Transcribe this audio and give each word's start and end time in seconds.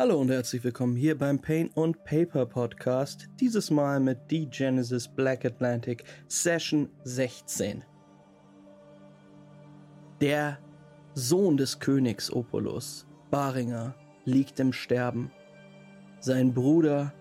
Hallo 0.00 0.18
und 0.18 0.30
herzlich 0.30 0.64
willkommen 0.64 0.96
hier 0.96 1.18
beim 1.18 1.38
Pain 1.38 1.68
und 1.74 2.04
Paper 2.04 2.46
Podcast. 2.46 3.28
Dieses 3.38 3.70
Mal 3.70 4.00
mit 4.00 4.16
The 4.30 4.46
Genesis 4.46 5.06
Black 5.06 5.44
Atlantic 5.44 6.04
Session 6.26 6.88
16. 7.04 7.84
Der 10.22 10.58
Sohn 11.12 11.58
des 11.58 11.80
Königs 11.80 12.32
Opolus, 12.32 13.06
Baringer, 13.30 13.94
liegt 14.24 14.58
im 14.58 14.72
Sterben. 14.72 15.30
Sein 16.20 16.54
Bruder 16.54 17.12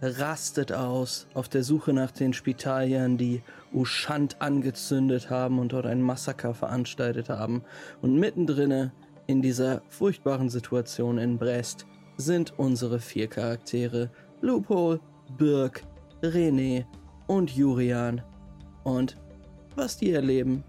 rastet 0.00 0.72
aus 0.72 1.26
auf 1.34 1.50
der 1.50 1.64
Suche 1.64 1.92
nach 1.92 2.12
den 2.12 2.32
Spitaliern, 2.32 3.18
die 3.18 3.42
Ushant 3.74 4.40
angezündet 4.40 5.28
haben 5.28 5.58
und 5.58 5.74
dort 5.74 5.84
ein 5.84 6.00
Massaker 6.00 6.54
veranstaltet 6.54 7.28
haben. 7.28 7.62
Und 8.00 8.18
mittendrin 8.18 8.90
in 9.26 9.42
dieser 9.42 9.82
furchtbaren 9.90 10.48
Situation 10.48 11.18
in 11.18 11.36
Brest 11.36 11.84
sind 12.16 12.58
unsere 12.58 12.98
vier 12.98 13.28
Charaktere 13.28 14.10
Loophole, 14.40 15.00
Birk, 15.36 15.82
René 16.22 16.84
und 17.26 17.50
Jurian. 17.50 18.22
Und 18.84 19.16
was 19.74 19.96
die 19.96 20.12
erleben, 20.12 20.62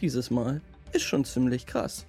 dieses 0.00 0.30
Mal, 0.30 0.60
ist 0.92 1.02
schon 1.02 1.24
ziemlich 1.24 1.66
krass. 1.66 2.06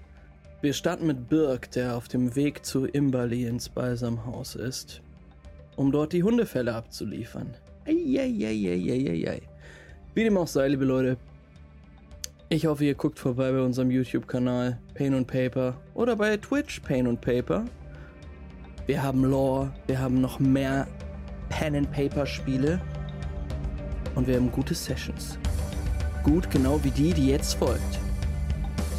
Wir 0.62 0.74
starten 0.74 1.08
mit 1.08 1.30
Birk, 1.30 1.72
der 1.72 1.96
auf 1.96 2.08
dem 2.08 2.36
Weg 2.36 2.66
zu 2.66 2.86
Imberly 2.86 3.46
ins 3.46 3.70
Balsamhaus 3.70 4.56
ist, 4.56 5.02
um 5.76 5.92
dort 5.92 6.14
die 6.14 6.24
Hundefälle 6.24 6.74
abzuliefern. 6.74 7.54
Eieieiei. 7.86 9.42
Wie 10.14 10.24
dem 10.24 10.38
auch 10.38 10.48
sei, 10.48 10.70
liebe 10.70 10.86
Leute, 10.86 11.18
ich 12.50 12.66
hoffe, 12.68 12.86
ihr 12.86 12.96
guckt 12.96 13.20
vorbei 13.20 13.52
bei 13.52 13.62
unserem 13.62 13.92
YouTube-Kanal 13.92 14.80
Pain 14.94 15.14
und 15.14 15.28
Paper 15.28 15.76
oder 15.94 16.16
bei 16.16 16.38
Twitch 16.38 16.80
Pain 16.80 17.08
und 17.08 17.20
Paper. 17.20 17.66
Wir 18.88 19.02
haben 19.02 19.24
Lore, 19.24 19.74
wir 19.88 20.00
haben 20.00 20.22
noch 20.22 20.40
mehr 20.40 20.88
Pen 21.50 21.76
and 21.76 21.92
Paper 21.92 22.28
Spiele 22.28 22.80
und 24.14 24.28
wir 24.28 24.36
haben 24.36 24.52
gute 24.52 24.76
Sessions. 24.76 25.40
Gut, 26.24 26.52
genau 26.52 26.84
wie 26.84 26.92
die, 26.92 27.12
die 27.12 27.30
jetzt 27.30 27.56
folgt. 27.56 27.82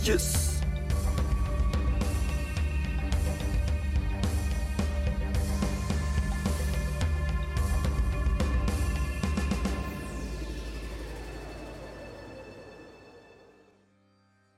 Yes! 0.02 0.60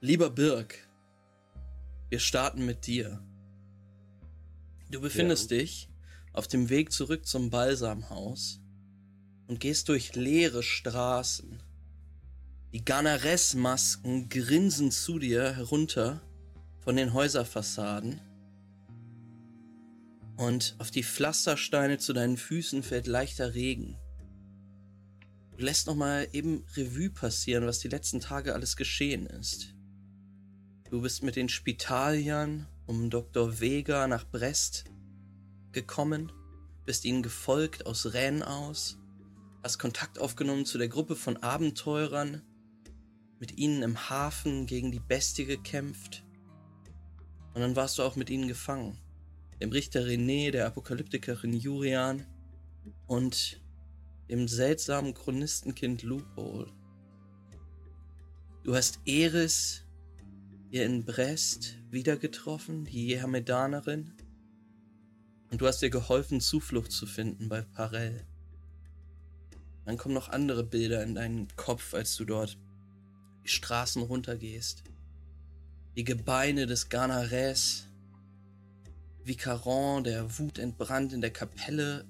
Lieber 0.00 0.30
Birk, 0.30 0.88
wir 2.08 2.18
starten 2.18 2.64
mit 2.64 2.86
dir. 2.86 3.20
Du 4.90 5.00
befindest 5.00 5.50
ja. 5.50 5.58
dich 5.58 5.90
auf 6.32 6.48
dem 6.48 6.70
Weg 6.70 6.92
zurück 6.92 7.26
zum 7.26 7.50
Balsamhaus 7.50 8.60
und 9.46 9.60
gehst 9.60 9.88
durch 9.88 10.14
leere 10.14 10.62
Straßen. 10.62 11.62
Die 12.72 12.84
Ganares-Masken 12.84 14.28
grinsen 14.28 14.90
zu 14.90 15.18
dir 15.18 15.56
herunter 15.56 16.22
von 16.80 16.96
den 16.96 17.12
Häuserfassaden. 17.12 18.20
Und 20.36 20.76
auf 20.78 20.90
die 20.90 21.02
Pflastersteine 21.02 21.98
zu 21.98 22.12
deinen 22.12 22.36
Füßen 22.36 22.82
fällt 22.82 23.06
leichter 23.06 23.54
Regen. 23.54 23.96
Du 25.56 25.64
lässt 25.64 25.86
nochmal 25.86 26.28
eben 26.32 26.64
Revue 26.76 27.10
passieren, 27.10 27.66
was 27.66 27.80
die 27.80 27.88
letzten 27.88 28.20
Tage 28.20 28.54
alles 28.54 28.76
geschehen 28.76 29.26
ist. 29.26 29.74
Du 30.90 31.02
bist 31.02 31.22
mit 31.22 31.36
den 31.36 31.48
Spitaliern 31.48 32.68
um 32.88 33.10
Dr. 33.10 33.60
Vega 33.60 34.08
nach 34.08 34.24
Brest 34.24 34.86
gekommen, 35.72 36.32
bist 36.86 37.04
ihnen 37.04 37.22
gefolgt 37.22 37.86
aus 37.86 38.14
Rennes 38.14 38.46
aus, 38.46 38.98
hast 39.62 39.78
Kontakt 39.78 40.18
aufgenommen 40.18 40.64
zu 40.64 40.78
der 40.78 40.88
Gruppe 40.88 41.14
von 41.14 41.36
Abenteurern, 41.36 42.42
mit 43.38 43.58
ihnen 43.58 43.82
im 43.82 44.10
Hafen 44.10 44.66
gegen 44.66 44.90
die 44.90 45.00
Bestie 45.00 45.44
gekämpft 45.44 46.24
und 47.54 47.60
dann 47.60 47.76
warst 47.76 47.98
du 47.98 48.04
auch 48.04 48.16
mit 48.16 48.30
ihnen 48.30 48.48
gefangen. 48.48 48.98
Dem 49.60 49.70
Richter 49.70 50.02
René, 50.02 50.50
der 50.50 50.66
Apokalyptikerin 50.66 51.52
Jurian 51.52 52.24
und 53.06 53.60
dem 54.30 54.48
seltsamen 54.48 55.12
Chronistenkind 55.12 56.04
Loophole. 56.04 56.72
Du 58.62 58.74
hast 58.74 59.00
Eris 59.04 59.84
hier 60.70 60.84
in 60.84 61.04
Brest 61.04 61.76
wieder 61.90 62.16
getroffen, 62.16 62.84
die 62.84 63.06
Jehamedanerin. 63.06 64.12
Und 65.50 65.60
du 65.60 65.66
hast 65.66 65.82
ihr 65.82 65.90
geholfen, 65.90 66.40
Zuflucht 66.40 66.92
zu 66.92 67.06
finden 67.06 67.48
bei 67.48 67.62
Parell. 67.62 68.26
Dann 69.86 69.96
kommen 69.96 70.14
noch 70.14 70.28
andere 70.28 70.64
Bilder 70.64 71.02
in 71.02 71.14
deinen 71.14 71.48
Kopf, 71.56 71.94
als 71.94 72.14
du 72.16 72.26
dort 72.26 72.58
die 73.44 73.48
Straßen 73.48 74.02
runtergehst. 74.02 74.84
Die 75.96 76.04
Gebeine 76.04 76.66
des 76.66 76.90
Ganares, 76.90 77.86
Vicaron, 79.24 80.04
der 80.04 80.38
wutentbrannt 80.38 81.14
in 81.14 81.22
der 81.22 81.32
Kapelle, 81.32 82.04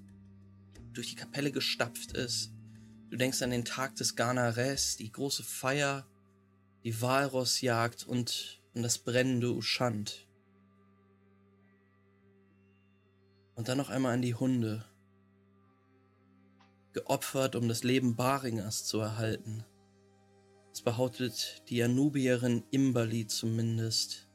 durch 0.92 1.10
die 1.10 1.14
Kapelle 1.14 1.52
gestapft 1.52 2.12
ist. 2.12 2.50
Du 3.08 3.16
denkst 3.16 3.40
an 3.42 3.50
den 3.50 3.64
Tag 3.64 3.94
des 3.94 4.16
Ganares, 4.16 4.96
die 4.96 5.12
große 5.12 5.44
Feier, 5.44 6.04
die 6.84 7.00
Walrossjagd 7.00 8.06
und, 8.06 8.62
und 8.75 8.83
das 8.83 8.99
brennende 8.99 9.53
Uschant. 9.53 10.27
Und 13.55 13.69
dann 13.69 13.78
noch 13.78 13.91
einmal 13.91 14.15
an 14.15 14.22
die 14.22 14.34
Hunde. 14.34 14.84
Geopfert, 16.93 17.56
um 17.56 17.69
das 17.69 17.83
Leben 17.83 18.17
Baringers 18.17 18.87
zu 18.87 19.00
erhalten. 19.00 19.65
Das 20.71 20.83
behauptet 20.83 21.65
die 21.69 21.83
Anubierin 21.83 22.65
Imberly 22.71 23.27
zumindest. 23.27 24.28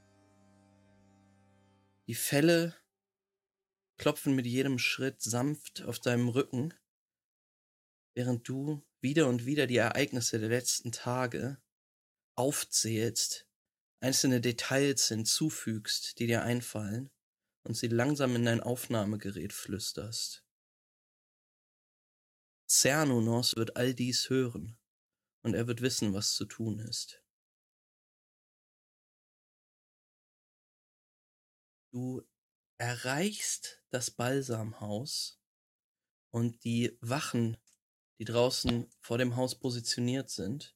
Die 2.08 2.16
Felle 2.16 2.76
klopfen 3.98 4.36
mit 4.36 4.46
jedem 4.46 4.78
Schritt 4.78 5.22
sanft 5.22 5.84
auf 5.84 6.00
deinem 6.00 6.28
Rücken, 6.28 6.74
während 8.14 8.48
du 8.48 8.84
wieder 9.00 9.28
und 9.28 9.46
wieder 9.46 9.68
die 9.68 9.78
Ereignisse 9.78 10.40
der 10.40 10.50
letzten 10.50 10.92
Tage 10.92 11.63
aufzählst, 12.36 13.48
einzelne 14.00 14.42
Details 14.42 15.08
hinzufügst, 15.08 16.20
die 16.20 16.28
dir 16.28 16.44
einfallen, 16.44 17.10
und 17.64 17.76
sie 17.76 17.88
langsam 17.88 18.36
in 18.36 18.46
dein 18.46 18.60
Aufnahmegerät 18.62 19.54
flüsterst. 19.54 20.44
Cernunos 22.68 23.56
wird 23.56 23.78
all 23.78 23.94
dies 23.94 24.30
hören, 24.30 24.78
und 25.44 25.54
er 25.54 25.68
wird 25.68 25.82
wissen, 25.82 26.14
was 26.14 26.36
zu 26.36 26.46
tun 26.46 26.80
ist. 26.80 27.24
Du 31.92 32.28
erreichst 32.80 33.84
das 33.92 34.10
Balsamhaus 34.10 35.40
und 36.32 36.64
die 36.64 36.98
Wachen, 37.02 37.58
die 38.18 38.26
draußen 38.26 38.90
vor 39.00 39.20
dem 39.20 39.36
Haus 39.36 39.60
positioniert 39.60 40.30
sind, 40.30 40.76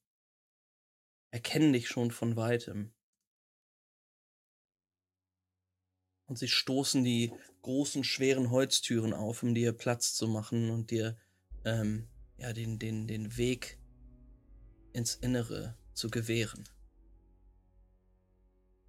erkennen 1.31 1.73
dich 1.73 1.87
schon 1.87 2.11
von 2.11 2.35
weitem. 2.35 2.91
Und 6.25 6.37
sie 6.37 6.47
stoßen 6.47 7.03
die 7.03 7.33
großen, 7.61 8.03
schweren 8.03 8.51
Holztüren 8.51 9.13
auf, 9.13 9.43
um 9.43 9.55
dir 9.55 9.71
Platz 9.71 10.13
zu 10.13 10.27
machen 10.27 10.69
und 10.69 10.91
dir 10.91 11.17
ähm, 11.65 12.07
ja, 12.37 12.53
den, 12.53 12.79
den, 12.79 13.07
den 13.07 13.37
Weg 13.37 13.79
ins 14.93 15.15
Innere 15.15 15.77
zu 15.93 16.09
gewähren. 16.09 16.67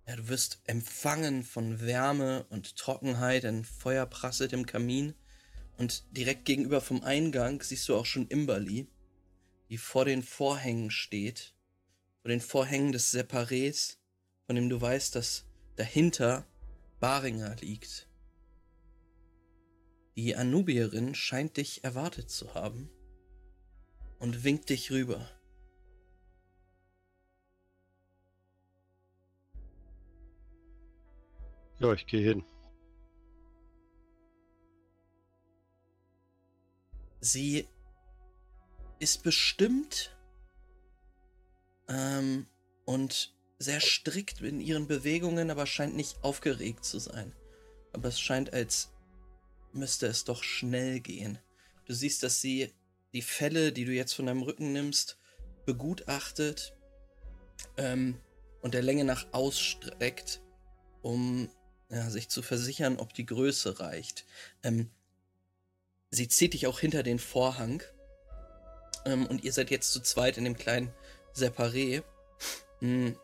Ja, 0.07 0.17
du 0.17 0.29
wirst 0.29 0.63
empfangen 0.65 1.45
von 1.45 1.81
Wärme 1.81 2.45
und 2.49 2.77
Trockenheit, 2.77 3.45
ein 3.45 3.65
Feuer 3.65 4.07
prasselt 4.07 4.53
im 4.53 4.65
Kamin 4.65 5.15
und 5.77 6.05
direkt 6.17 6.45
gegenüber 6.45 6.81
vom 6.81 7.03
Eingang 7.03 7.63
siehst 7.63 7.89
du 7.89 7.95
auch 7.95 8.07
schon 8.07 8.27
Imberly, 8.29 8.89
die 9.69 9.79
vor 9.79 10.07
den 10.07 10.23
Vorhängen 10.23 10.91
steht 10.91 11.55
vor 12.29 12.35
den 12.35 12.41
Vorhängen 12.43 12.93
des 12.93 13.15
Separés, 13.15 13.97
von 14.45 14.55
dem 14.55 14.69
du 14.69 14.79
weißt, 14.79 15.15
dass 15.15 15.47
dahinter 15.77 16.47
Baringer 17.01 17.57
liegt. 17.57 18.07
Die 20.15 20.37
Anubierin 20.37 21.15
scheint 21.15 21.57
dich 21.57 21.85
erwartet 21.85 22.29
zu 22.29 22.53
haben 22.53 22.91
und 24.19 24.45
winkt 24.45 24.69
dich 24.69 24.91
rüber. 24.91 25.27
Ja, 31.79 31.95
ich 31.95 32.07
gehe 32.07 32.21
hin. 32.29 32.45
Sie 37.21 37.67
ist 38.99 39.23
bestimmt 39.23 40.18
ähm, 41.89 42.47
und 42.85 43.35
sehr 43.59 43.81
strikt 43.81 44.41
in 44.41 44.61
ihren 44.61 44.87
Bewegungen, 44.87 45.51
aber 45.51 45.67
scheint 45.67 45.97
nicht 45.97 46.23
aufgeregt 46.23 46.85
zu 46.85 46.99
sein. 46.99 47.35
aber 47.93 48.09
es 48.09 48.21
scheint, 48.21 48.53
als 48.53 48.91
müsste 49.73 50.07
es 50.07 50.25
doch 50.25 50.43
schnell 50.43 51.01
gehen. 51.01 51.39
Du 51.87 51.95
siehst, 51.95 52.23
dass 52.23 52.41
sie 52.41 52.73
die 53.13 53.23
Felle, 53.23 53.73
die 53.73 53.85
du 53.85 53.93
jetzt 53.93 54.13
von 54.13 54.27
deinem 54.27 54.43
Rücken 54.43 54.73
nimmst, 54.73 55.19
begutachtet 55.65 56.75
ähm, 57.77 58.21
und 58.61 58.75
der 58.75 58.83
Länge 58.83 59.05
nach 59.05 59.27
ausstreckt, 59.33 60.41
um 61.03 61.51
ja, 61.91 62.11
sich 62.11 62.29
zu 62.29 62.43
versichern, 62.43 62.99
ob 62.99 63.15
die 63.15 63.27
Größe 63.27 63.81
reicht. 63.81 64.27
Ähm, 64.63 64.91
sie 66.11 66.29
zieht 66.29 66.55
dich 66.55 66.67
auch 66.67 66.81
hinter 66.81 67.03
den 67.03 67.19
Vorhang 67.19 67.83
ähm, 69.05 69.27
und 69.27 69.45
ihr 69.45 69.53
seid 69.53 69.71
jetzt 69.71 69.93
zu 69.93 70.01
zweit 70.01 70.37
in 70.37 70.45
dem 70.45 70.57
kleinen 70.57 70.93
Separé. 71.39 72.03
Mhm. 72.81 73.17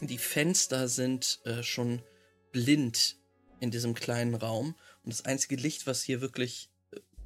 Die 0.00 0.18
Fenster 0.18 0.88
sind 0.88 1.40
äh, 1.44 1.62
schon 1.62 2.02
blind 2.50 3.16
in 3.60 3.70
diesem 3.70 3.94
kleinen 3.94 4.34
Raum 4.34 4.74
und 5.04 5.12
das 5.12 5.24
einzige 5.24 5.56
Licht, 5.56 5.86
was 5.86 6.02
hier 6.02 6.20
wirklich 6.20 6.70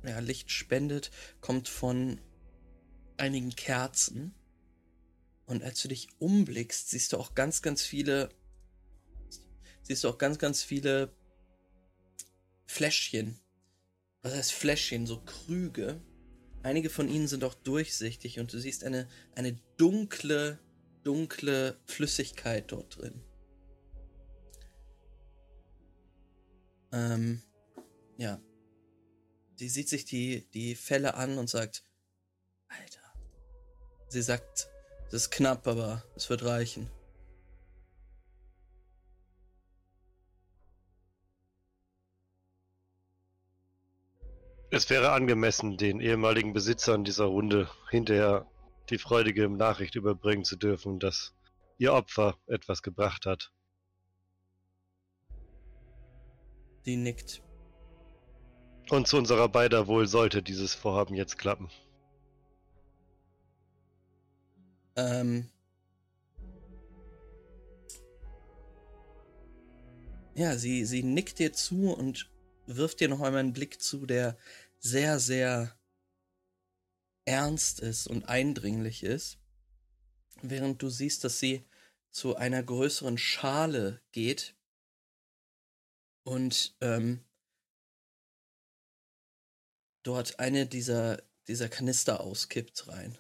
äh, 0.03 0.11
ja, 0.11 0.19
Licht 0.19 0.51
spendet, 0.51 1.11
kommt 1.41 1.69
von 1.69 2.21
einigen 3.17 3.55
Kerzen. 3.55 4.35
Und 5.47 5.63
als 5.63 5.81
du 5.81 5.89
dich 5.89 6.09
umblickst, 6.19 6.91
siehst 6.91 7.13
du 7.13 7.19
auch 7.19 7.35
ganz, 7.35 7.63
ganz 7.63 7.83
viele, 7.83 8.31
siehst 9.83 10.05
du 10.05 10.09
auch 10.09 10.19
ganz, 10.19 10.39
ganz 10.39 10.63
viele 10.63 11.13
Fläschchen. 12.67 13.39
Was 14.23 14.35
heißt 14.35 14.53
Fläschchen? 14.53 15.07
So 15.07 15.23
Krüge. 15.25 16.01
Einige 16.67 16.91
von 16.91 17.09
ihnen 17.09 17.29
sind 17.29 17.45
auch 17.45 17.55
durchsichtig 17.55 18.41
und 18.41 18.53
du 18.53 18.59
siehst 18.59 18.83
eine, 18.83 19.07
eine 19.37 19.53
dunkle, 19.77 20.59
dunkle 21.05 21.79
Flüssigkeit 21.85 22.73
dort 22.73 22.99
drin. 22.99 23.23
Ähm, 26.91 27.41
ja. 28.17 28.41
Sie 29.55 29.69
sieht 29.69 29.89
sich 29.89 30.07
die, 30.07 30.51
die 30.55 30.75
Fälle 30.75 31.15
an 31.15 31.39
und 31.39 31.49
sagt, 31.49 31.85
Alter. 32.67 33.15
Sie 34.09 34.23
sagt, 34.23 34.67
es 35.07 35.13
ist 35.13 35.31
knapp, 35.31 35.69
aber 35.69 36.03
es 36.17 36.29
wird 36.31 36.45
reichen. 36.45 36.91
Es 44.71 44.91
wäre 44.91 45.13
angemessen, 45.13 45.77
den 45.77 46.01
ehemaligen 46.01 46.53
Besitzern 46.53 47.05
dieser 47.05 47.27
Runde 47.27 47.71
hinterher 47.91 48.47
die 48.91 48.99
freudige 48.99 49.49
Nachricht 49.49 49.95
überbringen 49.95 50.45
zu 50.45 50.57
dürfen, 50.57 50.99
dass 50.99 51.35
ihr 51.79 51.93
Opfer 51.93 52.37
etwas 52.47 52.83
gebracht 52.83 53.27
hat. 53.27 53.53
Sie 56.83 56.97
nickt. 56.97 57.43
Und 58.91 59.07
zu 59.07 59.17
unserer 59.17 59.49
beider 59.49 59.87
Wohl 59.87 60.07
sollte 60.07 60.43
dieses 60.43 60.75
Vorhaben 60.75 61.15
jetzt 61.15 61.39
klappen. 61.39 61.69
Ähm. 64.97 65.49
Ja, 70.35 70.57
sie, 70.57 70.85
sie 70.85 71.03
nickt 71.03 71.39
dir 71.39 71.53
zu 71.53 71.93
und 71.93 72.31
wirft 72.67 73.01
dir 73.01 73.09
noch 73.09 73.21
einmal 73.21 73.41
einen 73.41 73.53
Blick 73.53 73.81
zu, 73.81 74.07
der 74.07 74.37
sehr, 74.79 75.19
sehr 75.19 75.77
ernst 77.25 77.81
ist 77.81 78.07
und 78.07 78.29
eindringlich 78.29 79.03
ist. 79.03 79.39
Während 80.43 80.83
du 80.83 80.89
siehst, 80.89 81.25
dass 81.25 81.39
sie 81.39 81.65
zu 82.11 82.37
einer 82.37 82.63
größeren 82.63 83.19
Schale 83.19 84.01
geht 84.13 84.55
und 86.25 86.77
ähm, 86.81 87.21
dort 90.03 90.39
eine 90.39 90.67
dieser, 90.67 91.23
dieser 91.49 91.69
Kanister 91.69 92.21
auskippt 92.21 92.89
rein. 92.89 93.19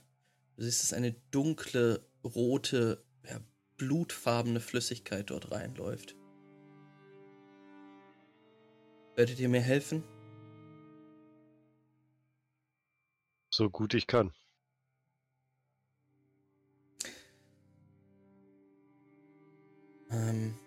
Du 0.56 0.62
siehst, 0.62 0.82
dass 0.82 0.92
eine 0.92 1.12
dunkle, 1.30 2.06
rote, 2.24 3.04
ja, 3.28 3.40
blutfarbene 3.76 4.60
Flüssigkeit 4.60 5.30
dort 5.30 5.50
reinläuft. 5.50 6.16
Werdet 9.16 9.40
ihr 9.40 9.48
mir 9.48 9.62
helfen? 9.62 10.04
So 13.50 13.70
gut 13.70 13.94
ich 13.94 14.06
kann. 14.06 14.34
Ähm, 20.10 20.58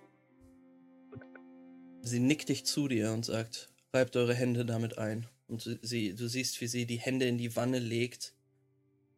sie 2.02 2.20
nickt 2.20 2.50
dich 2.50 2.66
zu 2.66 2.88
dir 2.88 3.12
und 3.12 3.24
sagt, 3.24 3.70
reibt 3.94 4.16
eure 4.16 4.34
Hände 4.34 4.66
damit 4.66 4.98
ein. 4.98 5.28
Und 5.48 5.80
sie, 5.84 6.16
du 6.16 6.28
siehst, 6.28 6.60
wie 6.62 6.68
sie 6.68 6.88
die 6.88 7.00
Hände 7.00 7.28
in 7.28 7.38
die 7.38 7.56
Wanne 7.56 7.78
legt 7.78 8.34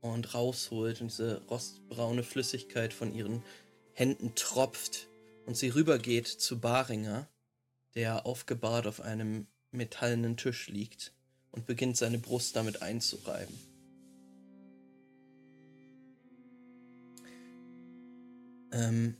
und 0.01 0.33
rausholt 0.33 0.99
und 0.99 1.11
diese 1.11 1.41
rostbraune 1.47 2.23
Flüssigkeit 2.23 2.93
von 2.93 3.13
ihren 3.13 3.43
Händen 3.93 4.35
tropft 4.35 5.07
und 5.45 5.55
sie 5.55 5.69
rübergeht 5.69 6.27
zu 6.27 6.59
Baringer, 6.59 7.29
der 7.95 8.25
aufgebahrt 8.25 8.87
auf 8.87 9.01
einem 9.01 9.47
metallenen 9.71 10.37
Tisch 10.37 10.67
liegt 10.67 11.13
und 11.51 11.65
beginnt 11.65 11.97
seine 11.97 12.17
Brust 12.17 12.55
damit 12.55 12.81
einzureiben. 12.81 13.57
Ähm, 18.71 19.17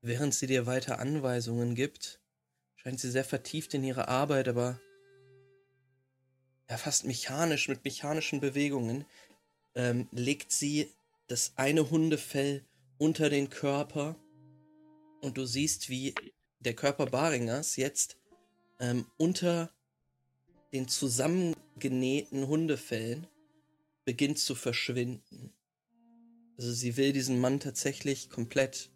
während 0.00 0.34
sie 0.34 0.46
dir 0.46 0.66
weiter 0.66 0.98
Anweisungen 0.98 1.74
gibt, 1.74 2.20
scheint 2.76 2.98
sie 2.98 3.10
sehr 3.10 3.24
vertieft 3.24 3.74
in 3.74 3.84
ihre 3.84 4.08
Arbeit, 4.08 4.48
aber 4.48 4.80
ja 6.68 6.76
fast 6.78 7.04
mechanisch, 7.04 7.68
mit 7.68 7.84
mechanischen 7.84 8.40
Bewegungen, 8.40 9.04
ähm, 9.74 10.08
legt 10.12 10.52
sie 10.52 10.90
das 11.26 11.52
eine 11.56 11.90
Hundefell 11.90 12.64
unter 12.98 13.28
den 13.28 13.50
Körper 13.50 14.16
und 15.20 15.36
du 15.36 15.44
siehst, 15.44 15.90
wie 15.90 16.14
der 16.66 16.74
Körper 16.74 17.06
Baringers 17.06 17.76
jetzt 17.76 18.18
ähm, 18.80 19.06
unter 19.16 19.70
den 20.72 20.88
zusammengenähten 20.88 22.46
Hundefällen 22.48 23.26
beginnt 24.04 24.38
zu 24.38 24.54
verschwinden. 24.54 25.52
Also 26.58 26.72
sie 26.72 26.96
will 26.96 27.12
diesen 27.12 27.38
Mann 27.38 27.60
tatsächlich 27.60 28.30
komplett 28.30 28.90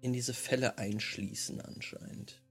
in 0.00 0.12
diese 0.12 0.34
Fälle 0.34 0.78
einschließen 0.78 1.60
anscheinend. 1.60 2.42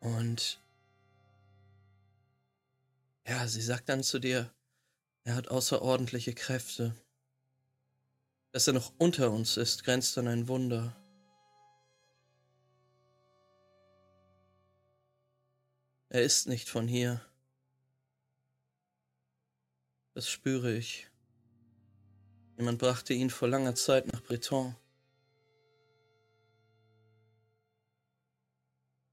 Und 0.00 0.62
ja, 3.26 3.46
sie 3.48 3.62
sagt 3.62 3.88
dann 3.88 4.02
zu 4.02 4.18
dir, 4.18 4.50
er 5.24 5.34
hat 5.34 5.48
außerordentliche 5.48 6.32
Kräfte. 6.32 6.94
Dass 8.56 8.66
er 8.66 8.72
noch 8.72 8.94
unter 8.96 9.32
uns 9.32 9.58
ist, 9.58 9.84
grenzt 9.84 10.16
an 10.16 10.28
ein 10.28 10.48
Wunder. 10.48 10.96
Er 16.08 16.22
ist 16.22 16.48
nicht 16.48 16.70
von 16.70 16.88
hier. 16.88 17.20
Das 20.14 20.26
spüre 20.26 20.72
ich. 20.72 21.06
Jemand 22.56 22.78
brachte 22.78 23.12
ihn 23.12 23.28
vor 23.28 23.46
langer 23.46 23.74
Zeit 23.74 24.10
nach 24.10 24.22
Breton. 24.22 24.74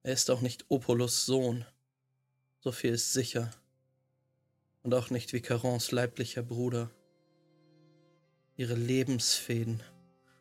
Er 0.04 0.14
ist 0.14 0.32
auch 0.32 0.40
nicht 0.40 0.64
Opolus 0.70 1.26
Sohn. 1.26 1.66
So 2.62 2.72
viel 2.72 2.94
ist 2.94 3.12
sicher 3.12 3.52
und 4.84 4.94
auch 4.94 5.10
nicht 5.10 5.34
wie 5.34 5.42
Carons 5.42 5.92
leiblicher 5.92 6.44
Bruder. 6.44 6.90
Ihre 8.56 8.76
Lebensfäden 8.76 9.82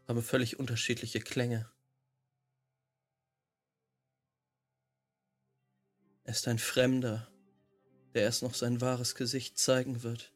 haben 0.06 0.22
völlig 0.22 0.58
unterschiedliche 0.58 1.20
Klänge. 1.20 1.70
Er 6.24 6.32
ist 6.32 6.46
ein 6.46 6.58
Fremder, 6.58 7.28
der 8.12 8.22
erst 8.22 8.42
noch 8.42 8.54
sein 8.54 8.82
wahres 8.82 9.14
Gesicht 9.14 9.58
zeigen 9.58 10.02
wird, 10.02 10.32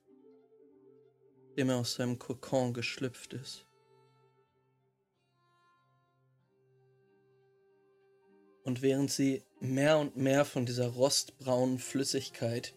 dem 1.58 1.68
er 1.68 1.76
aus 1.76 1.94
seinem 1.94 2.18
Kokon 2.18 2.72
geschlüpft 2.72 3.34
ist. 3.34 3.66
Und 8.64 8.80
während 8.80 9.10
sie 9.10 9.44
mehr 9.60 9.98
und 9.98 10.16
mehr 10.16 10.46
von 10.46 10.64
dieser 10.64 10.88
rostbraunen 10.88 11.78
Flüssigkeit 11.78 12.74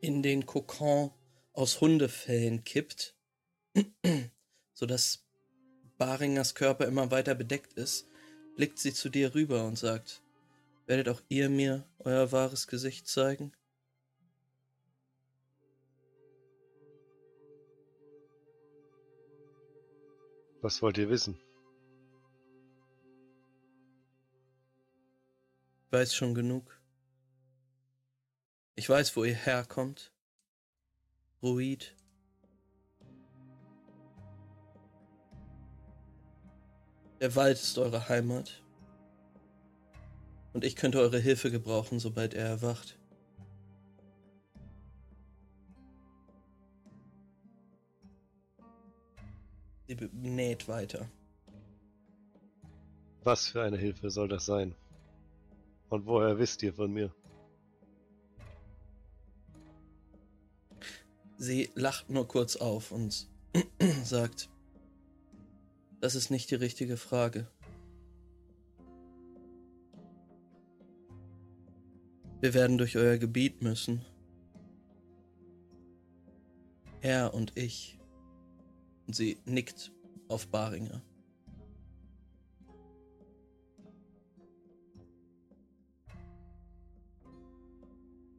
in 0.00 0.22
den 0.22 0.46
Kokon 0.46 1.12
aus 1.52 1.80
Hundefällen 1.80 2.64
kippt, 2.64 3.17
sodass 4.74 5.24
Baringers 5.98 6.54
Körper 6.54 6.86
immer 6.86 7.10
weiter 7.10 7.34
bedeckt 7.34 7.72
ist, 7.74 8.06
blickt 8.56 8.78
sie 8.78 8.92
zu 8.92 9.08
dir 9.08 9.34
rüber 9.34 9.64
und 9.66 9.76
sagt, 9.76 10.22
werdet 10.86 11.08
auch 11.08 11.20
ihr 11.28 11.48
mir 11.50 11.84
euer 11.98 12.32
wahres 12.32 12.66
Gesicht 12.66 13.06
zeigen? 13.08 13.52
Was 20.60 20.82
wollt 20.82 20.98
ihr 20.98 21.08
wissen? 21.08 21.38
Ich 25.86 25.92
weiß 25.92 26.14
schon 26.14 26.34
genug. 26.34 26.78
Ich 28.74 28.88
weiß, 28.88 29.16
wo 29.16 29.24
ihr 29.24 29.34
herkommt. 29.34 30.12
Ruid 31.42 31.94
Der 37.20 37.34
Wald 37.34 37.56
ist 37.58 37.76
eure 37.78 38.08
Heimat. 38.08 38.62
Und 40.52 40.64
ich 40.64 40.76
könnte 40.76 41.00
eure 41.00 41.18
Hilfe 41.18 41.50
gebrauchen, 41.50 41.98
sobald 41.98 42.34
er 42.34 42.46
erwacht. 42.46 42.96
Sie 49.86 49.96
näht 50.12 50.68
weiter. 50.68 51.08
Was 53.24 53.48
für 53.48 53.62
eine 53.62 53.78
Hilfe 53.78 54.10
soll 54.10 54.28
das 54.28 54.46
sein? 54.46 54.74
Und 55.88 56.06
woher 56.06 56.38
wisst 56.38 56.62
ihr 56.62 56.74
von 56.74 56.92
mir? 56.92 57.14
Sie 61.36 61.70
lacht 61.74 62.10
nur 62.10 62.28
kurz 62.28 62.56
auf 62.56 62.92
und 62.92 63.28
sagt, 64.04 64.50
das 66.00 66.14
ist 66.14 66.30
nicht 66.30 66.50
die 66.50 66.56
richtige 66.56 66.96
Frage. 66.96 67.48
Wir 72.40 72.54
werden 72.54 72.78
durch 72.78 72.96
euer 72.96 73.18
Gebiet 73.18 73.62
müssen. 73.62 74.04
Er 77.00 77.34
und 77.34 77.56
ich. 77.56 77.98
Und 79.06 79.16
sie 79.16 79.38
nickt 79.44 79.92
auf 80.28 80.48
Baringer. 80.48 81.02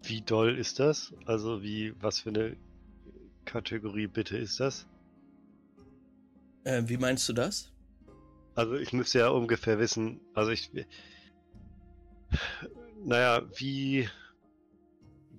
Wie 0.04 0.22
doll 0.22 0.58
ist 0.58 0.80
das? 0.80 1.14
Also 1.26 1.62
wie, 1.62 1.94
was 2.02 2.20
für 2.20 2.30
eine 2.30 2.58
Kategorie 3.46 4.08
bitte 4.08 4.38
ist 4.38 4.60
das? 4.60 4.88
Äh, 6.64 6.84
wie 6.86 6.98
meinst 6.98 7.28
du 7.30 7.34
das? 7.34 7.72
Also 8.56 8.76
ich 8.76 8.94
müsste 8.94 9.20
ja 9.20 9.30
ungefähr 9.30 9.80
wissen, 9.80 10.20
also 10.34 10.52
ich, 10.52 10.70
naja, 13.04 13.42
wie 13.56 14.10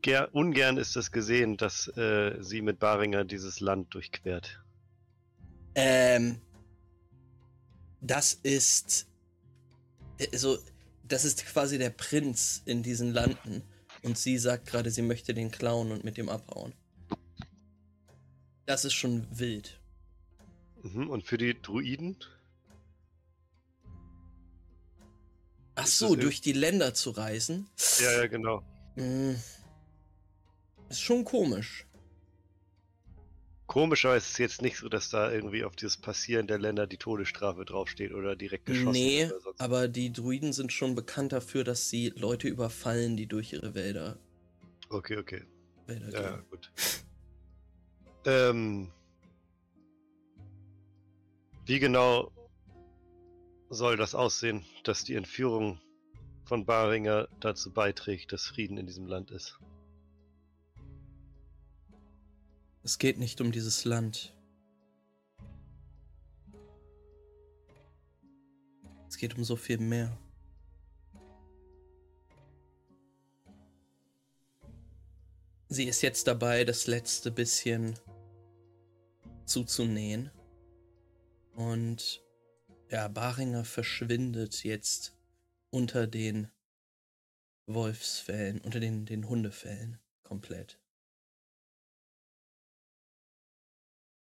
ger 0.02 0.34
ungern 0.34 0.76
ist 0.78 0.96
das 0.96 1.12
gesehen, 1.12 1.56
dass 1.56 1.88
äh, 1.96 2.36
sie 2.40 2.62
mit 2.62 2.78
Baringer 2.78 3.24
dieses 3.24 3.60
Land 3.60 3.92
durchquert? 3.94 4.62
Ähm, 5.74 6.40
das 8.00 8.34
ist, 8.34 9.06
also, 10.32 10.58
das 11.04 11.24
ist 11.24 11.44
quasi 11.46 11.78
der 11.78 11.90
Prinz 11.90 12.62
in 12.64 12.82
diesen 12.82 13.12
Landen. 13.12 13.62
Und 14.02 14.16
sie 14.16 14.38
sagt 14.38 14.66
gerade, 14.66 14.90
sie 14.90 15.02
möchte 15.02 15.34
den 15.34 15.50
klauen 15.50 15.92
und 15.92 16.04
mit 16.04 16.16
dem 16.16 16.28
abhauen. 16.28 16.72
Das 18.64 18.84
ist 18.84 18.94
schon 18.94 19.26
wild. 19.30 19.79
Mhm, 20.82 21.08
und 21.10 21.24
für 21.24 21.38
die 21.38 21.60
Druiden? 21.60 22.16
Ach 25.74 25.86
so, 25.86 26.14
durch 26.16 26.40
die 26.40 26.52
Länder 26.52 26.94
zu 26.94 27.10
reisen? 27.10 27.68
Ja, 28.00 28.20
ja, 28.20 28.26
genau. 28.26 28.62
Hm. 28.96 29.36
Ist 30.88 31.00
schon 31.00 31.24
komisch. 31.24 31.86
Komischer 33.66 34.16
ist 34.16 34.32
es 34.32 34.38
jetzt 34.38 34.62
nicht 34.62 34.78
so, 34.78 34.88
dass 34.88 35.10
da 35.10 35.30
irgendwie 35.30 35.62
auf 35.62 35.76
dieses 35.76 35.96
Passieren 35.96 36.48
der 36.48 36.58
Länder 36.58 36.88
die 36.88 36.96
Todesstrafe 36.96 37.64
draufsteht 37.64 38.12
oder 38.12 38.34
direkt 38.34 38.66
geschossen 38.66 38.90
nee, 39.00 39.28
wird. 39.28 39.44
Nee, 39.44 39.52
aber 39.58 39.86
die 39.86 40.12
Druiden 40.12 40.52
sind 40.52 40.72
schon 40.72 40.96
bekannt 40.96 41.30
dafür, 41.32 41.62
dass 41.62 41.88
sie 41.88 42.12
Leute 42.16 42.48
überfallen, 42.48 43.16
die 43.16 43.28
durch 43.28 43.52
ihre 43.52 43.76
Wälder. 43.76 44.18
Okay, 44.88 45.18
okay. 45.18 45.44
Wälder 45.86 46.10
ja, 46.10 46.30
gehen. 46.32 46.44
gut. 46.50 46.72
ähm, 48.26 48.90
wie 51.66 51.78
genau 51.78 52.32
soll 53.68 53.96
das 53.96 54.14
aussehen, 54.14 54.64
dass 54.84 55.04
die 55.04 55.14
Entführung 55.14 55.80
von 56.44 56.66
Baringer 56.66 57.28
dazu 57.38 57.72
beiträgt, 57.72 58.32
dass 58.32 58.46
Frieden 58.46 58.76
in 58.76 58.86
diesem 58.86 59.06
Land 59.06 59.30
ist? 59.30 59.58
Es 62.82 62.98
geht 62.98 63.18
nicht 63.18 63.40
um 63.40 63.52
dieses 63.52 63.84
Land. 63.84 64.34
Es 69.08 69.16
geht 69.16 69.36
um 69.36 69.44
so 69.44 69.54
viel 69.56 69.78
mehr. 69.78 70.16
Sie 75.68 75.84
ist 75.84 76.02
jetzt 76.02 76.26
dabei, 76.26 76.64
das 76.64 76.88
letzte 76.88 77.30
bisschen 77.30 77.96
zuzunähen. 79.44 80.30
Und 81.60 82.24
ja, 82.88 83.06
Baringer 83.08 83.66
verschwindet 83.66 84.64
jetzt 84.64 85.14
unter 85.68 86.06
den 86.06 86.50
Wolfsfällen, 87.66 88.62
unter 88.62 88.80
den, 88.80 89.04
den 89.04 89.28
Hundefällen 89.28 90.00
komplett. 90.22 90.80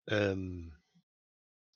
Ähm, 0.08 0.74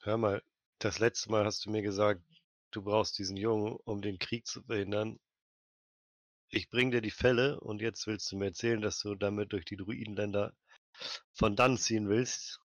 hör 0.00 0.16
mal, 0.16 0.42
das 0.80 0.98
letzte 0.98 1.30
Mal 1.30 1.44
hast 1.44 1.64
du 1.64 1.70
mir 1.70 1.82
gesagt, 1.82 2.24
du 2.72 2.82
brauchst 2.82 3.16
diesen 3.20 3.36
Jungen, 3.36 3.76
um 3.84 4.02
den 4.02 4.18
Krieg 4.18 4.48
zu 4.48 4.64
verhindern. 4.64 5.20
Ich 6.48 6.70
bring 6.70 6.90
dir 6.90 7.02
die 7.02 7.12
Fälle 7.12 7.60
und 7.60 7.80
jetzt 7.80 8.08
willst 8.08 8.32
du 8.32 8.36
mir 8.36 8.46
erzählen, 8.46 8.80
dass 8.80 8.98
du 8.98 9.14
damit 9.14 9.52
durch 9.52 9.64
die 9.64 9.76
Druidenländer 9.76 10.56
von 11.32 11.54
dann 11.54 11.78
ziehen 11.78 12.08
willst. 12.08 12.61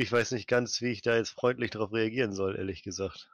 Ich 0.00 0.12
weiß 0.12 0.30
nicht 0.30 0.46
ganz, 0.46 0.80
wie 0.80 0.92
ich 0.92 1.02
da 1.02 1.16
jetzt 1.16 1.30
freundlich 1.30 1.72
darauf 1.72 1.92
reagieren 1.92 2.32
soll, 2.32 2.54
ehrlich 2.56 2.84
gesagt. 2.84 3.28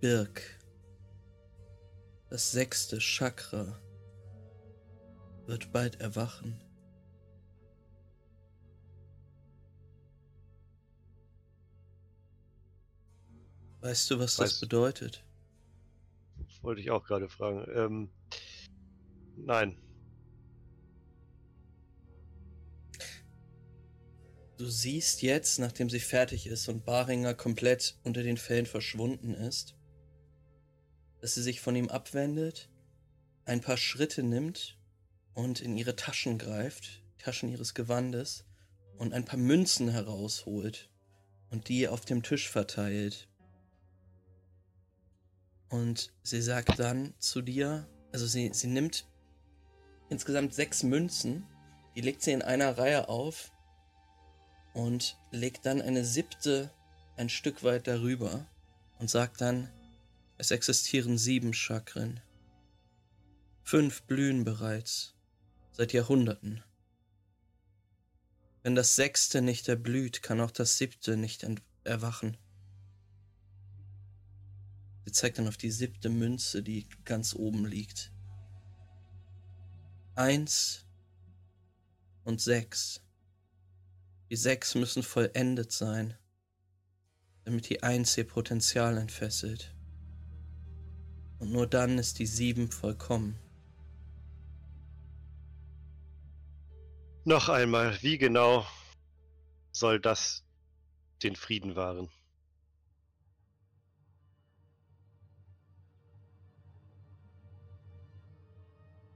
Birk. 0.00 0.58
Das 2.30 2.52
sechste 2.52 3.00
Chakra 3.00 3.78
wird 5.46 5.70
bald 5.70 6.00
erwachen. 6.00 6.58
Weißt 13.82 14.10
du, 14.10 14.18
was 14.18 14.38
weißt 14.38 14.52
das 14.52 14.60
bedeutet? 14.60 15.22
Wollte 16.64 16.80
ich 16.80 16.90
auch 16.90 17.04
gerade 17.04 17.28
fragen. 17.28 17.66
Ähm, 17.74 18.10
nein. 19.36 19.76
Du 24.56 24.66
siehst 24.66 25.22
jetzt, 25.22 25.58
nachdem 25.58 25.90
sie 25.90 26.00
fertig 26.00 26.46
ist 26.46 26.68
und 26.68 26.84
Baringer 26.84 27.34
komplett 27.34 27.98
unter 28.04 28.22
den 28.22 28.36
Fällen 28.36 28.66
verschwunden 28.66 29.34
ist, 29.34 29.76
dass 31.20 31.34
sie 31.34 31.42
sich 31.42 31.60
von 31.60 31.74
ihm 31.74 31.88
abwendet, 31.88 32.70
ein 33.44 33.60
paar 33.60 33.76
Schritte 33.76 34.22
nimmt 34.22 34.78
und 35.34 35.60
in 35.60 35.76
ihre 35.76 35.96
Taschen 35.96 36.38
greift, 36.38 37.02
Taschen 37.18 37.50
ihres 37.50 37.74
Gewandes, 37.74 38.46
und 38.96 39.12
ein 39.12 39.24
paar 39.24 39.38
Münzen 39.38 39.88
herausholt 39.88 40.88
und 41.50 41.68
die 41.68 41.88
auf 41.88 42.04
dem 42.04 42.22
Tisch 42.22 42.48
verteilt. 42.48 43.28
Und 45.74 46.12
sie 46.22 46.40
sagt 46.40 46.78
dann 46.78 47.14
zu 47.18 47.42
dir, 47.42 47.88
also 48.12 48.28
sie, 48.28 48.52
sie 48.54 48.68
nimmt 48.68 49.08
insgesamt 50.08 50.54
sechs 50.54 50.84
Münzen, 50.84 51.48
die 51.96 52.00
legt 52.00 52.22
sie 52.22 52.30
in 52.30 52.42
einer 52.42 52.78
Reihe 52.78 53.08
auf 53.08 53.50
und 54.72 55.18
legt 55.32 55.66
dann 55.66 55.82
eine 55.82 56.04
siebte 56.04 56.70
ein 57.16 57.28
Stück 57.28 57.64
weit 57.64 57.88
darüber 57.88 58.46
und 59.00 59.10
sagt 59.10 59.40
dann, 59.40 59.68
es 60.38 60.52
existieren 60.52 61.18
sieben 61.18 61.52
Chakren. 61.52 62.20
Fünf 63.64 64.02
blühen 64.02 64.44
bereits, 64.44 65.16
seit 65.72 65.92
Jahrhunderten. 65.92 66.62
Wenn 68.62 68.76
das 68.76 68.94
sechste 68.94 69.42
nicht 69.42 69.68
erblüht, 69.68 70.22
kann 70.22 70.40
auch 70.40 70.52
das 70.52 70.78
siebte 70.78 71.16
nicht 71.16 71.44
erwachen. 71.82 72.36
Sie 75.04 75.12
zeigt 75.12 75.38
dann 75.38 75.48
auf 75.48 75.56
die 75.56 75.70
siebte 75.70 76.08
Münze, 76.08 76.62
die 76.62 76.88
ganz 77.04 77.34
oben 77.34 77.66
liegt. 77.66 78.10
Eins 80.14 80.86
und 82.24 82.40
sechs. 82.40 83.02
Die 84.30 84.36
sechs 84.36 84.74
müssen 84.74 85.02
vollendet 85.02 85.72
sein, 85.72 86.16
damit 87.44 87.68
die 87.68 87.82
Eins 87.82 88.16
ihr 88.16 88.26
Potenzial 88.26 88.96
entfesselt. 88.96 89.74
Und 91.38 91.52
nur 91.52 91.66
dann 91.66 91.98
ist 91.98 92.18
die 92.18 92.26
sieben 92.26 92.70
vollkommen. 92.70 93.38
Noch 97.26 97.48
einmal, 97.48 98.00
wie 98.02 98.18
genau 98.18 98.66
soll 99.72 100.00
das 100.00 100.44
den 101.22 101.36
Frieden 101.36 101.74
wahren? 101.76 102.08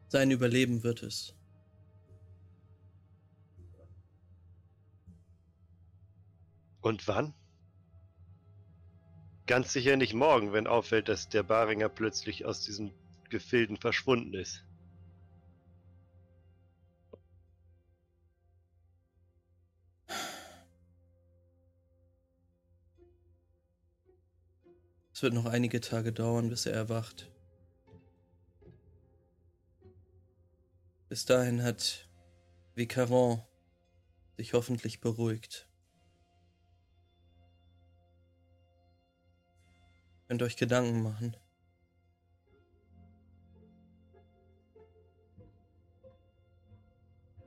Sein 0.09 0.31
Überleben 0.31 0.83
wird 0.83 1.03
es. 1.03 1.35
Und 6.81 7.07
wann? 7.07 7.35
Ganz 9.47 9.73
sicher 9.73 9.97
nicht 9.97 10.15
morgen, 10.15 10.53
wenn 10.53 10.67
auffällt, 10.67 11.09
dass 11.09 11.29
der 11.29 11.43
Baringer 11.43 11.91
plötzlich 11.91 12.47
aus 12.47 12.63
diesen 12.63 12.93
Gefilden 13.29 13.77
verschwunden 13.77 14.33
ist. 14.33 14.65
Es 25.13 25.23
wird 25.23 25.35
noch 25.35 25.47
einige 25.47 25.81
Tage 25.81 26.13
dauern, 26.13 26.49
bis 26.49 26.65
er 26.65 26.75
erwacht. 26.75 27.29
Bis 31.09 31.25
dahin 31.25 31.63
hat 31.63 32.07
Vicaron 32.75 33.43
sich 34.37 34.53
hoffentlich 34.53 35.01
beruhigt. 35.01 35.67
Könnt 40.29 40.43
euch 40.43 40.57
Gedanken 40.57 41.03
machen. 41.03 41.35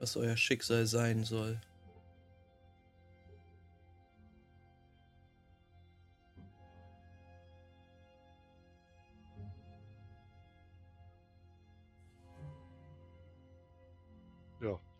Was 0.00 0.16
euer 0.16 0.36
Schicksal 0.36 0.86
sein 0.86 1.22
soll. 1.22 1.60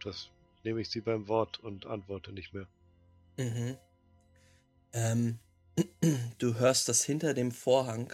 Das 0.05 0.31
nehme 0.65 0.81
ich 0.81 0.91
sie 0.91 1.01
beim 1.01 1.29
Wort 1.29 1.59
und 1.61 1.87
antworte 1.87 2.33
nicht 2.33 2.55
mehr. 2.55 2.67
Mhm. 3.37 3.77
Ähm, 4.93 5.39
du 6.39 6.55
hörst, 6.57 6.89
dass 6.89 7.05
hinter 7.05 7.35
dem 7.35 7.51
Vorhang 7.51 8.13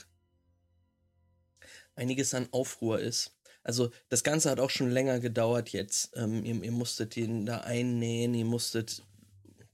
einiges 1.94 2.34
an 2.34 2.48
Aufruhr 2.52 3.00
ist. 3.00 3.34
Also 3.64 3.90
das 4.08 4.22
Ganze 4.22 4.50
hat 4.50 4.60
auch 4.60 4.70
schon 4.70 4.90
länger 4.90 5.20
gedauert 5.20 5.70
jetzt. 5.70 6.16
Ähm, 6.16 6.44
ihr, 6.44 6.62
ihr 6.62 6.72
musstet 6.72 7.16
ihn 7.16 7.44
da 7.44 7.58
einnähen, 7.58 8.34
ihr 8.34 8.44
musstet 8.44 9.02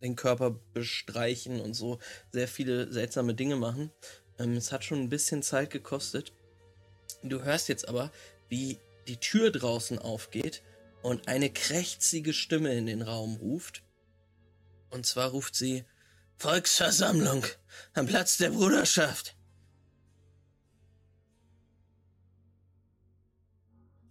den 0.02 0.16
Körper 0.16 0.50
bestreichen 0.72 1.60
und 1.60 1.74
so 1.74 1.98
sehr 2.32 2.48
viele 2.48 2.92
seltsame 2.92 3.34
Dinge 3.34 3.56
machen. 3.56 3.90
Ähm, 4.38 4.56
es 4.56 4.72
hat 4.72 4.84
schon 4.84 5.00
ein 5.00 5.08
bisschen 5.08 5.42
Zeit 5.42 5.70
gekostet. 5.70 6.32
Du 7.22 7.42
hörst 7.42 7.68
jetzt 7.68 7.88
aber, 7.88 8.10
wie 8.48 8.78
die 9.06 9.18
Tür 9.18 9.50
draußen 9.50 9.98
aufgeht 9.98 10.62
und 11.04 11.28
eine 11.28 11.50
krächzige 11.50 12.32
Stimme 12.32 12.72
in 12.72 12.86
den 12.86 13.02
Raum 13.02 13.36
ruft. 13.36 13.84
Und 14.88 15.04
zwar 15.04 15.32
ruft 15.32 15.54
sie 15.54 15.84
Volksversammlung 16.38 17.44
am 17.92 18.06
Platz 18.06 18.38
der 18.38 18.48
Bruderschaft. 18.48 19.36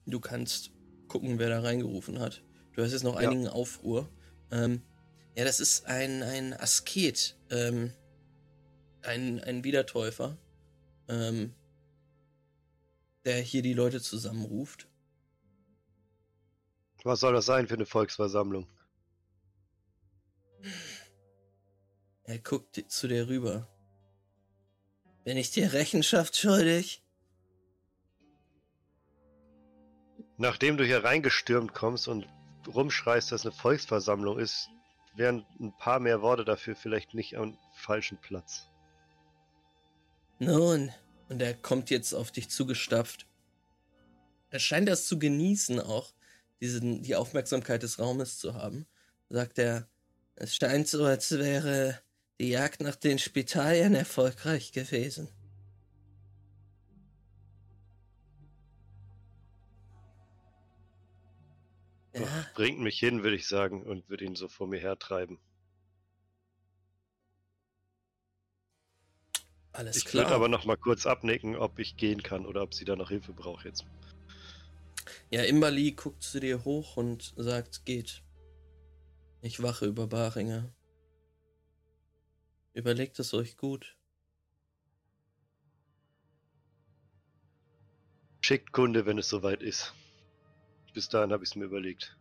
Du 0.05 0.19
kannst 0.19 0.69
gucken, 1.07 1.39
wer 1.39 1.49
da 1.49 1.61
reingerufen 1.61 2.19
hat. 2.19 2.43
Du 2.73 2.83
hast 2.83 2.91
jetzt 2.91 3.03
noch 3.03 3.19
ja. 3.19 3.27
einigen 3.27 3.47
Aufruhr. 3.47 4.07
Ähm, 4.51 4.83
ja, 5.35 5.45
das 5.45 5.59
ist 5.59 5.87
ein, 5.87 6.21
ein 6.21 6.53
Asket, 6.53 7.39
ähm, 7.49 7.91
ein, 9.01 9.39
ein 9.39 9.63
Wiedertäufer, 9.63 10.37
ähm, 11.07 11.55
der 13.25 13.41
hier 13.41 13.63
die 13.63 13.73
Leute 13.73 13.99
zusammenruft. 13.99 14.87
Was 17.03 17.19
soll 17.19 17.33
das 17.33 17.45
sein 17.45 17.67
für 17.67 17.73
eine 17.75 17.85
Volksversammlung? 17.85 18.67
Er 22.23 22.39
guckt 22.39 22.81
zu 22.87 23.07
dir 23.07 23.27
rüber. 23.27 23.67
Bin 25.25 25.37
ich 25.37 25.51
dir 25.51 25.73
Rechenschaft 25.73 26.37
schuldig? 26.37 27.03
Nachdem 30.37 30.77
du 30.77 30.85
hier 30.85 31.03
reingestürmt 31.03 31.73
kommst 31.73 32.07
und 32.07 32.27
rumschreist, 32.67 33.31
dass 33.31 33.45
eine 33.45 33.53
Volksversammlung 33.53 34.39
ist, 34.39 34.69
wären 35.15 35.45
ein 35.59 35.75
paar 35.77 35.99
mehr 35.99 36.21
Worte 36.21 36.45
dafür 36.45 36.75
vielleicht 36.75 37.13
nicht 37.13 37.37
am 37.37 37.57
falschen 37.73 38.17
Platz. 38.19 38.69
Nun, 40.39 40.91
und 41.29 41.41
er 41.41 41.53
kommt 41.53 41.89
jetzt 41.89 42.13
auf 42.13 42.31
dich 42.31 42.49
zugestapft. 42.49 43.27
Er 44.49 44.59
scheint 44.59 44.89
das 44.89 45.05
zu 45.05 45.19
genießen 45.19 45.79
auch, 45.79 46.13
diesen, 46.63 47.03
die 47.03 47.15
Aufmerksamkeit 47.15 47.83
des 47.83 47.99
Raumes 47.99 48.39
zu 48.39 48.53
haben, 48.53 48.87
sagt 49.29 49.59
er, 49.59 49.89
es 50.35 50.55
scheint 50.55 50.87
so, 50.87 51.03
als 51.03 51.31
wäre 51.37 51.99
die 52.39 52.49
Jagd 52.49 52.81
nach 52.81 52.95
den 52.95 53.19
Spitalien 53.19 53.93
erfolgreich 53.93 54.71
gewesen. 54.71 55.27
Ja. 62.13 62.27
Bringt 62.55 62.79
mich 62.79 62.97
hin, 62.97 63.23
würde 63.23 63.35
ich 63.35 63.47
sagen, 63.47 63.83
und 63.83 64.07
würde 64.07 64.23
ihn 64.23 64.35
so 64.35 64.47
vor 64.47 64.67
mir 64.67 64.79
hertreiben. 64.79 65.39
Alles 69.73 69.97
ich 69.97 70.05
klar. 70.05 70.23
Ich 70.23 70.29
würde 70.29 70.35
aber 70.35 70.47
noch 70.47 70.63
mal 70.63 70.77
kurz 70.77 71.05
abnicken, 71.05 71.57
ob 71.57 71.77
ich 71.79 71.97
gehen 71.97 72.23
kann 72.23 72.45
oder 72.45 72.61
ob 72.61 72.73
sie 72.73 72.85
da 72.85 72.95
noch 72.95 73.09
Hilfe 73.09 73.33
braucht 73.33 73.65
jetzt. 73.65 73.83
Ja, 75.29 75.43
Imbali 75.43 75.91
guckt 75.91 76.23
zu 76.23 76.39
dir 76.39 76.63
hoch 76.63 76.97
und 76.97 77.33
sagt, 77.37 77.85
geht. 77.85 78.23
Ich 79.41 79.61
wache 79.61 79.85
über 79.85 80.07
Baringer. 80.07 80.73
Überlegt 82.73 83.19
es 83.19 83.33
euch 83.33 83.57
gut. 83.57 83.97
Schickt 88.41 88.71
Kunde, 88.71 89.05
wenn 89.05 89.17
es 89.17 89.29
soweit 89.29 89.61
ist. 89.61 89.93
Bis 90.93 91.09
dahin 91.09 91.31
habe 91.31 91.43
ich 91.43 91.51
es 91.51 91.55
mir 91.55 91.65
überlegt. 91.65 92.17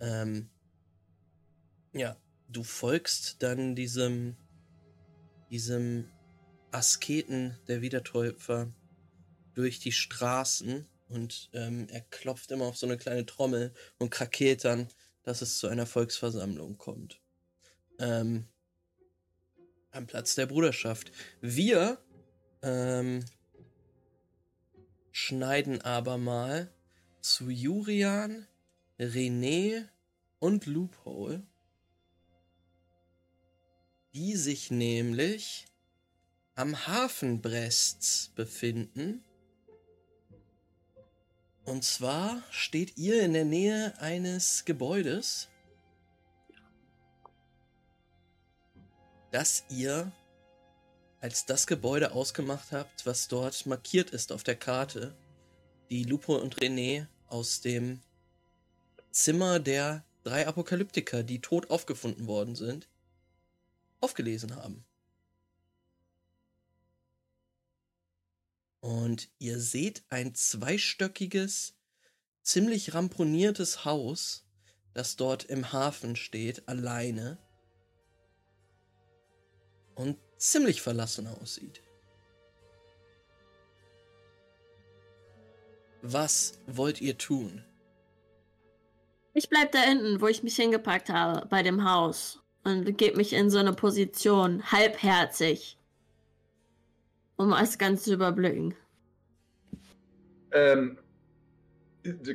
Ähm, 0.00 0.50
ja, 1.92 2.16
du 2.48 2.62
folgst 2.62 3.42
dann 3.42 3.74
diesem, 3.74 4.36
diesem 5.50 6.10
Asketen 6.72 7.58
der 7.68 7.82
Wiedertäufer 7.82 8.72
durch 9.54 9.80
die 9.80 9.92
Straßen 9.92 10.86
und 11.08 11.50
ähm, 11.52 11.86
er 11.90 12.00
klopft 12.00 12.50
immer 12.50 12.66
auf 12.66 12.76
so 12.76 12.86
eine 12.86 12.96
kleine 12.96 13.26
Trommel 13.26 13.72
und 13.98 14.10
krakeelt 14.10 14.64
dann, 14.64 14.88
dass 15.22 15.42
es 15.42 15.58
zu 15.58 15.68
einer 15.68 15.86
Volksversammlung 15.86 16.76
kommt. 16.76 17.20
Ähm, 17.98 18.46
am 19.90 20.06
Platz 20.06 20.34
der 20.34 20.46
Bruderschaft. 20.46 21.12
Wir 21.40 21.98
ähm, 22.62 23.24
schneiden 25.12 25.80
aber 25.82 26.18
mal 26.18 26.72
zu 27.20 27.48
Jurian, 27.48 28.46
René 28.98 29.88
und 30.40 30.66
Loophole, 30.66 31.42
die 34.14 34.36
sich 34.36 34.70
nämlich 34.70 35.66
am 36.54 36.86
Hafen 36.86 37.40
Brests 37.40 38.32
befinden 38.34 39.24
und 41.64 41.84
zwar 41.84 42.42
steht 42.50 42.96
ihr 42.96 43.22
in 43.22 43.32
der 43.32 43.44
Nähe 43.44 43.94
eines 43.98 44.64
Gebäudes, 44.64 45.48
das 49.30 49.64
ihr 49.68 50.12
als 51.20 51.46
das 51.46 51.66
Gebäude 51.66 52.12
ausgemacht 52.12 52.70
habt, 52.70 53.06
was 53.06 53.28
dort 53.28 53.64
markiert 53.64 54.10
ist 54.10 54.30
auf 54.30 54.42
der 54.42 54.56
Karte, 54.56 55.16
die 55.88 56.04
Lupo 56.04 56.36
und 56.36 56.56
René 56.56 57.06
aus 57.28 57.62
dem 57.62 58.00
Zimmer 59.10 59.58
der 59.58 60.04
drei 60.22 60.46
Apokalyptiker, 60.46 61.22
die 61.22 61.40
tot 61.40 61.70
aufgefunden 61.70 62.26
worden 62.26 62.56
sind, 62.56 62.88
aufgelesen 64.00 64.54
haben. 64.56 64.84
Und 68.84 69.30
ihr 69.38 69.60
seht 69.60 70.04
ein 70.10 70.34
zweistöckiges, 70.34 71.74
ziemlich 72.42 72.92
ramponiertes 72.92 73.86
Haus, 73.86 74.46
das 74.92 75.16
dort 75.16 75.44
im 75.44 75.72
Hafen 75.72 76.16
steht, 76.16 76.68
alleine. 76.68 77.38
Und 79.94 80.18
ziemlich 80.36 80.82
verlassen 80.82 81.26
aussieht. 81.26 81.80
Was 86.02 86.58
wollt 86.66 87.00
ihr 87.00 87.16
tun? 87.16 87.64
Ich 89.32 89.48
bleib 89.48 89.72
da 89.72 89.80
hinten, 89.80 90.20
wo 90.20 90.26
ich 90.26 90.42
mich 90.42 90.56
hingepackt 90.56 91.08
habe, 91.08 91.46
bei 91.46 91.62
dem 91.62 91.90
Haus. 91.90 92.42
Und 92.64 92.98
gebe 92.98 93.16
mich 93.16 93.32
in 93.32 93.48
so 93.48 93.56
eine 93.56 93.72
Position, 93.72 94.70
halbherzig. 94.70 95.78
Um 97.36 97.52
alles 97.52 97.78
Ganze 97.78 98.04
zu 98.04 98.14
überblicken. 98.14 98.74
Ähm, 100.52 100.98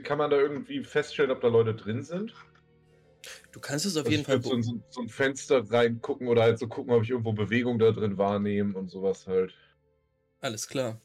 kann 0.03 0.17
man 0.17 0.29
da 0.29 0.37
irgendwie 0.37 0.83
feststellen, 0.83 1.31
ob 1.31 1.41
da 1.41 1.47
Leute 1.47 1.75
drin 1.75 2.03
sind? 2.03 2.33
Du 3.51 3.59
kannst 3.59 3.85
es 3.85 3.95
auf 3.97 4.05
Also 4.05 4.11
jeden 4.11 4.25
Fall. 4.25 4.41
so, 4.41 4.61
so, 4.61 4.79
so 4.89 5.01
ein 5.01 5.09
Fenster 5.09 5.69
reingucken 5.69 6.27
oder 6.27 6.43
halt 6.43 6.59
so 6.59 6.67
gucken, 6.67 6.93
ob 6.93 7.03
ich 7.03 7.09
irgendwo 7.09 7.33
Bewegung 7.33 7.79
da 7.79 7.91
drin 7.91 8.17
wahrnehme 8.17 8.77
und 8.77 8.89
sowas 8.89 9.27
halt. 9.27 9.53
Alles 10.39 10.67
klar. 10.67 10.99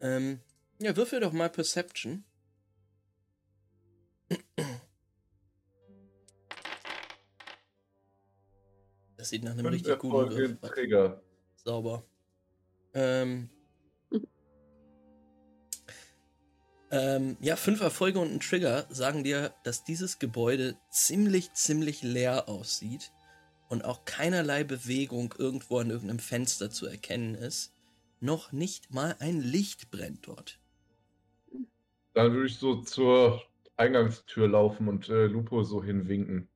Ähm, 0.00 0.40
ja, 0.78 0.96
würfel 0.96 1.20
doch 1.20 1.32
mal 1.32 1.48
Perception. 1.48 2.24
Das 9.16 9.30
sieht 9.30 9.44
nach 9.44 9.52
einem 9.52 9.62
Fünf 9.62 9.74
richtig 9.74 9.98
guten 9.98 10.30
Würfel. 10.30 11.20
Sauber. 11.56 12.04
Ähm, 12.96 13.50
ähm, 16.90 17.36
ja, 17.40 17.56
fünf 17.56 17.82
Erfolge 17.82 18.18
und 18.18 18.32
ein 18.32 18.40
Trigger 18.40 18.86
sagen 18.88 19.22
dir, 19.22 19.52
dass 19.64 19.84
dieses 19.84 20.18
Gebäude 20.18 20.78
ziemlich, 20.88 21.52
ziemlich 21.52 22.02
leer 22.02 22.48
aussieht 22.48 23.12
und 23.68 23.84
auch 23.84 24.06
keinerlei 24.06 24.64
Bewegung 24.64 25.34
irgendwo 25.36 25.78
an 25.78 25.90
irgendeinem 25.90 26.20
Fenster 26.20 26.70
zu 26.70 26.86
erkennen 26.86 27.34
ist. 27.34 27.74
Noch 28.20 28.52
nicht 28.52 28.90
mal 28.90 29.14
ein 29.18 29.42
Licht 29.42 29.90
brennt 29.90 30.26
dort. 30.26 30.58
Dann 32.14 32.32
würde 32.32 32.46
ich 32.46 32.56
so 32.56 32.76
zur 32.80 33.42
Eingangstür 33.76 34.48
laufen 34.48 34.88
und 34.88 35.10
äh, 35.10 35.26
Lupo 35.26 35.62
so 35.64 35.84
hinwinken. 35.84 36.48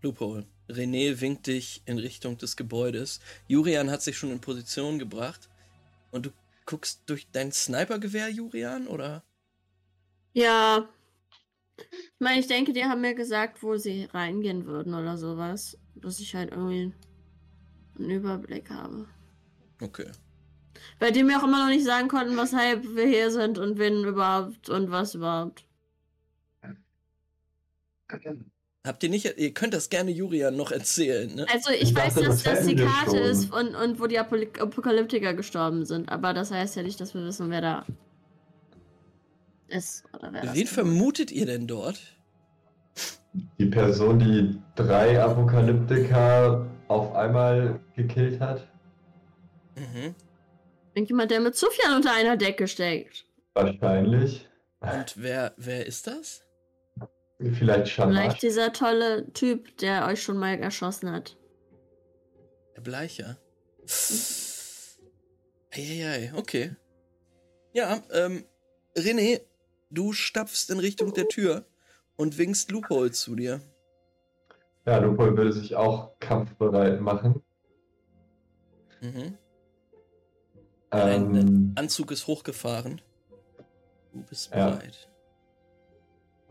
Lupo, 0.00 0.42
René 0.72 1.20
winkt 1.20 1.46
dich 1.46 1.82
in 1.86 1.98
Richtung 1.98 2.38
des 2.38 2.56
Gebäudes. 2.56 3.20
Jurian 3.46 3.90
hat 3.90 4.02
sich 4.02 4.16
schon 4.16 4.30
in 4.30 4.40
Position 4.40 4.98
gebracht. 4.98 5.48
Und 6.10 6.26
du 6.26 6.30
guckst 6.66 7.02
durch 7.06 7.28
dein 7.32 7.52
Snipergewehr, 7.52 8.28
Jurian, 8.28 8.86
oder? 8.86 9.22
Ja. 10.32 10.88
Ich 11.76 12.20
meine, 12.20 12.40
ich 12.40 12.46
denke, 12.46 12.72
die 12.72 12.84
haben 12.84 13.00
mir 13.00 13.14
gesagt, 13.14 13.62
wo 13.62 13.76
sie 13.76 14.04
reingehen 14.12 14.66
würden 14.66 14.94
oder 14.94 15.16
sowas. 15.16 15.78
Dass 15.94 16.20
ich 16.20 16.34
halt 16.34 16.50
irgendwie 16.50 16.94
einen 17.98 18.10
Überblick 18.10 18.70
habe. 18.70 19.08
Okay. 19.80 20.10
Bei 20.98 21.10
dem 21.10 21.28
wir 21.28 21.38
auch 21.38 21.44
immer 21.44 21.64
noch 21.64 21.74
nicht 21.74 21.84
sagen 21.84 22.08
konnten, 22.08 22.36
weshalb 22.36 22.84
wir 22.96 23.06
hier 23.06 23.30
sind 23.30 23.58
und 23.58 23.78
wen 23.78 24.04
überhaupt 24.04 24.68
und 24.68 24.90
was 24.90 25.14
überhaupt. 25.14 25.64
Habt 28.84 29.02
ihr 29.04 29.10
nicht, 29.10 29.38
ihr 29.38 29.54
könnt 29.54 29.74
das 29.74 29.90
gerne 29.90 30.10
Jurian 30.10 30.56
noch 30.56 30.72
erzählen, 30.72 31.32
ne? 31.32 31.46
Also 31.52 31.70
ich, 31.70 31.82
Ich 31.82 31.94
weiß, 31.94 32.14
dachte, 32.14 32.26
dass 32.26 32.42
das 32.42 32.58
das 32.58 32.66
die 32.66 32.74
Karte 32.76 33.10
schon. 33.10 33.18
ist 33.18 33.52
und, 33.52 33.74
und 33.76 34.00
wo 34.00 34.08
die 34.08 34.18
Apokalyptiker 34.18 35.34
gestorben 35.34 35.84
sind. 35.86 36.08
Aber 36.10 36.34
das 36.34 36.50
heißt 36.50 36.74
ja 36.76 36.82
nicht, 36.82 37.00
dass 37.00 37.14
wir 37.14 37.24
wissen, 37.24 37.48
wer 37.50 37.60
da 37.60 37.86
ist. 39.68 40.04
Oder 40.12 40.32
wer 40.32 40.42
das 40.42 40.54
Wen 40.54 40.62
ist. 40.64 40.72
vermutet 40.72 41.30
ihr 41.30 41.46
denn 41.46 41.66
dort? 41.68 42.00
Die 43.58 43.66
Person, 43.66 44.18
die 44.18 44.58
drei 44.74 45.22
Apokalyptiker 45.22 46.66
auf 46.88 47.14
einmal 47.14 47.80
gekillt 47.96 48.40
hat. 48.40 48.66
Mhm. 49.76 50.14
Irgendjemand, 50.94 51.30
der 51.30 51.40
mit 51.40 51.54
Sufjan 51.56 51.94
unter 51.96 52.12
einer 52.12 52.36
Decke 52.36 52.66
steckt. 52.68 53.24
Wahrscheinlich. 53.54 54.46
Und 54.80 55.14
wer, 55.16 55.54
wer 55.56 55.86
ist 55.86 56.06
das? 56.08 56.42
Vielleicht 57.50 57.88
Shamash. 57.88 58.16
Vielleicht 58.16 58.42
dieser 58.42 58.72
tolle 58.72 59.32
Typ, 59.32 59.76
der 59.78 60.06
euch 60.06 60.22
schon 60.22 60.38
mal 60.38 60.58
erschossen 60.58 61.10
hat. 61.10 61.36
Der 62.76 62.82
Bleicher. 62.82 63.38
Eieiei, 65.70 66.32
okay. 66.36 66.76
Ja, 67.72 68.02
ähm, 68.12 68.44
René, 68.96 69.40
du 69.90 70.12
stapfst 70.12 70.70
in 70.70 70.78
Richtung 70.78 71.14
der 71.14 71.28
Tür 71.28 71.64
und 72.16 72.38
winkst 72.38 72.70
Loophole 72.70 73.10
zu 73.10 73.34
dir. 73.34 73.60
Ja, 74.84 74.98
Lupol 74.98 75.36
würde 75.36 75.52
sich 75.52 75.74
auch 75.76 76.18
kampfbereit 76.18 77.00
machen. 77.00 77.42
Mhm. 79.00 79.38
Dein 80.90 81.34
Ähm, 81.34 81.72
Anzug 81.76 82.10
ist 82.10 82.26
hochgefahren. 82.26 83.00
Du 84.12 84.22
bist 84.24 84.52
Ja. 84.54 84.78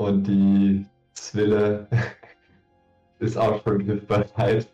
Und 0.01 0.23
die 0.23 0.85
Zwille 1.13 1.87
ist 3.19 3.37
auch 3.37 3.63
schon 3.63 3.85
griffbereit. 3.85 4.67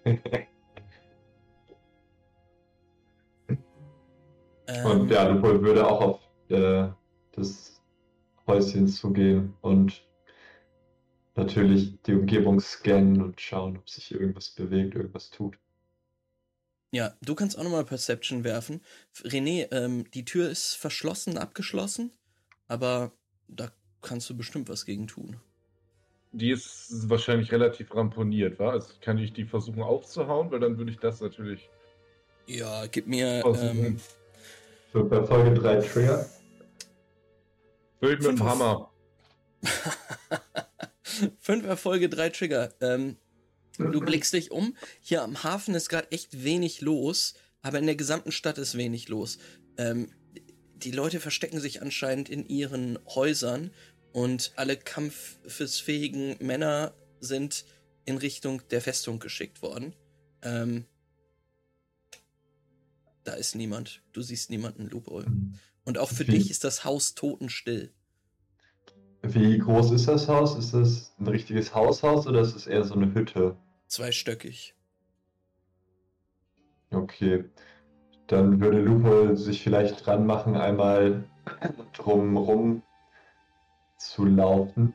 Ähm, 4.70 4.86
Und 4.86 5.10
ja, 5.10 5.28
Lupol 5.28 5.62
würde 5.62 5.88
auch 5.88 6.02
auf 6.02 6.20
äh, 6.50 6.90
das 7.32 7.82
Häuschen 8.46 8.88
zugehen 8.88 9.54
und 9.62 10.06
natürlich 11.36 12.02
die 12.02 12.16
Umgebung 12.16 12.60
scannen 12.60 13.22
und 13.22 13.40
schauen, 13.40 13.78
ob 13.78 13.90
sich 13.90 14.08
hier 14.08 14.20
irgendwas 14.20 14.50
bewegt, 14.50 14.96
irgendwas 14.96 15.30
tut. 15.30 15.58
Ja, 16.92 17.14
du 17.22 17.34
kannst 17.34 17.58
auch 17.58 17.64
nochmal 17.64 17.86
Perception 17.86 18.44
werfen. 18.44 18.82
René, 19.24 19.72
ähm, 19.72 20.10
die 20.12 20.26
Tür 20.26 20.50
ist 20.50 20.74
verschlossen, 20.74 21.38
abgeschlossen, 21.38 22.12
aber 22.68 23.14
da 23.48 23.72
kannst 24.02 24.30
du 24.30 24.38
bestimmt 24.38 24.70
was 24.70 24.86
gegen 24.86 25.08
tun. 25.08 25.38
Die 26.32 26.52
ist 26.52 27.10
wahrscheinlich 27.10 27.52
relativ 27.52 27.94
ramponiert, 27.96 28.60
wa? 28.60 28.72
Also 28.72 28.94
kann 29.02 29.18
ich 29.18 29.34
die 29.34 29.46
versuchen 29.46 29.82
aufzuhauen, 29.82 30.52
weil 30.52 30.60
dann 30.60 30.78
würde 30.78 30.92
ich 30.92 31.00
das 31.00 31.22
natürlich 31.22 31.70
Ja, 32.46 32.86
gib 32.88 33.08
mir 33.08 33.44
ähm, 33.46 34.00
So, 34.94 35.06
bei 35.06 35.24
Folge 35.24 35.60
3 35.60 35.82
Trigger. 35.82 36.30
Würde 38.00 38.14
ich 38.16 38.20
mit 38.20 38.30
dem 38.30 38.38
Fünf. 38.38 38.50
Hammer. 38.50 38.92
fünf 41.40 41.66
Erfolge, 41.66 42.10
drei 42.10 42.30
Trigger. 42.30 42.74
Ähm, 42.82 43.18
du 43.78 44.00
blickst 44.02 44.34
dich 44.34 44.52
um. 44.52 44.76
Hier 45.02 45.24
am 45.24 45.44
Hafen 45.44 45.76
ist 45.76 45.90
gerade 45.90 46.12
echt 46.12 46.44
wenig 46.44 46.82
los, 46.82 47.36
aber 47.62 47.80
in 47.80 47.86
der 47.86 47.96
gesamten 47.96 48.32
Stadt 48.32 48.58
ist 48.58 48.78
wenig 48.78 49.10
los. 49.10 49.38
Ähm, 49.78 50.12
die 50.84 50.92
Leute 50.92 51.20
verstecken 51.20 51.60
sich 51.60 51.82
anscheinend 51.82 52.30
in 52.30 52.48
ihren 52.48 53.00
Häusern 53.08 53.72
und 54.14 54.54
alle 54.56 54.78
kampfesfähigen 54.78 56.38
Männer 56.40 56.94
sind 57.20 57.66
in 58.06 58.18
Richtung 58.18 58.62
der 58.70 58.82
Festung 58.82 59.20
geschickt 59.20 59.62
worden. 59.62 59.94
Ähm, 60.42 60.86
da 63.24 63.34
ist 63.34 63.56
niemand. 63.56 64.02
Du 64.14 64.22
siehst 64.22 64.50
niemanden, 64.50 64.88
Lupo. 64.88 65.24
Und 65.84 65.98
auch 65.98 66.10
für 66.10 66.28
Wie- 66.28 66.32
dich 66.32 66.50
ist 66.50 66.64
das 66.64 66.84
Haus 66.86 67.16
totenstill. 67.16 67.92
Wie 69.24 69.58
groß 69.58 69.92
ist 69.92 70.08
das 70.08 70.28
Haus? 70.30 70.58
Ist 70.58 70.74
das 70.74 71.14
ein 71.20 71.28
richtiges 71.28 71.74
Haushaus 71.74 72.28
oder 72.28 72.40
ist 72.42 72.56
es 72.56 72.68
eher 72.68 72.84
so 72.86 72.94
eine 72.94 73.14
Hütte? 73.14 73.58
Zweistöckig. 73.88 74.76
Okay. 76.92 77.44
Dann 78.28 78.60
würde 78.60 78.82
Lupo 78.82 79.36
sich 79.36 79.64
vielleicht 79.64 80.06
dran 80.06 80.26
machen, 80.26 80.56
einmal 80.56 81.24
drumrum 81.94 82.82
zu 83.98 84.26
laufen 84.26 84.94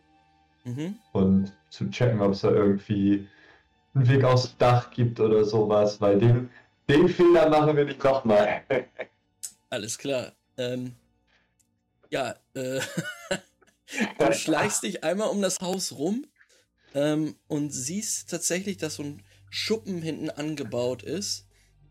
Mhm. 0.64 0.96
und 1.12 1.52
zu 1.70 1.90
checken, 1.90 2.20
ob 2.20 2.32
es 2.32 2.42
da 2.42 2.50
irgendwie 2.50 3.26
einen 3.94 4.08
Weg 4.08 4.24
aufs 4.24 4.56
Dach 4.58 4.90
gibt 4.90 5.18
oder 5.18 5.44
sowas, 5.44 6.00
weil 6.00 6.18
den, 6.18 6.50
den 6.88 7.08
Fehler 7.08 7.48
machen 7.48 7.76
wir 7.76 7.84
nicht 7.84 8.02
nochmal. 8.02 8.62
Alles 9.70 9.98
klar. 9.98 10.32
Ähm, 10.56 10.94
ja, 12.10 12.36
äh, 12.54 12.80
du 14.18 14.32
schleichst 14.32 14.82
dich 14.82 15.02
einmal 15.02 15.28
um 15.28 15.40
das 15.40 15.60
Haus 15.60 15.92
rum 15.92 16.26
ähm, 16.94 17.34
und 17.48 17.70
siehst 17.70 18.30
tatsächlich, 18.30 18.76
dass 18.76 18.96
so 18.96 19.02
ein 19.02 19.22
Schuppen 19.50 20.02
hinten 20.02 20.30
angebaut 20.30 21.02
ist. 21.02 21.46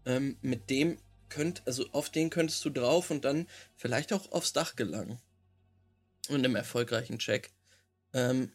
Ähm, 0.05 0.37
mit 0.41 0.69
dem 0.69 0.97
könnt, 1.31 1.63
also 1.65 1.85
auf 1.93 2.09
den 2.11 2.29
könntest 2.29 2.63
du 2.63 2.69
drauf 2.69 3.09
und 3.09 3.25
dann 3.25 3.47
vielleicht 3.75 4.13
auch 4.13 4.31
aufs 4.31 4.53
Dach 4.53 4.75
gelangen. 4.75 5.17
Und 6.29 6.45
im 6.45 6.55
erfolgreichen 6.55 7.17
Check. 7.17 7.51
Ähm, 8.13 8.51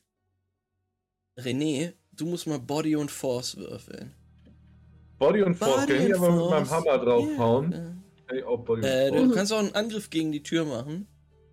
René, 1.36 1.94
du 2.12 2.26
musst 2.26 2.46
mal 2.46 2.60
Body 2.60 2.94
und 2.94 3.10
Force 3.10 3.56
würfeln. 3.56 4.14
Body 5.18 5.42
und 5.42 5.54
Force, 5.56 5.86
kann 5.86 6.06
ich 6.06 6.14
aber 6.14 6.30
mit 6.30 6.50
meinem 6.50 6.70
Hammer 6.70 6.98
draufhauen? 6.98 7.72
Ja. 7.72 7.78
Kann 8.26 8.38
ich 8.38 8.44
auch 8.44 8.64
Body 8.64 8.82
und 8.82 8.86
Äh, 8.88 9.08
Force. 9.08 9.22
du 9.22 9.34
kannst 9.34 9.52
auch 9.52 9.58
einen 9.58 9.74
Angriff 9.74 10.10
gegen 10.10 10.30
die 10.30 10.42
Tür 10.42 10.64
machen. 10.64 11.08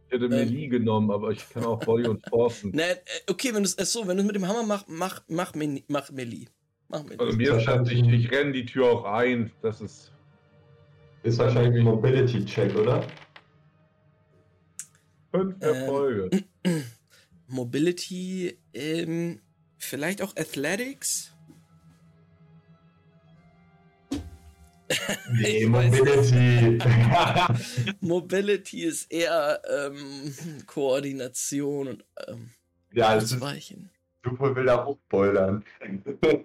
Ich 0.07 0.13
hätte 0.13 0.29
Melee 0.29 0.67
genommen, 0.67 1.09
aber 1.09 1.31
ich 1.31 1.49
kann 1.49 1.63
auch 1.65 1.79
Body 1.79 2.07
und 2.07 2.23
Force. 2.29 2.63
Ne, 2.71 2.83
äh, 2.91 2.97
okay, 3.31 3.53
wenn 3.53 3.63
du 3.63 3.69
es 3.75 3.91
so, 3.91 4.07
wenn 4.07 4.17
du 4.17 4.23
mit 4.23 4.35
dem 4.35 4.47
Hammer 4.47 4.63
mach, 4.63 4.85
mach, 4.87 5.23
mach, 5.27 5.53
mach 5.87 6.11
Melee. 6.11 6.47
Mach 6.87 7.03
Melee. 7.03 7.17
Also 7.19 7.35
mir 7.35 7.57
ist 7.57 7.65
das, 7.67 7.89
ich, 7.89 8.07
ich 8.07 8.31
renne 8.31 8.51
die 8.51 8.65
Tür 8.65 8.85
auch 8.91 9.05
ein. 9.05 9.51
Das 9.61 9.81
ist. 9.81 10.12
Ist 11.23 11.39
wahrscheinlich 11.39 11.79
ein 11.79 11.85
Mobility-Check, 11.85 12.75
oder? 12.75 13.07
Fünf 15.31 15.55
Ähm, 15.61 15.75
Erfolge. 15.75 16.29
Mobility, 17.47 18.59
ähm, 18.73 19.39
vielleicht 19.77 20.21
auch 20.21 20.35
Athletics? 20.35 21.31
Nee, 25.31 25.65
Mobility. 25.65 26.77
Mobility 28.01 28.83
ist 28.83 29.11
eher 29.11 29.59
ähm, 29.67 30.33
Koordination 30.67 31.87
und 31.87 32.05
ähm, 32.27 32.51
ja, 32.91 33.15
ist 33.15 33.33
Ausweichen. 33.33 33.89
super 34.23 34.55
will 34.55 34.65
da 34.65 34.85
hochbouldern. 34.85 35.63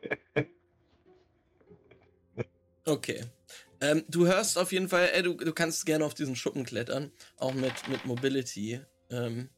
Okay. 2.86 3.22
Ähm, 3.80 4.04
du 4.08 4.26
hörst 4.26 4.58
auf 4.58 4.72
jeden 4.72 4.88
Fall, 4.88 5.10
äh, 5.12 5.22
du, 5.22 5.34
du 5.34 5.52
kannst 5.52 5.86
gerne 5.86 6.04
auf 6.04 6.14
diesen 6.14 6.36
Schuppen 6.36 6.64
klettern, 6.64 7.12
auch 7.36 7.54
mit, 7.54 7.88
mit 7.88 8.04
Mobility. 8.04 8.80
Ähm, 9.10 9.50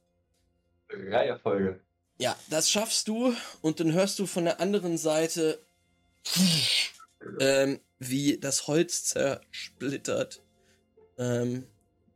Drei 0.88 1.26
Erfolge. 1.26 1.80
ja, 2.18 2.36
das 2.50 2.70
schaffst 2.70 3.08
du 3.08 3.34
und 3.62 3.80
dann 3.80 3.92
hörst 3.92 4.18
du 4.18 4.26
von 4.26 4.44
der 4.44 4.60
anderen 4.60 4.98
Seite, 4.98 5.60
ähm, 7.40 7.80
wie 7.98 8.38
das 8.38 8.66
Holz 8.66 9.04
zersplittert 9.04 10.42
ähm, 11.16 11.66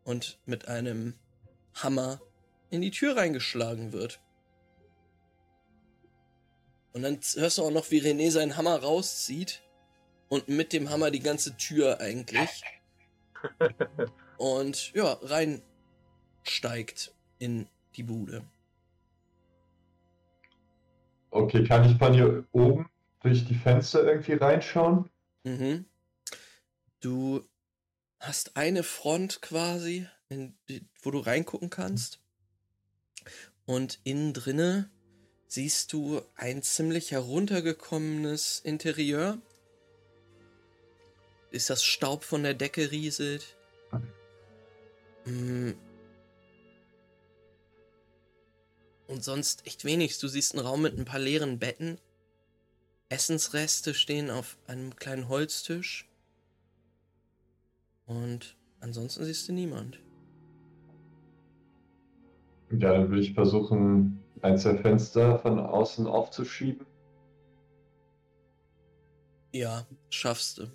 und 0.03 0.39
mit 0.45 0.69
einem 0.69 1.15
Hammer 1.75 2.21
in 2.71 2.83
die 2.83 2.91
Tür 2.91 3.17
reingeschlagen 3.17 3.93
wird. 3.93 4.21
Und 6.93 7.03
dann 7.03 7.19
hörst 7.37 7.59
du 7.59 7.63
auch 7.63 7.71
noch, 7.71 7.91
wie 7.91 8.01
René 8.01 8.31
seinen 8.31 8.57
Hammer 8.57 8.77
rauszieht 8.77 9.64
und 10.29 10.49
mit 10.49 10.73
dem 10.73 10.91
Hammer 10.91 11.11
die 11.11 11.21
ganze 11.21 11.57
Tür 11.57 12.01
eigentlich 12.01 12.65
und 14.39 14.93
ja, 14.95 15.19
reinsteigt 15.23 17.15
in 17.39 17.69
die 17.97 18.03
Bude. 18.03 18.45
Okay, 21.31 21.65
kann 21.65 21.91
ich 21.91 21.99
von 21.99 22.15
hier 22.15 22.45
oben 22.53 22.89
durch 23.21 23.45
die 23.45 23.57
Fenster 23.57 24.05
irgendwie 24.05 24.35
reinschauen? 24.35 25.11
Mhm. 25.43 25.85
Du 27.01 27.45
hast 28.21 28.57
eine 28.57 28.83
Front 28.83 29.43
quasi, 29.43 30.07
die, 30.31 30.87
wo 31.03 31.11
du 31.11 31.19
reingucken 31.19 31.71
kannst. 31.71 32.21
Und 33.67 33.99
innen 34.05 34.33
drinne 34.33 34.91
siehst 35.49 35.93
du 35.93 36.23
ein 36.35 36.63
ziemlich 36.63 37.13
heruntergekommenes 37.13 38.61
Interieur. 38.61 39.39
Ist 41.55 41.71
das 41.71 41.85
Staub 41.85 42.25
von 42.25 42.43
der 42.43 42.55
Decke 42.55 42.91
rieselt. 42.91 43.57
Mm. 45.25 45.71
Und 49.07 49.23
sonst 49.23 49.65
echt 49.65 49.85
wenig. 49.85 50.19
Du 50.19 50.27
siehst 50.27 50.57
einen 50.57 50.67
Raum 50.67 50.83
mit 50.83 50.99
ein 50.99 51.05
paar 51.05 51.21
leeren 51.21 51.61
Betten. 51.61 51.99
Essensreste 53.09 53.95
stehen 53.95 54.33
auf 54.33 54.57
einem 54.67 54.97
kleinen 54.97 55.29
Holztisch. 55.29 56.09
Und 58.07 58.57
ansonsten 58.81 59.25
siehst 59.25 59.47
du 59.47 59.53
niemand. 59.53 60.01
Ja, 62.73 62.95
dann 62.95 63.11
würde 63.11 63.23
ich 63.23 63.33
versuchen, 63.33 64.21
eins 64.43 64.65
der 64.65 64.79
Fenster 64.79 65.39
von 65.39 65.61
außen 65.61 66.09
aufzuschieben 66.09 66.85
Ja, 69.53 69.87
schaffst 70.11 70.59
du. 70.59 70.67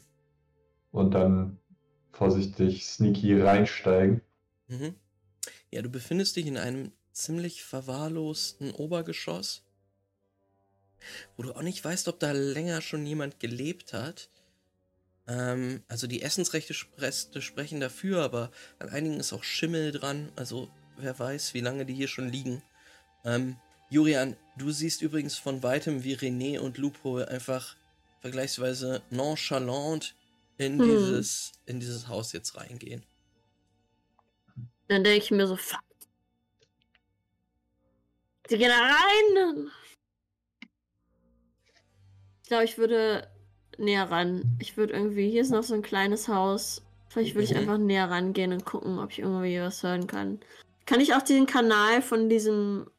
Und 0.91 1.13
dann 1.13 1.59
vorsichtig 2.11 2.85
sneaky 2.85 3.41
reinsteigen. 3.41 4.21
Mhm. 4.67 4.95
Ja, 5.71 5.81
du 5.81 5.89
befindest 5.89 6.35
dich 6.35 6.47
in 6.47 6.57
einem 6.57 6.91
ziemlich 7.11 7.63
verwahrlosten 7.63 8.71
Obergeschoss, 8.71 9.63
wo 11.35 11.43
du 11.43 11.53
auch 11.53 11.61
nicht 11.61 11.83
weißt, 11.83 12.07
ob 12.07 12.19
da 12.19 12.31
länger 12.31 12.81
schon 12.81 13.05
jemand 13.05 13.39
gelebt 13.39 13.93
hat. 13.93 14.29
Ähm, 15.27 15.83
also 15.87 16.07
die 16.07 16.21
Essensrechte 16.21 16.73
sprechen 16.73 17.79
dafür, 17.79 18.23
aber 18.23 18.51
an 18.79 18.89
einigen 18.89 19.19
ist 19.19 19.33
auch 19.33 19.43
Schimmel 19.43 19.91
dran. 19.91 20.31
Also 20.35 20.69
wer 20.97 21.17
weiß, 21.17 21.53
wie 21.53 21.61
lange 21.61 21.85
die 21.85 21.93
hier 21.93 22.07
schon 22.07 22.29
liegen. 22.29 22.61
Ähm, 23.23 23.57
Jurian, 23.89 24.35
du 24.57 24.71
siehst 24.71 25.01
übrigens 25.01 25.37
von 25.37 25.63
weitem, 25.63 26.03
wie 26.03 26.15
René 26.15 26.59
und 26.59 26.77
Lupo 26.77 27.17
einfach 27.17 27.75
vergleichsweise 28.21 29.01
nonchalant 29.09 30.15
in, 30.59 30.77
Hm. 30.77 30.85
dieses, 30.85 31.53
in 31.65 31.79
dieses 31.79 32.07
Haus 32.07 32.33
jetzt 32.33 32.55
reingehen. 32.55 33.03
Dann 34.89 35.03
denke 35.03 35.23
ich 35.23 35.31
mir 35.31 35.47
so, 35.47 35.55
fuck. 35.55 35.79
Die 38.49 38.57
gehen 38.57 38.69
da 38.69 38.81
rein. 38.81 39.71
Ich 42.43 42.49
glaube, 42.49 42.65
ich 42.65 42.77
würde 42.77 43.27
näher 43.77 44.09
ran. 44.09 44.57
Ich 44.59 44.75
würde 44.75 44.93
irgendwie, 44.93 45.29
hier 45.29 45.41
ist 45.41 45.51
noch 45.51 45.63
so 45.63 45.75
ein 45.75 45.81
kleines 45.83 46.27
Haus. 46.27 46.81
Vielleicht 47.09 47.35
würde 47.35 47.45
ich 47.45 47.51
Mhm. 47.51 47.57
einfach 47.57 47.77
näher 47.77 48.09
rangehen 48.09 48.51
und 48.51 48.65
gucken, 48.65 48.99
ob 48.99 49.11
ich 49.11 49.19
irgendwie 49.19 49.59
was 49.61 49.81
hören 49.83 50.07
kann. 50.07 50.39
Kann 50.85 50.99
ich 50.99 51.13
auch 51.13 51.21
den 51.21 51.45
Kanal 51.45 52.01
von 52.01 52.27
diesem 52.29 52.89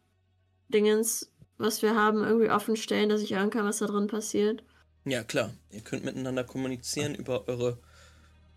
Dingens, 0.68 1.30
was 1.58 1.82
wir 1.82 1.94
haben, 1.96 2.22
irgendwie 2.24 2.50
offen 2.50 2.76
stellen, 2.76 3.08
dass 3.08 3.20
ich 3.22 3.34
hören 3.34 3.50
kann, 3.50 3.66
was 3.66 3.78
da 3.78 3.86
drin 3.86 4.06
passiert? 4.06 4.62
Ja, 5.04 5.24
klar. 5.24 5.54
Ihr 5.70 5.80
könnt 5.80 6.04
miteinander 6.04 6.44
kommunizieren 6.44 7.14
über 7.14 7.48
eure 7.48 7.78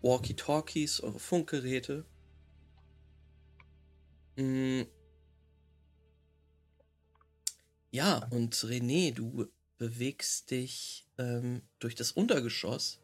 Walkie-Talkies, 0.02 1.00
eure 1.00 1.18
Funkgeräte. 1.18 2.04
Mm. 4.36 4.82
Ja, 7.90 8.26
und 8.30 8.54
René, 8.54 9.14
du 9.14 9.46
bewegst 9.78 10.50
dich 10.50 11.06
ähm, 11.16 11.62
durch 11.78 11.94
das 11.94 12.12
Untergeschoss. 12.12 13.00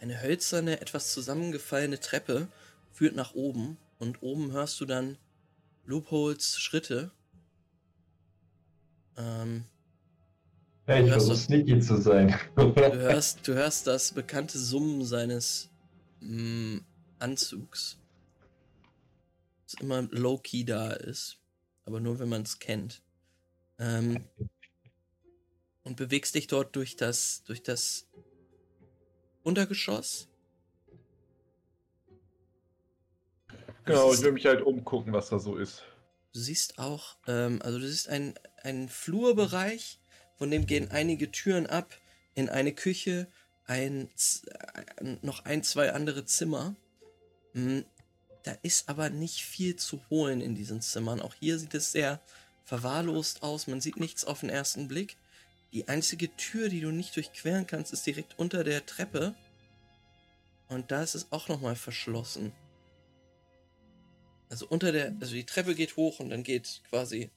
Eine 0.00 0.22
hölzerne, 0.22 0.80
etwas 0.80 1.12
zusammengefallene 1.12 2.00
Treppe 2.00 2.48
führt 2.92 3.16
nach 3.16 3.34
oben 3.34 3.76
und 3.98 4.22
oben 4.22 4.52
hörst 4.52 4.80
du 4.80 4.86
dann 4.86 5.18
Loopholes 5.84 6.58
Schritte. 6.58 7.10
Ähm, 9.16 9.64
Hey, 10.88 11.02
ich 11.02 11.08
Ja, 11.08 11.12
versuche 11.18 11.36
sneaky 11.36 11.80
zu 11.80 12.00
sein. 12.00 12.34
Du 12.56 12.74
hörst, 12.76 13.46
du 13.46 13.52
hörst 13.52 13.86
das 13.86 14.10
bekannte 14.10 14.58
Summen 14.58 15.04
seines 15.04 15.68
mm, 16.20 16.78
Anzugs. 17.18 17.98
Das 19.66 19.82
immer 19.82 20.08
low-key 20.10 20.64
da 20.64 20.92
ist. 20.92 21.36
Aber 21.84 22.00
nur, 22.00 22.18
wenn 22.20 22.30
man 22.30 22.40
es 22.40 22.58
kennt. 22.58 23.02
Ähm, 23.78 24.24
und 25.84 25.96
bewegst 25.98 26.34
dich 26.34 26.46
dort 26.46 26.74
durch 26.74 26.96
das, 26.96 27.44
durch 27.44 27.62
das 27.62 28.06
Untergeschoss. 29.42 30.28
Du 33.50 33.92
Genau, 33.92 34.14
ich 34.14 34.22
will 34.22 34.32
mich 34.32 34.46
halt 34.46 34.62
umgucken, 34.62 35.12
was 35.12 35.28
da 35.28 35.38
so 35.38 35.58
ist. 35.58 35.84
Du 36.32 36.40
siehst 36.40 36.78
auch, 36.78 37.16
ähm, 37.26 37.60
also 37.60 37.78
du 37.78 37.86
siehst 37.86 38.08
einen, 38.08 38.34
einen 38.62 38.88
Flurbereich, 38.88 40.00
von 40.38 40.50
dem 40.50 40.66
gehen 40.66 40.90
einige 40.90 41.30
Türen 41.30 41.66
ab 41.66 41.94
in 42.34 42.48
eine 42.48 42.72
Küche, 42.72 43.26
ein, 43.66 44.08
äh, 44.46 45.16
noch 45.22 45.44
ein, 45.44 45.62
zwei 45.62 45.92
andere 45.92 46.24
Zimmer. 46.24 46.74
Hm, 47.52 47.84
Da 48.44 48.56
ist 48.62 48.88
aber 48.88 49.10
nicht 49.10 49.42
viel 49.42 49.76
zu 49.76 50.00
holen 50.08 50.40
in 50.40 50.54
diesen 50.54 50.80
Zimmern. 50.80 51.20
Auch 51.20 51.34
hier 51.34 51.58
sieht 51.58 51.74
es 51.74 51.92
sehr 51.92 52.20
verwahrlost 52.64 53.42
aus. 53.42 53.66
Man 53.66 53.80
sieht 53.80 53.98
nichts 53.98 54.24
auf 54.24 54.40
den 54.40 54.48
ersten 54.48 54.88
Blick. 54.88 55.16
Die 55.72 55.88
einzige 55.88 56.34
Tür, 56.36 56.68
die 56.68 56.80
du 56.80 56.90
nicht 56.90 57.14
durchqueren 57.16 57.66
kannst, 57.66 57.92
ist 57.92 58.06
direkt 58.06 58.38
unter 58.38 58.64
der 58.64 58.86
Treppe. 58.86 59.34
Und 60.68 60.90
da 60.90 61.02
ist 61.02 61.14
es 61.14 61.30
auch 61.30 61.48
nochmal 61.48 61.76
verschlossen. 61.76 62.52
Also 64.48 64.66
unter 64.68 64.92
der, 64.92 65.14
also 65.20 65.34
die 65.34 65.44
Treppe 65.44 65.74
geht 65.74 65.96
hoch 65.96 66.20
und 66.20 66.30
dann 66.30 66.42
geht 66.42 66.80
quasi, 66.88 67.30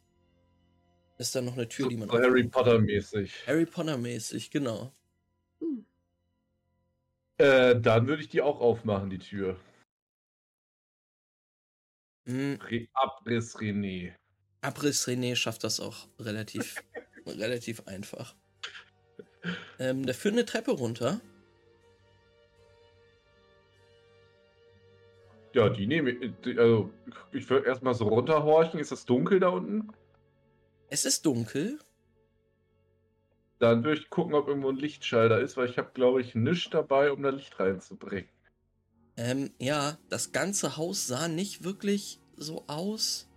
ist 1.18 1.36
da 1.36 1.42
noch 1.42 1.54
eine 1.54 1.68
Tür, 1.68 1.88
die 1.90 1.98
man 1.98 2.10
So 2.10 2.16
Harry 2.16 2.26
aufmachen 2.28 2.52
kann. 2.52 2.64
Potter 2.64 2.80
mäßig. 2.80 3.48
Harry 3.48 3.66
Potter 3.66 3.98
mäßig, 3.98 4.52
genau. 4.52 4.92
Hm. 5.60 5.86
Äh, 7.38 7.80
dann 7.80 8.08
würde 8.08 8.22
ich 8.24 8.30
die 8.30 8.42
auch 8.42 8.60
aufmachen, 8.60 9.10
die 9.10 9.20
Tür. 9.20 9.60
Hm, 12.26 12.60
Re 12.70 12.88
Abriss 12.94 13.58
René. 13.58 14.14
Abriss 14.62 15.08
René 15.08 15.36
schafft 15.36 15.64
das 15.64 15.80
auch 15.80 16.08
relativ, 16.20 16.84
relativ 17.26 17.88
einfach. 17.88 18.36
Ähm, 19.80 20.06
da 20.06 20.14
führt 20.14 20.36
eine 20.36 20.46
Treppe 20.46 20.72
runter. 20.72 21.20
Ja, 25.54 25.68
die 25.68 25.88
nehme 25.88 26.12
ich. 26.12 26.32
die- 26.46 26.58
Also, 26.58 26.94
ich 27.32 27.50
würde 27.50 27.68
erstmal 27.68 27.94
so 27.96 28.08
runterhorchen. 28.08 28.80
Ist 28.80 28.92
es 28.92 29.06
dunkel 29.06 29.40
da 29.40 29.50
unten? 29.50 29.90
Es 30.92 31.06
ist 31.06 31.26
dunkel. 31.26 31.80
Dann 33.60 33.86
würde 33.86 34.02
ich 34.02 34.10
gucken, 34.10 34.34
ob 34.34 34.50
irgendwo 34.50 34.70
ein 34.70 34.76
Lichtschalter 34.76 35.40
ist, 35.40 35.56
weil 35.56 35.70
ich 35.70 35.78
habe, 35.78 35.92
glaube 35.94 36.20
ich, 36.20 36.36
nichts 36.36 36.70
dabei, 36.70 37.14
um 37.14 37.24
da 37.24 37.30
Licht 37.30 37.58
reinzubringen. 37.58 38.30
Ähm, 39.16 39.52
ja, 39.58 39.98
das 40.10 40.34
ganze 40.34 40.76
Haus 40.76 41.08
sah 41.08 41.30
nicht 41.30 41.64
wirklich 41.64 42.20
so 42.36 42.66
aus, 42.68 43.30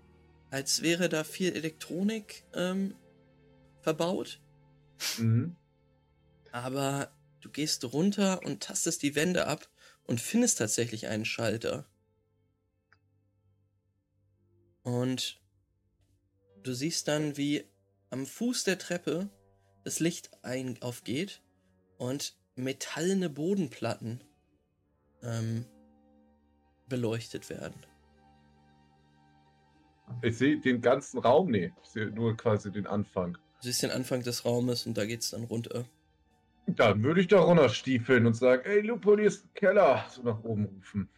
als 0.50 0.82
wäre 0.82 1.08
da 1.08 1.22
viel 1.22 1.52
Elektronik 1.52 2.44
ähm, 2.54 2.96
verbaut. 3.82 4.40
Mhm. 5.18 5.54
Aber 6.50 7.12
du 7.40 7.50
gehst 7.50 7.84
runter 7.92 8.40
und 8.44 8.64
tastest 8.64 9.04
die 9.04 9.14
Wände 9.14 9.46
ab 9.46 9.68
und 10.08 10.20
findest 10.20 10.58
tatsächlich 10.58 11.06
einen 11.06 11.24
Schalter. 11.24 11.86
Und 14.82 15.43
du 16.64 16.72
siehst 16.72 17.06
dann, 17.08 17.36
wie 17.36 17.64
am 18.10 18.26
Fuß 18.26 18.64
der 18.64 18.78
Treppe 18.78 19.28
das 19.84 20.00
Licht 20.00 20.30
ein 20.42 20.78
aufgeht 20.80 21.42
und 21.98 22.36
metallene 22.56 23.28
Bodenplatten 23.30 24.20
ähm, 25.22 25.66
beleuchtet 26.88 27.50
werden. 27.50 27.86
Ich 30.22 30.38
sehe 30.38 30.58
den 30.58 30.80
ganzen 30.80 31.18
Raum, 31.18 31.50
nee, 31.50 31.72
ich 31.82 31.90
sehe 31.90 32.06
nur 32.10 32.36
quasi 32.36 32.70
den 32.70 32.86
Anfang. 32.86 33.38
Du 33.60 33.68
siehst 33.68 33.82
den 33.82 33.90
Anfang 33.90 34.22
des 34.22 34.44
Raumes 34.44 34.86
und 34.86 34.96
da 34.96 35.06
geht's 35.06 35.30
dann 35.30 35.44
runter. 35.44 35.84
Dann 36.66 37.02
würde 37.02 37.20
ich 37.20 37.28
da 37.28 37.40
runterstiefeln 37.40 38.26
und 38.26 38.34
sagen, 38.34 38.62
ey 38.64 38.80
Lupo, 38.80 39.16
hier 39.16 39.26
ist 39.26 39.44
ein 39.44 39.54
Keller. 39.54 40.04
So 40.10 40.22
nach 40.22 40.42
oben 40.44 40.64
rufen. 40.64 41.08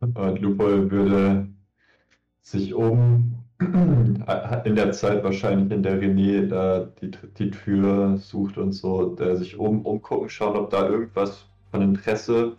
Und 0.00 0.40
Lupo 0.40 0.90
würde 0.90 1.48
sich 2.46 2.74
oben 2.76 3.44
in 3.58 4.76
der 4.76 4.92
Zeit 4.92 5.24
wahrscheinlich, 5.24 5.72
in 5.72 5.82
der 5.82 6.00
René 6.00 6.46
da 6.46 6.84
die, 7.00 7.10
die 7.38 7.50
Tür 7.50 8.18
sucht 8.18 8.56
und 8.56 8.72
so, 8.72 9.16
der 9.16 9.36
sich 9.36 9.58
oben 9.58 9.84
umgucken, 9.84 10.28
schauen, 10.28 10.56
ob 10.56 10.70
da 10.70 10.88
irgendwas 10.88 11.46
von 11.72 11.82
Interesse 11.82 12.56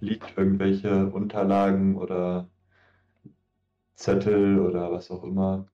liegt, 0.00 0.38
irgendwelche 0.38 1.06
Unterlagen 1.06 1.96
oder 1.96 2.48
Zettel 3.96 4.60
oder 4.60 4.92
was 4.92 5.10
auch 5.10 5.24
immer. 5.24 5.66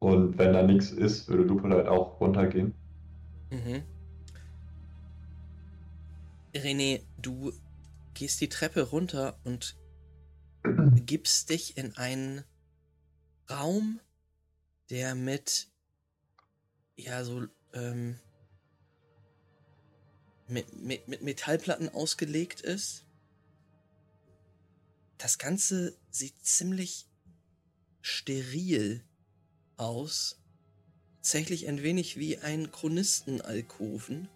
Und 0.00 0.36
wenn 0.36 0.52
da 0.52 0.62
nichts 0.62 0.90
ist, 0.90 1.28
würde 1.28 1.44
Lupo 1.44 1.68
halt 1.68 1.86
auch 1.86 2.20
runtergehen. 2.20 2.74
Mhm. 3.50 3.82
René, 6.54 7.02
du 7.22 7.52
gehst 8.14 8.40
die 8.40 8.48
Treppe 8.48 8.82
runter 8.82 9.36
und 9.44 9.76
begibst 10.94 11.50
dich 11.50 11.76
in 11.76 11.96
einen 11.96 12.44
Raum, 13.50 14.00
der 14.90 15.14
mit, 15.14 15.68
ja, 16.96 17.24
so, 17.24 17.46
ähm, 17.74 18.18
mit, 20.48 20.74
mit, 20.82 21.08
mit 21.08 21.22
Metallplatten 21.22 21.88
ausgelegt 21.88 22.60
ist. 22.60 23.04
Das 25.18 25.38
Ganze 25.38 25.96
sieht 26.10 26.44
ziemlich 26.44 27.08
steril 28.00 29.04
aus. 29.76 30.40
Tatsächlich 31.16 31.68
ein 31.68 31.82
wenig 31.82 32.18
wie 32.18 32.38
ein 32.38 32.70
Chronistenalkoven. 32.70 34.28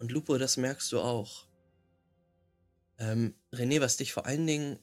Und 0.00 0.10
Lupo, 0.10 0.38
das 0.38 0.56
merkst 0.56 0.90
du 0.90 1.00
auch. 1.00 1.46
Ähm, 2.98 3.34
René, 3.54 3.80
was 3.80 3.96
dich 3.96 4.12
vor 4.12 4.26
allen 4.26 4.46
Dingen 4.46 4.78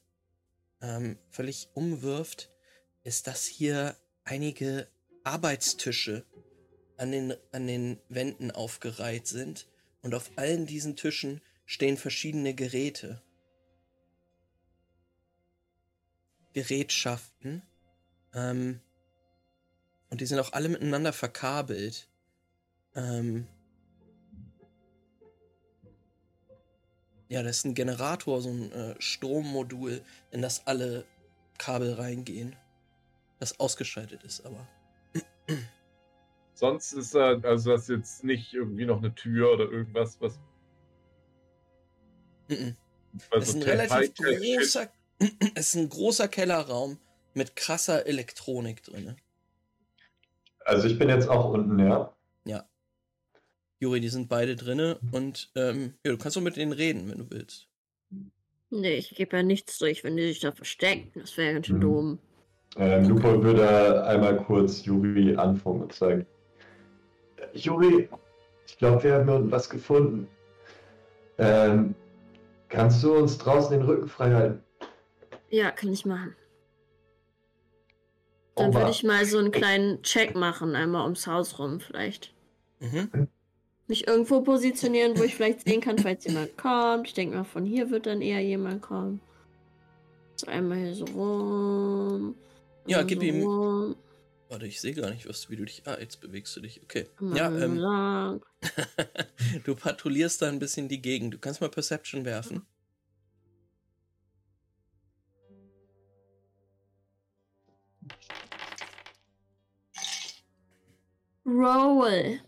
ähm, 0.82 1.18
völlig 1.30 1.70
umwirft, 1.74 2.50
ist, 3.04 3.28
dass 3.28 3.46
hier 3.46 3.96
einige 4.24 4.88
Arbeitstische 5.24 6.26
an 6.98 7.12
den, 7.12 7.34
an 7.52 7.68
den 7.68 8.00
Wänden 8.10 8.52
aufgereiht 8.52 9.28
sind. 9.28 9.68
Und 10.02 10.16
auf 10.16 10.32
allen 10.36 10.66
diesen 10.66 10.96
Tischen 10.96 11.42
stehen 11.66 11.98
verschiedene 11.98 12.54
Geräte. 12.54 13.22
Gerätschaften. 16.54 17.62
Ähm, 18.34 18.82
und 20.10 20.22
die 20.22 20.26
sind 20.26 20.40
auch 20.40 20.54
alle 20.54 20.70
miteinander 20.70 21.14
verkabelt. 21.14 22.10
Ähm, 22.96 23.48
ja, 27.32 27.42
das 27.44 27.60
ist 27.60 27.66
ein 27.66 27.76
Generator, 27.76 28.42
so 28.42 28.50
ein 28.50 28.72
äh, 28.74 28.96
Strommodul, 29.00 30.02
in 30.32 30.42
das 30.42 30.68
alle 30.68 31.06
Kabel 31.58 31.94
reingehen. 31.94 32.58
Das 33.40 33.58
ausgeschaltet 33.58 34.22
ist, 34.24 34.46
aber. 34.46 34.68
Sonst 36.54 36.92
ist 36.92 37.16
da, 37.16 37.40
also 37.40 37.72
das 37.72 37.84
ist 37.84 37.90
jetzt 37.90 38.24
nicht 38.26 38.54
irgendwie 38.54 38.86
noch 38.86 38.98
eine 38.98 39.16
Tür 39.16 39.54
oder 39.54 39.72
irgendwas, 39.72 40.20
was. 40.20 40.40
Es 42.50 43.48
ist 43.48 43.56
ein 43.56 43.64
relativ 43.64 44.14
großer, 44.14 44.92
es 45.56 45.70
ist 45.70 45.76
ein 45.76 45.88
großer 45.88 46.28
Kellerraum 46.28 46.98
mit 47.34 47.56
krasser 47.56 48.06
Elektronik 48.08 48.84
drin. 48.84 49.16
Also 50.66 50.86
ich 50.86 51.00
bin 51.00 51.08
jetzt 51.08 51.30
auch 51.30 51.54
unten, 51.54 51.80
ja. 51.80 52.14
Juri, 53.82 54.00
die 54.00 54.10
sind 54.10 54.30
beide 54.30 54.56
drinne 54.56 55.00
und 55.12 55.50
ähm, 55.56 55.96
ja, 56.06 56.12
du 56.12 56.18
kannst 56.20 56.38
auch 56.38 56.42
mit 56.42 56.56
denen 56.56 56.72
reden, 56.72 57.10
wenn 57.10 57.18
du 57.18 57.32
willst. 57.32 57.68
Nee, 58.70 58.94
ich 58.98 59.16
gebe 59.16 59.36
ja 59.36 59.42
nichts 59.44 59.80
durch, 59.80 60.04
wenn 60.04 60.16
die 60.16 60.28
sich 60.28 60.40
da 60.40 60.52
verstecken. 60.52 61.12
Das 61.16 61.36
wäre 61.36 61.56
ganz 61.56 61.66
schön 61.66 61.78
Mhm. 61.78 61.82
dumm. 61.82 62.20
Ähm, 62.78 63.10
Lupo 63.10 63.44
würde 63.44 64.06
einmal 64.06 64.38
kurz 64.38 64.86
Juri 64.86 65.36
anfangen 65.36 65.82
und 65.82 65.94
sagen: 65.94 66.26
Juri, 67.54 68.08
ich 68.68 68.78
glaube, 68.78 69.04
wir 69.04 69.16
haben 69.16 69.26
hier 69.26 69.36
unten 69.36 69.52
was 69.52 69.68
gefunden. 69.68 70.28
Ähm, 71.40 71.96
kannst 72.70 73.04
du 73.04 73.14
uns 73.16 73.38
draußen 73.40 73.72
den 73.72 73.82
Rücken 73.86 74.08
frei 74.08 74.32
halten? 74.32 74.64
Ja, 75.50 75.72
kann 75.72 75.92
ich 75.92 76.06
machen. 76.06 76.36
Dann 78.56 78.74
würde 78.74 78.92
ich 78.92 79.04
mal 79.04 79.26
so 79.26 79.40
einen 79.40 79.52
kleinen 79.52 80.04
Check 80.04 80.36
machen, 80.36 80.76
einmal 80.76 81.04
ums 81.04 81.26
Haus 81.26 81.58
rum 81.58 81.80
vielleicht. 81.80 82.34
Mhm. 82.80 83.28
Mich 83.92 84.08
irgendwo 84.08 84.40
positionieren, 84.40 85.18
wo 85.20 85.24
ich 85.24 85.36
vielleicht 85.36 85.68
sehen 85.68 85.82
kann, 85.82 85.98
falls 85.98 86.24
jemand 86.24 86.56
kommt. 86.56 87.08
Ich 87.08 87.14
denke 87.14 87.36
mal, 87.36 87.44
von 87.44 87.66
hier 87.66 87.92
wird 87.92 88.06
dann 88.06 88.22
eher 88.22 88.40
jemand 88.40 88.82
kommen. 88.82 89.20
So 90.38 90.48
einmal 90.48 90.78
hier 90.78 90.96
so 90.96 91.04
rum. 91.04 92.36
Ja, 92.88 93.02
gib 93.04 93.20
so 93.20 93.26
ihm- 93.26 93.44
Rum, 93.44 93.96
Warte, 94.48 94.66
ich 94.66 94.80
sehe 94.80 94.94
gar 94.94 95.10
nicht, 95.10 95.28
was, 95.28 95.50
wie 95.50 95.58
du 95.58 95.66
dich. 95.66 95.82
Ah, 95.84 95.98
jetzt 96.00 96.22
bewegst 96.22 96.56
du 96.56 96.62
dich. 96.62 96.82
Okay. 96.82 97.06
einmal 97.20 97.38
Ja, 97.38 97.48
ähm, 97.54 97.76
lang. 97.76 98.46
du 99.66 99.76
patrouillierst 99.76 100.42
da 100.42 100.48
ein 100.48 100.60
bisschen 100.60 100.88
die 100.88 101.02
Gegend. 101.02 101.34
Du 101.34 101.38
kannst 101.38 101.60
mal 101.60 101.68
Perception 101.70 102.24
werfen. 102.24 102.66
Roll. 111.46 112.40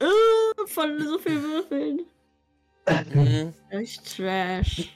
Uh, 0.00 0.66
von 0.66 1.02
so 1.02 1.18
viel 1.18 1.42
Würfeln. 1.42 2.06
Mhm. 3.12 3.54
Echt 3.70 4.16
Trash. 4.16 4.88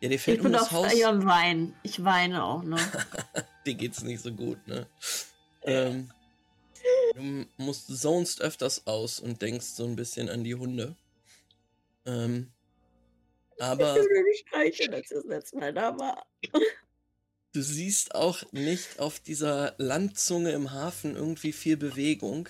Ja, 0.00 0.08
dir 0.08 0.14
Ich 0.14 0.22
fällt 0.22 0.38
um 0.38 0.44
bin 0.44 0.52
das 0.52 0.62
auf 0.62 0.72
Haus. 0.72 1.02
Am 1.02 1.24
Weinen. 1.26 1.74
Ich 1.82 2.02
weine 2.04 2.44
auch 2.44 2.62
noch. 2.62 2.80
dir 3.66 3.74
geht's 3.74 4.02
nicht 4.02 4.22
so 4.22 4.32
gut, 4.32 4.66
ne? 4.66 4.86
Ähm, 5.62 6.10
du 7.14 7.46
musst 7.56 7.88
zonest 7.88 8.40
öfters 8.40 8.86
aus 8.86 9.20
und 9.20 9.42
denkst 9.42 9.66
so 9.66 9.84
ein 9.84 9.96
bisschen 9.96 10.28
an 10.28 10.44
die 10.44 10.54
Hunde. 10.54 10.96
Ähm, 12.04 12.52
aber 13.58 13.96
Ich 13.96 14.04
will 14.04 14.22
nicht 14.24 14.48
streicheln, 14.48 14.94
als 14.94 15.10
ich 15.10 15.16
das 15.16 15.24
letzte 15.24 15.56
Mal 15.56 15.72
da 15.72 15.98
war. 15.98 16.26
du 17.52 17.62
siehst 17.62 18.14
auch 18.14 18.42
nicht 18.52 18.98
auf 18.98 19.18
dieser 19.18 19.74
Landzunge 19.78 20.52
im 20.52 20.72
Hafen 20.72 21.16
irgendwie 21.16 21.52
viel 21.52 21.76
Bewegung. 21.76 22.48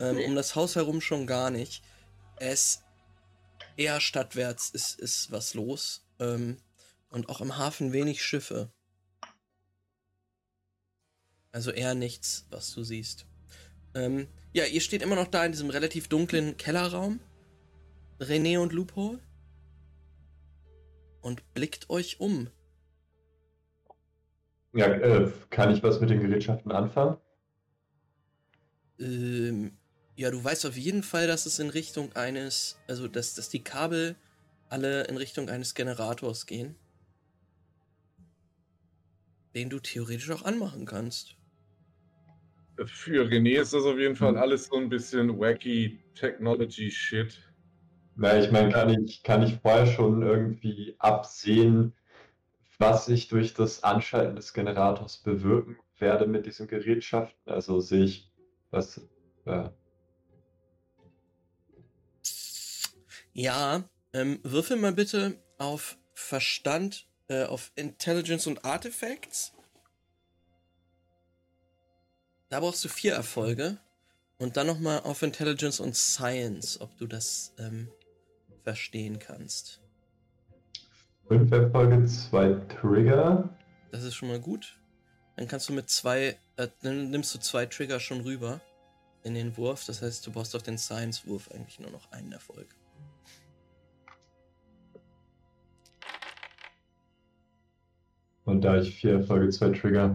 Ähm, 0.00 0.16
Nee. 0.16 0.26
um 0.26 0.34
das 0.34 0.56
Haus 0.56 0.76
herum 0.76 1.00
schon 1.00 1.26
gar 1.26 1.50
nicht. 1.50 1.84
Es 2.36 2.82
eher 3.76 4.00
stadtwärts 4.00 4.70
ist, 4.70 4.98
ist 4.98 5.30
was 5.30 5.54
los. 5.54 6.04
Ähm, 6.18 6.56
und 7.10 7.28
auch 7.28 7.40
im 7.40 7.56
Hafen 7.58 7.92
wenig 7.92 8.22
Schiffe. 8.24 8.70
Also 11.52 11.70
eher 11.72 11.94
nichts, 11.94 12.46
was 12.50 12.72
du 12.72 12.82
siehst. 12.84 13.26
Ähm, 13.94 14.28
ja, 14.52 14.64
ihr 14.64 14.80
steht 14.80 15.02
immer 15.02 15.16
noch 15.16 15.26
da 15.28 15.44
in 15.44 15.52
diesem 15.52 15.70
relativ 15.70 16.08
dunklen 16.08 16.56
Kellerraum. 16.56 17.20
René 18.20 18.58
und 18.58 18.72
Loophole. 18.72 19.18
Und 21.20 21.52
blickt 21.54 21.90
euch 21.90 22.20
um. 22.20 22.48
Ja, 24.72 24.86
äh, 24.86 25.30
kann 25.50 25.72
ich 25.74 25.82
was 25.82 26.00
mit 26.00 26.10
den 26.10 26.20
Gerätschaften 26.20 26.70
anfangen? 26.70 27.16
Ähm, 29.00 29.76
ja, 30.20 30.30
du 30.30 30.44
weißt 30.44 30.66
auf 30.66 30.76
jeden 30.76 31.02
Fall, 31.02 31.26
dass 31.26 31.46
es 31.46 31.58
in 31.60 31.70
Richtung 31.70 32.12
eines, 32.12 32.76
also 32.86 33.08
dass, 33.08 33.34
dass 33.34 33.48
die 33.48 33.64
Kabel 33.64 34.16
alle 34.68 35.04
in 35.04 35.16
Richtung 35.16 35.48
eines 35.48 35.74
Generators 35.74 36.44
gehen. 36.44 36.76
Den 39.54 39.70
du 39.70 39.80
theoretisch 39.80 40.30
auch 40.30 40.42
anmachen 40.42 40.84
kannst. 40.84 41.36
Für 42.84 43.24
René 43.26 43.60
ist 43.62 43.72
das 43.72 43.84
auf 43.84 43.98
jeden 43.98 44.14
Fall 44.14 44.34
Mhm. 44.34 44.38
alles 44.38 44.66
so 44.66 44.76
ein 44.76 44.90
bisschen 44.90 45.40
wacky 45.40 45.98
Technology-Shit. 46.14 47.40
Na, 48.16 48.38
ich 48.38 48.50
meine, 48.52 48.68
kann 48.68 48.90
ich, 48.90 49.22
kann 49.22 49.42
ich 49.42 49.58
vorher 49.62 49.86
schon 49.86 50.20
irgendwie 50.20 50.96
absehen, 50.98 51.94
was 52.78 53.08
ich 53.08 53.28
durch 53.28 53.54
das 53.54 53.84
Anschalten 53.84 54.36
des 54.36 54.52
Generators 54.52 55.22
bewirken 55.22 55.78
werde 55.98 56.26
mit 56.26 56.44
diesen 56.44 56.68
Gerätschaften? 56.68 57.50
Also 57.50 57.80
sehe 57.80 58.04
ich, 58.04 58.30
was. 58.70 59.00
Ja. 59.46 59.72
Ja, 63.32 63.84
ähm, 64.12 64.40
würfel 64.42 64.76
mal 64.76 64.92
bitte 64.92 65.36
auf 65.58 65.96
Verstand, 66.14 67.06
äh, 67.28 67.44
auf 67.44 67.70
Intelligence 67.76 68.46
und 68.46 68.64
Artifacts. 68.64 69.52
Da 72.48 72.60
brauchst 72.60 72.84
du 72.84 72.88
vier 72.88 73.14
Erfolge. 73.14 73.78
Und 74.38 74.56
dann 74.56 74.66
nochmal 74.66 75.00
auf 75.00 75.22
Intelligence 75.22 75.80
und 75.80 75.94
Science, 75.94 76.80
ob 76.80 76.96
du 76.96 77.06
das 77.06 77.52
ähm, 77.58 77.88
verstehen 78.64 79.18
kannst. 79.18 79.80
Fünf 81.28 81.52
Erfolge, 81.52 82.04
zwei 82.06 82.54
Trigger. 82.80 83.54
Das 83.92 84.02
ist 84.02 84.14
schon 84.14 84.28
mal 84.28 84.40
gut. 84.40 84.78
Dann 85.36 85.46
kannst 85.46 85.68
du 85.68 85.74
mit 85.74 85.90
zwei, 85.90 86.38
äh, 86.56 86.68
dann 86.82 87.10
nimmst 87.10 87.34
du 87.34 87.38
zwei 87.38 87.66
Trigger 87.66 88.00
schon 88.00 88.22
rüber 88.22 88.60
in 89.24 89.34
den 89.34 89.56
Wurf. 89.56 89.84
Das 89.84 90.02
heißt, 90.02 90.26
du 90.26 90.32
brauchst 90.32 90.56
auf 90.56 90.62
den 90.62 90.78
Science-Wurf 90.78 91.50
eigentlich 91.52 91.78
nur 91.78 91.90
noch 91.90 92.10
einen 92.10 92.32
Erfolg. 92.32 92.74
Und 98.44 98.62
da 98.62 98.78
ich 98.80 98.94
vier 98.94 99.12
Erfolge, 99.12 99.50
zwei 99.50 99.70
Trigger. 99.70 100.14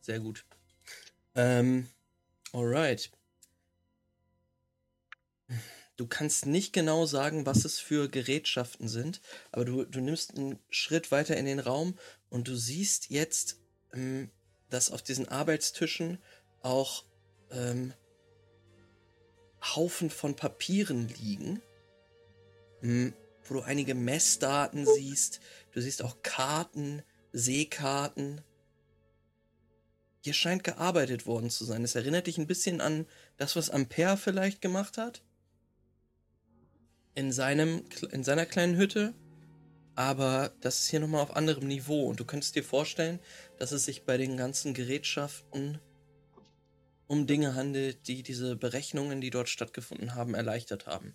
Sehr 0.00 0.20
gut. 0.20 0.44
Ähm, 1.34 1.86
alright. 2.52 3.10
Du 5.96 6.06
kannst 6.06 6.46
nicht 6.46 6.72
genau 6.72 7.06
sagen, 7.06 7.46
was 7.46 7.64
es 7.64 7.78
für 7.78 8.08
Gerätschaften 8.08 8.88
sind, 8.88 9.20
aber 9.52 9.64
du, 9.64 9.84
du 9.84 10.00
nimmst 10.00 10.36
einen 10.36 10.58
Schritt 10.70 11.10
weiter 11.12 11.36
in 11.36 11.44
den 11.44 11.60
Raum 11.60 11.98
und 12.30 12.48
du 12.48 12.56
siehst 12.56 13.10
jetzt, 13.10 13.60
ähm, 13.92 14.30
dass 14.70 14.90
auf 14.90 15.02
diesen 15.02 15.28
Arbeitstischen 15.28 16.18
auch 16.62 17.04
ähm, 17.50 17.92
Haufen 19.62 20.10
von 20.10 20.34
Papieren 20.34 21.08
liegen, 21.08 21.62
ähm, 22.82 23.12
wo 23.44 23.54
du 23.54 23.60
einige 23.60 23.94
Messdaten 23.94 24.86
siehst. 24.86 25.40
Du 25.72 25.80
siehst 25.80 26.02
auch 26.02 26.16
Karten, 26.22 27.02
Seekarten. 27.32 28.40
Hier 30.20 30.34
scheint 30.34 30.64
gearbeitet 30.64 31.26
worden 31.26 31.50
zu 31.50 31.64
sein. 31.64 31.82
Es 31.82 31.94
erinnert 31.94 32.26
dich 32.26 32.38
ein 32.38 32.46
bisschen 32.46 32.80
an 32.80 33.06
das, 33.36 33.56
was 33.56 33.70
Ampere 33.70 34.16
vielleicht 34.16 34.60
gemacht 34.60 34.98
hat. 34.98 35.22
In, 37.14 37.32
seinem, 37.32 37.84
in 38.10 38.22
seiner 38.22 38.46
kleinen 38.46 38.76
Hütte. 38.76 39.14
Aber 39.94 40.52
das 40.60 40.80
ist 40.80 40.90
hier 40.90 41.00
nochmal 41.00 41.22
auf 41.22 41.36
anderem 41.36 41.66
Niveau. 41.66 42.06
Und 42.06 42.20
du 42.20 42.24
könntest 42.24 42.54
dir 42.54 42.64
vorstellen, 42.64 43.18
dass 43.58 43.72
es 43.72 43.84
sich 43.84 44.04
bei 44.04 44.16
den 44.16 44.36
ganzen 44.36 44.74
Gerätschaften 44.74 45.78
um 47.06 47.26
Dinge 47.26 47.54
handelt, 47.54 48.08
die 48.08 48.22
diese 48.22 48.56
Berechnungen, 48.56 49.20
die 49.20 49.28
dort 49.28 49.50
stattgefunden 49.50 50.14
haben, 50.14 50.34
erleichtert 50.34 50.86
haben. 50.86 51.14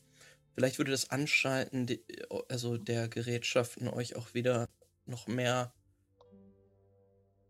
Vielleicht 0.54 0.78
würde 0.78 0.92
das 0.92 1.10
Anschalten 1.10 1.88
also 2.50 2.78
der 2.78 3.08
Gerätschaften 3.08 3.88
euch 3.88 4.16
auch 4.16 4.34
wieder 4.34 4.68
noch 5.06 5.28
mehr 5.28 5.74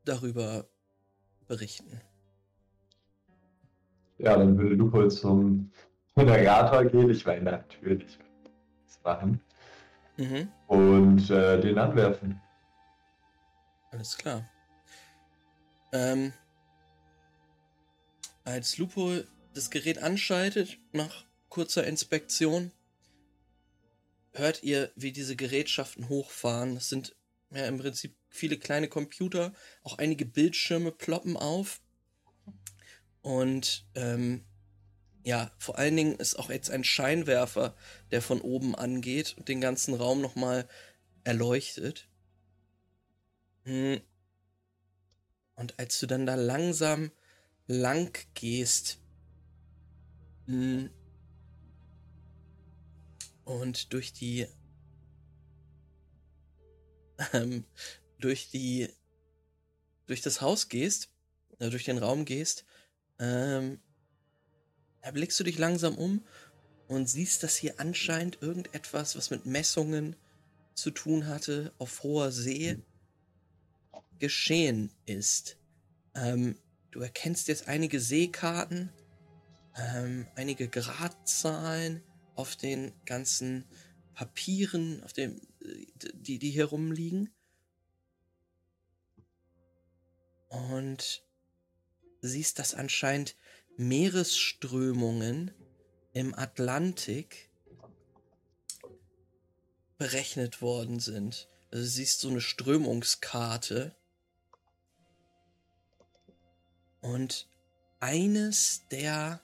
darüber 0.08 0.68
berichten. 1.47 2.01
Ja, 4.18 4.36
dann 4.36 4.58
würde 4.58 4.76
Lupo 4.76 5.08
zum 5.08 5.72
Generator 6.16 6.86
gehen. 6.86 7.10
Ich 7.10 7.26
meine, 7.26 7.51
natürlich 7.51 8.18
das 8.86 8.99
machen. 9.03 9.39
Mhm. 10.18 10.49
Und 10.68 11.30
äh, 11.30 11.62
den 11.62 11.78
anwerfen. 11.78 12.41
Alles 13.91 14.18
klar. 14.18 14.49
Ähm, 15.91 16.34
als 18.43 18.78
Lupo 18.78 19.12
das 19.53 19.70
Gerät 19.70 20.01
anschaltet, 20.01 20.78
nach 20.91 21.26
kurzer 21.49 21.86
Inspektion, 21.86 22.72
hört 24.34 24.64
ihr, 24.64 24.91
wie 24.95 25.12
diese 25.12 25.36
Gerätschaften 25.36 26.10
hochfahren. 26.10 26.76
Das 26.76 26.89
sind 26.89 27.16
ja 27.51 27.65
im 27.65 27.77
Prinzip 27.77 28.15
viele 28.29 28.57
kleine 28.57 28.87
Computer, 28.87 29.53
auch 29.83 29.97
einige 29.97 30.25
Bildschirme 30.25 30.91
ploppen 30.91 31.37
auf. 31.37 31.81
Und 33.21 33.87
ähm, 33.95 34.45
ja, 35.23 35.51
vor 35.57 35.77
allen 35.77 35.95
Dingen 35.95 36.15
ist 36.15 36.39
auch 36.39 36.49
jetzt 36.49 36.69
ein 36.69 36.83
Scheinwerfer, 36.83 37.75
der 38.11 38.21
von 38.21 38.39
oben 38.41 38.75
angeht 38.75 39.35
und 39.37 39.49
den 39.49 39.59
ganzen 39.59 39.93
Raum 39.93 40.21
nochmal 40.21 40.67
erleuchtet. 41.23 42.07
Hm. 43.65 43.99
Und 45.55 45.79
als 45.79 45.99
du 45.99 46.07
dann 46.07 46.25
da 46.25 46.35
langsam 46.35 47.11
lang 47.65 48.17
gehst 48.35 48.99
hm, 50.45 50.89
und 53.43 53.91
durch 53.91 54.13
die 54.13 54.47
ähm, 57.34 57.65
durch 58.20 58.49
die 58.49 58.89
durch 60.07 60.22
das 60.22 60.41
Haus 60.41 60.70
gehst, 60.70 61.09
äh, 61.59 61.70
durch 61.70 61.84
den 61.84 61.97
Raum 61.97 62.26
gehst, 62.26 62.65
ähm, 63.20 63.80
erblickst 65.01 65.39
du 65.39 65.43
dich 65.43 65.57
langsam 65.57 65.97
um 65.97 66.26
und 66.88 67.09
siehst, 67.09 67.43
dass 67.43 67.57
hier 67.57 67.80
anscheinend 67.80 68.41
irgendetwas, 68.41 69.15
was 69.15 69.30
mit 69.30 69.45
Messungen 69.45 70.15
zu 70.74 70.91
tun 70.91 71.28
hatte, 71.28 71.74
auf 71.78 72.03
hoher 72.03 72.32
See 72.32 72.78
geschehen 74.20 74.91
ist. 75.05 75.57
Ähm, 76.15 76.57
du 76.91 77.01
erkennst 77.01 77.47
jetzt 77.47 77.68
einige 77.68 77.99
Seekarten, 77.99 78.91
ähm, 79.76 80.28
einige 80.36 80.68
Gradzahlen 80.68 82.01
auf 82.36 82.55
den 82.55 82.93
ganzen 83.05 83.65
Papieren, 84.13 85.03
auf 85.03 85.13
dem, 85.13 85.39
die, 86.13 86.39
die 86.39 86.51
hier 86.51 86.65
rumliegen. 86.65 87.34
Und 90.49 91.24
siehst, 92.22 92.59
dass 92.59 92.74
anscheinend 92.74 93.36
Meeresströmungen 93.78 95.51
im 96.13 96.34
Atlantik 96.34 97.49
berechnet 99.97 100.61
worden 100.61 100.99
sind. 100.99 101.47
Also 101.72 101.84
du 101.84 101.89
siehst 101.89 102.22
so 102.22 102.30
eine 102.30 102.41
Strömungskarte. 102.41 103.95
Und 107.01 107.47
eines 107.99 108.88
der 108.89 109.41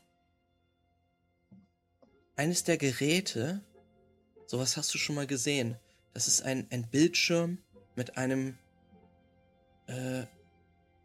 eines 2.35 2.63
der 2.63 2.77
Geräte, 2.77 3.63
sowas 4.47 4.77
hast 4.77 4.93
du 4.93 4.97
schon 4.97 5.15
mal 5.15 5.27
gesehen. 5.27 5.77
Das 6.13 6.27
ist 6.27 6.43
ein, 6.43 6.67
ein 6.71 6.87
Bildschirm 6.89 7.57
mit 7.95 8.17
einem 8.17 8.57
äh, 9.87 10.25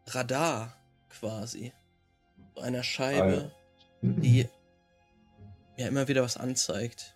Radar 0.06 0.76
quasi. 1.08 1.72
So 2.54 2.60
einer 2.60 2.82
Scheibe, 2.82 3.52
Ah, 4.02 4.06
ja. 4.06 4.12
die 4.12 4.48
mir 5.76 5.88
immer 5.88 6.08
wieder 6.08 6.22
was 6.22 6.36
anzeigt. 6.36 7.14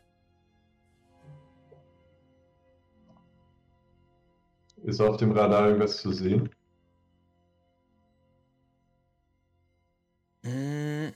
Ist 4.84 5.01
auf 5.01 5.16
dem 5.16 5.32
Radar 5.32 5.68
irgendwas 5.68 5.99
zu 5.99 6.12
sehen? 6.12 6.51
Mm. 10.43 11.11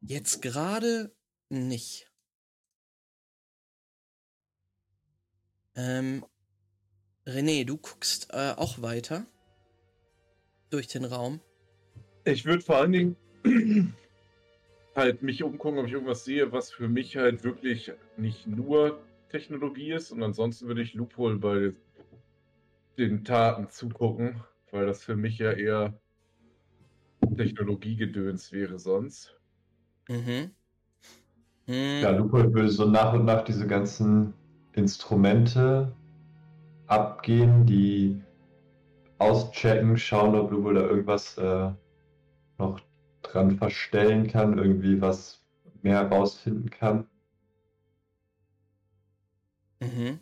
Jetzt 0.00 0.42
gerade 0.42 1.14
nicht. 1.48 2.11
Ähm, 5.74 6.24
René, 7.26 7.64
du 7.64 7.76
guckst 7.76 8.28
äh, 8.32 8.52
auch 8.56 8.82
weiter 8.82 9.24
durch 10.70 10.88
den 10.88 11.04
Raum. 11.04 11.40
Ich 12.24 12.44
würde 12.44 12.62
vor 12.62 12.76
allen 12.76 12.92
Dingen 12.92 13.16
halt 14.94 15.22
mich 15.22 15.42
umgucken, 15.42 15.78
ob 15.78 15.86
ich 15.86 15.92
irgendwas 15.92 16.24
sehe, 16.24 16.52
was 16.52 16.70
für 16.70 16.88
mich 16.88 17.16
halt 17.16 17.44
wirklich 17.44 17.92
nicht 18.16 18.46
nur 18.46 19.00
Technologie 19.30 19.92
ist. 19.92 20.10
Und 20.12 20.22
ansonsten 20.22 20.66
würde 20.66 20.82
ich 20.82 20.94
Loophole 20.94 21.36
bei 21.36 21.72
den 22.98 23.24
Taten 23.24 23.68
zugucken, 23.70 24.42
weil 24.70 24.86
das 24.86 25.02
für 25.02 25.16
mich 25.16 25.38
ja 25.38 25.52
eher 25.52 25.98
Technologiegedöns 27.36 28.52
wäre 28.52 28.78
sonst. 28.78 29.34
Mhm. 30.08 30.50
Hm, 31.66 32.00
Ja, 32.02 32.10
Lupo 32.10 32.38
würde 32.52 32.68
so 32.68 32.86
nach 32.86 33.12
und 33.14 33.24
nach 33.24 33.44
diese 33.44 33.66
ganzen 33.66 34.34
Instrumente 34.74 35.94
abgehen, 36.86 37.66
die 37.66 38.22
auschecken, 39.18 39.96
schauen, 39.96 40.34
ob 40.34 40.50
Lupo 40.50 40.72
da 40.72 40.80
irgendwas 40.80 41.38
äh, 41.38 41.70
noch 42.58 42.80
dran 43.22 43.56
verstellen 43.56 44.26
kann, 44.26 44.58
irgendwie 44.58 45.00
was 45.00 45.40
mehr 45.82 46.08
herausfinden 46.10 46.70
kann. 46.70 47.06
Mhm. 49.80 50.20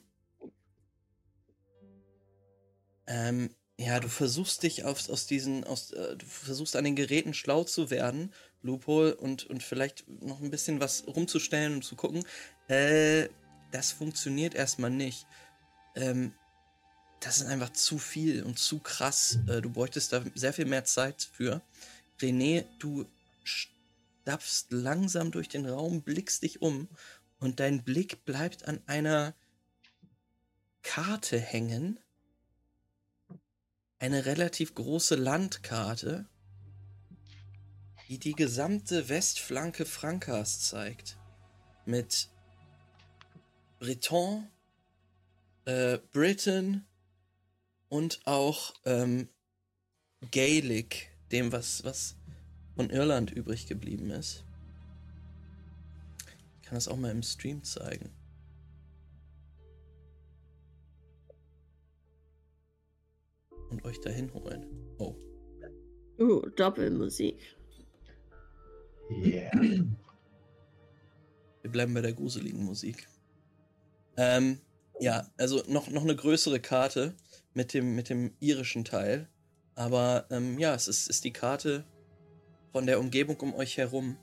Ähm, 3.06 3.50
ja, 3.78 3.98
du 3.98 4.08
versuchst 4.08 4.62
dich 4.62 4.84
aus, 4.84 5.08
aus 5.08 5.26
diesen, 5.26 5.64
aus, 5.64 5.90
äh, 5.92 6.16
du 6.16 6.26
versuchst 6.26 6.76
an 6.76 6.84
den 6.84 6.96
Geräten 6.96 7.34
schlau 7.34 7.64
zu 7.64 7.90
werden, 7.90 8.32
Loophole, 8.62 9.16
und, 9.16 9.46
und 9.46 9.62
vielleicht 9.62 10.06
noch 10.22 10.40
ein 10.40 10.50
bisschen 10.50 10.80
was 10.80 11.06
rumzustellen 11.06 11.74
und 11.74 11.84
zu 11.84 11.96
gucken. 11.96 12.24
Äh, 12.68 13.28
das 13.70 13.92
funktioniert 13.92 14.54
erstmal 14.54 14.90
nicht. 14.90 15.26
Ähm, 15.94 16.32
das 17.20 17.38
ist 17.38 17.46
einfach 17.46 17.70
zu 17.70 17.98
viel 17.98 18.42
und 18.42 18.58
zu 18.58 18.78
krass. 18.78 19.38
Äh, 19.46 19.60
du 19.60 19.70
bräuchtest 19.70 20.12
da 20.12 20.22
sehr 20.34 20.52
viel 20.52 20.64
mehr 20.64 20.84
Zeit 20.84 21.28
für. 21.32 21.60
René, 22.20 22.64
du 22.78 23.06
stapfst 23.44 24.66
langsam 24.70 25.30
durch 25.30 25.48
den 25.48 25.66
Raum, 25.66 26.02
blickst 26.02 26.42
dich 26.42 26.62
um 26.62 26.88
und 27.38 27.60
dein 27.60 27.84
Blick 27.84 28.24
bleibt 28.24 28.66
an 28.66 28.80
einer 28.86 29.34
Karte 30.82 31.38
hängen. 31.38 31.98
Eine 33.98 34.24
relativ 34.24 34.74
große 34.74 35.14
Landkarte, 35.14 36.26
die 38.08 38.18
die 38.18 38.32
gesamte 38.32 39.10
Westflanke 39.10 39.84
Frankas 39.84 40.60
zeigt. 40.60 41.18
Mit 41.84 42.28
Breton, 43.80 44.46
äh, 45.64 45.98
Britain 46.12 46.84
und 47.88 48.20
auch 48.26 48.74
ähm, 48.84 49.30
Gaelic, 50.30 51.10
dem 51.32 51.50
was, 51.50 51.82
was 51.82 52.14
von 52.76 52.90
Irland 52.90 53.30
übrig 53.30 53.66
geblieben 53.66 54.10
ist. 54.10 54.44
Ich 56.60 56.66
kann 56.68 56.76
das 56.76 56.88
auch 56.88 56.98
mal 56.98 57.10
im 57.10 57.22
Stream 57.22 57.64
zeigen. 57.64 58.10
Und 63.70 63.82
euch 63.86 63.98
dahin 64.00 64.30
holen. 64.34 64.66
Oh. 64.98 65.16
Uh, 66.18 66.42
Doppelmusik. 66.50 67.56
Yeah. 69.10 69.50
Wir 71.62 71.70
bleiben 71.70 71.94
bei 71.94 72.02
der 72.02 72.12
gruseligen 72.12 72.62
Musik. 72.62 73.08
Ähm, 74.16 74.60
ja, 74.98 75.26
also 75.38 75.62
noch, 75.66 75.88
noch 75.88 76.02
eine 76.02 76.16
größere 76.16 76.60
Karte 76.60 77.14
mit 77.54 77.74
dem, 77.74 77.94
mit 77.94 78.08
dem 78.08 78.34
irischen 78.40 78.84
Teil. 78.84 79.28
Aber 79.74 80.26
ähm, 80.30 80.58
ja, 80.58 80.74
es 80.74 80.88
ist, 80.88 81.08
ist 81.08 81.24
die 81.24 81.32
Karte 81.32 81.84
von 82.72 82.86
der 82.86 83.00
Umgebung 83.00 83.38
um 83.40 83.54
euch 83.54 83.78
herum. 83.78 84.16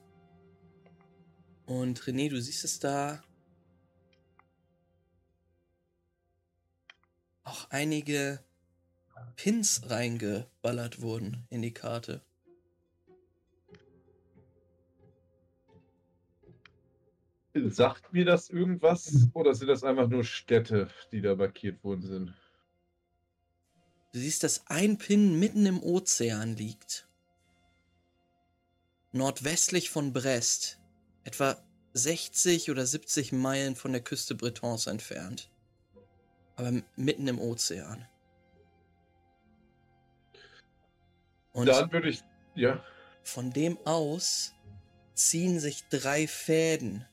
Und 1.65 1.99
René, 2.01 2.29
du 2.29 2.41
siehst 2.41 2.63
es 2.63 2.79
da. 2.79 3.23
Auch 7.43 7.69
einige 7.69 8.39
Pins 9.35 9.81
reingeballert 9.89 11.01
wurden 11.01 11.45
in 11.49 11.61
die 11.61 11.73
Karte. 11.73 12.21
Sagt 17.65 18.13
mir 18.13 18.25
das 18.25 18.49
irgendwas 18.49 19.27
oder 19.33 19.53
sind 19.53 19.67
das 19.67 19.83
einfach 19.83 20.07
nur 20.07 20.23
Städte, 20.23 20.89
die 21.11 21.21
da 21.21 21.35
markiert 21.35 21.83
worden 21.83 22.01
sind? 22.01 22.33
Du 24.13 24.19
siehst, 24.19 24.43
dass 24.43 24.65
ein 24.67 24.97
Pin 24.97 25.39
mitten 25.39 25.65
im 25.65 25.81
Ozean 25.81 26.55
liegt. 26.55 27.07
Nordwestlich 29.11 29.89
von 29.89 30.13
Brest. 30.13 30.79
Etwa 31.23 31.57
60 31.93 32.71
oder 32.71 32.85
70 32.85 33.31
Meilen 33.31 33.75
von 33.75 33.91
der 33.91 34.01
Küste 34.01 34.35
Bretons 34.35 34.87
entfernt. 34.87 35.49
Aber 36.55 36.71
mitten 36.95 37.27
im 37.27 37.39
Ozean. 37.39 38.07
Und 41.51 41.67
Dann 41.67 41.91
würde 41.91 42.09
ich, 42.09 42.23
ja, 42.55 42.83
von 43.23 43.51
dem 43.51 43.77
aus 43.85 44.53
ziehen 45.15 45.59
sich 45.59 45.87
drei 45.89 46.27
Fäden 46.27 47.05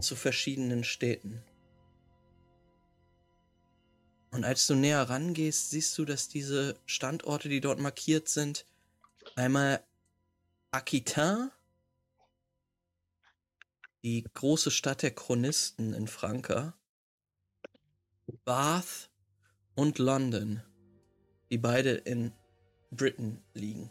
zu 0.00 0.16
verschiedenen 0.16 0.84
Städten. 0.84 1.42
Und 4.30 4.44
als 4.44 4.66
du 4.66 4.74
näher 4.74 5.08
rangehst, 5.08 5.70
siehst 5.70 5.96
du, 5.96 6.04
dass 6.04 6.28
diese 6.28 6.76
Standorte, 6.86 7.48
die 7.48 7.60
dort 7.60 7.78
markiert 7.78 8.28
sind, 8.28 8.66
einmal 9.36 9.84
Aquitain, 10.72 11.52
die 14.02 14.24
große 14.34 14.72
Stadt 14.72 15.02
der 15.02 15.12
Chronisten 15.12 15.94
in 15.94 16.08
Franka, 16.08 16.76
Bath 18.44 19.08
und 19.76 19.98
London, 19.98 20.62
die 21.50 21.58
beide 21.58 21.92
in 21.92 22.32
Britain 22.90 23.42
liegen. 23.54 23.90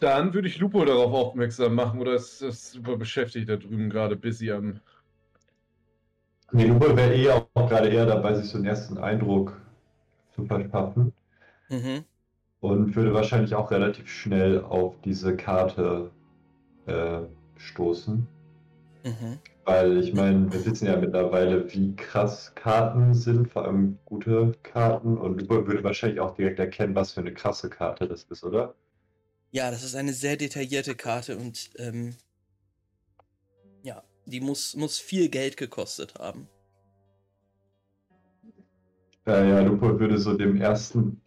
Dann 0.00 0.34
würde 0.34 0.48
ich 0.48 0.58
Lupo 0.58 0.84
darauf 0.84 1.12
aufmerksam 1.12 1.74
machen 1.74 2.00
oder 2.00 2.14
ist 2.14 2.42
das 2.42 2.72
super 2.72 2.96
beschäftigt 2.96 3.48
da 3.48 3.56
drüben 3.56 3.90
gerade 3.90 4.16
busy 4.16 4.50
am. 4.52 4.80
Nee, 6.52 6.66
Lupo 6.66 6.96
wäre 6.96 7.14
eh 7.14 7.30
auch 7.30 7.46
gerade 7.54 7.88
eher 7.88 8.06
dabei, 8.06 8.34
sich 8.34 8.48
so 8.48 8.58
einen 8.58 8.66
ersten 8.66 8.98
Eindruck 8.98 9.60
zu 10.34 10.44
verschaffen. 10.44 11.12
Mhm. 11.68 12.04
Und 12.60 12.96
würde 12.96 13.12
wahrscheinlich 13.12 13.54
auch 13.54 13.70
relativ 13.70 14.08
schnell 14.08 14.62
auf 14.62 14.94
diese 15.04 15.36
Karte 15.36 16.10
äh, 16.86 17.22
stoßen. 17.56 18.26
Mhm. 19.04 19.38
Weil 19.64 19.98
ich 19.98 20.14
meine, 20.14 20.52
wir 20.52 20.64
wissen 20.64 20.86
ja 20.86 20.96
mittlerweile, 20.96 21.72
wie 21.72 21.94
krass 21.96 22.54
Karten 22.54 23.14
sind, 23.14 23.48
vor 23.48 23.64
allem 23.64 23.98
gute 24.04 24.52
Karten. 24.62 25.18
Und 25.18 25.40
Lupo 25.40 25.66
würde 25.66 25.82
wahrscheinlich 25.82 26.20
auch 26.20 26.34
direkt 26.34 26.60
erkennen, 26.60 26.94
was 26.94 27.12
für 27.12 27.20
eine 27.20 27.34
krasse 27.34 27.68
Karte 27.68 28.06
das 28.06 28.24
ist, 28.24 28.44
oder? 28.44 28.74
Ja, 29.56 29.70
das 29.70 29.82
ist 29.84 29.94
eine 29.94 30.12
sehr 30.12 30.36
detaillierte 30.36 30.94
Karte 30.94 31.38
und 31.38 31.70
ähm, 31.78 32.14
ja, 33.82 34.02
die 34.26 34.42
muss, 34.42 34.76
muss 34.76 34.98
viel 34.98 35.30
Geld 35.30 35.56
gekostet 35.56 36.14
haben. 36.18 36.46
Ja, 39.24 39.42
ja, 39.42 39.60
Lupo 39.60 39.98
würde 39.98 40.18
so 40.18 40.36
dem 40.36 40.60
ersten 40.60 41.22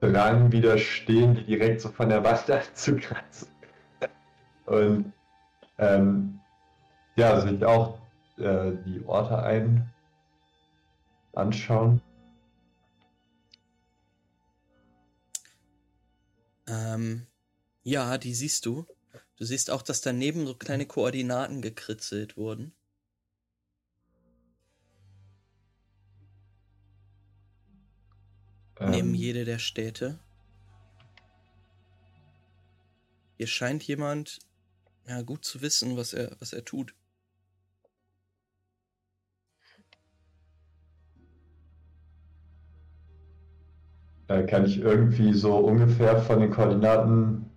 Drang 0.00 0.50
widerstehen, 0.52 1.34
die 1.34 1.44
direkt 1.44 1.82
so 1.82 1.90
von 1.90 2.08
der 2.08 2.24
Wand 2.24 2.50
anzukratzen. 2.50 3.48
Und 4.64 5.12
ähm, 5.76 6.40
ja, 7.16 7.42
sich 7.42 7.62
auch 7.62 7.98
äh, 8.38 8.72
die 8.86 9.04
Orte 9.04 9.42
ein 9.42 9.86
anschauen. 11.34 12.00
Ähm, 16.68 17.26
ja, 17.82 18.18
die 18.18 18.34
siehst 18.34 18.66
du. 18.66 18.86
Du 19.36 19.44
siehst 19.44 19.70
auch, 19.70 19.82
dass 19.82 20.00
daneben 20.00 20.46
so 20.46 20.54
kleine 20.54 20.86
Koordinaten 20.86 21.62
gekritzelt 21.62 22.36
wurden. 22.36 22.74
Neben 28.80 29.08
Ähm, 29.08 29.14
jede 29.14 29.44
der 29.44 29.58
Städte. 29.58 30.18
Hier 33.36 33.46
scheint 33.46 33.82
jemand 33.84 34.40
ja 35.06 35.22
gut 35.22 35.44
zu 35.44 35.62
wissen, 35.62 35.96
was 35.96 36.12
er, 36.12 36.36
was 36.40 36.52
er 36.52 36.64
tut. 36.64 36.94
Äh, 44.28 44.44
kann 44.44 44.64
ich 44.64 44.80
irgendwie 44.80 45.32
so 45.32 45.56
ungefähr 45.56 46.18
von 46.18 46.40
den 46.40 46.50
Koordinaten 46.50 47.50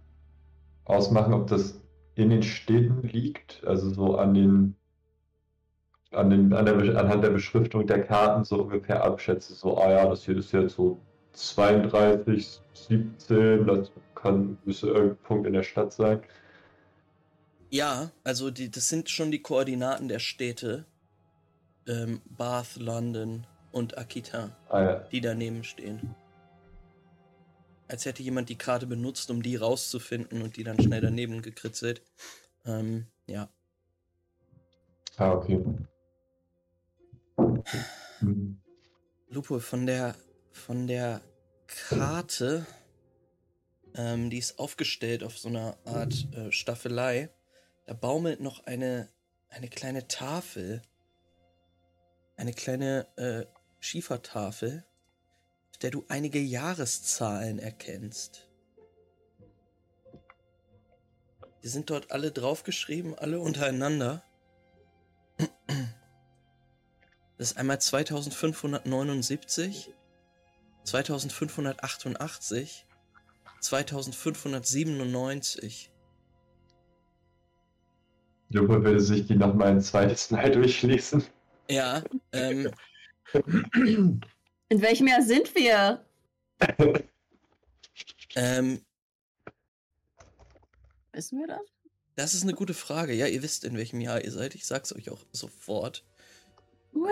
ausmachen, 0.86 1.34
ob 1.34 1.47
das 1.47 1.80
in 2.15 2.30
den 2.30 2.43
Städten 2.43 3.07
liegt, 3.07 3.63
also 3.65 3.89
so 3.89 4.15
an 4.15 4.34
den, 4.34 4.76
an 6.11 6.30
den, 6.30 6.53
an 6.53 6.65
der, 6.65 6.76
anhand 6.97 7.24
der 7.24 7.30
Beschriftung 7.30 7.88
der 7.88 8.03
Karten 8.03 8.43
so 8.43 8.63
ungefähr 8.63 9.03
abschätze, 9.03 9.53
so, 9.53 9.78
ah 9.78 9.91
ja, 9.91 10.07
das 10.07 10.26
hier 10.26 10.38
ist 10.38 10.51
jetzt 10.51 10.76
so 10.76 10.99
32, 11.34 12.59
17, 12.74 13.65
das 13.65 13.91
kann 14.15 14.57
müsste 14.65 14.88
irgendein 14.88 15.17
Punkt 15.24 15.47
in 15.47 15.53
der 15.53 15.63
Stadt 15.63 15.93
sein. 15.93 16.22
Ja, 17.69 18.11
also 18.24 18.51
die, 18.51 18.69
das 18.69 18.89
sind 18.89 19.09
schon 19.09 19.32
die 19.32 19.41
Koordinaten 19.41 20.09
der 20.09 20.19
Städte. 20.19 20.86
Ähm, 21.88 22.22
Bath, 22.26 22.76
London 22.76 23.47
und 23.72 23.97
Aquitain, 23.97 24.51
Ah 24.69 24.82
ja, 24.84 24.95
die 25.11 25.22
daneben 25.22 25.63
stehen. 25.63 26.15
Als 27.91 28.05
hätte 28.05 28.23
jemand 28.23 28.47
die 28.47 28.57
Karte 28.57 28.87
benutzt, 28.87 29.29
um 29.31 29.43
die 29.43 29.57
rauszufinden 29.57 30.41
und 30.41 30.55
die 30.55 30.63
dann 30.63 30.81
schnell 30.81 31.01
daneben 31.01 31.41
gekritzelt. 31.41 32.01
Ähm, 32.63 33.07
ja. 33.25 33.49
ah, 35.17 35.33
okay. 35.33 35.61
Lupo, 39.27 39.59
von 39.59 39.85
der, 39.85 40.15
von 40.53 40.87
der 40.87 41.19
Karte, 41.67 42.65
ähm, 43.93 44.29
die 44.29 44.37
ist 44.37 44.57
aufgestellt 44.57 45.21
auf 45.21 45.37
so 45.37 45.49
einer 45.49 45.77
Art 45.83 46.33
äh, 46.33 46.49
Staffelei. 46.49 47.29
Da 47.87 47.93
baumelt 47.93 48.39
noch 48.39 48.65
eine, 48.67 49.09
eine 49.49 49.67
kleine 49.67 50.07
Tafel. 50.07 50.81
Eine 52.37 52.53
kleine 52.53 53.05
äh, 53.17 53.45
Schiefertafel, 53.81 54.85
der 55.82 55.91
du 55.91 56.05
einige 56.07 56.39
Jahreszahlen 56.39 57.59
erkennst. 57.59 58.47
Die 61.63 61.67
sind 61.67 61.89
dort 61.89 62.11
alle 62.11 62.32
draufgeschrieben, 62.32 63.17
alle 63.17 63.39
untereinander. 63.39 64.23
Das 67.38 67.51
ist 67.51 67.57
einmal 67.57 67.82
2579, 67.82 69.93
2588, 70.84 72.86
2597. 73.59 75.91
Lupo 78.49 78.84
würde 78.84 78.99
sich 78.99 79.27
die 79.27 79.36
nochmal 79.36 79.69
ein 79.69 79.82
zweites 79.82 80.32
Mal 80.32 80.51
durchlesen. 80.51 81.23
Ja, 81.69 82.03
ähm, 82.34 82.69
In 84.72 84.82
welchem 84.82 85.05
Jahr 85.07 85.22
sind 85.22 85.53
wir? 85.53 86.03
ähm, 88.36 88.84
Wissen 91.11 91.39
wir 91.39 91.47
das? 91.47 91.59
das 92.15 92.34
ist 92.34 92.43
eine 92.43 92.53
gute 92.53 92.74
Frage. 92.74 93.11
Ja, 93.13 93.28
ihr 93.28 93.43
wisst, 93.43 93.65
in 93.65 93.76
welchem 93.76 93.99
Jahr 93.99 94.24
ihr 94.24 94.32
seid. 94.32 94.55
Ich 94.55 94.65
sag's 94.65 94.95
euch 94.95 95.09
auch 95.09 95.19
sofort. 95.34 96.05
When 96.93 97.09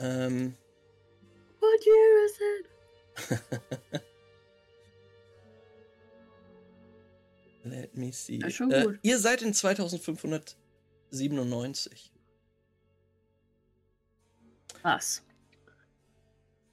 are, 0.00 0.08
Ähm, 0.26 0.56
what 1.60 1.86
year 1.86 2.24
is 2.26 2.40
it? 2.40 2.68
let 7.64 7.96
me 7.96 8.10
see. 8.12 8.40
Ja, 8.40 8.50
schon 8.50 8.72
Äh, 8.72 8.82
gut. 8.86 8.98
ihr 9.02 9.20
seid 9.20 9.42
in 9.42 9.54
2597. 9.54 12.10
Was? 14.82 15.22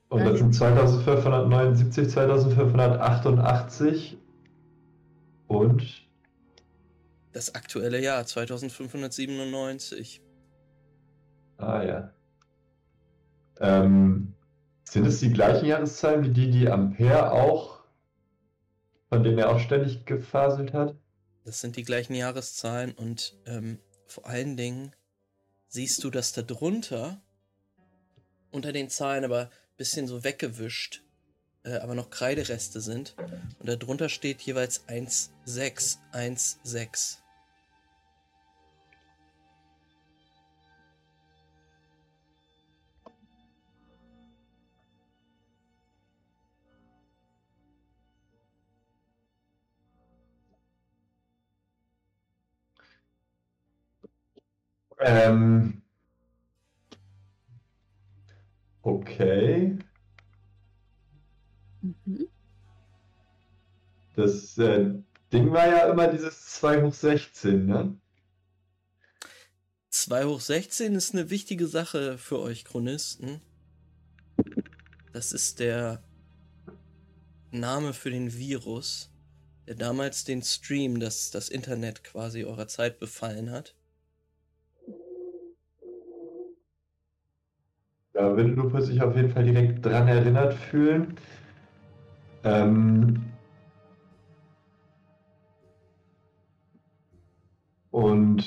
Und 0.10 0.24
das 0.24 0.40
sind 0.40 0.54
2579, 0.54 2.10
2588 2.10 4.18
und 5.48 6.08
Das 7.34 7.56
aktuelle 7.56 8.02
Jahr, 8.02 8.26
2597. 8.26 10.22
Ah 11.58 11.84
ja. 11.84 12.14
Ähm, 13.60 14.34
sind 14.84 15.06
es 15.06 15.20
die 15.20 15.34
gleichen 15.34 15.66
Jahreszahlen 15.66 16.24
wie 16.24 16.30
die, 16.30 16.52
die 16.52 16.70
Ampere 16.70 17.32
auch, 17.32 17.84
von 19.10 19.24
denen 19.24 19.40
er 19.40 19.50
auch 19.50 19.60
ständig 19.60 20.06
gefaselt 20.06 20.74
hat? 20.74 20.96
Das 21.44 21.60
sind 21.60 21.76
die 21.76 21.84
gleichen 21.84 22.14
Jahreszahlen 22.14 22.94
und 22.94 23.38
ähm, 23.46 23.80
vor 24.06 24.26
allen 24.26 24.56
Dingen 24.56 24.96
siehst 25.68 26.04
du, 26.04 26.10
dass 26.10 26.32
da 26.32 26.42
drunter 26.42 27.22
unter 28.52 28.72
den 28.72 28.90
Zahlen 28.90 29.26
aber 29.26 29.50
bisschen 29.78 30.08
so 30.08 30.24
weggewischt, 30.24 31.04
äh, 31.64 31.78
aber 31.78 31.96
noch 31.96 32.10
Kreidereste 32.10 32.82
sind. 32.82 33.16
Und 33.60 33.70
darunter 33.70 34.10
steht 34.10 34.42
jeweils 34.42 34.88
1616. 34.88 37.20
Ähm, 55.00 55.77
okay. 58.88 59.78
Mhm. 61.82 62.28
Das 64.16 64.58
äh, 64.58 64.96
Ding 65.32 65.52
war 65.52 65.68
ja 65.68 65.92
immer 65.92 66.08
dieses 66.08 66.46
2 66.56 66.82
hoch 66.84 66.94
16, 66.94 67.66
ne? 67.66 67.98
2 69.90 70.26
hoch 70.26 70.42
16 70.42 70.96
ist 70.96 71.14
eine 71.14 71.30
wichtige 71.30 71.68
Sache 71.68 72.18
für 72.18 72.40
euch 72.40 72.66
Chronisten. 72.66 73.42
Das 75.14 75.32
ist 75.32 75.60
der 75.60 76.04
Name 77.52 77.94
für 77.94 78.10
den 78.10 78.34
Virus, 78.34 79.12
der 79.68 79.76
damals 79.76 80.24
den 80.24 80.42
Stream, 80.42 81.00
das, 81.00 81.32
das 81.32 81.50
Internet 81.50 82.04
quasi 82.04 82.44
eurer 82.44 82.68
Zeit 82.68 83.00
befallen 83.00 83.52
hat. 83.52 83.77
Würde 88.18 88.50
Lupo 88.52 88.80
sich 88.82 89.02
auf 89.02 89.16
jeden 89.16 89.30
Fall 89.30 89.44
direkt 89.46 89.86
dran 89.86 90.08
erinnert 90.08 90.54
fühlen. 90.54 91.16
Ähm, 92.44 93.38
und 97.92 98.44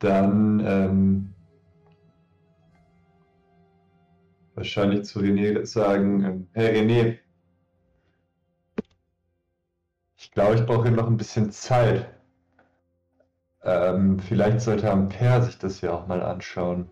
dann 0.00 0.60
ähm, 0.66 1.34
wahrscheinlich 4.54 5.04
zu 5.04 5.20
René 5.20 5.64
sagen, 5.66 6.24
ähm, 6.24 6.48
hey 6.52 6.78
René, 6.80 7.18
ich 10.16 10.30
glaube, 10.30 10.54
ich 10.54 10.64
brauche 10.64 10.90
noch 10.90 11.06
ein 11.06 11.18
bisschen 11.18 11.50
Zeit. 11.50 12.21
Ähm, 13.64 14.18
vielleicht 14.18 14.60
sollte 14.60 14.90
Ampere 14.90 15.42
sich 15.42 15.58
das 15.58 15.80
ja 15.80 15.92
auch 15.92 16.06
mal 16.06 16.22
anschauen, 16.22 16.90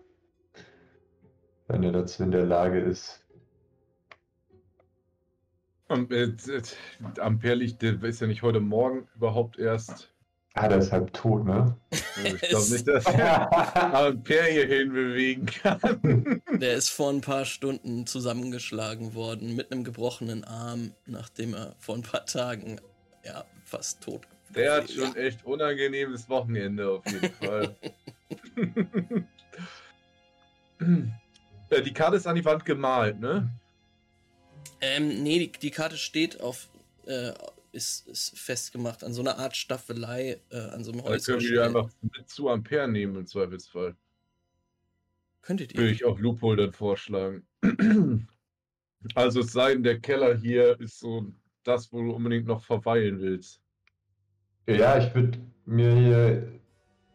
wenn 1.67 1.83
er 1.83 1.91
dazu 1.91 2.23
in 2.23 2.31
der 2.31 2.45
Lage 2.45 2.79
ist. 2.79 3.25
Äh, 5.89 6.23
äh, 6.23 6.61
Ampere 7.19 7.55
liegt, 7.55 7.81
der 7.81 8.01
ist 8.03 8.21
ja 8.21 8.27
nicht 8.27 8.41
heute 8.41 8.61
Morgen 8.61 9.09
überhaupt 9.15 9.59
erst. 9.59 10.13
Ah, 10.53 10.67
der 10.67 10.79
ist 10.79 10.91
halb 10.91 11.13
tot, 11.13 11.45
ne? 11.45 11.77
Also 11.91 12.35
ich 12.35 12.41
glaube 12.41 12.71
nicht, 12.71 12.87
dass 12.87 13.05
Ampere 13.75 14.47
hierhin 14.47 14.93
bewegen 14.93 15.45
kann. 15.45 16.41
Der 16.53 16.75
ist 16.75 16.89
vor 16.89 17.09
ein 17.09 17.21
paar 17.21 17.45
Stunden 17.45 18.05
zusammengeschlagen 18.05 19.13
worden 19.13 19.55
mit 19.55 19.71
einem 19.71 19.83
gebrochenen 19.83 20.43
Arm, 20.43 20.91
nachdem 21.05 21.53
er 21.53 21.75
vor 21.79 21.95
ein 21.95 22.01
paar 22.01 22.25
Tagen 22.25 22.79
ja 23.23 23.45
fast 23.63 24.01
tot 24.01 24.27
Der 24.55 24.73
hat 24.75 24.91
schon 24.91 25.15
echt 25.15 25.45
unangenehmes 25.45 26.27
Wochenende 26.29 26.89
auf 26.89 27.05
jeden 27.05 27.33
Fall. 27.33 27.75
Die 31.85 31.93
Karte 31.93 32.17
ist 32.17 32.27
an 32.27 32.35
die 32.35 32.45
Wand 32.45 32.65
gemalt, 32.65 33.19
ne? 33.19 33.49
Ähm, 34.81 35.23
nee, 35.23 35.39
die, 35.39 35.51
die 35.51 35.71
Karte 35.71 35.97
steht 35.97 36.41
auf, 36.41 36.69
äh, 37.05 37.33
ist, 37.71 38.07
ist 38.07 38.37
festgemacht 38.37 39.03
an 39.03 39.13
so 39.13 39.21
einer 39.21 39.37
Art 39.37 39.55
Staffelei, 39.55 40.39
äh, 40.49 40.57
an 40.57 40.83
so 40.83 40.91
einem 40.91 41.03
Dann 41.03 41.21
können 41.21 41.41
wir 41.41 41.51
die 41.51 41.59
einfach 41.59 41.89
mit 42.01 42.29
zu 42.29 42.49
Ampere 42.49 42.87
nehmen 42.87 43.15
im 43.15 43.27
Zweifelsfall. 43.27 43.95
Könntet 45.41 45.75
Würde 45.75 45.87
ihr. 45.87 45.93
ich 45.93 46.05
auch 46.05 46.19
Loophole 46.19 46.63
dann 46.63 46.73
vorschlagen. 46.73 47.47
Also 49.15 49.39
es 49.39 49.51
sei 49.51 49.73
denn, 49.73 49.83
der 49.83 49.99
Keller 49.99 50.37
hier 50.37 50.79
ist 50.79 50.99
so 50.99 51.33
das, 51.63 51.91
wo 51.91 52.03
du 52.03 52.11
unbedingt 52.11 52.45
noch 52.45 52.63
verweilen 52.63 53.19
willst. 53.19 53.61
Ja, 54.67 54.97
ich 54.97 55.13
würde 55.15 55.39
mir 55.65 55.93
hier 55.95 56.47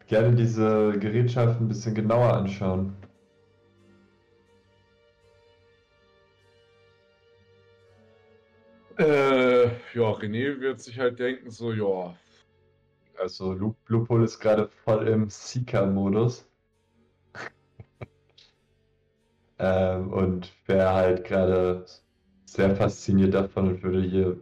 gerne 0.07 0.35
diese 0.35 0.97
Gerätschaften 0.99 1.65
ein 1.65 1.67
bisschen 1.69 1.95
genauer 1.95 2.33
anschauen. 2.33 2.95
Äh, 8.97 9.65
ja, 9.93 10.11
René 10.11 10.59
wird 10.59 10.81
sich 10.81 10.97
halt 10.97 11.19
denken, 11.19 11.51
so, 11.51 11.71
ja, 11.71 12.15
Also 13.19 13.53
Lu 13.53 13.75
Lupol 13.87 14.23
ist 14.23 14.39
gerade 14.39 14.67
voll 14.67 15.07
im 15.07 15.29
Seeker-Modus. 15.29 16.45
ähm, 19.59 20.11
und 20.11 20.51
wäre 20.65 20.93
halt 20.93 21.25
gerade 21.25 21.85
sehr 22.45 22.75
fasziniert 22.75 23.33
davon 23.33 23.67
und 23.67 23.83
würde 23.83 24.01
hier 24.01 24.37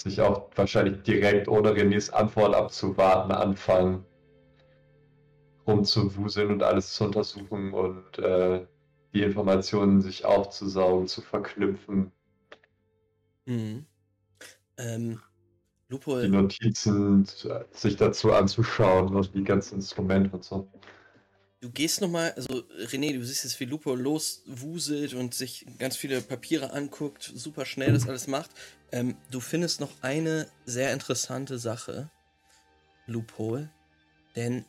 sich 0.00 0.20
auch 0.20 0.50
wahrscheinlich 0.56 1.02
direkt 1.02 1.48
ohne 1.48 1.70
Renés 1.72 2.10
Antwort 2.10 2.54
abzuwarten 2.54 3.32
anfangen, 3.32 4.04
rumzuwuseln 5.66 6.50
und 6.50 6.62
alles 6.62 6.94
zu 6.94 7.04
untersuchen 7.04 7.72
und 7.72 8.18
äh, 8.18 8.66
die 9.12 9.22
Informationen 9.22 10.00
sich 10.00 10.24
aufzusaugen, 10.24 11.06
zu 11.06 11.20
verknüpfen, 11.20 12.12
Mhm. 13.46 13.84
Ähm, 14.78 15.18
die 15.88 15.92
Lupo, 15.92 16.22
Notizen 16.22 17.24
zu- 17.24 17.64
sich 17.72 17.96
dazu 17.96 18.32
anzuschauen 18.32 19.14
und 19.14 19.34
die 19.34 19.42
ganzen 19.42 19.76
Instrumente 19.76 20.30
und 20.36 20.44
so. 20.44 20.68
Du 21.60 21.70
gehst 21.70 22.00
nochmal, 22.00 22.32
also 22.32 22.62
René, 22.86 23.12
du 23.12 23.22
siehst 23.24 23.44
jetzt, 23.44 23.60
wie 23.60 23.66
Lupo 23.66 23.94
loswuselt 23.94 25.14
und 25.14 25.34
sich 25.34 25.66
ganz 25.78 25.96
viele 25.96 26.22
Papiere 26.22 26.72
anguckt, 26.72 27.22
super 27.34 27.66
schnell 27.66 27.92
das 27.92 28.08
alles 28.08 28.28
macht. 28.28 28.50
Ähm, 28.92 29.16
du 29.30 29.40
findest 29.40 29.80
noch 29.80 30.02
eine 30.02 30.50
sehr 30.66 30.92
interessante 30.92 31.58
Sache, 31.58 32.10
Loophole, 33.06 33.70
denn 34.36 34.64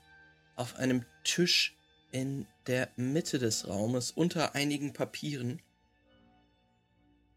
auf 0.55 0.75
einem 0.75 1.05
Tisch 1.23 1.75
in 2.11 2.47
der 2.67 2.89
Mitte 2.95 3.39
des 3.39 3.67
Raumes 3.67 4.11
unter 4.11 4.53
einigen 4.55 4.93
Papieren 4.93 5.61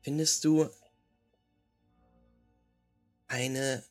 findest 0.03 0.45
du 0.45 0.69
eine 3.29 3.83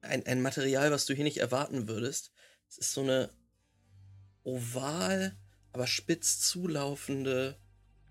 ein, 0.00 0.26
ein 0.26 0.42
Material, 0.42 0.90
was 0.90 1.06
du 1.06 1.14
hier 1.14 1.24
nicht 1.24 1.38
erwarten 1.38 1.88
würdest. 1.88 2.32
Es 2.68 2.78
ist 2.78 2.92
so 2.92 3.02
eine 3.02 3.30
oval, 4.44 5.36
aber 5.72 5.86
spitz 5.86 6.40
zulaufende 6.40 7.56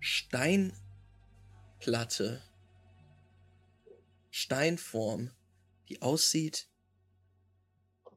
Steinplatte. 0.00 0.72
Steinform, 4.38 5.32
die 5.88 6.00
aussieht 6.00 6.68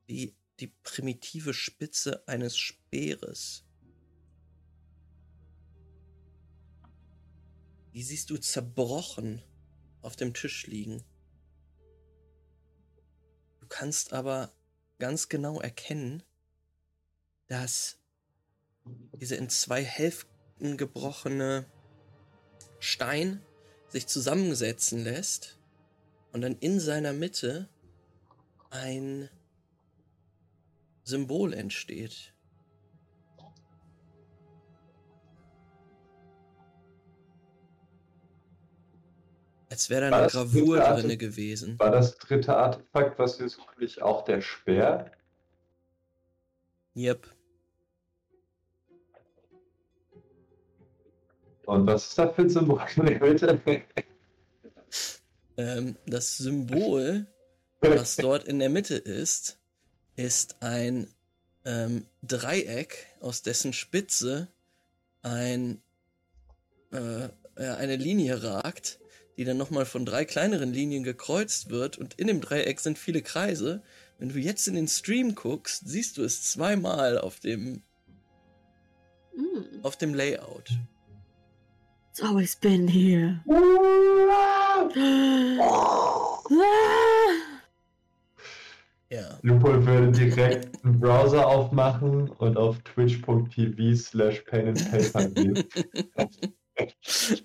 wie 0.06 0.36
die 0.60 0.68
primitive 0.68 1.52
Spitze 1.52 2.28
eines 2.28 2.56
Speeres. 2.56 3.66
Die 7.94 8.04
siehst 8.04 8.30
du 8.30 8.38
zerbrochen 8.38 9.42
auf 10.04 10.16
dem 10.16 10.36
Tisch 10.36 10.68
liegen. 10.68 11.04
Du 13.60 13.66
kannst 13.68 14.14
aber 14.14 14.54
ganz 15.00 15.28
genau 15.28 15.60
erkennen, 15.60 16.22
dass 17.48 17.98
diese 19.14 19.38
in 19.38 19.50
zwei 19.50 19.84
Hälften 19.84 20.78
gebrochene 20.78 21.66
Stein 22.80 23.44
sich 23.90 24.06
zusammensetzen 24.06 25.04
lässt 25.04 25.58
und 26.34 26.42
dann 26.42 26.56
in 26.60 26.80
seiner 26.80 27.14
Mitte 27.14 27.68
ein 28.70 29.30
Symbol 31.04 31.54
entsteht. 31.54 32.34
Als 39.70 39.90
wäre 39.90 40.10
da 40.10 40.18
eine 40.18 40.28
Gravur 40.28 40.80
drinne 40.80 41.18
gewesen. 41.18 41.80
War 41.80 41.92
das 41.92 42.18
dritte 42.18 42.56
Artefakt, 42.56 43.18
was 43.18 43.40
wir 43.40 43.48
suchen, 43.48 44.02
auch 44.02 44.26
der 44.26 44.42
Speer? 44.42 45.12
Yep. 46.96 47.26
Und 51.66 51.88
was 51.88 52.10
ist 52.10 52.18
da 52.18 52.28
für 52.28 52.42
ein 52.42 52.50
Symbol 52.50 52.82
in 52.98 53.06
der 53.06 53.20
Mitte? 53.20 54.11
Ähm, 55.62 55.96
das 56.08 56.38
Symbol, 56.38 57.28
was 57.82 58.16
dort 58.16 58.46
in 58.46 58.58
der 58.58 58.70
Mitte 58.70 58.96
ist, 58.96 59.60
ist 60.16 60.56
ein 60.62 61.08
ähm, 61.66 62.08
Dreieck, 62.24 63.06
aus 63.20 63.44
dessen 63.44 63.72
Spitze 63.72 64.48
ein, 65.22 65.84
äh, 66.92 67.30
eine 67.56 67.96
Linie 67.96 68.42
ragt, 68.42 69.00
die 69.38 69.44
dann 69.44 69.58
nochmal 69.58 69.86
von 69.86 70.04
drei 70.04 70.26
kleineren 70.26 70.74
Linien 70.74 71.04
gekreuzt 71.04 71.70
wird 71.70 72.00
und 72.00 72.16
in 72.16 72.26
dem 72.26 72.42
Dreieck 72.42 72.80
sind 72.80 72.98
viele 72.98 73.22
Kreise. 73.22 73.84
Wenn 74.18 74.30
du 74.30 74.40
jetzt 74.40 74.68
in 74.68 74.74
den 74.74 74.88
Stream 74.88 75.36
guckst, 75.36 75.84
siehst 75.88 76.18
du 76.18 76.24
es 76.24 76.52
zweimal 76.52 77.20
auf 77.20 77.40
dem, 77.40 77.84
Hm. 79.36 79.84
auf 79.84 79.96
dem 79.96 80.16
Layout. 80.16 80.72
It's 82.10 82.22
always 82.22 82.56
been 82.56 82.88
here. 82.88 83.42
Ja. 89.10 89.40
Lupol 89.42 89.86
würde 89.86 90.12
direkt 90.12 90.84
einen 90.86 91.00
Browser 91.00 91.46
aufmachen 91.46 92.30
und 92.30 92.56
auf 92.58 92.80
twitch.tv 92.84 93.96
slash 93.96 94.40
pen 94.42 94.70
and 94.70 94.90
paper 94.90 95.28
gehen, 95.28 95.64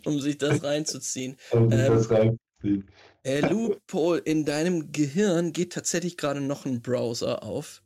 um 0.05 0.21
sich 0.21 0.39
das 0.39 0.63
reinzuziehen. 0.63 1.37
um 1.51 1.69
sich 1.71 1.81
Ähm, 1.81 1.93
das 1.93 2.11
reinzuziehen. 2.11 2.89
Äh, 3.25 3.41
Loophole, 3.41 4.21
in 4.21 4.45
deinem 4.45 4.93
Gehirn 4.93 5.53
geht 5.53 5.73
tatsächlich 5.73 6.17
gerade 6.17 6.41
noch 6.41 6.67
ein 6.67 6.83
Browser 6.83 7.43
auf. 7.43 7.83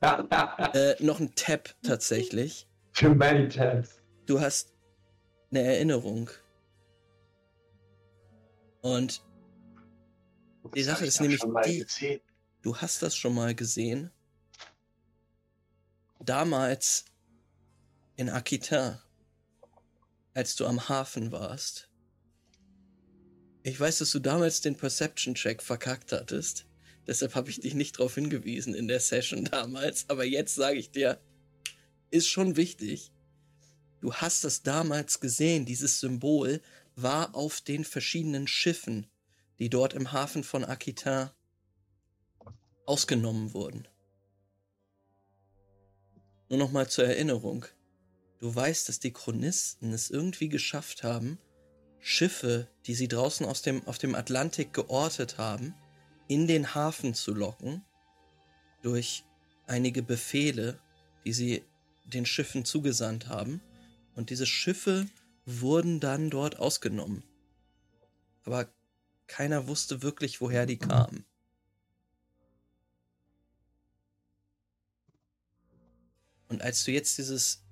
Äh, 0.00 0.96
noch 0.98 1.20
ein 1.20 1.32
Tab 1.36 1.76
tatsächlich. 1.82 2.66
Too 2.92 3.14
many 3.14 3.48
tabs. 3.48 4.02
Du 4.26 4.40
hast 4.40 4.74
eine 5.52 5.62
Erinnerung. 5.62 6.30
Und 8.84 9.22
Die 10.74 10.82
Sache 10.82 11.06
ist 11.06 11.18
nämlich 11.22 11.40
die- 11.64 11.78
gesehen. 11.78 12.20
du 12.60 12.76
hast 12.76 13.00
das 13.02 13.16
schon 13.16 13.34
mal 13.34 13.54
gesehen. 13.54 14.10
Damals 16.20 17.06
in 18.16 18.28
Aquitaine, 18.28 19.00
als 20.34 20.54
du 20.56 20.66
am 20.66 20.86
Hafen 20.90 21.32
warst. 21.32 21.88
Ich 23.62 23.80
weiß, 23.80 23.98
dass 23.98 24.10
du 24.10 24.18
damals 24.18 24.60
den 24.60 24.76
Perception-Check 24.76 25.62
verkackt 25.62 26.12
hattest. 26.12 26.66
Deshalb 27.06 27.34
habe 27.34 27.48
ich 27.48 27.60
dich 27.60 27.72
nicht 27.72 27.98
darauf 27.98 28.16
hingewiesen 28.16 28.74
in 28.74 28.86
der 28.86 29.00
Session 29.00 29.44
damals. 29.50 30.04
Aber 30.10 30.24
jetzt 30.24 30.56
sage 30.56 30.78
ich 30.78 30.90
dir, 30.90 31.18
ist 32.10 32.28
schon 32.28 32.56
wichtig. 32.56 33.12
Du 34.02 34.12
hast 34.12 34.44
das 34.44 34.62
damals 34.62 35.20
gesehen. 35.20 35.64
Dieses 35.64 36.00
Symbol 36.00 36.60
war 36.96 37.34
auf 37.34 37.60
den 37.60 37.84
verschiedenen 37.84 38.46
Schiffen, 38.46 39.06
die 39.58 39.68
dort 39.68 39.94
im 39.94 40.12
Hafen 40.12 40.44
von 40.44 40.64
Aquitaine 40.64 41.32
ausgenommen 42.86 43.54
wurden. 43.54 43.88
Nur 46.48 46.58
noch 46.58 46.72
mal 46.72 46.88
zur 46.88 47.04
Erinnerung. 47.04 47.64
Du 48.38 48.54
weißt, 48.54 48.88
dass 48.88 49.00
die 49.00 49.12
Chronisten 49.12 49.92
es 49.92 50.10
irgendwie 50.10 50.48
geschafft 50.48 51.02
haben, 51.02 51.38
Schiffe, 52.00 52.68
die 52.86 52.94
sie 52.94 53.08
draußen 53.08 53.46
aus 53.46 53.62
dem, 53.62 53.86
auf 53.86 53.96
dem 53.96 54.14
Atlantik 54.14 54.74
geortet 54.74 55.38
haben, 55.38 55.74
in 56.28 56.46
den 56.46 56.74
Hafen 56.74 57.14
zu 57.14 57.32
locken, 57.32 57.82
durch 58.82 59.24
einige 59.66 60.02
Befehle, 60.02 60.78
die 61.24 61.32
sie 61.32 61.64
den 62.04 62.26
Schiffen 62.26 62.66
zugesandt 62.66 63.28
haben. 63.28 63.62
Und 64.14 64.28
diese 64.28 64.46
Schiffe 64.46 65.06
wurden 65.46 66.00
dann 66.00 66.30
dort 66.30 66.58
ausgenommen. 66.58 67.22
Aber 68.44 68.68
keiner 69.26 69.66
wusste 69.66 70.02
wirklich, 70.02 70.40
woher 70.40 70.66
die 70.66 70.78
kamen. 70.78 71.24
Und 76.48 76.62
als 76.62 76.84
du 76.84 76.92
jetzt 76.92 77.18
dieses 77.18 77.62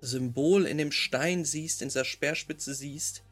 Symbol 0.00 0.66
in 0.66 0.78
dem 0.78 0.92
Stein 0.92 1.44
siehst, 1.44 1.82
in 1.82 1.88
dieser 1.88 2.04
Speerspitze 2.04 2.74
siehst, 2.74 3.22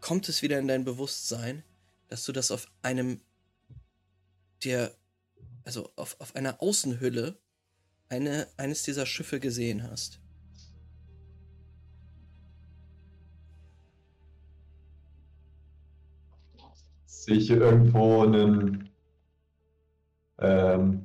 kommt 0.00 0.28
es 0.28 0.42
wieder 0.42 0.58
in 0.58 0.68
dein 0.68 0.84
Bewusstsein, 0.84 1.64
dass 2.08 2.24
du 2.24 2.32
das 2.32 2.50
auf 2.50 2.66
einem 2.82 3.20
der, 4.64 4.94
also 5.64 5.92
auf, 5.96 6.16
auf 6.20 6.34
einer 6.34 6.60
Außenhülle 6.62 7.38
eine, 8.08 8.48
eines 8.56 8.82
dieser 8.82 9.06
Schiffe 9.06 9.38
gesehen 9.38 9.82
hast. 9.84 10.20
Sehe 17.28 17.36
ich 17.36 17.46
hier 17.48 17.60
irgendwo 17.60 18.22
ein 18.24 18.88
ähm, 20.38 21.04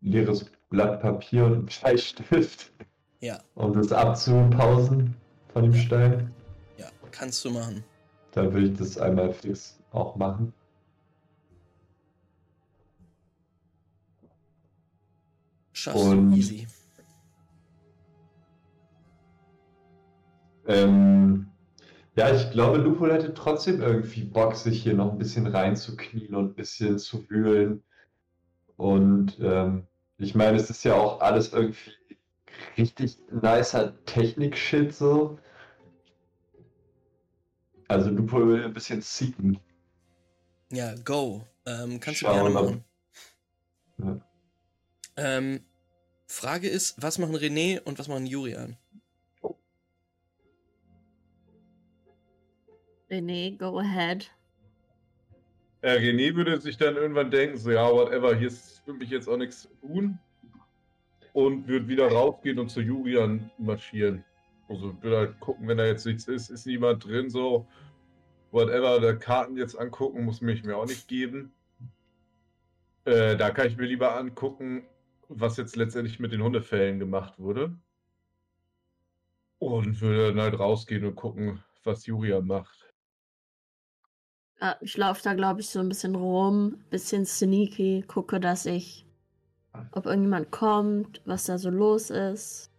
leeres 0.00 0.50
Blatt 0.70 1.00
Papier 1.00 1.44
und 1.44 1.52
einen 1.54 1.66
Bleistift, 1.66 2.72
Ja, 3.20 3.38
um 3.54 3.72
das 3.72 3.92
abzupausen 3.92 5.14
von 5.52 5.62
dem 5.62 5.74
Stein? 5.74 6.34
ja, 6.78 6.86
kannst 7.12 7.44
du 7.44 7.50
machen. 7.50 7.84
Dann 8.32 8.52
würde 8.52 8.66
ich 8.66 8.76
das 8.76 8.98
einmal 8.98 9.32
fix 9.32 9.78
auch 9.92 10.16
machen. 10.16 10.52
Schaffst 15.72 16.04
Und- 16.04 16.32
du 16.32 16.36
easy. 16.38 16.66
Ähm, 20.66 21.51
ja, 22.16 22.34
ich 22.34 22.50
glaube, 22.50 22.78
Lupo 22.78 23.06
hätte 23.06 23.32
trotzdem 23.34 23.80
irgendwie 23.80 24.24
Bock, 24.24 24.54
sich 24.56 24.82
hier 24.82 24.94
noch 24.94 25.12
ein 25.12 25.18
bisschen 25.18 25.46
reinzuknien 25.46 26.34
und 26.34 26.50
ein 26.50 26.54
bisschen 26.54 26.98
zu 26.98 27.28
wühlen. 27.30 27.82
Und 28.76 29.38
ähm, 29.40 29.86
ich 30.18 30.34
meine, 30.34 30.56
es 30.56 30.70
ist 30.70 30.84
ja 30.84 30.94
auch 30.94 31.20
alles 31.20 31.52
irgendwie 31.52 31.92
richtig 32.76 33.18
nicer 33.30 33.94
Technik-Shit 34.04 34.94
so. 34.94 35.38
Also 37.88 38.10
Lupo 38.10 38.46
will 38.46 38.64
ein 38.64 38.72
bisschen 38.72 39.00
seeken. 39.02 39.58
Ja, 40.70 40.94
go. 41.04 41.46
Ähm, 41.66 42.00
kannst 42.00 42.22
du 42.22 42.26
Schauen, 42.26 42.52
gerne 42.52 42.58
ob- 42.58 42.64
machen. 42.64 42.84
Ja. 43.98 44.20
Ähm, 45.16 45.60
Frage 46.26 46.68
ist, 46.68 47.00
was 47.02 47.18
machen 47.18 47.36
René 47.36 47.80
und 47.80 47.98
was 47.98 48.08
machen 48.08 48.26
Julian? 48.26 48.76
René, 53.12 53.58
go 53.58 53.78
ahead. 53.78 54.30
Ja, 55.82 55.90
René 55.90 56.34
würde 56.34 56.58
sich 56.58 56.78
dann 56.78 56.96
irgendwann 56.96 57.30
denken, 57.30 57.58
so 57.58 57.70
ja, 57.70 57.90
whatever, 57.92 58.34
hier 58.34 58.48
ist 58.48 58.78
für 58.86 58.94
mich 58.94 59.10
jetzt 59.10 59.28
auch 59.28 59.36
nichts 59.36 59.62
zu 59.62 59.68
tun. 59.80 60.18
Und 61.34 61.68
würde 61.68 61.88
wieder 61.88 62.08
rausgehen 62.10 62.58
und 62.58 62.70
zu 62.70 62.80
Julian 62.80 63.50
marschieren. 63.58 64.24
Also 64.68 64.96
würde 65.02 65.18
halt 65.18 65.40
gucken, 65.40 65.68
wenn 65.68 65.76
da 65.76 65.84
jetzt 65.84 66.06
nichts 66.06 66.26
ist, 66.26 66.48
ist 66.48 66.66
niemand 66.66 67.04
drin, 67.04 67.28
so 67.28 67.66
whatever, 68.50 69.00
der 69.00 69.18
Karten 69.18 69.56
jetzt 69.56 69.78
angucken, 69.78 70.24
muss 70.24 70.40
mich 70.40 70.64
mir 70.64 70.76
auch 70.76 70.86
nicht 70.86 71.08
geben. 71.08 71.52
Äh, 73.04 73.36
da 73.36 73.50
kann 73.50 73.66
ich 73.66 73.76
mir 73.76 73.86
lieber 73.86 74.16
angucken, 74.16 74.84
was 75.28 75.56
jetzt 75.58 75.76
letztendlich 75.76 76.18
mit 76.20 76.32
den 76.32 76.42
Hundefällen 76.42 76.98
gemacht 76.98 77.38
wurde. 77.38 77.76
Und 79.58 80.00
würde 80.00 80.28
dann 80.28 80.40
halt 80.40 80.58
rausgehen 80.58 81.04
und 81.04 81.14
gucken, 81.14 81.62
was 81.84 82.06
Julian 82.06 82.46
macht. 82.46 82.81
Ja, 84.62 84.76
ich 84.80 84.96
laufe 84.96 85.20
da, 85.24 85.34
glaube 85.34 85.60
ich, 85.60 85.68
so 85.70 85.80
ein 85.80 85.88
bisschen 85.88 86.14
rum, 86.14 86.84
bisschen 86.88 87.26
sneaky, 87.26 88.04
gucke, 88.06 88.38
dass 88.38 88.64
ich, 88.64 89.04
ob 89.90 90.06
irgendjemand 90.06 90.52
kommt, 90.52 91.20
was 91.24 91.46
da 91.46 91.58
so 91.58 91.68
los 91.68 92.10
ist. 92.10 92.70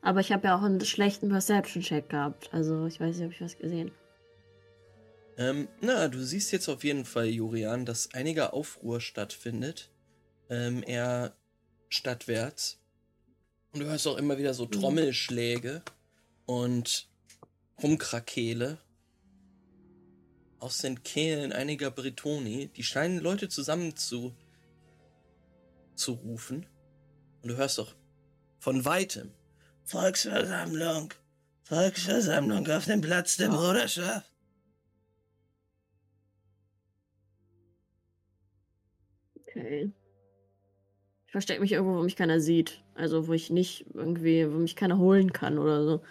Aber 0.00 0.18
ich 0.18 0.32
habe 0.32 0.48
ja 0.48 0.58
auch 0.58 0.62
einen 0.62 0.80
schlechten 0.80 1.28
Perception-Check 1.28 2.08
gehabt. 2.08 2.52
Also 2.52 2.86
ich 2.86 2.98
weiß 2.98 3.16
nicht, 3.16 3.26
ob 3.26 3.32
ich 3.32 3.40
was 3.40 3.56
gesehen. 3.56 3.92
Ähm, 5.38 5.68
na, 5.80 6.08
du 6.08 6.18
siehst 6.18 6.50
jetzt 6.50 6.68
auf 6.68 6.82
jeden 6.82 7.04
Fall, 7.04 7.26
Jurian, 7.26 7.86
dass 7.86 8.12
einiger 8.14 8.52
Aufruhr 8.52 9.00
stattfindet. 9.00 9.92
Ähm, 10.50 10.82
eher 10.84 11.36
stadtwärts. 11.88 12.80
Und 13.72 13.78
du 13.78 13.86
hörst 13.86 14.08
auch 14.08 14.18
immer 14.18 14.38
wieder 14.38 14.54
so 14.54 14.66
Trommelschläge 14.66 15.82
und 16.46 17.08
Rumkrakele 17.80 18.78
aus 20.62 20.78
den 20.78 21.02
Kehlen 21.02 21.52
einiger 21.52 21.90
Bretoni. 21.90 22.68
Die 22.68 22.84
scheinen 22.84 23.18
Leute 23.18 23.48
zusammen 23.48 23.96
zu, 23.96 24.32
zu 25.96 26.12
rufen. 26.12 26.66
Und 27.42 27.48
du 27.48 27.56
hörst 27.56 27.80
auch 27.80 27.92
von 28.60 28.84
weitem 28.84 29.32
Volksversammlung, 29.84 31.12
Volksversammlung 31.64 32.68
auf 32.70 32.84
dem 32.84 33.00
Platz 33.00 33.36
der 33.36 33.48
Bruderschaft. 33.48 34.30
Okay. 39.40 39.92
Ich 41.26 41.32
verstecke 41.32 41.60
mich 41.60 41.72
irgendwo, 41.72 41.96
wo 41.98 42.02
mich 42.02 42.16
keiner 42.16 42.40
sieht. 42.40 42.84
Also 42.94 43.26
wo 43.26 43.32
ich 43.32 43.50
nicht 43.50 43.86
irgendwie, 43.94 44.48
wo 44.48 44.58
mich 44.58 44.76
keiner 44.76 44.98
holen 44.98 45.32
kann 45.32 45.58
oder 45.58 45.84
so. 45.84 46.02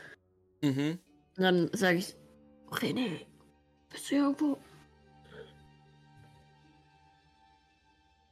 Mhm. 0.61 0.99
Und 1.37 1.43
dann 1.43 1.69
sage 1.73 1.99
ich, 1.99 2.15
René, 2.69 3.25
bist 3.91 4.05
du 4.05 4.15
hier 4.15 4.23
irgendwo? 4.23 4.57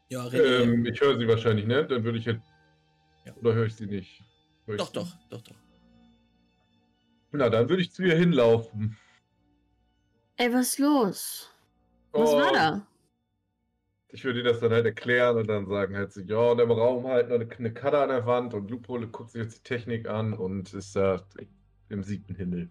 Ja, 0.10 0.24
René. 0.26 0.62
Ähm, 0.64 0.86
ich 0.86 1.00
höre 1.00 1.18
sie 1.20 1.28
wahrscheinlich, 1.28 1.68
ne? 1.68 1.86
Dann 1.86 2.04
würde 2.04 2.18
ich 2.18 2.26
jetzt. 2.26 2.52
Ja. 3.26 3.34
Oder 3.36 3.54
höre 3.54 3.66
ich 3.68 3.76
sie 3.76 3.86
nicht? 3.86 4.24
Hör 4.66 4.76
ich 4.76 4.80
doch, 4.82 4.88
sie? 4.88 4.94
doch, 4.94 5.08
doch, 5.30 5.42
doch. 5.42 5.56
Na, 7.32 7.50
dann 7.50 7.70
würde 7.70 7.84
ich 7.84 7.92
zu 7.92 8.04
ihr 8.04 8.16
hinlaufen. 8.16 8.98
Ey, 10.38 10.52
was 10.52 10.70
ist 10.70 10.80
los? 10.80 11.52
Was 12.12 12.30
Oh, 12.32 12.38
war 12.38 12.52
da? 12.52 12.88
Ich 14.12 14.24
würde 14.24 14.40
ihr 14.40 14.46
das 14.46 14.60
dann 14.60 14.72
halt 14.72 14.86
erklären 14.88 15.38
und 15.38 15.46
dann 15.48 15.68
sagen 15.68 15.96
halt 15.96 16.12
so, 16.12 16.22
ja, 16.22 16.38
und 16.40 16.60
im 16.60 16.72
Raum 16.72 17.06
halt 17.06 17.30
noch 17.30 17.36
eine, 17.36 17.48
eine 17.56 17.74
Karte 17.74 18.00
an 18.00 18.10
der 18.10 18.26
Wand 18.26 18.56
und 18.56 18.72
Lupole 18.72 19.08
guckt 19.08 19.30
sich 19.30 19.44
jetzt 19.44 19.60
die 19.60 19.64
Technik 19.64 20.08
an 20.10 20.34
und 20.34 20.74
ist 20.74 20.96
da 20.96 21.24
im 21.90 22.02
siebten 22.02 22.34
Himmel. 22.34 22.70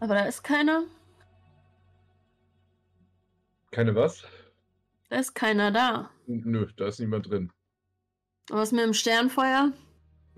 Aber 0.00 0.14
da 0.14 0.24
ist 0.24 0.42
keiner. 0.42 0.82
Keine 3.72 3.94
was? 3.94 4.22
Da 5.08 5.16
ist 5.16 5.34
keiner 5.34 5.70
da. 5.72 6.10
Nö, 6.26 6.66
da 6.76 6.86
ist 6.88 7.00
niemand 7.00 7.28
drin. 7.28 7.50
Was 8.50 8.70
mit 8.70 8.82
dem 8.84 8.94
Sternfeuer? 8.94 9.72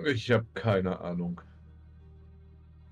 Ich 0.05 0.31
habe 0.31 0.47
keine 0.55 1.01
Ahnung. 1.01 1.41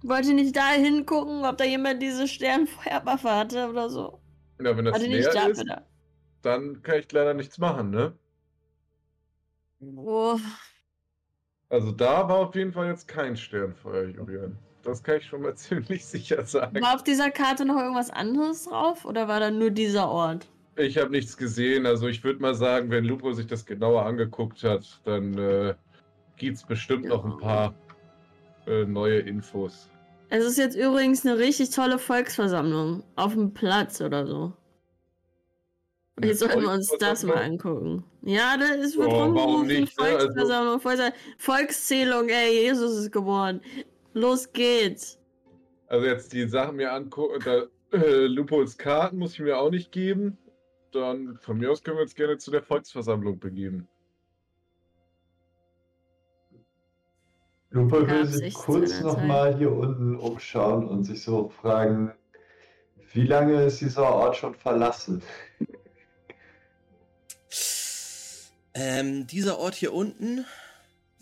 Wollt 0.05 0.27
ihr 0.27 0.35
nicht 0.35 0.57
da 0.57 0.71
hingucken, 0.73 1.45
ob 1.45 1.57
da 1.59 1.65
jemand 1.65 2.03
diese 2.03 2.27
Sternfeuerwaffe 2.27 3.31
hatte 3.31 3.69
oder 3.69 3.89
so? 3.89 4.21
Ja, 4.61 4.77
wenn 4.77 4.85
das 4.85 4.99
nicht 4.99 5.11
leer 5.11 5.33
da, 5.33 5.47
ist, 5.47 5.59
bitte. 5.59 5.87
dann 6.43 6.83
kann 6.83 6.99
ich 6.99 7.11
leider 7.13 7.35
nichts 7.35 7.59
machen, 7.59 7.91
ne? 7.91 8.19
Oh, 9.81 10.39
Also 11.69 11.93
da 11.93 12.29
war 12.29 12.37
auf 12.39 12.55
jeden 12.55 12.73
Fall 12.73 12.89
jetzt 12.89 13.07
kein 13.09 13.37
Sternfeuer, 13.37 14.09
Julian. 14.09 14.59
Das 14.83 15.03
kann 15.03 15.19
ich 15.19 15.27
schon 15.27 15.43
mal 15.43 15.55
ziemlich 15.57 16.05
sicher 16.05 16.45
sagen. 16.45 16.81
war 16.83 16.95
auf 16.95 17.05
dieser 17.05 17.31
Karte 17.31 17.65
noch 17.65 17.77
irgendwas 17.77 18.11
anderes 18.11 18.65
drauf 18.65 19.05
oder 19.05 19.29
war 19.29 19.41
da 19.41 19.51
nur 19.51 19.71
dieser 19.71 20.09
Ort? 20.09 20.47
Ich 20.77 20.97
habe 20.99 21.11
nichts 21.11 21.37
gesehen. 21.37 21.85
Also 21.87 22.09
ich 22.09 22.25
würde 22.25 22.41
mal 22.41 22.55
sagen, 22.55 22.91
wenn 22.91 23.05
Lupo 23.05 23.33
sich 23.33 23.47
das 23.47 23.67
genauer 23.67 24.07
angeguckt 24.07 24.63
hat, 24.65 25.01
dann 25.05 25.37
äh, 25.37 25.75
gibt 26.37 26.57
es 26.57 26.65
bestimmt 26.65 27.05
noch 27.05 27.25
ein 27.25 27.37
paar 27.39 27.75
äh, 28.67 28.85
neue 28.85 29.19
Infos. 29.19 29.89
Es 30.31 30.45
ist 30.47 30.57
jetzt 30.57 30.75
übrigens 30.77 31.27
eine 31.27 31.37
richtig 31.39 31.71
tolle 31.71 31.99
Volksversammlung. 31.99 33.03
Auf 33.17 33.35
dem 33.35 33.53
Platz 33.53 34.01
oder 34.01 34.27
so. 34.27 34.53
Jetzt 36.23 36.41
sollten 36.41 36.63
wir 36.63 36.71
uns 36.71 36.91
das 36.99 37.23
mal 37.25 37.37
angucken. 37.43 38.05
Ja, 38.23 38.57
da 38.57 38.67
ist 38.67 38.97
wird 38.97 39.09
Oh, 39.09 39.13
warum 39.13 39.37
rumgerufen, 39.37 39.67
nicht, 39.67 39.99
ne? 39.99 40.05
Also- 40.07 40.19
Volksversammlung, 40.27 40.81
Volks- 40.81 41.13
Volkszählung, 41.39 42.29
ey, 42.29 42.63
Jesus 42.67 42.97
ist 42.99 43.13
geboren. 43.13 43.61
Los 44.15 44.53
geht's. 44.53 45.19
Also 45.87 46.07
jetzt 46.07 46.33
die 46.33 46.49
Sachen 46.49 46.77
mir 46.77 46.93
angucken, 46.93 47.43
da 47.45 47.97
äh, 47.97 48.27
Lupos 48.27 48.79
Karten 48.79 49.19
muss 49.19 49.35
ich 49.35 49.41
mir 49.41 49.59
auch 49.59 49.71
nicht 49.71 49.93
geben. 49.93 50.39
Dann 50.93 51.39
von 51.41 51.59
mir 51.59 51.71
aus 51.71 51.83
können 51.83 51.97
wir 51.99 52.03
uns 52.03 52.15
gerne 52.15 52.39
zu 52.39 52.51
der 52.51 52.63
Volksversammlung 52.63 53.39
begeben. 53.39 53.89
Lupo 57.71 58.07
will 58.07 58.27
sich 58.27 58.53
kurz 58.53 59.01
nochmal 59.01 59.57
hier 59.57 59.73
unten 59.73 60.17
umschauen 60.17 60.87
und 60.87 61.05
sich 61.05 61.23
so 61.23 61.49
fragen, 61.49 62.13
wie 63.13 63.27
lange 63.27 63.65
ist 63.65 63.81
dieser 63.81 64.05
Ort 64.05 64.37
schon 64.37 64.55
verlassen? 64.55 65.23
Ähm, 68.75 69.27
dieser 69.27 69.59
Ort 69.59 69.75
hier 69.75 69.93
unten 69.93 70.47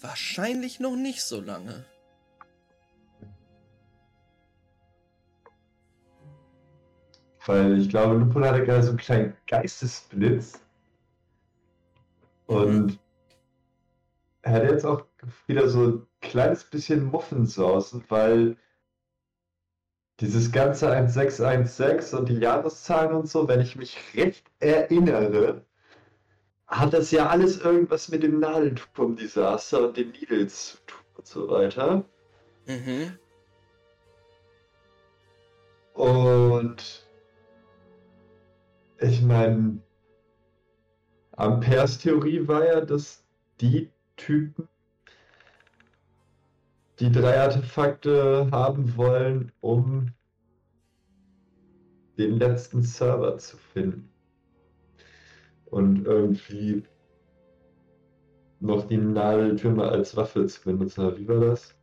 wahrscheinlich 0.00 0.80
noch 0.80 0.96
nicht 0.96 1.22
so 1.22 1.40
lange. 1.40 1.84
Weil 7.46 7.78
ich 7.78 7.88
glaube, 7.88 8.16
Lupo 8.16 8.40
hatte 8.40 8.64
gerade 8.64 8.82
so 8.82 8.90
einen 8.90 8.98
kleinen 8.98 9.36
Geistesblitz. 9.46 10.60
Und 12.46 12.98
er 14.42 14.52
hat 14.52 14.64
jetzt 14.64 14.84
auch 14.84 15.04
wieder 15.46 15.68
so 15.68 15.86
ein 15.86 16.06
kleines 16.20 16.64
bisschen 16.64 17.04
Muffensausen, 17.04 18.04
weil 18.08 18.56
dieses 20.20 20.52
ganze 20.52 20.90
1616 20.90 22.18
und 22.18 22.28
die 22.28 22.38
Jahreszahlen 22.38 23.14
und 23.14 23.28
so, 23.28 23.48
wenn 23.48 23.60
ich 23.60 23.76
mich 23.76 23.96
recht 24.14 24.50
erinnere, 24.58 25.64
hat 26.66 26.92
das 26.92 27.10
ja 27.10 27.28
alles 27.28 27.60
irgendwas 27.60 28.08
mit 28.08 28.22
dem 28.22 28.38
Nadelturm-Desaster 28.38 29.88
und 29.88 29.96
den 29.96 30.10
Needles 30.10 30.72
zu 30.72 30.76
tun 30.86 31.00
und 31.16 31.26
so 31.26 31.48
weiter. 31.48 32.04
Mhm. 32.66 33.18
Und 35.94 37.09
ich 39.00 39.22
meine, 39.22 39.80
Ampères 41.32 41.98
Theorie 41.98 42.46
war 42.46 42.66
ja, 42.66 42.80
dass 42.80 43.24
die 43.60 43.90
Typen, 44.16 44.68
die 46.98 47.10
drei 47.10 47.40
Artefakte 47.40 48.48
haben 48.50 48.96
wollen, 48.96 49.52
um 49.60 50.12
den 52.18 52.38
letzten 52.38 52.82
Server 52.82 53.38
zu 53.38 53.56
finden. 53.56 54.10
Und 55.64 56.04
irgendwie 56.04 56.82
noch 58.58 58.86
die 58.86 58.98
Nadeltürme 58.98 59.84
als 59.88 60.14
Waffe 60.16 60.46
zu 60.46 60.62
benutzen. 60.62 61.16
Wie 61.16 61.26
war 61.26 61.40
das? 61.40 61.74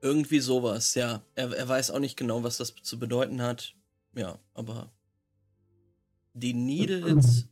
Irgendwie 0.00 0.38
sowas, 0.38 0.94
ja. 0.94 1.22
Er, 1.34 1.50
er 1.52 1.68
weiß 1.68 1.90
auch 1.90 1.98
nicht 1.98 2.16
genau, 2.16 2.44
was 2.44 2.58
das 2.58 2.74
zu 2.76 2.98
bedeuten 3.00 3.42
hat. 3.42 3.74
Ja, 4.14 4.38
aber 4.52 4.92
die 6.34 6.54
Needles, 6.54 7.48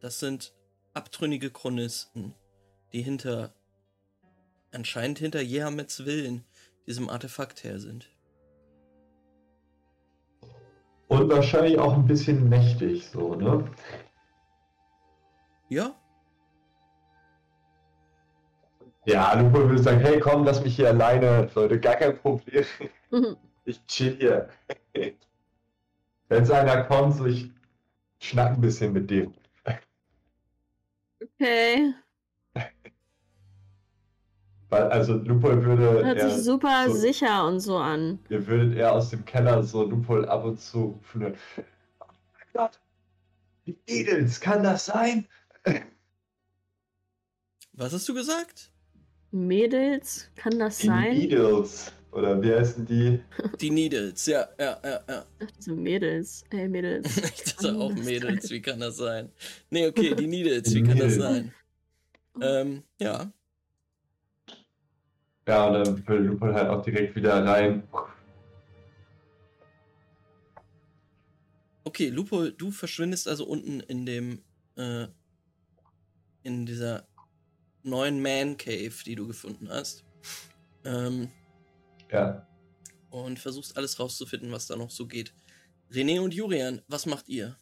das 0.00 0.20
sind 0.20 0.54
abtrünnige 0.94 1.50
Chronisten, 1.50 2.34
die 2.92 3.02
hinter, 3.02 3.54
anscheinend 4.72 5.18
hinter 5.18 5.40
Jehamets 5.40 6.04
Willen, 6.06 6.44
diesem 6.86 7.08
Artefakt 7.08 7.64
her 7.64 7.80
sind. 7.80 8.08
Und 11.08 11.30
wahrscheinlich 11.30 11.78
auch 11.78 11.94
ein 11.94 12.06
bisschen 12.06 12.48
mächtig, 12.48 13.08
so, 13.08 13.34
ne? 13.34 13.68
Ja, 15.68 15.96
Ja, 19.06 19.34
Lupol 19.34 19.68
würde 19.68 19.82
sagen, 19.82 20.00
hey 20.00 20.18
komm, 20.18 20.44
lass 20.44 20.62
mich 20.64 20.74
hier 20.74 20.88
alleine, 20.88 21.48
Leute, 21.54 21.78
gar 21.80 21.94
kein 21.94 22.18
Problem. 22.18 22.64
Ich 23.68 23.84
chill 23.86 24.16
hier. 24.20 24.48
Wenn 26.28 26.42
es 26.44 26.50
einer 26.52 26.84
kommt, 26.84 27.16
so 27.16 27.26
ich 27.26 27.50
schnack 28.20 28.52
ein 28.54 28.60
bisschen 28.60 28.92
mit 28.92 29.10
dem. 29.10 29.32
Okay. 31.40 31.92
Weil, 34.68 34.82
also 34.90 35.14
Lupol 35.14 35.64
würde 35.64 36.04
Hört 36.04 36.20
sich 36.20 36.42
super 36.42 36.88
so- 36.88 36.94
sicher 36.96 37.46
und 37.46 37.60
so 37.60 37.78
an. 37.78 38.18
ihr 38.28 38.44
würdet 38.46 38.76
eher 38.76 38.92
aus 38.92 39.10
dem 39.10 39.24
Keller 39.24 39.62
so 39.62 39.84
Lupol 39.84 40.26
ab 40.28 40.44
und 40.44 40.60
zu 40.60 40.78
rufen. 40.84 41.34
Oh 42.00 42.04
mein 42.32 42.46
Gott, 42.52 42.80
die 43.66 43.78
Edels, 43.86 44.40
kann 44.40 44.62
das 44.64 44.86
sein? 44.86 45.26
Was 47.74 47.92
hast 47.92 48.08
du 48.08 48.14
gesagt? 48.14 48.72
Mädels, 49.30 50.30
kann 50.34 50.58
das 50.58 50.78
Die 50.78 50.86
sein? 50.88 51.12
Edels. 51.14 51.92
Oder 52.16 52.40
wie 52.40 52.54
heißen 52.54 52.86
die? 52.86 53.20
Die 53.60 53.68
Needles, 53.68 54.24
ja, 54.24 54.48
ja, 54.58 54.80
ja, 54.82 55.00
ja. 55.06 55.26
Ach, 55.38 55.50
diese 55.50 55.74
Mädels. 55.74 56.44
Hey, 56.50 56.66
Mädels. 56.66 57.14
Ich 57.36 57.44
dachte 57.44 57.76
auch 57.76 57.94
Mädels, 57.94 58.50
wie 58.50 58.62
kann 58.62 58.80
das 58.80 58.96
sein? 58.96 59.30
Nee, 59.68 59.86
okay, 59.86 60.14
die 60.14 60.26
Needles, 60.26 60.74
wie 60.74 60.82
kann 60.82 60.96
das 60.96 61.16
sein? 61.16 61.52
Ähm, 62.40 62.84
ja. 62.98 63.30
Ja, 65.46 65.66
und 65.66 65.74
dann 65.74 66.08
würde 66.08 66.24
Lupol 66.24 66.54
halt 66.54 66.68
auch 66.70 66.82
direkt 66.82 67.14
wieder 67.14 67.44
rein. 67.44 67.82
Okay, 71.84 72.08
Lupo, 72.08 72.48
du 72.48 72.70
verschwindest 72.70 73.28
also 73.28 73.44
unten 73.44 73.80
in 73.80 74.06
dem, 74.06 74.42
äh, 74.76 75.06
in 76.44 76.64
dieser 76.64 77.06
neuen 77.82 78.22
Man 78.22 78.56
Cave, 78.56 78.94
die 79.04 79.14
du 79.14 79.26
gefunden 79.26 79.68
hast. 79.68 80.02
Ähm, 80.84 81.28
Ja. 82.10 82.46
und 83.10 83.38
versuchst 83.38 83.76
alles 83.76 83.98
rauszufinden, 83.98 84.52
was 84.52 84.66
da 84.66 84.76
noch 84.76 84.90
so 84.90 85.06
geht. 85.06 85.34
René 85.90 86.20
und 86.20 86.34
Jurian, 86.34 86.82
was 86.88 87.06
macht 87.06 87.28
ihr? 87.28 87.56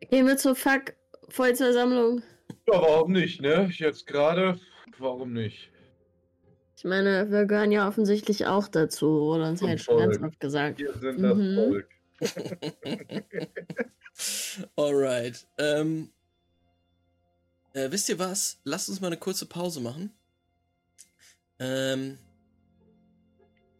Gehen 0.00 0.26
wir 0.26 0.36
zur 0.36 0.54
Fuck 0.54 0.94
Vollversammlung. 1.28 2.22
Ja, 2.66 2.80
warum 2.82 3.12
nicht, 3.12 3.40
ne? 3.40 3.70
Jetzt 3.72 4.06
gerade, 4.06 4.60
warum 4.98 5.32
nicht? 5.32 5.70
Ich 6.76 6.84
meine, 6.84 7.30
wir 7.30 7.46
gehören 7.46 7.72
ja 7.72 7.88
offensichtlich 7.88 8.46
auch 8.46 8.68
dazu, 8.68 9.06
wurde 9.20 9.48
uns 9.48 9.62
halt 9.62 9.80
schon 9.80 9.98
ganz 9.98 10.18
oft 10.20 10.40
gesagt. 10.40 10.78
Wir 10.80 10.92
sind 10.98 11.22
das 11.22 11.36
Mhm. 11.36 11.54
Volk. 11.54 11.88
Alright. 14.76 15.46
Ähm, 15.58 16.10
äh, 17.74 17.90
wisst 17.90 18.08
ihr 18.08 18.18
was? 18.18 18.60
Lasst 18.64 18.88
uns 18.88 19.00
mal 19.00 19.08
eine 19.08 19.16
kurze 19.16 19.46
Pause 19.46 19.80
machen. 19.80 20.12
Ähm, 21.62 22.18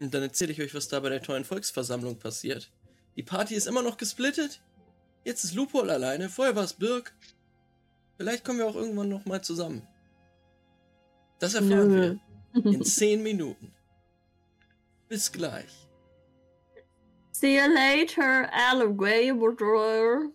und 0.01 0.15
dann 0.15 0.23
erzähle 0.23 0.53
ich 0.53 0.61
euch, 0.63 0.75
was 0.75 0.89
da 0.89 1.01
bei 1.01 1.09
der 1.09 1.23
tollen 1.23 1.45
Volksversammlung 1.45 2.19
passiert. 2.19 2.71
Die 3.17 3.23
Party 3.23 3.55
ist 3.55 3.67
immer 3.67 3.83
noch 3.83 3.97
gesplittet. 3.97 4.63
Jetzt 5.25 5.45
ist 5.45 5.55
Lupol 5.55 5.91
alleine. 5.91 6.29
Vorher 6.29 6.57
war 6.57 6.65
es 6.65 6.73
Birk. 6.73 7.13
Vielleicht 8.17 8.45
kommen 8.45 8.59
wir 8.59 8.67
auch 8.67 8.77
irgendwann 8.77 9.09
noch 9.09 9.25
mal 9.27 9.43
zusammen. 9.43 9.87
Das 11.39 11.55
erfahren 11.55 11.89
Nö. 11.89 12.19
wir 12.53 12.65
in 12.73 12.85
10 12.85 13.23
Minuten. 13.23 13.73
Bis 15.09 15.31
gleich. 15.31 15.89
See 17.33 17.57
you 17.57 17.67
later, 17.75 18.49
alligator. 18.53 20.31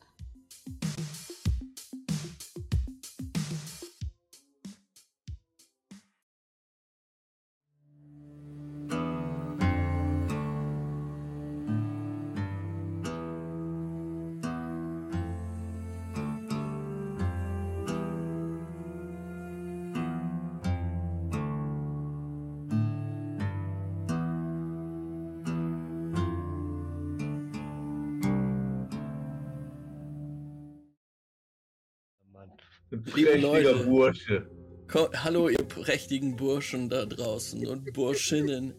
Leute. 33.37 33.75
Bursche. 33.85 34.47
Ko 34.87 35.09
Hallo, 35.13 35.49
ihr 35.49 35.63
prächtigen 35.63 36.35
Burschen 36.35 36.89
da 36.89 37.05
draußen 37.05 37.65
und 37.67 37.93
Burschinnen. 37.93 38.73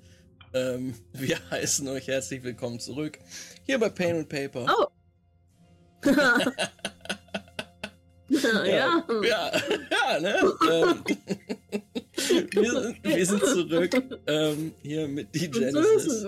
ähm, 0.55 0.95
wir 1.13 1.39
heißen 1.51 1.87
euch 1.89 2.09
herzlich 2.09 2.43
willkommen 2.43 2.81
zurück. 2.81 3.19
Hier 3.65 3.79
bei 3.79 3.89
Pain 3.89 4.17
and 4.17 4.29
Paper. 4.29 4.67
Oh. 4.69 4.87
ja. 8.31 9.05
Ja, 9.23 9.53
ja, 9.91 10.21
ne? 10.21 10.53
ähm, 10.71 11.05
wir, 12.51 12.71
sind, 12.71 13.05
wir 13.05 13.27
sind 13.27 13.45
zurück. 13.45 14.21
Ähm, 14.27 14.75
hier 14.83 15.09
mit 15.09 15.35
die 15.35 15.51
Genesis. 15.51 16.07
es. 16.07 16.23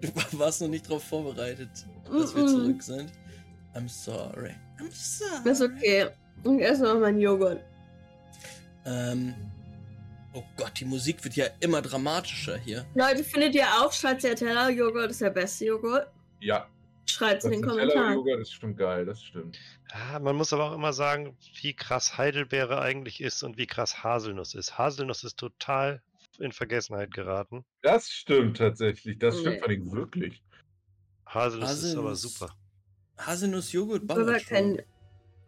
Du 0.00 0.38
warst 0.38 0.60
noch 0.60 0.68
nicht 0.68 0.86
darauf 0.86 1.04
vorbereitet, 1.04 1.70
dass 2.10 2.34
wir 2.34 2.46
zurück 2.46 2.82
sind. 2.82 3.10
I'm 3.74 3.88
sorry. 3.88 4.54
I'm 4.78 4.90
sorry. 4.90 5.50
Ist 5.50 5.62
okay. 5.62 6.06
Und 6.44 6.60
erstmal 6.60 6.98
mein 7.00 7.18
Joghurt. 7.18 7.60
Ähm, 8.84 9.34
oh 10.32 10.42
Gott, 10.56 10.72
die 10.78 10.84
Musik 10.84 11.24
wird 11.24 11.34
ja 11.34 11.46
immer 11.60 11.82
dramatischer 11.82 12.56
hier. 12.56 12.86
Leute, 12.94 13.24
findet 13.24 13.54
ihr 13.54 13.66
auch 13.80 13.92
Stracciatella-Joghurt 13.92 15.10
ist 15.10 15.20
der 15.20 15.30
beste 15.30 15.66
Joghurt? 15.66 16.08
Ja, 16.40 16.68
Schreibt 17.08 17.44
in 17.44 17.50
das 17.50 17.60
den 17.60 17.68
Kommentaren. 17.68 18.14
Joghurt 18.14 18.40
ist 18.40 18.52
schon 18.52 18.76
geil, 18.76 19.06
das 19.06 19.22
stimmt. 19.22 19.58
Ja, 19.92 20.18
man 20.18 20.34
muss 20.36 20.52
aber 20.52 20.70
auch 20.70 20.74
immer 20.74 20.92
sagen, 20.92 21.36
wie 21.62 21.72
krass 21.74 22.18
Heidelbeere 22.18 22.80
eigentlich 22.80 23.20
ist 23.20 23.42
und 23.42 23.56
wie 23.58 23.66
krass 23.66 24.02
Haselnuss 24.04 24.54
ist. 24.54 24.76
Haselnuss 24.76 25.22
ist 25.24 25.36
total 25.38 26.02
in 26.38 26.52
Vergessenheit 26.52 27.12
geraten. 27.14 27.64
Das 27.82 28.10
stimmt 28.10 28.58
tatsächlich, 28.58 29.18
das 29.18 29.38
stimmt 29.38 29.54
Nee. 29.54 29.58
vor 29.60 29.68
allem 29.68 29.92
wirklich. 29.92 30.42
Haselnuss, 31.26 31.70
ist 31.82 31.96
aber 31.96 32.10
Haselnuss. 32.10 32.22
super. 32.22 32.54
Haselnuss-Joghurt 33.18 34.02
Aber 34.10 34.24
ballert 34.24 34.46
kein 34.46 34.74
schon. 34.76 34.82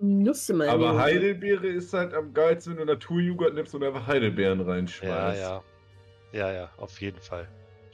Nüsse 0.01 0.55
mein 0.55 0.69
Aber 0.69 0.87
Joghurt. 0.87 1.01
Heidelbeere 1.03 1.67
ist 1.69 1.93
halt 1.93 2.15
am 2.15 2.33
geilsten, 2.33 2.73
wenn 2.77 2.87
du 2.87 2.93
Naturjoghurt 2.93 3.55
nimmst 3.55 3.75
und 3.75 3.83
einfach 3.83 4.07
Heidelbeeren 4.07 4.61
Ja, 4.61 4.67
reinschmeißt. 4.67 5.41
ja. 5.41 5.63
Ja, 6.33 6.53
ja, 6.53 6.71
auf 6.77 7.01
jeden 7.01 7.21
Fall. 7.21 7.49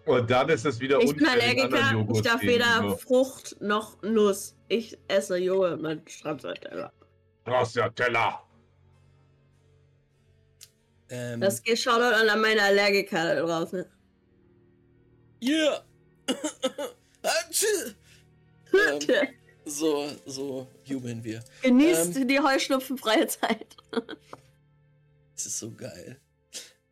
Und 0.07 0.31
dann 0.31 0.49
ist 0.51 0.67
es 0.67 0.81
wieder 0.81 1.01
Ich 1.01 1.17
bin 1.17 1.27
Allergiker, 1.27 2.05
ich 2.13 2.21
darf 2.23 2.43
weder 2.43 2.75
gegenüber. 2.75 2.99
Frucht 2.99 3.57
noch 3.61 4.03
Nuss. 4.03 4.55
Ich 4.69 4.99
esse 5.09 5.37
Joghurt 5.39 5.81
mit 5.81 6.11
Stracciatella. 6.11 6.93
Stracciatella. 7.43 8.43
Ähm, 11.09 11.41
Das 11.41 11.63
geht 11.63 11.79
Shoutout 11.79 12.29
an 12.31 12.41
meine 12.41 12.63
Allergiker 12.63 13.35
da 13.35 13.41
draußen. 13.47 13.85
yeah. 15.43 15.81
Ähm, 18.75 18.99
so, 19.65 20.11
so 20.27 20.69
jubeln 20.85 21.23
wir. 21.25 21.43
Genießt 21.62 22.17
ähm, 22.17 22.29
die 22.29 22.41
heuschnupfenfreie 22.41 23.27
Zeit. 23.27 23.77
Es 25.37 25.47
ist 25.47 25.59
so 25.59 25.73
geil. 25.73 26.21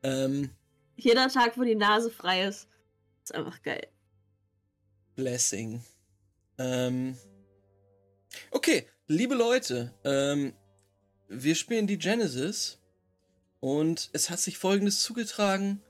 Ähm, 0.02 0.50
Jeder 0.96 1.28
Tag, 1.28 1.56
wo 1.56 1.62
die 1.62 1.76
Nase 1.76 2.10
frei 2.10 2.48
ist, 2.48 2.66
ist 3.22 3.32
einfach 3.32 3.62
geil. 3.62 3.86
Blessing. 5.14 5.84
Ähm, 6.58 7.16
okay, 8.50 8.88
liebe 9.06 9.36
Leute, 9.36 9.94
ähm, 10.02 10.54
wir 11.28 11.54
spielen 11.54 11.86
die 11.86 11.98
Genesis 11.98 12.78
und 13.60 14.10
es 14.12 14.28
hat 14.28 14.40
sich 14.40 14.58
folgendes 14.58 15.00
zugetragen. 15.00 15.80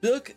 Birk 0.00 0.36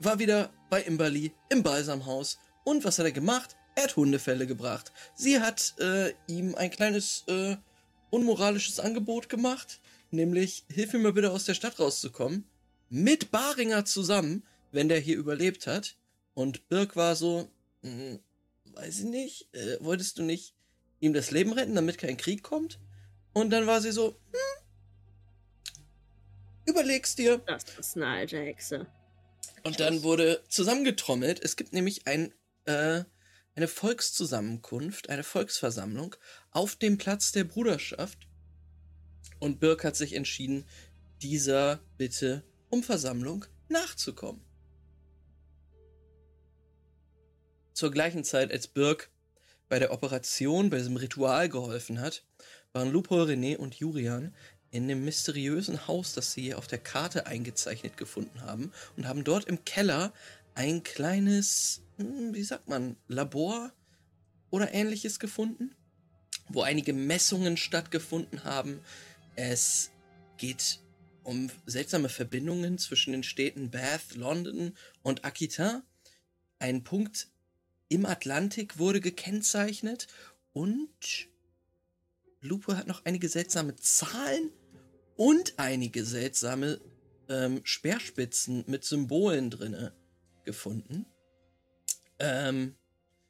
war 0.00 0.18
wieder 0.18 0.52
bei 0.70 0.82
Imberly 0.82 1.32
im 1.50 1.62
Balsamhaus 1.62 2.38
und 2.64 2.84
was 2.84 2.98
hat 2.98 3.06
er 3.06 3.12
gemacht? 3.12 3.56
Er 3.74 3.84
hat 3.84 3.96
Hundefälle 3.96 4.46
gebracht. 4.46 4.92
Sie 5.14 5.40
hat 5.40 5.74
äh, 5.78 6.12
ihm 6.26 6.54
ein 6.54 6.70
kleines 6.70 7.24
äh, 7.28 7.56
unmoralisches 8.10 8.80
Angebot 8.80 9.28
gemacht, 9.28 9.80
nämlich 10.10 10.64
hilf 10.68 10.92
mir 10.92 11.00
mal 11.00 11.12
bitte 11.12 11.32
aus 11.32 11.44
der 11.44 11.54
Stadt 11.54 11.78
rauszukommen, 11.78 12.44
mit 12.88 13.30
Baringer 13.30 13.84
zusammen, 13.84 14.44
wenn 14.72 14.88
der 14.88 15.00
hier 15.00 15.16
überlebt 15.16 15.66
hat. 15.66 15.96
Und 16.34 16.68
Birk 16.68 16.96
war 16.96 17.16
so, 17.16 17.48
hm, 17.82 18.20
weiß 18.74 19.00
ich 19.00 19.04
nicht, 19.04 19.54
äh, 19.54 19.78
wolltest 19.80 20.18
du 20.18 20.22
nicht 20.22 20.54
ihm 21.00 21.12
das 21.12 21.30
Leben 21.30 21.52
retten, 21.52 21.74
damit 21.74 21.98
kein 21.98 22.16
Krieg 22.16 22.42
kommt? 22.42 22.78
Und 23.32 23.50
dann 23.50 23.66
war 23.66 23.80
sie 23.80 23.92
so, 23.92 24.16
hm, 24.32 24.64
überlegst 26.66 27.18
dir. 27.18 27.38
Das 27.46 27.64
ist 27.78 27.96
eine 27.96 28.06
alte 28.06 28.38
Hexe. 28.38 28.86
Und 29.64 29.80
dann 29.80 30.02
wurde 30.02 30.42
zusammengetrommelt. 30.48 31.42
Es 31.42 31.56
gibt 31.56 31.72
nämlich 31.72 32.06
ein, 32.06 32.32
äh, 32.66 33.04
eine 33.54 33.68
Volkszusammenkunft, 33.68 35.08
eine 35.10 35.22
Volksversammlung 35.22 36.16
auf 36.50 36.76
dem 36.76 36.98
Platz 36.98 37.32
der 37.32 37.44
Bruderschaft. 37.44 38.26
Und 39.38 39.60
Birk 39.60 39.84
hat 39.84 39.96
sich 39.96 40.14
entschieden, 40.14 40.66
dieser 41.22 41.80
Bitte 41.96 42.44
um 42.70 42.82
Versammlung 42.82 43.44
nachzukommen. 43.68 44.42
Zur 47.72 47.90
gleichen 47.90 48.24
Zeit, 48.24 48.52
als 48.52 48.68
Birk 48.68 49.10
bei 49.68 49.78
der 49.78 49.92
Operation, 49.92 50.70
bei 50.70 50.78
diesem 50.78 50.96
Ritual 50.96 51.48
geholfen 51.48 52.00
hat, 52.00 52.24
waren 52.72 52.90
Lupo, 52.90 53.22
René 53.22 53.56
und 53.56 53.74
Jurian 53.74 54.34
in 54.70 54.88
dem 54.88 55.04
mysteriösen 55.04 55.86
Haus, 55.86 56.14
das 56.14 56.32
sie 56.32 56.54
auf 56.54 56.66
der 56.66 56.78
Karte 56.78 57.26
eingezeichnet 57.26 57.96
gefunden 57.96 58.42
haben 58.42 58.72
und 58.96 59.06
haben 59.06 59.22
dort 59.22 59.44
im 59.44 59.64
Keller 59.64 60.12
ein 60.54 60.82
kleines, 60.82 61.82
hm, 61.96 62.34
wie 62.34 62.42
sagt 62.42 62.68
man, 62.68 62.96
Labor 63.08 63.72
oder 64.50 64.72
ähnliches 64.72 65.18
gefunden, 65.18 65.74
wo 66.48 66.62
einige 66.62 66.92
Messungen 66.92 67.56
stattgefunden 67.56 68.44
haben. 68.44 68.80
Es 69.36 69.90
geht 70.36 70.80
um 71.24 71.50
seltsame 71.66 72.08
Verbindungen 72.08 72.78
zwischen 72.78 73.12
den 73.12 73.22
Städten 73.22 73.70
Bath, 73.70 74.14
London 74.14 74.76
und 75.02 75.24
Aquitaine. 75.24 75.82
Ein 76.58 76.84
Punkt 76.84 77.28
im 77.88 78.06
Atlantik 78.06 78.78
wurde 78.78 79.00
gekennzeichnet 79.00 80.06
und 80.52 81.28
Lupo 82.40 82.74
hat 82.74 82.86
noch 82.86 83.04
einige 83.04 83.28
seltsame 83.28 83.74
Zahlen 83.76 84.50
und 85.16 85.54
einige 85.56 86.04
seltsame 86.04 86.80
ähm, 87.28 87.60
Speerspitzen 87.64 88.64
mit 88.66 88.84
Symbolen 88.84 89.50
drinne 89.50 89.92
gefunden. 90.44 91.06
Ähm, 92.18 92.76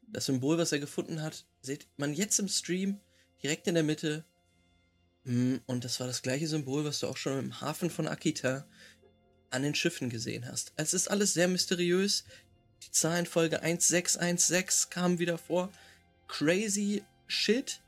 das 0.08 0.26
Symbol, 0.26 0.58
was 0.58 0.72
er 0.72 0.78
gefunden 0.78 1.22
hat, 1.22 1.44
sieht 1.60 1.88
man 1.96 2.14
jetzt 2.14 2.38
im 2.38 2.48
Stream 2.48 3.00
direkt 3.42 3.66
in 3.66 3.74
der 3.74 3.82
Mitte. 3.82 4.24
Hm, 5.24 5.60
und 5.66 5.84
das 5.84 6.00
war 6.00 6.06
das 6.06 6.22
gleiche 6.22 6.46
Symbol, 6.46 6.84
was 6.84 7.00
du 7.00 7.08
auch 7.08 7.16
schon 7.16 7.38
im 7.38 7.60
Hafen 7.60 7.90
von 7.90 8.06
Akita 8.06 8.66
an 9.50 9.62
den 9.62 9.74
Schiffen 9.74 10.10
gesehen 10.10 10.46
hast. 10.46 10.72
Es 10.76 10.94
ist 10.94 11.08
alles 11.08 11.34
sehr 11.34 11.48
mysteriös. 11.48 12.24
Die 12.82 12.90
Zahlenfolge 12.90 13.62
1616 13.62 14.90
kam 14.90 15.18
wieder 15.18 15.38
vor. 15.38 15.72
Crazy 16.28 17.02
Shit. 17.26 17.80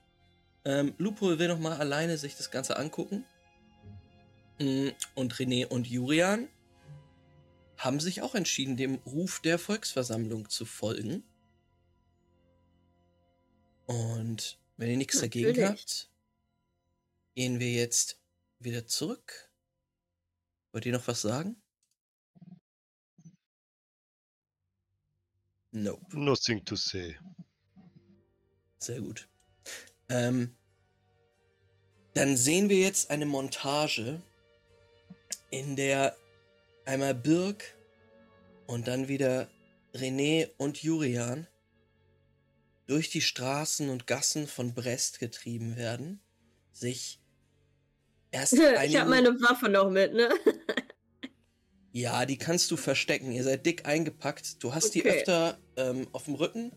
Ähm, 0.64 0.94
Lupo 0.98 1.38
will 1.38 1.48
nochmal 1.48 1.78
alleine 1.78 2.18
sich 2.18 2.36
das 2.36 2.50
Ganze 2.50 2.76
angucken. 2.76 3.24
Hm, 4.58 4.92
und 5.14 5.34
René 5.34 5.66
und 5.66 5.86
Jurian 5.86 6.48
haben 7.78 8.00
sich 8.00 8.22
auch 8.22 8.34
entschieden, 8.34 8.76
dem 8.76 8.96
Ruf 9.06 9.40
der 9.40 9.58
Volksversammlung 9.58 10.48
zu 10.48 10.64
folgen. 10.64 11.24
Und 13.86 14.58
wenn 14.76 14.90
ihr 14.90 14.96
nichts 14.96 15.20
Natürlich. 15.20 15.56
dagegen 15.56 15.68
habt, 15.68 16.10
gehen 17.34 17.60
wir 17.60 17.72
jetzt 17.72 18.20
wieder 18.58 18.86
zurück. 18.86 19.50
Wollt 20.72 20.86
ihr 20.86 20.92
noch 20.92 21.06
was 21.06 21.22
sagen? 21.22 21.56
Nope. 25.70 26.18
Nothing 26.18 26.64
to 26.64 26.74
say. 26.74 27.18
Sehr 28.78 29.00
gut. 29.00 29.28
Ähm, 30.08 30.56
dann 32.14 32.36
sehen 32.36 32.70
wir 32.70 32.78
jetzt 32.78 33.10
eine 33.10 33.26
Montage, 33.26 34.22
in 35.50 35.76
der 35.76 36.16
einmal 36.86 37.14
Birk 37.14 37.76
und 38.66 38.88
dann 38.88 39.08
wieder 39.08 39.48
René 39.94 40.50
und 40.58 40.82
Jurian 40.82 41.46
durch 42.86 43.10
die 43.10 43.20
Straßen 43.20 43.90
und 43.90 44.06
Gassen 44.06 44.46
von 44.46 44.74
Brest 44.74 45.18
getrieben 45.18 45.76
werden, 45.76 46.20
sich 46.72 47.20
erst 48.30 48.52
ich 48.84 48.96
habe 48.96 49.10
meine 49.10 49.40
Waffe 49.40 49.68
noch 49.68 49.90
mit, 49.90 50.14
ne? 50.14 50.28
Ja, 51.92 52.26
die 52.26 52.36
kannst 52.36 52.70
du 52.70 52.76
verstecken. 52.76 53.32
Ihr 53.32 53.42
seid 53.42 53.64
dick 53.64 53.86
eingepackt. 53.86 54.62
Du 54.62 54.74
hast 54.74 54.94
die 54.94 55.00
Okay. 55.00 55.18
öfter 55.18 55.58
ähm, 55.76 56.06
auf 56.12 56.24
dem 56.24 56.34
Rücken. 56.34 56.72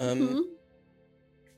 Ähm, 0.00 0.18
Mhm. 0.18 0.44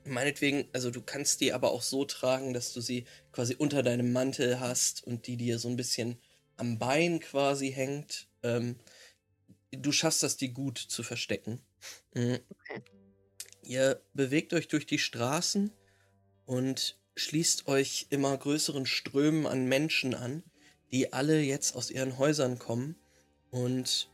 Meinetwegen, 0.07 0.68
also 0.75 0.91
du 0.91 1.01
kannst 1.01 1.41
die 1.41 1.55
aber 1.55 1.70
auch 1.72 1.81
so 1.81 2.05
tragen, 2.05 2.53
dass 2.53 2.75
du 2.75 2.83
sie 2.83 3.07
quasi 3.33 3.55
unter 3.57 3.83
deinem 3.83 4.12
Mantel 4.12 4.61
hast 4.61 5.03
und 5.03 5.27
die 5.27 5.39
dir 5.39 5.59
so 5.59 5.68
ein 5.68 5.77
bisschen 5.77 6.20
am 6.57 6.79
Bein 6.79 7.21
quasi 7.21 7.73
hängt. 7.73 8.29
Ähm, 8.43 8.77
du 9.71 9.93
schaffst 9.93 10.23
das, 10.23 10.37
die 10.37 10.53
gut 10.53 10.79
zu 10.79 11.03
verstecken. 11.03 11.61
Mhm. 12.15 12.41
Ihr 13.63 14.03
bewegt 14.13 14.53
euch 14.53 14.69
durch 14.69 14.87
die 14.87 14.99
Straßen 14.99 15.73
und 16.45 16.99
schließt 17.17 17.67
euch 17.69 18.07
immer 18.11 18.37
größeren 18.37 18.87
Strömen 18.87 19.47
an 19.47 19.67
Menschen 19.67 20.15
an, 20.15 20.43
die 20.93 21.13
alle 21.13 21.41
jetzt 21.41 21.75
aus 21.75 21.91
ihren 21.91 22.19
Häusern 22.19 22.59
kommen 22.59 22.97
und 23.51 24.11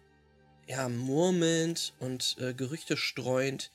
ja, 0.66 0.88
murmelnd 0.88 1.95
und 1.99 2.36
äh, 2.38 2.55
Gerüchte 2.55 2.97
streuend 2.97 3.72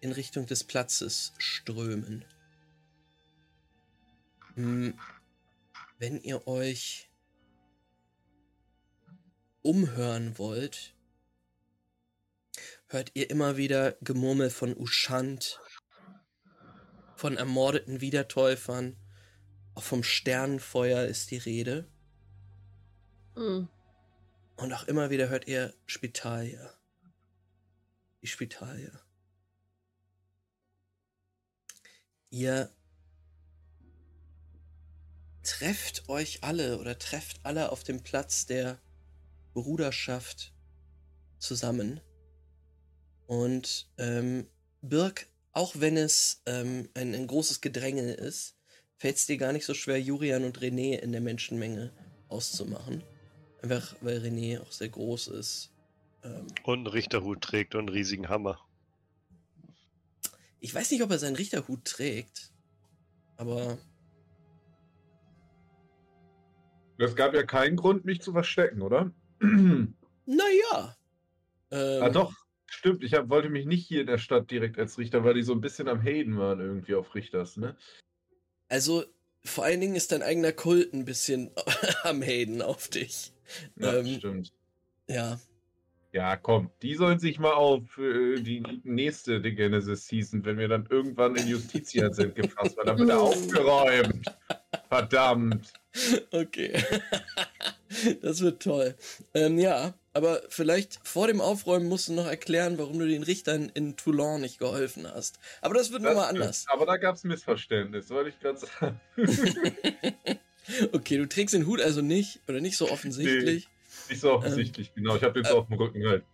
in 0.00 0.12
Richtung 0.12 0.46
des 0.46 0.64
Platzes 0.64 1.32
strömen. 1.38 2.24
Hm, 4.54 4.98
Wenn 5.98 6.20
ihr 6.22 6.46
euch 6.46 7.10
umhören 9.62 10.38
wollt, 10.38 10.94
hört 12.88 13.12
ihr 13.14 13.30
immer 13.30 13.56
wieder 13.56 13.96
Gemurmel 14.02 14.50
von 14.50 14.76
Ushant, 14.76 15.60
von 17.16 17.36
ermordeten 17.36 18.00
Wiedertäufern, 18.00 18.96
auch 19.74 19.82
vom 19.82 20.02
Sternenfeuer 20.02 21.04
ist 21.04 21.30
die 21.30 21.38
Rede. 21.38 21.88
Mhm. 23.36 23.68
Und 24.56 24.72
auch 24.72 24.84
immer 24.84 25.10
wieder 25.10 25.28
hört 25.28 25.46
ihr 25.46 25.74
Spitalia. 25.86 26.74
Die 28.20 28.26
Spitalia. 28.26 29.00
Ihr 32.30 32.70
trefft 35.42 36.08
euch 36.08 36.44
alle 36.44 36.78
oder 36.78 36.98
trefft 36.98 37.44
alle 37.44 37.72
auf 37.72 37.82
dem 37.82 38.02
Platz 38.02 38.46
der 38.46 38.80
Bruderschaft 39.54 40.52
zusammen. 41.38 42.00
Und 43.26 43.90
ähm, 43.98 44.46
Birk, 44.82 45.28
auch 45.52 45.74
wenn 45.78 45.96
es 45.96 46.42
ähm, 46.46 46.88
ein, 46.94 47.14
ein 47.14 47.26
großes 47.26 47.60
Gedränge 47.60 48.12
ist, 48.12 48.56
fällt 48.96 49.16
es 49.16 49.26
dir 49.26 49.36
gar 49.36 49.52
nicht 49.52 49.64
so 49.64 49.74
schwer, 49.74 50.00
Jurian 50.00 50.44
und 50.44 50.60
René 50.60 50.98
in 50.98 51.12
der 51.12 51.20
Menschenmenge 51.20 51.92
auszumachen. 52.28 53.02
Einfach 53.62 53.96
weil 54.00 54.18
René 54.18 54.60
auch 54.60 54.72
sehr 54.72 54.88
groß 54.88 55.28
ist. 55.28 55.72
Ähm, 56.24 56.46
Und 56.64 56.78
einen 56.80 56.86
Richterhut 56.86 57.40
trägt 57.42 57.74
und 57.74 57.80
einen 57.80 57.88
riesigen 57.90 58.28
Hammer. 58.28 58.58
ich 60.60 60.72
weiß 60.72 60.92
nicht, 60.92 61.02
ob 61.02 61.10
er 61.10 61.18
seinen 61.18 61.36
Richterhut 61.36 61.84
trägt, 61.84 62.52
aber 63.36 63.78
Es 66.98 67.16
gab 67.16 67.34
ja 67.34 67.42
keinen 67.42 67.74
Grund, 67.76 68.04
mich 68.04 68.20
zu 68.20 68.32
verstecken, 68.32 68.80
oder? 68.80 69.10
Naja. 69.42 70.96
Ähm, 71.70 72.02
ah, 72.02 72.08
doch. 72.10 72.32
Stimmt, 72.66 73.04
ich 73.04 73.12
hab, 73.12 73.28
wollte 73.28 73.50
mich 73.50 73.66
nicht 73.66 73.86
hier 73.86 74.00
in 74.00 74.06
der 74.06 74.16
Stadt 74.16 74.50
direkt 74.50 74.78
als 74.78 74.96
Richter, 74.96 75.24
weil 75.24 75.34
die 75.34 75.42
so 75.42 75.52
ein 75.52 75.60
bisschen 75.60 75.88
am 75.88 76.02
Haten 76.02 76.38
waren 76.38 76.58
irgendwie 76.58 76.94
auf 76.94 77.14
Richters, 77.14 77.58
ne? 77.58 77.76
Also, 78.70 79.04
vor 79.44 79.64
allen 79.64 79.80
Dingen 79.82 79.94
ist 79.94 80.10
dein 80.10 80.22
eigener 80.22 80.52
Kult 80.52 80.94
ein 80.94 81.04
bisschen 81.04 81.50
am 82.02 82.22
Haten 82.22 82.62
auf 82.62 82.88
dich. 82.88 83.32
Ja, 83.76 83.98
Ähm, 83.98 84.06
stimmt. 84.06 84.52
Ja. 85.06 85.38
Ja, 86.12 86.36
komm, 86.36 86.70
die 86.80 86.94
sollen 86.94 87.18
sich 87.18 87.38
mal 87.38 87.52
auf 87.52 87.98
äh, 87.98 88.40
die 88.40 88.62
nächste 88.84 89.42
The 89.42 89.54
Genesis 89.54 90.06
Season, 90.06 90.44
wenn 90.44 90.58
wir 90.58 90.68
dann 90.68 90.86
irgendwann 90.88 91.36
in 91.36 91.48
Justitia 91.48 92.12
sind, 92.12 92.34
gefasst, 92.34 92.76
weil 92.76 92.84
dann 92.86 92.98
wird 92.98 93.10
er 93.10 93.20
aufgeräumt. 93.20 94.26
Verdammt. 94.88 95.72
Okay. 96.30 96.82
das 98.22 98.40
wird 98.40 98.62
toll. 98.62 98.94
Ähm, 99.34 99.58
ja, 99.58 99.94
aber 100.14 100.42
vielleicht 100.48 101.00
vor 101.06 101.26
dem 101.26 101.40
Aufräumen 101.40 101.88
musst 101.88 102.08
du 102.08 102.12
noch 102.12 102.26
erklären, 102.26 102.78
warum 102.78 102.98
du 102.98 103.06
den 103.06 103.22
Richtern 103.22 103.70
in 103.74 103.96
Toulon 103.96 104.40
nicht 104.40 104.58
geholfen 104.58 105.06
hast. 105.06 105.38
Aber 105.60 105.74
das 105.74 105.92
wird 105.92 106.02
Das 106.02 106.14
nochmal 106.14 106.28
anders. 106.28 106.66
Aber 106.68 106.86
da 106.86 106.96
gab 106.96 107.16
es 107.16 107.24
Missverständnis, 107.24 108.10
wollte 108.10 108.30
ich 108.30 108.40
gerade 108.40 108.58
sagen. 108.58 109.00
okay, 110.92 111.18
du 111.18 111.28
trägst 111.28 111.54
den 111.54 111.66
Hut 111.66 111.80
also 111.80 112.02
nicht 112.02 112.40
oder 112.48 112.60
nicht 112.60 112.76
so 112.76 112.90
offensichtlich. 112.90 113.68
Nicht 114.08 114.20
so 114.20 114.32
offensichtlich, 114.32 114.94
genau. 114.94 115.16
Ich 115.16 115.22
habe 115.22 115.38
jetzt 115.38 115.50
äh, 115.50 115.54
auf 115.54 115.66
dem 115.68 115.76
Rücken 115.76 116.06
halt. 116.06 116.24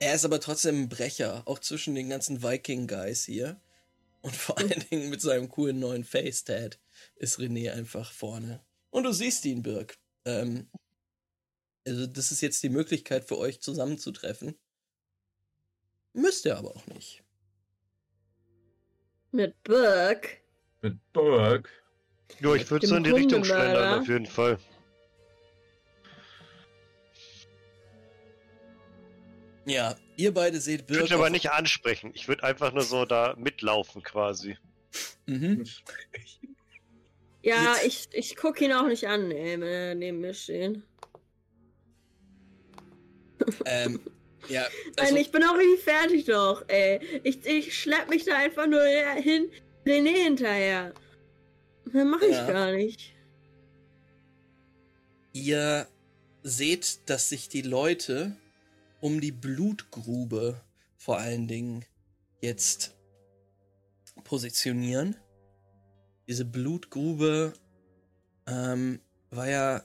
Er 0.00 0.14
ist 0.14 0.24
aber 0.24 0.40
trotzdem 0.40 0.82
ein 0.82 0.88
Brecher, 0.88 1.42
auch 1.46 1.58
zwischen 1.58 1.94
den 1.94 2.08
ganzen 2.08 2.42
Viking-Guys 2.42 3.24
hier. 3.24 3.60
Und 4.20 4.34
vor 4.34 4.58
allen 4.58 4.84
Dingen 4.90 5.10
mit 5.10 5.20
seinem 5.20 5.48
coolen 5.48 5.78
neuen 5.78 6.04
Face-Tat 6.04 6.78
ist 7.16 7.38
René 7.38 7.72
einfach 7.72 8.12
vorne. 8.12 8.60
Und 8.90 9.04
du 9.04 9.12
siehst 9.12 9.44
ihn, 9.44 9.62
Birk. 9.62 9.98
Ähm, 10.24 10.70
also, 11.86 12.06
das 12.06 12.32
ist 12.32 12.40
jetzt 12.40 12.62
die 12.62 12.68
Möglichkeit 12.68 13.24
für 13.24 13.38
euch 13.38 13.60
zusammenzutreffen. 13.60 14.58
Müsst 16.12 16.44
ihr 16.44 16.56
aber 16.56 16.74
auch 16.74 16.86
nicht. 16.86 17.22
Mit 19.30 19.62
Burke. 19.62 20.28
Mit 20.82 20.98
Burke. 21.12 21.70
Ja, 22.40 22.54
ich 22.54 22.70
würde 22.70 22.86
so 22.86 22.96
in 22.96 23.04
die 23.04 23.10
Richtung 23.10 23.44
schlendern, 23.44 24.00
auf 24.00 24.08
jeden 24.08 24.26
Fall. 24.26 24.58
Ja, 29.66 29.96
ihr 30.16 30.32
beide 30.32 30.60
seht 30.60 30.80
Ich 30.80 30.86
Birk. 30.86 31.00
würde 31.00 31.14
aber 31.14 31.30
nicht 31.30 31.50
ansprechen. 31.50 32.10
Ich 32.14 32.26
würde 32.26 32.42
einfach 32.42 32.72
nur 32.72 32.84
so 32.84 33.04
da 33.04 33.34
mitlaufen 33.36 34.02
quasi. 34.02 34.56
Mhm. 35.26 35.64
Ja, 37.48 37.74
Jetzt- 37.82 37.86
ich, 38.14 38.30
ich 38.30 38.36
gucke 38.36 38.64
ihn 38.64 38.72
auch 38.72 38.86
nicht 38.86 39.06
an, 39.08 39.30
ey, 39.30 39.52
wenn 39.60 39.62
er 39.62 39.94
neben 39.94 40.20
mir 40.20 40.34
steht. 40.34 40.82
Ähm, 43.64 44.00
ja, 44.48 44.62
Nein, 44.96 45.06
also, 45.06 45.16
ich 45.16 45.30
bin 45.30 45.42
auch 45.44 45.56
richtig 45.56 45.80
fertig 45.84 46.24
doch, 46.26 46.64
ey. 46.68 47.00
Ich, 47.24 47.44
ich 47.46 47.78
schlepp 47.78 48.08
mich 48.10 48.24
da 48.24 48.36
einfach 48.36 48.66
nur 48.66 48.82
hin, 48.82 49.50
René 49.86 50.24
hinterher. 50.24 50.92
Mehr 51.92 52.04
mache 52.04 52.26
ich 52.26 52.32
Ja. 52.32 52.46
gar 52.46 52.72
nicht. 52.72 53.14
ihr 55.32 55.86
seht, 56.42 57.08
dass 57.08 57.28
sich 57.28 57.48
die 57.48 57.62
Leute 57.62 58.36
um 59.00 59.20
die 59.20 59.32
Blutgrube 59.32 60.60
vor 60.96 61.18
allen 61.18 61.46
Dingen 61.46 61.84
jetzt 62.40 62.96
positionieren. 64.24 65.16
Diese 66.28 66.44
Blutgrube 66.44 67.54
ähm, 68.46 69.00
war 69.30 69.48
ja 69.48 69.82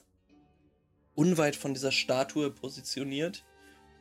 unweit 1.15 1.55
von 1.55 1.73
dieser 1.73 1.91
Statue 1.91 2.51
positioniert 2.51 3.43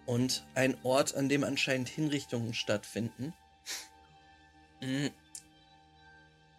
und 0.06 0.44
ein 0.54 0.76
Ort, 0.82 1.14
an 1.14 1.28
dem 1.28 1.44
anscheinend 1.44 1.88
Hinrichtungen 1.88 2.52
stattfinden. 2.52 3.32
Mm. 4.80 5.08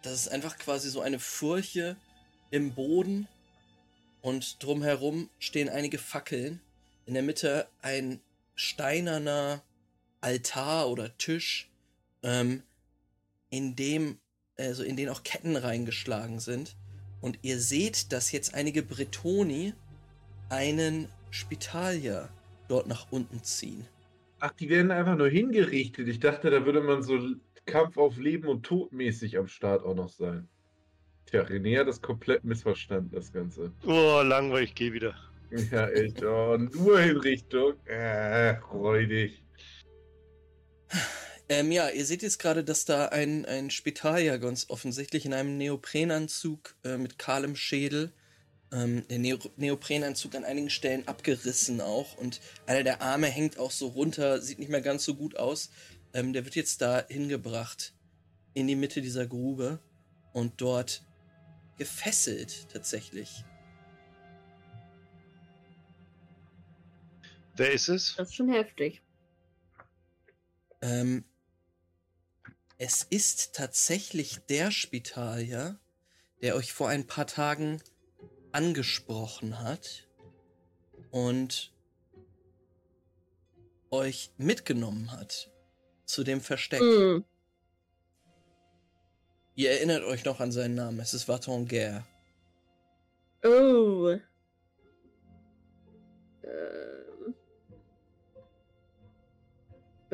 Das 0.02 0.14
ist 0.14 0.28
einfach 0.28 0.58
quasi 0.58 0.90
so 0.90 1.00
eine 1.00 1.18
Furche 1.18 1.96
im 2.50 2.74
Boden 2.74 3.28
und 4.22 4.62
drumherum 4.62 5.28
stehen 5.38 5.68
einige 5.68 5.98
Fackeln. 5.98 6.60
In 7.06 7.14
der 7.14 7.22
Mitte 7.22 7.68
ein 7.82 8.20
steinerner 8.54 9.62
Altar 10.22 10.88
oder 10.88 11.16
Tisch, 11.18 11.70
ähm, 12.22 12.62
in 13.50 13.76
dem, 13.76 14.18
also 14.58 14.82
in 14.82 14.96
den 14.96 15.08
auch 15.08 15.22
Ketten 15.22 15.56
reingeschlagen 15.56 16.40
sind. 16.40 16.76
Und 17.20 17.38
ihr 17.42 17.58
seht, 17.58 18.12
dass 18.12 18.32
jetzt 18.32 18.54
einige 18.54 18.82
Bretoni 18.82 19.72
einen 20.50 21.08
Spitalier 21.30 22.28
dort 22.68 22.86
nach 22.86 23.06
unten 23.10 23.42
ziehen. 23.42 23.86
Ach, 24.40 24.52
die 24.52 24.68
werden 24.68 24.90
einfach 24.90 25.16
nur 25.16 25.28
hingerichtet. 25.28 26.06
Ich 26.08 26.20
dachte, 26.20 26.50
da 26.50 26.66
würde 26.66 26.82
man 26.82 27.02
so 27.02 27.18
Kampf 27.66 27.96
auf 27.96 28.18
Leben 28.18 28.48
und 28.48 28.62
Tod 28.64 28.92
mäßig 28.92 29.38
am 29.38 29.48
Start 29.48 29.84
auch 29.84 29.94
noch 29.94 30.10
sein. 30.10 30.48
Tja, 31.26 31.42
René 31.42 31.80
hat 31.80 31.88
das 31.88 32.02
komplett 32.02 32.44
missverstanden, 32.44 33.10
das 33.12 33.32
Ganze. 33.32 33.72
Oh, 33.86 34.20
langweilig, 34.22 34.74
geh 34.74 34.92
wieder. 34.92 35.14
Ja, 35.70 35.88
echt. 35.88 36.22
Oh, 36.22 36.56
nur 36.58 37.00
Hinrichtung. 37.00 37.74
Äh, 37.86 38.50
räudig. 38.72 39.42
Ähm, 41.48 41.70
ja, 41.70 41.90
ihr 41.90 42.06
seht 42.06 42.22
jetzt 42.22 42.38
gerade, 42.38 42.64
dass 42.64 42.86
da 42.86 43.06
ein, 43.06 43.44
ein 43.44 43.70
Spitalier 43.70 44.38
ganz 44.38 44.70
offensichtlich 44.70 45.26
in 45.26 45.34
einem 45.34 45.58
Neoprenanzug 45.58 46.74
äh, 46.84 46.96
mit 46.96 47.18
kahlem 47.18 47.54
Schädel, 47.54 48.12
ähm, 48.72 49.06
der 49.08 49.18
Neo 49.18 49.38
Neoprenanzug 49.56 50.34
an 50.34 50.44
einigen 50.44 50.70
Stellen 50.70 51.06
abgerissen 51.06 51.82
auch 51.82 52.16
und 52.16 52.40
einer 52.66 52.82
der 52.82 53.02
Arme 53.02 53.26
hängt 53.26 53.58
auch 53.58 53.70
so 53.70 53.88
runter, 53.88 54.40
sieht 54.40 54.58
nicht 54.58 54.70
mehr 54.70 54.80
ganz 54.80 55.04
so 55.04 55.14
gut 55.14 55.36
aus. 55.36 55.70
Ähm, 56.14 56.32
der 56.32 56.46
wird 56.46 56.54
jetzt 56.54 56.80
da 56.80 57.04
hingebracht 57.08 57.92
in 58.54 58.66
die 58.66 58.76
Mitte 58.76 59.02
dieser 59.02 59.26
Grube 59.26 59.80
und 60.32 60.60
dort 60.62 61.02
gefesselt 61.76 62.68
tatsächlich. 62.72 63.44
Wer 67.56 67.72
ist 67.72 67.88
es? 67.88 68.14
Das 68.16 68.28
ist 68.28 68.34
schon 68.34 68.48
heftig. 68.48 69.02
Ähm, 70.80 71.24
es 72.78 73.04
ist 73.04 73.54
tatsächlich 73.54 74.40
der 74.48 74.70
Spitalier, 74.70 75.78
der 76.42 76.56
euch 76.56 76.72
vor 76.72 76.88
ein 76.88 77.06
paar 77.06 77.26
Tagen 77.26 77.80
angesprochen 78.52 79.60
hat 79.60 80.08
und 81.10 81.72
euch 83.90 84.30
mitgenommen 84.36 85.12
hat 85.12 85.50
zu 86.04 86.24
dem 86.24 86.40
Versteck. 86.40 86.80
Hm. 86.80 87.24
Ihr 89.56 89.70
erinnert 89.70 90.02
euch 90.02 90.24
noch 90.24 90.40
an 90.40 90.50
seinen 90.50 90.74
Namen. 90.74 90.98
Es 90.98 91.14
ist 91.14 91.28
Vatonguer. 91.28 92.04
Oh. 93.44 94.18
Ähm. 96.42 97.03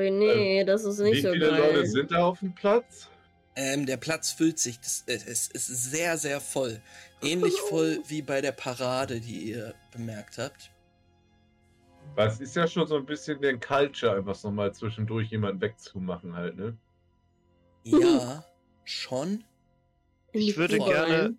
René, 0.01 0.65
das 0.65 0.85
ist 0.85 0.99
nicht 0.99 1.19
Wie 1.19 1.21
so 1.23 1.33
viele 1.33 1.51
geil. 1.51 1.59
Leute 1.75 1.87
sind 1.87 2.11
da 2.11 2.25
auf 2.25 2.41
dem 2.41 2.55
Platz? 2.55 3.09
Ähm, 3.57 3.85
der 3.87 3.97
Platz 3.97 4.31
füllt 4.33 4.59
sich. 4.59 4.79
Äh, 5.07 5.15
es 5.15 5.49
ist 5.49 5.67
sehr, 5.67 6.17
sehr 6.17 6.41
voll. 6.41 6.81
Ähnlich 7.23 7.55
voll 7.69 8.01
wie 8.09 8.23
bei 8.23 8.41
der 8.41 8.53
Parade, 8.53 9.21
die 9.21 9.51
ihr 9.51 9.75
bemerkt 9.93 10.39
habt. 10.39 10.71
Was 12.15 12.41
ist 12.41 12.57
ja 12.57 12.67
schon 12.67 12.87
so 12.87 12.97
ein 12.97 13.07
bisschen 13.07 13.41
der 13.41 13.59
Culture, 13.59 14.17
einfach 14.17 14.43
nochmal 14.43 14.75
zwischendurch 14.75 15.31
jemanden 15.31 15.61
wegzumachen 15.61 16.35
halt, 16.35 16.57
ne? 16.57 16.77
Ja, 17.85 18.45
schon. 18.85 19.45
In 20.33 20.41
die 20.41 20.51
Ich 20.51 20.57
würde 20.57 20.79
Grube 20.79 20.91
gerne- 20.93 21.23
rein. 21.25 21.39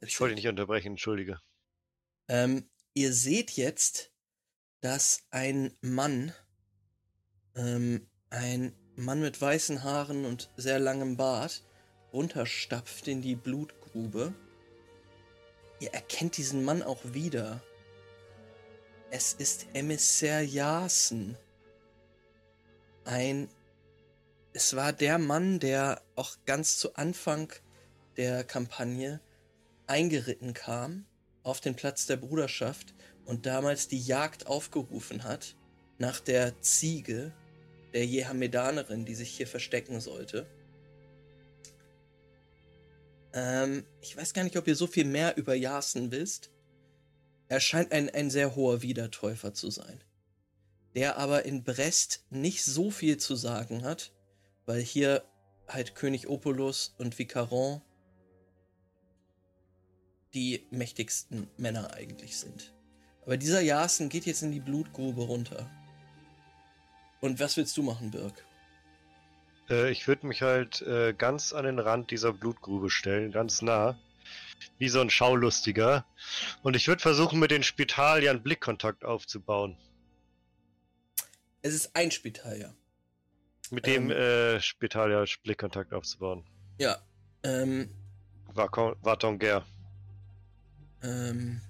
Ich 0.00 0.20
wollte 0.20 0.34
dich 0.34 0.44
nicht 0.44 0.50
unterbrechen, 0.50 0.88
entschuldige. 0.92 1.40
Ähm, 2.28 2.68
ihr 2.94 3.12
seht 3.12 3.52
jetzt, 3.52 4.12
dass 4.80 5.24
ein 5.30 5.72
Mann, 5.80 6.32
ähm, 7.54 8.06
ein 8.30 8.74
Mann 8.96 9.20
mit 9.20 9.40
weißen 9.40 9.82
Haaren 9.82 10.24
und 10.24 10.50
sehr 10.56 10.78
langem 10.78 11.16
Bart, 11.16 11.64
runterstapft 12.12 13.08
in 13.08 13.20
die 13.20 13.36
Blutgrube. 13.36 14.32
Ihr 15.80 15.92
erkennt 15.92 16.36
diesen 16.36 16.64
Mann 16.64 16.82
auch 16.82 17.00
wieder. 17.04 17.62
Es 19.10 19.34
ist 19.34 19.66
Emissär 19.74 20.42
Jasen. 20.42 21.36
Ein. 23.04 23.48
Es 24.52 24.74
war 24.74 24.92
der 24.92 25.18
Mann, 25.18 25.60
der 25.60 26.02
auch 26.14 26.36
ganz 26.46 26.78
zu 26.78 26.94
Anfang 26.94 27.52
der 28.16 28.42
Kampagne 28.42 29.20
eingeritten 29.86 30.54
kam 30.54 31.04
auf 31.42 31.60
den 31.60 31.76
Platz 31.76 32.06
der 32.06 32.16
Bruderschaft 32.16 32.94
und 33.26 33.46
damals 33.46 33.88
die 33.88 34.00
Jagd 34.00 34.46
aufgerufen 34.46 35.24
hat 35.24 35.54
nach 35.98 36.20
der 36.20 36.60
Ziege, 36.60 37.32
der 37.92 38.06
Jehamedanerin, 38.06 39.04
die 39.04 39.14
sich 39.14 39.30
hier 39.30 39.46
verstecken 39.46 40.00
sollte. 40.00 40.46
Ähm, 43.32 43.84
ich 44.00 44.16
weiß 44.16 44.32
gar 44.32 44.44
nicht, 44.44 44.56
ob 44.56 44.66
ihr 44.66 44.76
so 44.76 44.86
viel 44.86 45.04
mehr 45.04 45.36
über 45.36 45.54
Jasen 45.54 46.10
wisst. 46.10 46.50
Er 47.48 47.60
scheint 47.60 47.92
ein, 47.92 48.10
ein 48.10 48.30
sehr 48.30 48.56
hoher 48.56 48.82
Wiedertäufer 48.82 49.54
zu 49.54 49.70
sein, 49.70 50.02
der 50.94 51.16
aber 51.16 51.44
in 51.44 51.62
Brest 51.62 52.24
nicht 52.30 52.64
so 52.64 52.90
viel 52.90 53.18
zu 53.18 53.36
sagen 53.36 53.84
hat, 53.84 54.12
weil 54.66 54.80
hier 54.80 55.24
halt 55.68 55.94
König 55.94 56.28
Opulus 56.28 56.94
und 56.98 57.18
Vicaron 57.18 57.80
die 60.34 60.66
mächtigsten 60.70 61.48
Männer 61.56 61.94
eigentlich 61.94 62.36
sind. 62.38 62.75
Aber 63.26 63.36
dieser 63.36 63.60
Jasen 63.60 64.08
geht 64.08 64.24
jetzt 64.24 64.42
in 64.42 64.52
die 64.52 64.60
Blutgrube 64.60 65.22
runter. 65.22 65.68
Und 67.20 67.40
was 67.40 67.56
willst 67.56 67.76
du 67.76 67.82
machen, 67.82 68.12
Birk? 68.12 68.44
Äh, 69.68 69.90
ich 69.90 70.06
würde 70.06 70.26
mich 70.28 70.42
halt 70.42 70.80
äh, 70.82 71.12
ganz 71.12 71.52
an 71.52 71.64
den 71.64 71.80
Rand 71.80 72.12
dieser 72.12 72.32
Blutgrube 72.32 72.88
stellen, 72.88 73.32
ganz 73.32 73.62
nah. 73.62 73.98
Wie 74.78 74.88
so 74.88 75.00
ein 75.00 75.10
Schaulustiger. 75.10 76.04
Und 76.62 76.76
ich 76.76 76.86
würde 76.88 77.02
versuchen, 77.02 77.38
mit 77.40 77.50
den 77.50 77.62
Spitaliern 77.64 78.42
Blickkontakt 78.42 79.04
aufzubauen. 79.04 79.76
Es 81.62 81.74
ist 81.74 81.96
ein 81.96 82.10
Spitalier. 82.12 82.74
Mit 83.70 83.86
dem 83.86 84.10
Ähm. 84.10 84.16
äh, 84.16 84.60
Spitalier 84.60 85.24
Blickkontakt 85.42 85.92
aufzubauen. 85.92 86.44
Ja. 86.78 86.98
Ähm, 87.42 87.90
Vartonger. 88.54 89.64
ähm, 91.02 91.60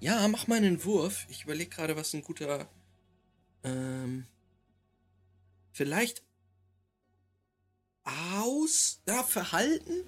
ja, 0.00 0.26
mach 0.28 0.46
mal 0.46 0.56
einen 0.56 0.84
Wurf. 0.84 1.26
Ich 1.28 1.44
überlege 1.44 1.70
gerade, 1.70 1.96
was 1.96 2.12
ein 2.14 2.22
guter. 2.22 2.68
Ähm, 3.62 4.26
vielleicht 5.72 6.22
aus. 8.04 9.02
Ja, 9.06 9.22
Verhalten? 9.22 10.04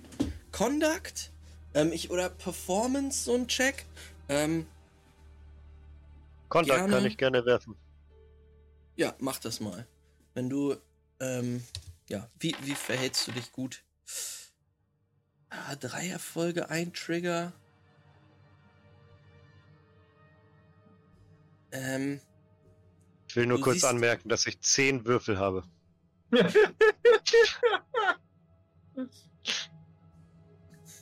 Conduct? 0.51 1.31
Ähm, 1.75 1.93
ich, 1.93 2.11
oder 2.11 2.29
Performance, 2.31 3.25
so 3.25 3.35
ein 3.35 3.47
Check? 3.49 3.87
Ähm, 4.29 4.67
Kontakt 6.49 6.81
Gerne. 6.81 6.93
kann 6.93 7.07
ich 7.07 7.17
gerne 7.17 7.47
werfen. 7.47 7.77
Ja, 8.97 9.15
mach 9.19 9.39
das 9.39 9.61
mal. 9.61 9.87
Wenn 10.35 10.51
du, 10.51 10.77
ähm, 11.21 11.65
ja, 12.09 12.29
wie, 12.39 12.55
wie 12.63 12.75
verhältst 12.75 13.27
du 13.27 13.33
dich 13.33 13.53
gut? 13.53 13.85
ja, 15.51 15.77
drei 15.77 16.09
Erfolge, 16.09 16.71
ein 16.71 16.93
Trigger. 16.93 17.53
Ähm, 21.73 22.21
Ich 23.29 23.37
will 23.37 23.47
nur 23.47 23.61
kurz 23.61 23.77
siehst- 23.77 23.85
anmerken, 23.87 24.29
dass 24.29 24.47
ich 24.47 24.61
zehn 24.61 25.05
Würfel 25.07 25.39
habe. 25.39 25.65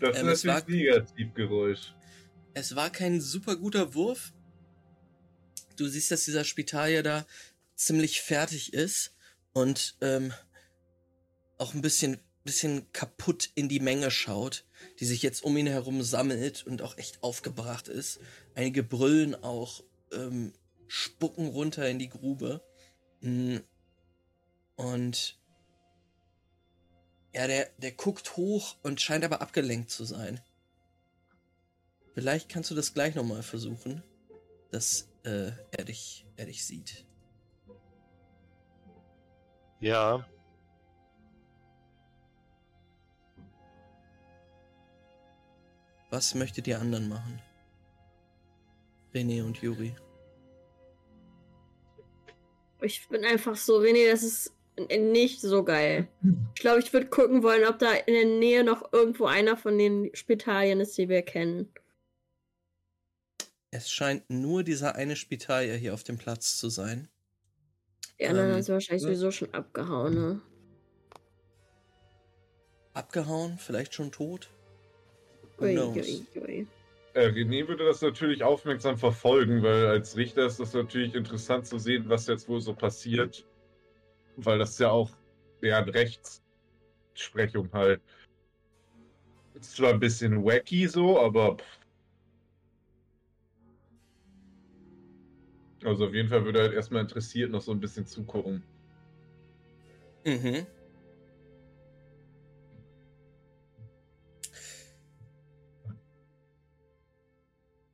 Das 0.01 0.16
Ähm, 0.18 0.28
ist 0.28 0.44
natürlich 0.44 0.84
Negativgeräusch. 0.86 1.94
es 2.55 2.74
war 2.74 2.90
kein 2.90 3.20
super 3.20 3.56
guter 3.56 3.94
Wurf. 3.94 4.32
Du 5.76 5.86
siehst, 5.88 6.10
dass 6.10 6.24
dieser 6.24 6.44
Spitalier 6.44 7.02
da 7.02 7.26
ziemlich 7.74 8.22
fertig 8.22 8.72
ist 8.72 9.14
und 9.52 9.97
ähm, 10.01 10.32
auch 11.59 11.74
ein 11.74 11.82
bisschen, 11.82 12.18
bisschen 12.44 12.90
kaputt 12.92 13.51
in 13.55 13.68
die 13.68 13.80
Menge 13.80 14.10
schaut, 14.10 14.64
die 15.01 15.05
sich 15.05 15.22
jetzt 15.22 15.42
um 15.44 15.56
ihn 15.56 15.66
herum 15.66 16.02
sammelt 16.02 16.66
und 16.66 16.80
auch 16.82 16.97
echt 16.97 17.22
aufgebracht 17.22 17.88
ist. 17.88 18.20
Einige 18.55 18.82
brüllen 18.82 19.34
auch, 19.34 19.82
ähm, 20.12 20.52
spucken 20.90 21.46
runter 21.46 21.88
in 21.88 22.00
die 22.00 22.08
Grube. 22.08 22.60
Mm. 23.20 23.58
Und 24.74 25.38
ja, 27.32 27.46
der, 27.46 27.70
der 27.78 27.92
guckt 27.92 28.36
hoch 28.36 28.76
und 28.82 29.00
scheint 29.00 29.24
aber 29.24 29.40
abgelenkt 29.40 29.90
zu 29.90 30.04
sein. 30.04 30.40
Vielleicht 32.14 32.48
kannst 32.48 32.72
du 32.72 32.74
das 32.74 32.92
gleich 32.92 33.14
nochmal 33.14 33.44
versuchen, 33.44 34.02
dass 34.72 35.08
äh, 35.22 35.52
er, 35.70 35.84
dich, 35.84 36.26
er 36.36 36.46
dich 36.46 36.64
sieht. 36.64 37.04
Ja. 39.78 40.26
Was 46.10 46.34
möchtet 46.34 46.66
ihr 46.66 46.80
anderen 46.80 47.08
machen? 47.08 47.40
René 49.14 49.44
und 49.44 49.56
Juri. 49.58 49.94
Ich 52.82 53.09
bin 53.09 53.24
einfach 53.24 53.57
so, 53.57 53.78
René, 53.78 54.11
das 54.11 54.23
ist 54.23 54.52
nicht 54.77 55.40
so 55.40 55.62
geil. 55.65 56.09
Ich 56.55 56.61
glaube, 56.62 56.81
ich 56.81 56.93
würde 56.93 57.07
gucken 57.09 57.43
wollen, 57.43 57.66
ob 57.66 57.78
da 57.78 57.93
in 57.93 58.15
der 58.15 58.24
Nähe 58.24 58.65
noch 58.65 58.93
irgendwo 58.93 59.27
einer 59.27 59.57
von 59.57 59.77
den 59.77 60.11
Spitalien 60.15 60.81
ist, 60.81 60.97
die 60.97 61.09
wir 61.09 61.23
kennen. 61.23 61.70
Es 63.70 63.90
scheint 63.90 64.28
nur 64.28 64.65
dieser 64.65 64.97
eine 64.97 65.16
Spitalier 65.16 65.74
hier 65.74 65.94
auf 65.94 66.02
dem 66.02 66.19
Platz 66.19 66.57
zu 66.57 66.70
sein. 66.70 67.09
Die 68.19 68.27
anderen 68.27 68.51
Ähm, 68.55 68.62
sind 68.62 68.73
wahrscheinlich 68.73 69.02
ja. 69.02 69.09
sowieso 69.09 69.31
schon 69.31 69.55
abgehauen, 69.55 70.15
ne? 70.15 70.40
Abgehauen, 72.94 73.59
vielleicht 73.59 73.94
schon 73.94 74.11
tot. 74.11 74.51
Who 75.59 75.65
Ui, 75.66 75.74
knows? 75.74 75.97
ui, 75.97 76.27
ui. 76.36 76.66
Äh, 77.12 77.27
René 77.27 77.66
würde 77.66 77.85
das 77.85 78.03
natürlich 78.03 78.45
aufmerksam 78.45 78.97
verfolgen, 78.97 79.62
weil 79.62 79.87
als 79.87 80.16
Richter 80.16 80.47
ist 80.47 80.61
das 80.61 80.73
natürlich 80.73 81.15
interessant 81.15 81.66
zu 81.66 81.78
sehen, 81.78 82.09
was 82.09 82.27
jetzt 82.28 82.49
wohl 82.49 82.61
so 82.61 82.74
passiert. 82.74 83.45
Weil 84.37 84.59
das 84.59 84.78
ja 84.78 84.91
auch 84.91 85.11
deren 85.61 85.89
Rechtsprechung 85.89 87.73
halt. 87.73 88.01
Ist 89.55 89.77
zwar 89.77 89.91
ein 89.91 90.01
bisschen 90.01 90.45
wacky 90.45 90.87
so, 90.87 91.19
aber. 91.20 91.57
Also 95.82 96.07
auf 96.07 96.15
jeden 96.15 96.28
Fall 96.28 96.45
würde 96.45 96.61
er 96.61 96.65
halt 96.66 96.74
erstmal 96.74 97.03
interessiert 97.03 97.51
noch 97.51 97.61
so 97.61 97.73
ein 97.73 97.81
bisschen 97.81 98.07
zugucken. 98.07 98.62
Mhm. 100.24 100.80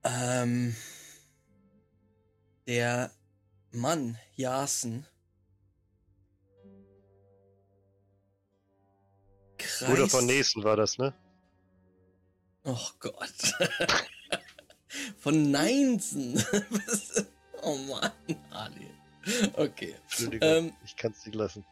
Ähm, 0.08 0.76
der 2.66 3.10
Mann, 3.72 4.16
Jasen, 4.36 5.04
Bruder 9.80 10.08
von 10.08 10.20
kreist- 10.20 10.26
Nächsten 10.26 10.64
war 10.64 10.76
das, 10.76 10.98
ne? 10.98 11.12
Oh 12.64 12.88
Gott. 13.00 13.54
Von 15.18 15.50
Neinsen. 15.50 16.42
Oh 17.62 17.76
Mann, 17.78 18.12
Ali. 18.50 18.90
Okay. 19.54 19.96
Entschuldigung, 20.04 20.48
Ähm, 20.48 20.72
ich 20.84 20.94
kann 20.94 21.10
es 21.10 21.24
nicht 21.26 21.34
lassen. 21.34 21.64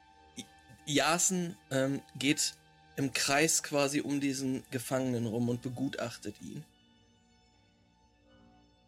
Jasen 0.87 1.57
ähm, 1.71 2.03
geht 2.19 2.55
im 2.97 3.13
Kreis 3.13 3.63
quasi 3.63 4.01
um 4.01 4.19
diesen 4.21 4.65
Gefangenen 4.73 5.27
rum 5.27 5.49
und 5.51 5.63
begutachtet 5.63 6.35
ihn. 6.41 6.65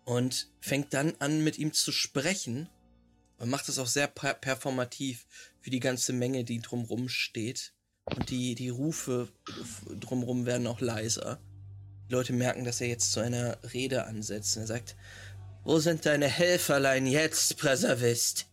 Und 0.06 0.48
fängt 0.60 0.94
dann 0.94 1.14
an, 1.18 1.44
mit 1.44 1.58
ihm 1.58 1.74
zu 1.74 1.92
sprechen. 1.92 2.70
Und 3.36 3.50
macht 3.50 3.68
das 3.68 3.78
auch 3.78 3.86
sehr 3.86 4.06
per 4.06 4.32
performativ 4.32 5.26
für 5.60 5.68
die 5.68 5.80
ganze 5.80 6.14
Menge, 6.14 6.44
die 6.44 6.60
drumrum 6.60 7.10
steht. 7.10 7.74
Und 8.06 8.30
die, 8.30 8.54
die 8.54 8.70
Rufe 8.70 9.28
drumrum 10.00 10.46
werden 10.46 10.66
auch 10.66 10.80
leiser. 10.80 11.38
Die 12.08 12.14
Leute 12.14 12.32
merken, 12.32 12.64
dass 12.64 12.80
er 12.80 12.86
jetzt 12.86 13.12
zu 13.12 13.20
einer 13.20 13.58
Rede 13.74 14.06
ansetzt. 14.06 14.56
Und 14.56 14.62
er 14.62 14.68
sagt, 14.68 14.96
wo 15.64 15.80
sind 15.80 16.06
deine 16.06 16.28
Helferlein 16.28 17.06
jetzt, 17.06 17.58
Präservist? 17.58 18.46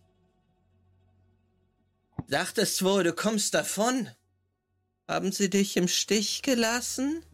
Dachtest 2.28 2.82
wohl, 2.82 3.04
du 3.04 3.12
kommst 3.12 3.54
davon? 3.54 4.10
Haben 5.06 5.30
sie 5.30 5.48
dich 5.48 5.76
im 5.76 5.86
Stich 5.86 6.42
gelassen? 6.42 7.24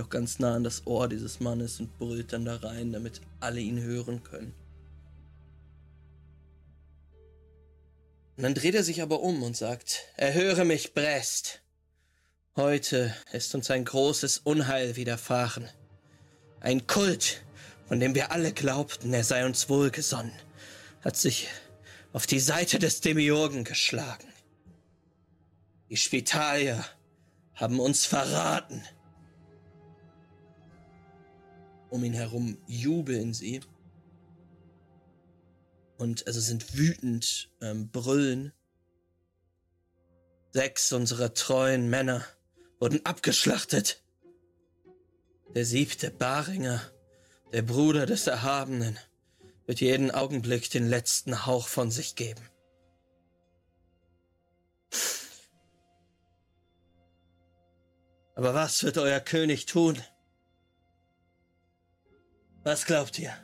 Auch 0.00 0.10
ganz 0.10 0.38
nah 0.38 0.54
an 0.54 0.64
das 0.64 0.86
Ohr 0.86 1.08
dieses 1.08 1.40
Mannes 1.40 1.80
und 1.80 1.98
brüllt 1.98 2.32
dann 2.32 2.44
da 2.44 2.56
rein, 2.56 2.92
damit 2.92 3.20
alle 3.40 3.60
ihn 3.60 3.80
hören 3.82 4.22
können. 4.22 4.54
Und 8.36 8.44
dann 8.44 8.54
dreht 8.54 8.76
er 8.76 8.84
sich 8.84 9.02
aber 9.02 9.20
um 9.20 9.42
und 9.42 9.56
sagt, 9.56 10.04
erhöre 10.16 10.64
mich, 10.64 10.94
Brest. 10.94 11.62
Heute 12.54 13.12
ist 13.32 13.52
uns 13.54 13.70
ein 13.70 13.84
großes 13.84 14.38
Unheil 14.38 14.94
widerfahren. 14.94 15.68
Ein 16.60 16.86
Kult, 16.86 17.42
von 17.88 17.98
dem 17.98 18.14
wir 18.14 18.30
alle 18.30 18.52
glaubten, 18.52 19.12
er 19.12 19.24
sei 19.24 19.44
uns 19.44 19.68
wohlgesonnen, 19.68 20.32
hat 21.02 21.16
sich 21.16 21.48
auf 22.12 22.26
die 22.26 22.40
Seite 22.40 22.78
des 22.78 23.00
Demiurgen 23.00 23.64
geschlagen. 23.64 24.28
Die 25.90 25.96
Spitalier 25.96 26.84
haben 27.54 27.80
uns 27.80 28.06
verraten. 28.06 28.84
Um 31.90 32.04
ihn 32.04 32.12
herum 32.12 32.58
jubeln 32.66 33.34
sie. 33.34 33.60
Und 35.96 36.26
also 36.26 36.40
sind 36.40 36.76
wütend, 36.76 37.50
ähm, 37.60 37.90
brüllen. 37.90 38.52
Sechs 40.52 40.92
unserer 40.92 41.34
treuen 41.34 41.90
Männer 41.90 42.24
wurden 42.78 43.04
abgeschlachtet. 43.04 44.02
Der 45.54 45.64
siebte 45.64 46.10
Baringer, 46.10 46.80
der 47.52 47.62
Bruder 47.62 48.06
des 48.06 48.26
Erhabenen, 48.26 48.98
wird 49.66 49.80
jeden 49.80 50.10
Augenblick 50.10 50.70
den 50.70 50.88
letzten 50.88 51.46
Hauch 51.46 51.68
von 51.68 51.90
sich 51.90 52.14
geben. 52.14 52.42
Aber 58.34 58.54
was 58.54 58.84
wird 58.84 58.98
euer 58.98 59.20
König 59.20 59.66
tun? 59.66 60.00
Was 62.68 62.84
glaubt 62.84 63.18
ihr? 63.18 63.34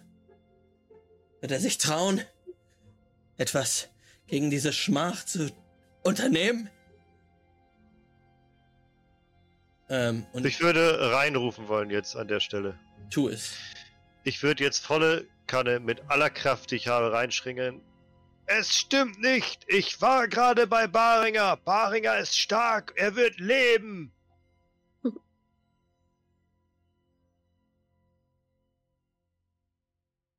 Wird 1.40 1.50
er 1.50 1.58
sich 1.58 1.78
trauen, 1.78 2.20
etwas 3.38 3.88
gegen 4.26 4.50
diese 4.50 4.70
Schmach 4.70 5.24
zu 5.24 5.50
unternehmen? 6.02 6.68
Ähm, 9.88 10.26
und 10.34 10.44
Ich 10.44 10.60
würde 10.60 11.10
reinrufen 11.10 11.68
wollen 11.68 11.88
jetzt 11.88 12.16
an 12.16 12.28
der 12.28 12.40
Stelle. 12.40 12.78
tu 13.08 13.30
es. 13.30 13.54
Ich 14.24 14.42
würde 14.42 14.62
jetzt 14.62 14.84
volle 14.84 15.26
Kanne 15.46 15.80
mit 15.80 16.02
aller 16.08 16.28
Kraft, 16.28 16.70
die 16.70 16.76
ich 16.76 16.88
habe, 16.88 17.10
reinschringen. 17.10 17.80
Es 18.44 18.74
stimmt 18.76 19.18
nicht! 19.22 19.64
Ich 19.68 20.02
war 20.02 20.28
gerade 20.28 20.66
bei 20.66 20.86
Baringer! 20.86 21.56
Baringer 21.56 22.18
ist 22.18 22.38
stark! 22.38 22.92
Er 22.96 23.16
wird 23.16 23.40
leben! 23.40 24.13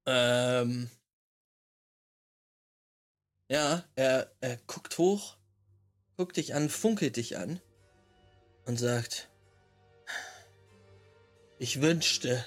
Ähm. 0.06 0.90
Ja, 3.48 3.84
er, 3.96 4.32
er 4.42 4.58
guckt 4.66 4.98
hoch, 4.98 5.38
guckt 6.18 6.38
dich 6.38 6.56
an, 6.56 6.70
funkelt 6.70 7.18
dich 7.18 7.38
an 7.38 7.62
und 8.66 8.78
sagt, 8.78 9.30
ich 11.60 11.82
wünschte, 11.82 12.44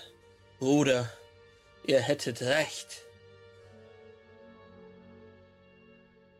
Bruder, 0.59 1.09
ihr 1.87 2.01
hättet 2.01 2.43
recht. 2.43 3.05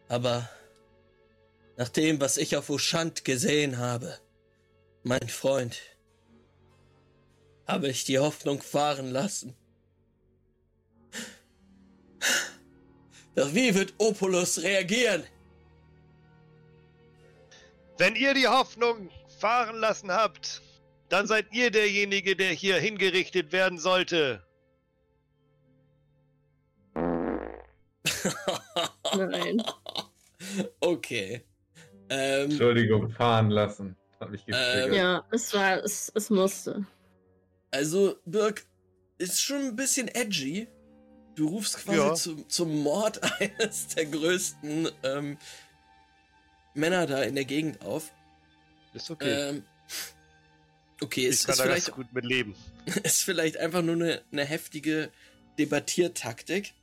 Aber 0.09 0.49
nach 1.77 1.89
dem, 1.89 2.21
was 2.21 2.37
ich 2.37 2.57
auf 2.57 2.69
Ushant 2.69 3.25
gesehen 3.25 3.79
habe, 3.79 4.19
mein 5.05 5.29
Freund, 5.29 5.81
habe 7.67 7.89
ich 7.89 8.05
die 8.05 8.19
Hoffnung 8.19 8.61
fahren 8.61 9.11
lassen. 9.11 9.55
Wie 13.55 13.75
wird 13.75 13.95
Opulus 13.99 14.63
reagieren? 14.63 15.25
Wenn 17.99 18.15
ihr 18.15 18.35
die 18.35 18.47
Hoffnung 18.47 19.11
fahren 19.39 19.77
lassen 19.77 20.11
habt, 20.11 20.63
dann 21.09 21.27
seid 21.27 21.53
ihr 21.53 21.71
derjenige, 21.71 22.37
der 22.37 22.53
hier 22.53 22.79
hingerichtet 22.79 23.53
werden 23.53 23.79
sollte. 23.79 24.43
Nein. 29.17 29.63
okay. 30.81 31.43
Ähm, 32.11 32.51
Entschuldigung, 32.51 33.11
fahren 33.11 33.51
lassen. 33.51 33.97
Hab 34.21 34.33
ich 34.33 34.45
Ähm. 34.49 34.93
Ja, 34.93 35.25
es 35.31 35.53
war, 35.55 35.83
es, 35.83 36.11
es 36.15 36.31
musste. 36.31 36.87
also, 37.71 38.17
Birk 38.25 38.67
ist 39.19 39.41
schon 39.41 39.63
ein 39.63 39.77
bisschen 39.77 40.09
edgy. 40.09 40.69
Du 41.39 41.47
rufst 41.47 41.77
quasi 41.77 41.99
Ja. 41.99 42.15
zu, 42.15 42.43
zum 42.49 42.83
Mord 42.83 43.21
eines 43.41 43.87
der 43.87 44.07
größten 44.07 44.89
ähm, 45.05 45.39
Männer 46.75 47.07
da 47.07 47.23
in 47.23 47.37
der 47.37 47.45
Gegend 47.45 47.81
auf. 47.83 48.11
Ist 48.93 49.09
okay. 49.09 49.51
Ähm, 49.51 49.63
okay, 51.01 51.21
ich 51.23 51.29
ist 51.29 51.49
da 51.49 51.53
vielleicht 51.53 51.93
gut 51.93 52.13
mit 52.13 52.25
leben. 52.25 52.57
ist 53.05 53.23
vielleicht 53.23 53.57
einfach 53.57 53.83
nur 53.83 53.95
eine, 53.95 54.23
eine 54.33 54.45
heftige 54.45 55.13
Debattiertaktik. 55.61 56.75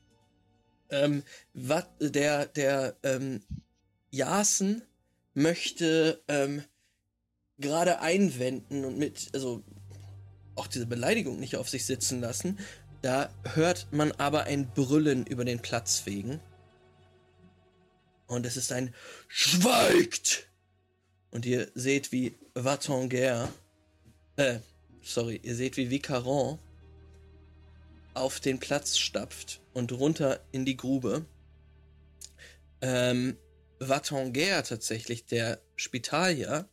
Ähm, 0.90 1.23
wat, 1.53 1.90
der 1.99 2.45
der 2.45 2.95
ähm, 3.03 3.41
Jasen 4.10 4.84
möchte 5.34 6.23
ähm, 6.30 6.64
gerade 7.57 7.99
einwenden 7.99 8.86
und 8.86 8.98
mit, 8.98 9.32
also 9.34 9.64
auch 10.56 10.68
diese 10.68 10.86
Beleidigung 10.86 11.41
nicht 11.41 11.57
auf 11.57 11.68
sich 11.68 11.86
sitzen 11.86 12.22
lassen. 12.22 12.57
Da 13.06 13.30
hört 13.53 13.86
man 13.91 14.14
aber 14.14 14.45
ein 14.45 14.68
Brüllen 14.73 15.27
über 15.27 15.45
den 15.45 15.60
Platz 15.60 15.99
fegen. 15.99 16.40
Und 18.26 18.48
es 18.48 18.57
ist 18.57 18.72
ein 18.72 18.95
Schweigt! 19.27 20.49
Und 21.30 21.45
ihr 21.45 21.69
seht, 21.76 22.11
wie 22.11 22.36
Vatanguer, 22.56 23.53
äh, 24.38 24.57
sorry, 25.03 25.40
ihr 25.44 25.56
seht, 25.56 25.77
wie 25.77 25.91
Vicaron 25.91 26.57
auf 28.15 28.40
den 28.40 28.60
Platz 28.60 28.98
stapft 28.98 29.61
und 29.76 29.91
runter 29.91 30.44
in 30.52 30.65
die 30.65 30.76
Grube. 30.76 31.27
Ähm, 32.82 33.38
Vatanguer 33.77 34.64
tatsächlich, 34.64 35.27
der 35.27 35.61
Spitalier, 35.76 36.68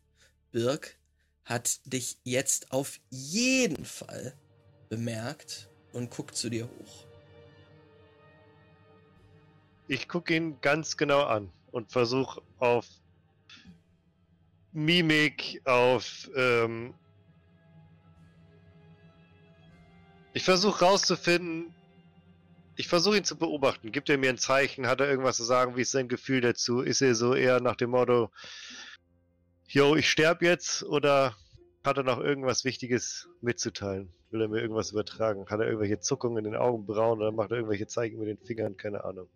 Birk, 0.50 0.96
hat 1.44 1.80
dich 1.84 2.16
jetzt 2.24 2.72
auf 2.72 3.00
jeden 3.10 3.84
Fall 3.84 4.34
bemerkt 4.88 5.68
und 5.92 6.10
guckt 6.10 6.36
zu 6.36 6.50
dir 6.50 6.64
hoch. 6.64 7.06
Ich 9.88 10.08
gucke 10.08 10.34
ihn 10.34 10.60
ganz 10.60 10.96
genau 10.96 11.24
an 11.24 11.50
und 11.70 11.90
versuche 11.92 12.40
auf 12.58 12.86
Mimik, 14.72 15.60
auf. 15.64 16.30
Ähm 16.34 16.94
ich 20.32 20.44
versuche 20.44 20.84
rauszufinden. 20.84 21.74
Ich 22.76 22.88
versuche 22.88 23.18
ihn 23.18 23.24
zu 23.24 23.36
beobachten. 23.36 23.92
Gibt 23.92 24.08
er 24.08 24.16
mir 24.16 24.30
ein 24.30 24.38
Zeichen? 24.38 24.86
Hat 24.86 25.00
er 25.00 25.10
irgendwas 25.10 25.36
zu 25.36 25.44
sagen? 25.44 25.76
Wie 25.76 25.82
ist 25.82 25.90
sein 25.90 26.08
Gefühl 26.08 26.40
dazu? 26.40 26.80
Ist 26.80 27.02
er 27.02 27.14
so 27.14 27.34
eher 27.34 27.60
nach 27.60 27.76
dem 27.76 27.90
Motto, 27.90 28.30
yo, 29.68 29.94
ich 29.94 30.10
sterb 30.10 30.40
jetzt? 30.40 30.82
Oder 30.84 31.36
hat 31.84 31.96
er 31.96 32.04
noch 32.04 32.20
irgendwas 32.20 32.64
Wichtiges 32.64 33.28
mitzuteilen? 33.40 34.12
Will 34.30 34.42
er 34.42 34.48
mir 34.48 34.60
irgendwas 34.60 34.92
übertragen? 34.92 35.46
Hat 35.48 35.60
er 35.60 35.66
irgendwelche 35.66 36.00
Zuckungen 36.00 36.44
in 36.44 36.52
den 36.52 36.60
Augenbrauen 36.60 37.20
oder 37.20 37.32
macht 37.32 37.50
er 37.50 37.58
irgendwelche 37.58 37.86
Zeichen 37.86 38.18
mit 38.18 38.28
den 38.28 38.38
Fingern? 38.38 38.76
Keine 38.76 39.04
Ahnung. 39.04 39.28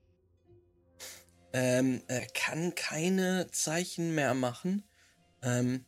Ähm, 1.52 2.02
er 2.06 2.26
kann 2.26 2.74
keine 2.74 3.48
Zeichen 3.50 4.14
mehr 4.14 4.34
machen, 4.34 4.84
ähm, 5.42 5.84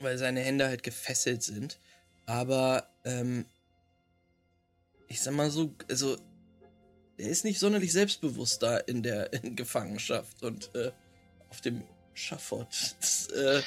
weil 0.00 0.18
seine 0.18 0.40
Hände 0.40 0.66
halt 0.66 0.82
gefesselt 0.82 1.42
sind. 1.42 1.78
Aber, 2.26 2.88
ähm, 3.04 3.44
ich 5.08 5.20
sag 5.20 5.34
mal 5.34 5.50
so, 5.50 5.74
also, 5.88 6.16
er 7.16 7.28
ist 7.28 7.44
nicht 7.44 7.58
sonderlich 7.58 7.92
selbstbewusst 7.92 8.62
da 8.62 8.78
in 8.78 9.02
der 9.02 9.32
in 9.32 9.54
Gefangenschaft 9.56 10.42
und 10.42 10.74
äh, 10.74 10.92
auf 11.50 11.60
dem 11.60 11.84
Schafott. 12.14 12.96
Das, 13.00 13.26
äh, 13.28 13.60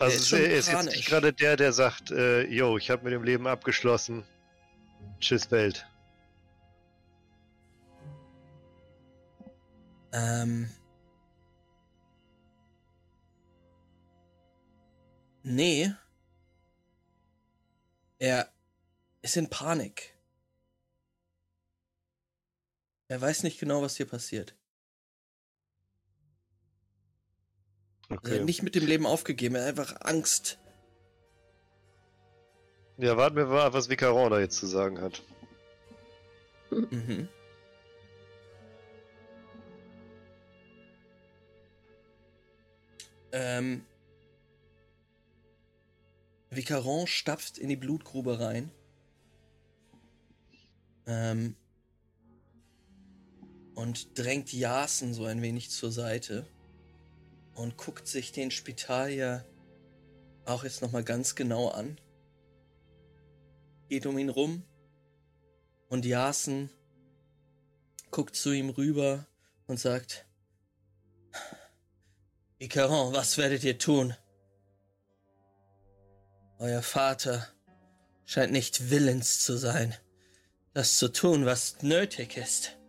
Also 0.00 0.16
ist 0.16 0.32
er 0.32 0.50
ist 0.50 0.68
jetzt 0.68 0.84
nicht 0.86 1.06
gerade 1.06 1.32
der, 1.34 1.56
der 1.56 1.74
sagt, 1.74 2.10
äh, 2.10 2.44
yo, 2.46 2.78
ich 2.78 2.88
habe 2.90 3.04
mit 3.04 3.12
dem 3.12 3.22
Leben 3.22 3.46
abgeschlossen. 3.46 4.24
Tschüss 5.20 5.50
Welt. 5.50 5.86
Ähm. 10.12 10.70
Nee. 15.42 15.92
Er 18.18 18.50
ist 19.20 19.36
in 19.36 19.50
Panik. 19.50 20.14
Er 23.08 23.20
weiß 23.20 23.42
nicht 23.42 23.60
genau, 23.60 23.82
was 23.82 23.96
hier 23.96 24.06
passiert. 24.06 24.54
Er 28.10 28.16
Okay. 28.16 28.40
hat 28.40 28.44
nicht 28.44 28.62
mit 28.62 28.74
dem 28.74 28.86
Leben 28.86 29.06
aufgegeben, 29.06 29.54
er 29.54 29.62
hat 29.62 29.68
einfach 29.68 30.00
Angst. 30.00 30.58
Ja, 32.98 33.16
warten 33.16 33.36
wir 33.36 33.46
mal, 33.46 33.72
was 33.72 33.88
Vicaron 33.88 34.30
da 34.30 34.40
jetzt 34.40 34.58
zu 34.58 34.66
sagen 34.66 35.00
hat. 35.00 35.22
Mhm. 36.70 37.28
Ähm. 43.32 43.86
Vicaron 46.50 47.06
stapft 47.06 47.58
in 47.58 47.68
die 47.68 47.76
Blutgrube 47.76 48.40
rein. 48.40 48.70
Ähm. 51.06 51.54
Und 53.74 54.18
drängt 54.18 54.52
Jasen 54.52 55.14
so 55.14 55.24
ein 55.24 55.42
wenig 55.42 55.70
zur 55.70 55.90
Seite. 55.92 56.44
Und 57.60 57.76
guckt 57.76 58.08
sich 58.08 58.32
den 58.32 58.50
Spitalier 58.50 59.44
auch 60.46 60.64
jetzt 60.64 60.80
nochmal 60.80 61.04
ganz 61.04 61.34
genau 61.34 61.68
an. 61.68 62.00
Geht 63.90 64.06
um 64.06 64.16
ihn 64.16 64.30
rum. 64.30 64.62
Und 65.90 66.06
Jasen 66.06 66.70
guckt 68.10 68.34
zu 68.34 68.50
ihm 68.52 68.70
rüber 68.70 69.26
und 69.66 69.78
sagt, 69.78 70.24
Icaron, 72.58 73.12
was 73.12 73.36
werdet 73.36 73.62
ihr 73.62 73.76
tun? 73.76 74.16
Euer 76.60 76.80
Vater 76.80 77.46
scheint 78.24 78.52
nicht 78.52 78.88
willens 78.88 79.40
zu 79.44 79.58
sein, 79.58 79.94
das 80.72 80.96
zu 80.96 81.12
tun, 81.12 81.44
was 81.44 81.82
nötig 81.82 82.38
ist. 82.38 82.79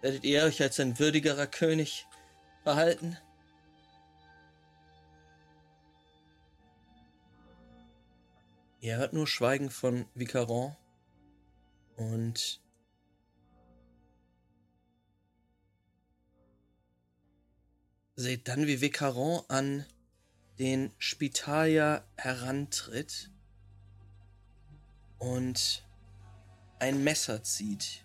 Werdet 0.00 0.24
ihr 0.24 0.44
euch 0.44 0.62
als 0.62 0.78
ein 0.78 0.98
würdigerer 0.98 1.48
König 1.48 2.06
verhalten? 2.62 3.16
Ihr 8.80 8.96
hört 8.96 9.12
nur 9.12 9.26
Schweigen 9.26 9.70
von 9.70 10.06
Vicaron 10.14 10.76
und 11.96 12.60
seht 18.14 18.46
dann, 18.46 18.68
wie 18.68 18.80
Vicaron 18.80 19.42
an 19.48 19.84
den 20.60 20.92
Spitalier 20.98 22.04
herantritt 22.16 23.30
und 25.18 25.84
ein 26.78 27.02
Messer 27.02 27.42
zieht. 27.42 28.04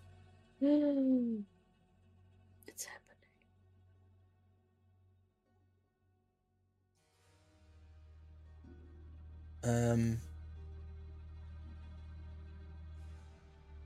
Ähm, 9.63 10.19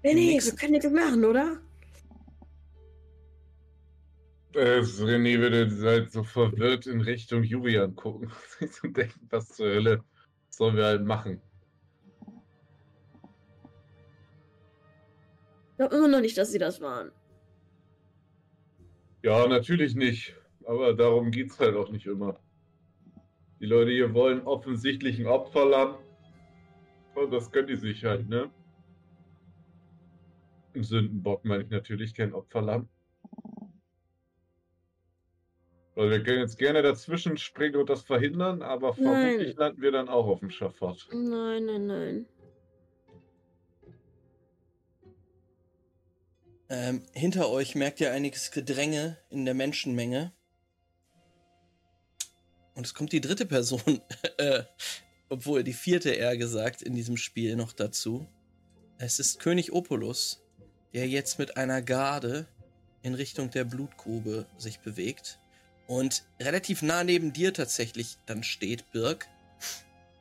Benny, 0.01 0.27
nächsten- 0.27 0.51
wir 0.51 0.57
können 0.57 0.71
nichts 0.73 0.89
machen, 0.89 1.25
oder? 1.25 1.59
Äh, 4.53 4.79
René 4.79 5.39
würde 5.39 5.69
halt 5.85 6.11
so 6.11 6.23
verwirrt 6.23 6.87
in 6.87 7.01
Richtung 7.01 7.43
Julian 7.43 7.95
gucken 7.95 8.31
und 8.83 8.97
denken, 8.97 9.27
was 9.29 9.49
zur 9.49 9.67
Hölle 9.67 10.03
sollen 10.49 10.75
wir 10.75 10.85
halt 10.85 11.03
machen? 11.05 11.41
Ich 15.71 15.77
glaube 15.77 15.95
immer 15.95 16.07
noch 16.07 16.21
nicht, 16.21 16.35
dass 16.37 16.51
sie 16.51 16.57
das 16.57 16.81
waren. 16.81 17.11
Ja, 19.21 19.47
natürlich 19.47 19.93
nicht. 19.93 20.35
Aber 20.65 20.93
darum 20.95 21.29
geht's 21.29 21.59
halt 21.59 21.75
auch 21.75 21.91
nicht 21.91 22.07
immer. 22.07 22.39
Die 23.59 23.65
Leute 23.65 23.91
hier 23.91 24.13
wollen 24.13 24.41
offensichtlich 24.41 25.19
ein 25.19 25.27
Opferlamm. 25.27 25.95
Und 27.15 27.31
das 27.31 27.51
können 27.51 27.67
die 27.67 27.75
sich 27.75 28.05
halt, 28.05 28.29
ne? 28.29 28.51
Ein 30.75 30.84
Sündenbock 30.84 31.43
meine 31.43 31.63
ich 31.63 31.69
natürlich, 31.69 32.13
kein 32.13 32.34
Opferlamm. 32.34 32.88
Weil 35.95 36.11
wir 36.11 36.21
können 36.21 36.41
jetzt 36.41 36.59
gerne 36.59 36.84
dazwischen 36.84 37.38
springen 37.38 37.77
und 37.77 37.89
das 37.89 38.03
verhindern, 38.03 38.61
aber 38.61 38.93
vermutlich 38.93 39.55
landen 39.55 39.81
wir 39.81 39.91
dann 39.91 40.09
auch 40.09 40.27
auf 40.27 40.41
dem 40.41 40.51
Schafott. 40.51 41.07
Nein, 41.11 41.65
nein, 41.65 41.88
nein. 41.88 42.25
Ähm, 46.69 47.01
hinter 47.13 47.49
euch 47.49 47.73
merkt 47.73 47.99
ihr 47.99 48.11
einiges 48.11 48.51
Gedränge 48.51 49.17
in 49.31 49.45
der 49.45 49.55
Menschenmenge. 49.55 50.34
Und 52.77 52.85
es 52.85 52.93
kommt 52.93 53.11
die 53.11 53.21
dritte 53.21 53.47
Person, 53.47 54.01
äh, 54.37 54.61
obwohl 55.29 55.63
die 55.63 55.73
vierte 55.73 56.11
eher 56.11 56.37
gesagt 56.37 56.83
in 56.83 56.93
diesem 56.93 57.17
Spiel 57.17 57.55
noch 57.55 57.73
dazu. 57.73 58.27
Es 58.99 59.17
ist 59.17 59.39
König 59.39 59.73
Opulus, 59.73 60.43
der 60.93 61.07
jetzt 61.07 61.39
mit 61.39 61.57
einer 61.57 61.81
Garde 61.81 62.45
in 63.01 63.15
Richtung 63.15 63.49
der 63.49 63.63
Blutgrube 63.63 64.45
sich 64.57 64.79
bewegt 64.79 65.39
und 65.87 66.23
relativ 66.39 66.83
nah 66.83 67.03
neben 67.03 67.33
dir 67.33 67.51
tatsächlich 67.51 68.19
dann 68.27 68.43
steht, 68.43 68.91
Birk, 68.91 69.27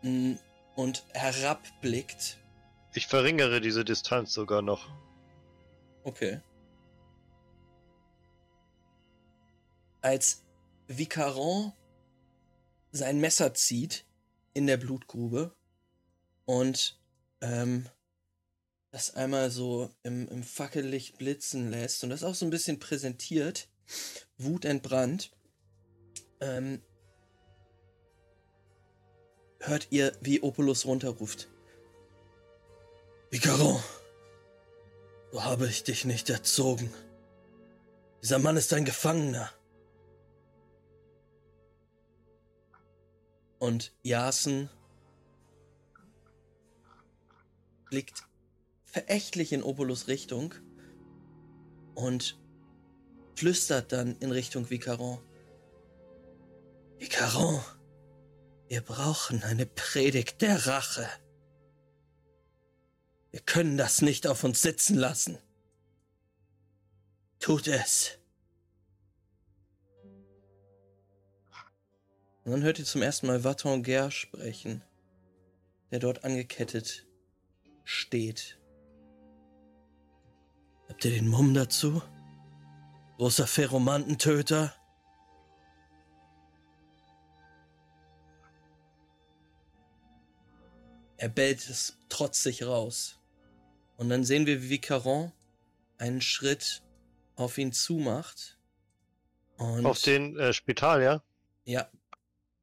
mm, 0.00 0.36
und 0.76 1.04
herabblickt. 1.12 2.38
Ich 2.94 3.06
verringere 3.06 3.60
diese 3.60 3.84
Distanz 3.84 4.32
sogar 4.32 4.62
noch. 4.62 4.88
Okay. 6.04 6.40
Als 10.00 10.42
Vicaron 10.88 11.74
sein 12.92 13.20
Messer 13.20 13.54
zieht 13.54 14.04
in 14.54 14.66
der 14.66 14.76
Blutgrube 14.76 15.54
und 16.44 16.98
ähm, 17.40 17.86
das 18.90 19.14
einmal 19.14 19.50
so 19.50 19.90
im, 20.02 20.26
im 20.28 20.42
Fackellicht 20.42 21.18
blitzen 21.18 21.70
lässt 21.70 22.02
und 22.02 22.10
das 22.10 22.24
auch 22.24 22.34
so 22.34 22.46
ein 22.46 22.50
bisschen 22.50 22.78
präsentiert, 22.78 23.68
wutentbrannt, 24.38 25.30
ähm, 26.40 26.80
hört 29.60 29.88
ihr, 29.90 30.16
wie 30.20 30.42
Opulus 30.42 30.86
runterruft. 30.86 31.48
Vicaron, 33.30 33.82
so 35.32 35.44
habe 35.44 35.68
ich 35.68 35.84
dich 35.84 36.04
nicht 36.04 36.30
erzogen. 36.30 36.90
Dieser 38.22 38.38
Mann 38.38 38.56
ist 38.56 38.72
ein 38.72 38.84
Gefangener. 38.84 39.50
Und 43.58 43.92
Jasen 44.02 44.68
blickt 47.86 48.24
verächtlich 48.84 49.52
in 49.52 49.62
Opulus 49.62 50.08
Richtung 50.08 50.54
und 51.94 52.38
flüstert 53.34 53.92
dann 53.92 54.16
in 54.18 54.32
Richtung 54.32 54.70
Vicaron. 54.70 55.18
Vicaron, 56.98 57.60
wir 58.68 58.80
brauchen 58.80 59.42
eine 59.42 59.66
Predigt 59.66 60.42
der 60.42 60.66
Rache. 60.66 61.08
Wir 63.30 63.40
können 63.40 63.76
das 63.76 64.02
nicht 64.02 64.26
auf 64.26 64.44
uns 64.44 64.62
sitzen 64.62 64.96
lassen. 64.96 65.38
Tut 67.38 67.68
es. 67.68 68.18
Und 72.46 72.52
dann 72.52 72.62
hört 72.62 72.78
ihr 72.78 72.84
zum 72.84 73.02
ersten 73.02 73.26
Mal 73.26 73.42
Vatanguer 73.42 74.12
sprechen, 74.12 74.80
der 75.90 75.98
dort 75.98 76.22
angekettet 76.22 77.04
steht. 77.82 78.56
Habt 80.88 81.04
ihr 81.04 81.10
den 81.10 81.26
Mumm 81.26 81.54
dazu? 81.54 82.00
Großer 83.16 83.48
Pheromantentöter? 83.48 84.72
Er 91.16 91.28
bellt 91.28 91.68
es 91.68 91.98
trotzig 92.08 92.62
raus. 92.62 93.18
Und 93.96 94.08
dann 94.08 94.22
sehen 94.22 94.46
wir, 94.46 94.62
wie 94.62 94.80
Caron 94.80 95.32
einen 95.98 96.20
Schritt 96.20 96.84
auf 97.34 97.58
ihn 97.58 97.72
zumacht. 97.72 98.56
Und 99.56 99.84
Auf 99.84 100.00
den 100.02 100.38
äh, 100.38 100.52
Spital, 100.52 101.02
ja? 101.02 101.22
Ja, 101.64 101.90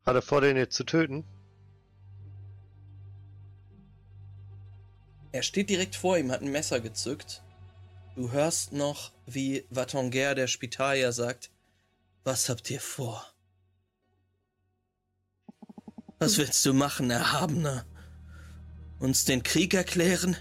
Hat 0.06 0.16
er 0.16 0.22
vor, 0.22 0.42
den 0.42 0.58
jetzt 0.58 0.76
zu 0.76 0.84
töten? 0.84 1.26
er 5.34 5.42
steht 5.42 5.70
direkt 5.70 5.96
vor 5.96 6.18
ihm, 6.18 6.32
hat 6.32 6.42
ein 6.42 6.52
Messer 6.52 6.80
gezückt. 6.80 7.44
Du 8.16 8.32
hörst 8.32 8.72
noch, 8.72 9.12
wie 9.26 9.66
Vatanguer, 9.72 10.36
der 10.36 10.48
Spitalier, 10.48 11.12
sagt, 11.12 11.50
was 12.24 12.48
habt 12.50 12.70
ihr 12.70 12.80
vor? 12.80 13.26
Was 16.20 16.38
willst 16.38 16.64
du 16.66 16.74
machen, 16.74 17.10
Erhabener? 17.10 17.86
Uns 19.00 19.26
den 19.26 19.42
Krieg 19.42 19.74
erklären? 19.74 20.38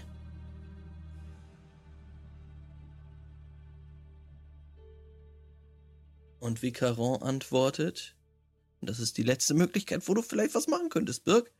Und 6.39 6.61
Vicaron 6.61 7.23
antwortet, 7.23 8.15
und 8.15 8.22
das 8.85 8.99
ist 8.99 9.17
die 9.17 9.23
letzte 9.23 9.53
Möglichkeit, 9.53 10.07
wo 10.07 10.13
du 10.13 10.21
vielleicht 10.21 10.55
was 10.55 10.67
machen 10.67 10.89
könntest, 10.89 11.25
Birk. 11.25 11.51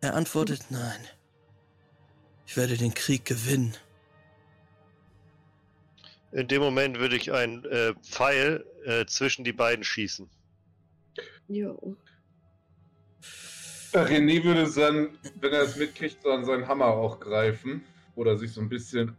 Er 0.00 0.14
antwortet, 0.14 0.64
nein. 0.70 1.00
Ich 2.46 2.56
werde 2.56 2.76
den 2.76 2.94
Krieg 2.94 3.24
gewinnen. 3.24 3.76
In 6.32 6.48
dem 6.48 6.62
Moment 6.62 6.98
würde 6.98 7.16
ich 7.16 7.32
einen 7.32 7.64
äh, 7.64 7.94
Pfeil 8.02 8.64
äh, 8.84 9.04
zwischen 9.06 9.44
die 9.44 9.52
beiden 9.52 9.84
schießen. 9.84 10.28
Jo. 11.48 11.96
René 13.92 14.44
würde 14.44 14.70
dann, 14.72 15.18
wenn 15.40 15.52
er 15.52 15.62
es 15.62 15.76
mitkriegt, 15.76 16.22
so 16.22 16.30
an 16.30 16.44
seinen 16.44 16.68
Hammer 16.68 16.86
auch 16.86 17.18
greifen. 17.18 17.84
Oder 18.14 18.36
sich 18.36 18.52
so 18.52 18.60
ein 18.60 18.68
bisschen 18.68 19.16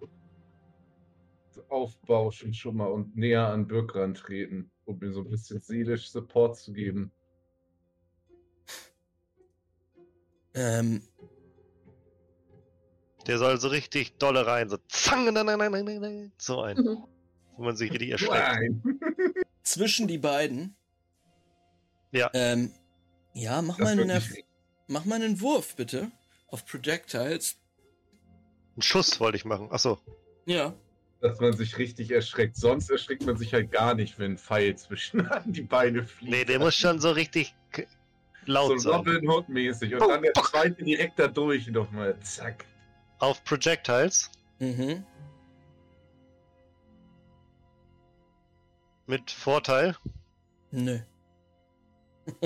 aufbauschen 1.70 2.54
schon 2.54 2.78
mal 2.78 2.88
und 2.88 3.16
näher 3.16 3.48
an 3.48 3.68
Birk 3.68 3.96
rantreten, 3.96 4.70
um 4.92 5.00
mir 5.00 5.12
so 5.12 5.22
ein 5.22 5.30
bisschen 5.30 5.60
seelisch 5.62 6.10
Support 6.10 6.58
zu 6.58 6.74
geben. 6.74 7.12
Ähm, 10.54 11.02
Der 13.28 13.38
soll 13.38 13.60
so 13.60 13.68
richtig 13.70 14.18
dolle 14.18 14.46
rein, 14.48 14.68
so 14.70 14.78
zang, 14.90 15.26
nein, 15.26 15.34
nein, 15.46 15.46
nein, 15.58 15.72
nein, 15.72 15.86
nein, 15.86 16.02
nein, 16.02 16.32
so 16.38 16.62
ein, 16.62 16.78
Mhm. 16.78 17.04
wo 17.56 17.64
man 17.64 17.76
sich 17.76 17.92
richtig 17.92 18.10
erschreckt. 18.10 18.34
Nein! 18.34 18.82
zwischen 19.64 20.08
die 20.08 20.18
beiden. 20.18 20.76
Ja. 22.12 22.30
Ähm, 22.34 22.74
ja, 23.34 23.62
mach 23.62 23.78
Das 23.78 23.86
mal, 23.86 23.92
einen, 23.92 24.10
Erf- 24.12 24.44
mach 24.88 25.06
mal 25.06 25.16
einen 25.22 25.40
Wurf, 25.40 25.76
bitte. 25.76 26.12
Auf 26.48 26.66
Projectiles. 26.66 27.56
Einen 28.76 28.82
Schuss 28.82 29.20
wollte 29.22 29.38
ich 29.38 29.46
machen. 29.46 29.72
Achso. 29.72 30.00
Ja. 30.46 30.74
Dass 31.22 31.40
man 31.40 31.54
sich 31.54 31.78
richtig 31.78 32.12
erschreckt. 32.12 32.56
Sonst 32.58 32.90
erschreckt 32.90 33.26
man 33.26 33.38
sich 33.38 33.54
halt 33.54 33.72
gar 33.72 33.94
nicht, 33.94 34.18
wenn 34.20 34.34
ein 34.34 34.38
Pfeil 34.38 34.76
zwischen 34.76 35.28
die 35.46 35.62
Beine 35.62 36.04
fliegt. 36.06 36.32
Nee, 36.32 36.46
der 36.46 36.60
muss 36.60 36.76
schon 36.76 37.00
so 37.00 37.12
richtig 37.12 37.56
laut 38.46 38.82
so 38.82 38.90
sein. 38.90 38.94
Robin 39.00 39.30
Hood 39.30 39.48
mäßig. 39.50 39.94
Und 39.94 40.02
dann 40.02 40.22
der 40.22 40.34
zweite 40.34 40.84
direkt 40.84 41.20
da 41.20 41.28
durch 41.28 41.68
nochmal. 41.68 42.20
Zack. 42.22 42.66
Auf 43.20 43.44
Projectiles 43.44 44.30
Mhm. 44.60 45.04
mit 49.08 49.30
Vorteil. 49.32 49.96
Nö. 50.72 51.00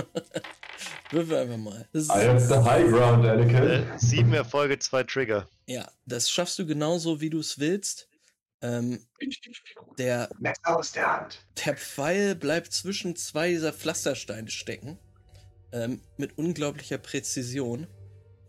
Würfel 1.12 1.36
einfach 1.38 1.58
mal. 1.58 1.88
Das 1.94 2.04
ist, 2.04 2.10
I 2.10 2.28
have 2.28 2.40
the 2.40 2.56
high 2.56 2.90
ground, 2.90 3.26
Anakin. 3.26 3.56
Äh, 3.56 3.84
sieben 3.98 4.34
Erfolge, 4.34 4.80
zwei 4.80 5.04
Trigger. 5.04 5.48
ja, 5.68 5.90
das 6.06 6.30
schaffst 6.30 6.58
du 6.60 6.66
genauso, 6.66 7.22
wie 7.22 7.30
du 7.30 7.40
es 7.40 7.60
willst. 7.60 8.08
Ähm, 8.66 9.00
der, 10.00 10.28
Messer 10.40 10.76
aus 10.78 10.92
der 10.92 11.12
Hand. 11.12 11.46
der 11.66 11.78
Pfeil 11.78 12.36
bleibt 12.36 12.74
zwischen 12.74 13.16
zwei 13.16 13.50
dieser 13.50 13.72
Pflastersteine 13.74 14.50
stecken. 14.50 14.98
Ähm, 15.72 16.02
mit 16.18 16.38
unglaublicher 16.38 16.98
Präzision. 16.98 17.86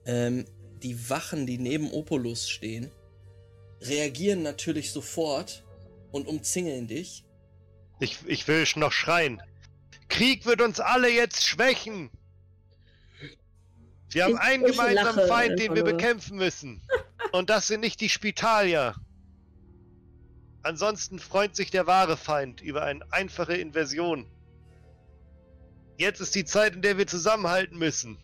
Ähm, 0.06 0.46
die 0.82 1.10
Wachen, 1.10 1.46
die 1.46 1.58
neben 1.58 1.90
Opulus 1.92 2.48
stehen, 2.48 2.90
reagieren 3.82 4.42
natürlich 4.42 4.90
sofort 4.92 5.64
und 6.12 6.26
umzingeln 6.26 6.86
dich. 6.86 7.24
Ich, 8.00 8.18
ich 8.26 8.48
will 8.48 8.64
noch 8.76 8.92
schreien. 8.92 9.42
Krieg 10.08 10.46
wird 10.46 10.62
uns 10.62 10.80
alle 10.80 11.10
jetzt 11.10 11.46
schwächen. 11.46 12.10
Wir 14.10 14.24
haben 14.24 14.34
Ich- 14.34 14.40
einen 14.40 14.64
gemeinsamen 14.64 15.26
Feind, 15.28 15.58
den 15.58 15.74
wir 15.74 15.84
bekämpfen 15.84 16.36
müssen. 16.38 16.80
Und 17.32 17.50
das 17.50 17.66
sind 17.66 17.80
nicht 17.80 18.00
die 18.00 18.08
Spitalier. 18.08 18.94
Ansonsten 20.66 21.20
freut 21.20 21.54
sich 21.54 21.70
der 21.70 21.86
wahre 21.86 22.16
Feind 22.16 22.60
über 22.60 22.82
eine 22.82 23.04
einfache 23.12 23.54
Invasion. 23.54 24.26
jetzt 25.96 26.20
ist 26.20 26.34
die 26.34 26.44
Zeit, 26.44 26.74
in 26.74 26.82
der 26.82 26.98
wir 26.98 27.06
zusammenhalten 27.06 27.78
müssen. 27.78 28.18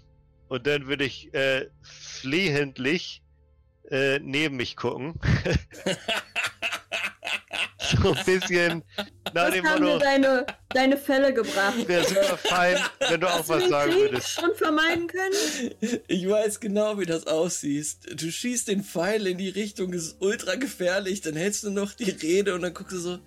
Und 0.49 0.67
dann 0.67 0.89
würde 0.89 1.05
ich 1.05 1.33
äh, 1.35 1.69
flehentlich 1.83 3.23
äh, 3.91 4.19
neben 4.19 4.57
mich 4.57 4.77
gucken. 4.77 5.21
so 8.01 8.13
ein 8.15 8.25
bisschen 8.25 8.83
nach 9.35 9.47
Was 9.49 9.55
dem 9.55 9.67
haben 9.67 9.83
dir 9.85 9.93
Motto, 9.93 9.99
deine, 10.05 10.47
deine 10.71 10.97
Fälle 10.97 11.33
gebracht? 11.35 11.87
wäre 11.89 12.05
super 12.07 12.37
fein, 12.37 12.77
wenn 13.09 13.21
du 13.21 13.27
auch 13.29 13.39
Hast 13.41 13.49
was 13.49 13.69
sagen 13.69 13.93
Krieg 13.93 14.01
würdest. 14.03 14.29
schon 14.31 14.55
vermeiden 14.55 15.07
können? 15.07 15.35
Ich 16.09 16.29
weiß 16.29 16.61
genau, 16.61 16.99
wie 16.99 17.07
das 17.07 17.27
aussieht. 17.27 17.97
Du 18.15 18.31
schießt 18.31 18.69
den 18.69 18.83
Pfeil 18.85 19.27
in 19.27 19.39
die 19.39 19.49
Richtung, 19.51 19.93
ist 19.93 20.17
ultra 20.21 20.55
gefährlich, 20.57 21.21
dann 21.21 21.37
hältst 21.37 21.65
du 21.65 21.71
noch 21.71 21.93
die 21.93 22.11
Rede 22.11 22.55
und 22.55 22.63
dann 22.63 22.75
guckst 22.75 22.93
du 22.93 22.99
so. 22.99 23.19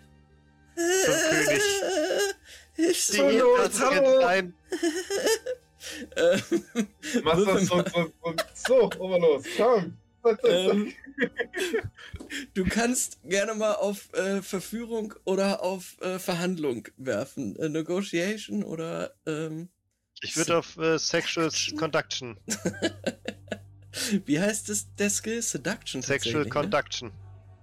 König. 0.76 1.62
Hilfst 2.74 3.18
du 3.18 3.24
das 3.58 3.66
jetzt 3.66 3.80
hallo? 3.82 4.20
rein. 4.20 4.54
Ähm, 6.18 6.42
Machst 7.24 7.48
das 7.48 7.66
so, 7.68 7.78
so, 7.84 8.12
so, 8.24 8.36
so, 8.56 8.90
Oberlos, 9.00 9.44
komm. 9.56 9.96
Ähm, 10.44 10.94
du 12.54 12.66
kannst 12.66 13.22
gerne 13.24 13.54
mal 13.54 13.74
auf 13.74 14.14
äh, 14.14 14.42
Verführung 14.42 15.14
oder 15.24 15.62
auf 15.64 16.00
äh, 16.02 16.20
Verhandlung 16.20 16.88
werfen. 16.98 17.56
Äh, 17.58 17.70
Negotiation 17.70 18.64
oder 18.64 19.16
ähm, 19.26 19.70
Ich 20.22 20.36
würde 20.38 20.58
auf 20.58 20.78
äh, 20.78 20.98
Sexual? 20.98 21.50
Conduction. 21.78 22.38
wie 24.26 24.40
heißt 24.40 24.70
das 24.70 24.94
der 24.96 25.10
Skill? 25.10 25.42
Seduction. 25.42 26.02
Sexual 26.02 26.44
ne? 26.44 26.50
Conduction. 26.50 27.12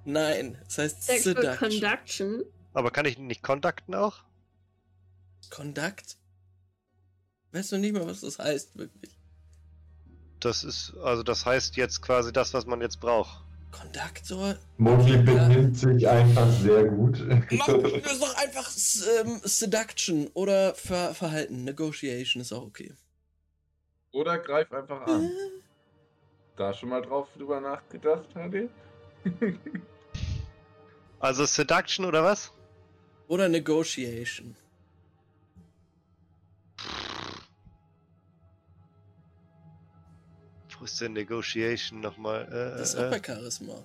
Nein, 0.04 0.58
das 0.64 0.78
heißt 0.78 1.02
Sexual 1.02 1.36
Seduction. 1.36 1.70
Conduction. 1.70 2.44
Aber 2.74 2.90
kann 2.90 3.04
ich 3.04 3.18
nicht 3.18 3.42
conducten 3.42 3.94
auch? 3.94 4.24
Conduct? 5.50 6.16
Weißt 7.52 7.72
du 7.72 7.78
nicht 7.78 7.92
mal, 7.92 8.06
was 8.06 8.22
das 8.22 8.38
heißt, 8.38 8.76
wirklich? 8.78 9.21
Das 10.42 10.64
ist, 10.64 10.94
also 11.02 11.22
das 11.22 11.46
heißt 11.46 11.76
jetzt 11.76 12.02
quasi 12.02 12.32
das, 12.32 12.52
was 12.52 12.66
man 12.66 12.80
jetzt 12.80 13.00
braucht. 13.00 13.44
Konduktor? 13.70 14.56
Moki 14.76 15.16
benimmt 15.16 15.76
sich 15.76 16.06
einfach 16.06 16.50
sehr 16.50 16.84
gut. 16.84 17.24
Mach 17.52 17.66
das 17.68 18.18
doch 18.20 18.36
einfach 18.36 18.70
ähm, 19.20 19.40
Seduction 19.44 20.28
oder 20.34 20.74
Ver 20.74 21.14
Verhalten. 21.14 21.64
Negotiation 21.64 22.42
ist 22.42 22.52
auch 22.52 22.62
okay. 22.62 22.92
Oder 24.10 24.38
greif 24.38 24.70
einfach 24.72 25.06
an. 25.06 25.30
Da 26.56 26.74
schon 26.74 26.90
mal 26.90 27.00
drauf 27.00 27.28
drüber 27.36 27.60
nachgedacht, 27.60 28.26
HD? 28.34 28.68
Also 31.22 31.44
Seduction 31.46 32.04
oder 32.04 32.24
was? 32.24 32.50
Oder 33.28 33.48
Negotiation. 33.48 34.56
Wo 40.82 40.86
ist 40.86 41.00
denn 41.00 41.12
Negotiation 41.12 42.00
nochmal? 42.00 42.42
Äh, 42.48 42.76
Das 42.76 42.94
ist 42.94 42.94
äh, 42.98 43.06
auch 43.06 43.10
bei 43.10 43.22
Charisma. 43.24 43.84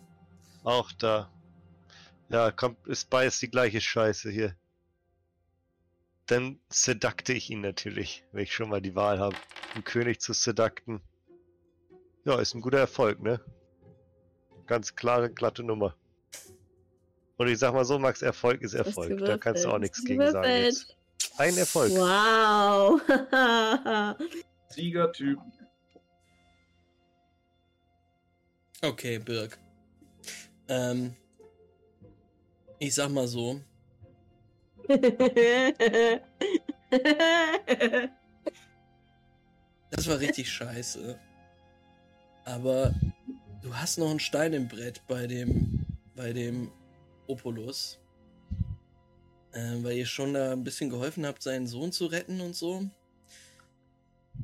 auch 0.64 0.91
da. 0.94 1.32
Ja, 2.30 2.49
kommt, 2.49 2.88
ist 2.88 3.11
beides 3.11 3.38
die 3.38 3.52
gleiche 3.52 3.80
Scheiße 3.80 4.32
hier. 4.32 4.56
Dann 6.26 6.60
sedukte 6.69 7.34
ich 7.34 7.52
ihn 7.52 7.61
natürlich, 7.61 8.24
wenn 8.32 8.41
ich 8.41 8.52
schon 8.52 8.69
mal 8.69 8.82
die 8.82 8.95
Wahl 8.95 9.19
habe, 9.19 9.36
einen 9.76 9.84
König 9.84 10.22
zu 10.22 10.34
sedukten. 10.34 10.99
Ja, 12.26 12.40
ist 12.40 12.56
ein 12.56 12.61
guter 12.61 12.80
Erfolg, 12.80 13.22
ne? 13.22 13.41
Ganz 14.65 14.95
klare, 14.95 15.30
glatte 15.30 15.61
Nummer. 15.61 15.95
Und 17.38 17.48
ich 17.48 17.60
sag 17.60 17.76
mal 17.76 17.86
so, 17.86 17.99
Max, 17.99 18.24
Erfolg 18.24 18.64
ist 18.64 18.74
Erfolg. 18.74 19.19
Da 19.19 19.38
kannst 19.38 19.65
du 19.65 19.69
auch 19.69 19.78
nichts 19.78 20.03
gegen 20.03 20.32
sagen 20.32 20.49
jetzt. 20.49 20.98
Ein 21.38 21.56
Erfolg. 21.57 21.91
Wow. 21.91 22.99
Siegertyp. 24.69 25.38
Okay, 28.82 29.20
Birg. 29.20 29.58
Ähm, 30.68 31.16
ich 32.80 32.95
sag 32.95 33.10
mal 33.10 33.28
so. 33.28 33.62
Das 39.90 40.08
war 40.08 40.20
richtig 40.20 40.52
scheiße. 40.52 41.18
Aber 42.45 42.94
du 43.62 43.76
hast 43.76 43.98
noch 43.98 44.10
einen 44.10 44.20
Stein 44.20 44.54
im 44.54 44.68
Brett 44.68 45.02
bei 45.08 45.28
dem, 45.28 45.86
bei 46.16 46.34
dem 46.34 46.72
Opulus. 47.26 47.99
Ähm, 49.54 49.84
weil 49.84 49.98
ihr 49.98 50.06
schon 50.06 50.34
da 50.34 50.52
ein 50.52 50.64
bisschen 50.64 50.90
geholfen 50.90 51.26
habt, 51.26 51.41
seinen 51.41 51.68
Sohn 51.68 51.91
zu 51.91 52.06
retten 52.06 52.41
und 52.41 52.56
so. 52.56 52.90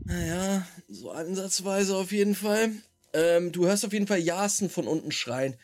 Naja, 0.06 0.66
so 0.90 1.12
ansatzweise 1.12 1.96
auf 1.96 2.12
jeden 2.12 2.36
Fall. 2.36 2.72
Ähm, 3.14 3.52
du 3.52 3.66
hörst 3.66 3.86
auf 3.86 3.94
jeden 3.94 4.08
Fall 4.08 4.20
Jasen 4.20 4.70
von 4.70 4.88
unten 4.88 5.12
schreien. 5.12 5.56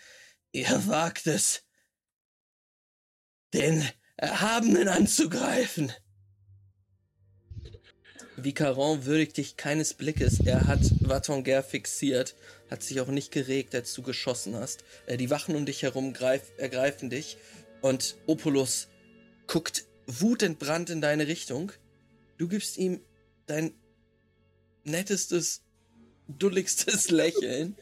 Ihr 0.52 0.88
wagt 0.88 1.28
es, 1.28 1.64
den 3.54 3.88
Erhabenen 4.18 4.88
anzugreifen. 4.88 5.92
Vicaron 8.44 9.06
würdigt 9.06 9.38
dich 9.38 9.58
keines 9.58 9.94
Blickes. 9.94 10.40
Er 10.40 10.68
hat 10.68 10.82
Vatonger 11.02 11.64
fixiert, 11.64 12.36
hat 12.70 12.84
sich 12.84 13.02
auch 13.02 13.08
nicht 13.08 13.32
geregt, 13.32 13.76
als 13.76 13.94
du 13.94 14.02
geschossen 14.02 14.56
hast. 14.56 14.84
Äh, 15.08 15.18
die 15.18 15.30
Wachen 15.30 15.56
um 15.56 15.66
dich 15.66 15.84
herum 15.84 16.14
greif, 16.14 16.52
ergreifen 16.58 17.10
dich 17.10 17.38
und 17.82 18.18
Opulus 18.28 18.88
guckt 19.48 19.86
wutentbrannt 20.06 20.90
in 20.90 21.02
deine 21.02 21.28
Richtung. 21.28 21.72
Du 22.38 22.48
gibst 22.48 22.78
ihm 22.78 23.02
dein 23.46 23.74
nettestes, 24.84 25.64
dulligstes 26.38 27.10
Lächeln. 27.10 27.76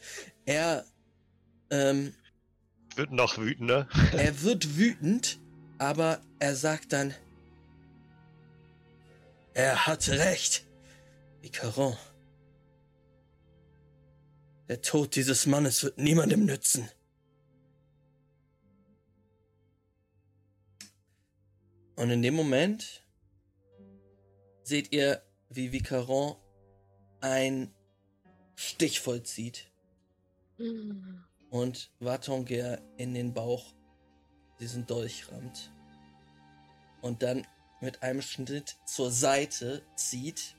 Er, 0.46 0.84
ähm, 1.70 2.14
Wird 2.96 3.12
noch 3.12 3.38
wütender. 3.38 3.88
er 4.12 4.42
wird 4.42 4.76
wütend, 4.76 5.38
aber 5.78 6.20
er 6.38 6.56
sagt 6.56 6.92
dann, 6.92 7.14
er 9.54 9.86
hat 9.86 10.08
recht. 10.08 10.64
Vicaron. 11.40 11.96
Der 14.68 14.82
Tod 14.82 15.14
dieses 15.16 15.46
Mannes 15.46 15.82
wird 15.82 15.98
niemandem 15.98 16.44
nützen. 16.44 16.88
Und 21.96 22.10
in 22.10 22.22
dem 22.22 22.34
Moment 22.34 23.02
seht 24.62 24.92
ihr, 24.92 25.22
wie 25.48 25.72
Vicaron 25.72 26.36
ein 27.20 27.74
Stich 28.60 28.98
vollzieht. 28.98 29.70
Und 31.48 31.92
Vatonger 32.00 32.82
in 32.96 33.14
den 33.14 33.32
Bauch 33.32 33.72
diesen 34.58 34.84
Dolch 34.84 35.30
rammt. 35.30 35.70
Und 37.00 37.22
dann 37.22 37.46
mit 37.80 38.02
einem 38.02 38.20
Schnitt 38.20 38.76
zur 38.84 39.12
Seite 39.12 39.84
zieht. 39.94 40.56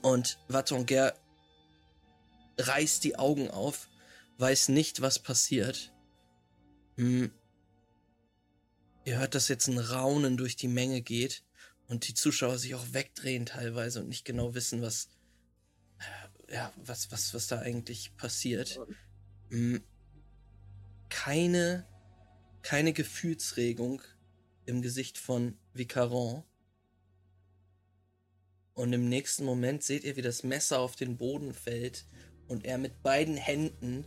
Und 0.00 0.38
Vatonger 0.48 1.12
reißt 2.56 3.04
die 3.04 3.16
Augen 3.16 3.50
auf, 3.50 3.90
weiß 4.38 4.70
nicht, 4.70 5.02
was 5.02 5.18
passiert. 5.18 5.92
Hm. 6.96 7.30
Ihr 9.04 9.18
hört, 9.18 9.34
dass 9.34 9.48
jetzt 9.48 9.68
ein 9.68 9.78
Raunen 9.78 10.38
durch 10.38 10.56
die 10.56 10.68
Menge 10.68 11.02
geht. 11.02 11.44
Und 11.88 12.08
die 12.08 12.14
Zuschauer 12.14 12.56
sich 12.56 12.74
auch 12.74 12.94
wegdrehen 12.94 13.44
teilweise 13.44 14.00
und 14.00 14.08
nicht 14.08 14.24
genau 14.24 14.54
wissen, 14.54 14.80
was 14.80 15.10
ja, 16.52 16.72
was 16.76 17.10
was 17.10 17.34
was 17.34 17.46
da 17.46 17.60
eigentlich 17.60 18.16
passiert. 18.16 18.78
Hm. 19.50 19.82
Keine 21.08 21.86
keine 22.62 22.92
Gefühlsregung 22.92 24.02
im 24.66 24.82
Gesicht 24.82 25.18
von 25.18 25.56
Vicaron. 25.74 26.44
Und 28.74 28.92
im 28.92 29.08
nächsten 29.08 29.44
Moment 29.44 29.82
seht 29.82 30.04
ihr, 30.04 30.16
wie 30.16 30.22
das 30.22 30.44
Messer 30.44 30.78
auf 30.78 30.96
den 30.96 31.16
Boden 31.16 31.52
fällt 31.52 32.06
und 32.48 32.64
er 32.64 32.78
mit 32.78 33.02
beiden 33.02 33.36
Händen 33.36 34.06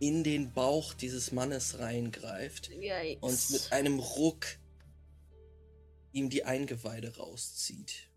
in 0.00 0.24
den 0.24 0.52
Bauch 0.52 0.94
dieses 0.94 1.30
Mannes 1.30 1.78
reingreift 1.78 2.70
Yikes. 2.70 3.20
und 3.20 3.50
mit 3.50 3.72
einem 3.72 3.98
Ruck 4.00 4.46
ihm 6.12 6.30
die 6.30 6.44
Eingeweide 6.44 7.16
rauszieht. 7.16 8.10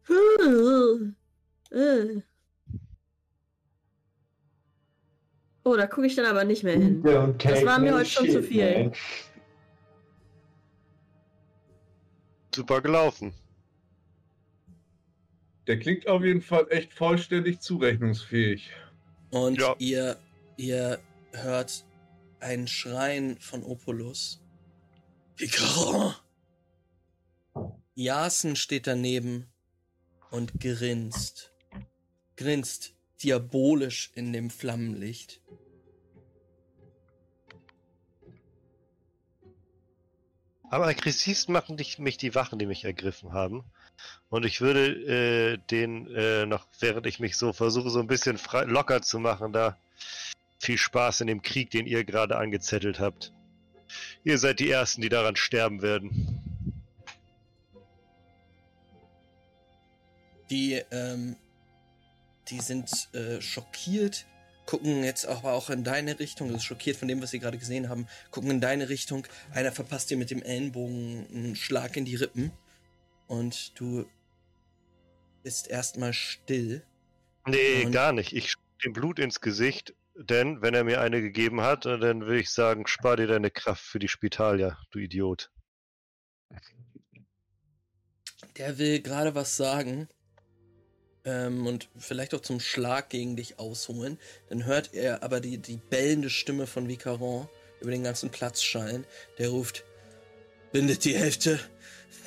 Oh, 5.67 5.75
da 5.75 5.85
gucke 5.85 6.07
ich 6.07 6.15
dann 6.15 6.25
aber 6.25 6.45
nicht 6.45 6.63
mehr 6.63 6.75
hin. 6.77 7.03
Das 7.03 7.65
war 7.65 7.77
mir 7.77 7.93
heute 7.93 8.09
schon 8.09 8.29
zu 8.31 8.41
viel. 8.41 8.85
man. 8.85 8.93
Super 12.55 12.81
gelaufen. 12.81 13.33
Der 15.67 15.77
klingt 15.77 16.07
auf 16.07 16.23
jeden 16.23 16.41
Fall 16.41 16.67
echt 16.69 16.93
vollständig 16.93 17.59
zurechnungsfähig. 17.59 18.71
Und 19.31 19.59
Ja. 19.59 19.75
ihr, 19.77 20.15
ihr 20.55 20.99
hört 21.33 21.83
ein 22.39 22.65
Schreien 22.67 23.37
von 23.37 23.61
Opulus. 23.63 24.41
Vicaron! 25.35 26.13
Jasen 27.93 28.55
steht 28.55 28.87
daneben 28.87 29.47
und 30.31 30.61
grinst. 30.61 31.51
Grinst 32.37 32.93
diabolisch 33.23 34.11
in 34.15 34.33
dem 34.33 34.49
Flammenlicht. 34.49 35.41
Aber 40.69 40.87
aggressiv 40.87 41.47
machen 41.47 41.77
dich, 41.77 41.97
mich 41.97 42.17
die 42.17 42.35
Wachen, 42.35 42.59
die 42.59 42.65
mich 42.65 42.83
ergriffen 42.83 43.31
haben. 43.31 43.63
Und 44.29 44.45
ich 44.45 44.59
würde 44.59 44.87
äh, 44.87 45.57
den 45.71 46.13
äh, 46.13 46.45
noch, 46.45 46.67
während 46.79 47.05
ich 47.05 47.19
mich 47.19 47.37
so 47.37 47.53
versuche, 47.53 47.89
so 47.89 47.99
ein 47.99 48.07
bisschen 48.07 48.37
frei, 48.37 48.63
locker 48.63 49.01
zu 49.01 49.19
machen, 49.19 49.53
da 49.53 49.77
viel 50.59 50.77
Spaß 50.77 51.21
in 51.21 51.27
dem 51.27 51.41
Krieg, 51.41 51.71
den 51.71 51.87
ihr 51.87 52.03
gerade 52.03 52.37
angezettelt 52.37 52.99
habt. 52.99 53.31
Ihr 54.23 54.37
seid 54.37 54.59
die 54.59 54.69
Ersten, 54.69 55.01
die 55.01 55.09
daran 55.09 55.37
sterben 55.37 55.81
werden. 55.81 56.43
Die, 60.49 60.81
ähm, 60.91 61.37
die 62.49 62.59
sind 62.61 63.13
äh, 63.13 63.41
schockiert, 63.41 64.25
gucken 64.65 65.03
jetzt 65.03 65.25
aber 65.25 65.53
auch 65.53 65.69
in 65.69 65.83
deine 65.83 66.19
Richtung, 66.19 66.49
also 66.49 66.59
schockiert 66.59 66.97
von 66.97 67.07
dem, 67.07 67.21
was 67.21 67.31
sie 67.31 67.39
gerade 67.39 67.57
gesehen 67.57 67.89
haben, 67.89 68.07
gucken 68.31 68.51
in 68.51 68.61
deine 68.61 68.89
Richtung. 68.89 69.27
Einer 69.51 69.71
verpasst 69.71 70.09
dir 70.09 70.17
mit 70.17 70.29
dem 70.31 70.41
Ellenbogen 70.41 71.27
einen 71.33 71.55
Schlag 71.55 71.95
in 71.97 72.05
die 72.05 72.15
Rippen 72.15 72.51
und 73.27 73.79
du 73.79 74.05
bist 75.43 75.67
erstmal 75.67 76.13
still. 76.13 76.83
Nee, 77.45 77.85
Und- 77.85 77.91
gar 77.91 78.11
nicht. 78.11 78.33
Ich 78.33 78.55
dem 78.83 78.93
Blut 78.93 79.19
ins 79.19 79.41
Gesicht, 79.41 79.95
denn 80.15 80.61
wenn 80.61 80.73
er 80.73 80.83
mir 80.83 81.01
eine 81.01 81.21
gegeben 81.21 81.61
hat, 81.61 81.85
äh, 81.85 81.97
dann 81.97 82.21
würde 82.21 82.39
ich 82.39 82.49
sagen, 82.51 82.85
spar 82.87 83.15
dir 83.17 83.27
deine 83.27 83.49
Kraft 83.49 83.83
für 83.83 83.99
die 83.99 84.07
Spitalia, 84.07 84.77
du 84.91 84.99
Idiot. 84.99 85.49
Der 88.57 88.77
will 88.77 89.01
gerade 89.01 89.33
was 89.35 89.57
sagen 89.57 90.07
ähm, 91.27 91.67
und 91.67 91.89
vielleicht 91.97 92.33
auch 92.33 92.41
zum 92.41 92.59
Schlag 92.59 93.09
gegen 93.09 93.35
dich 93.35 93.59
ausholen. 93.59 94.17
Dann 94.49 94.65
hört 94.65 94.93
er 94.93 95.23
aber 95.23 95.41
die, 95.41 95.57
die 95.57 95.77
bellende 95.77 96.29
Stimme 96.29 96.65
von 96.65 96.87
Vicaron 96.87 97.47
über 97.81 97.91
den 97.91 98.03
ganzen 98.03 98.29
Platz 98.29 98.63
schallen. 98.63 99.05
Der 99.37 99.49
ruft: 99.49 99.83
Bindet 100.71 101.03
die 101.03 101.15
Hälfte 101.15 101.59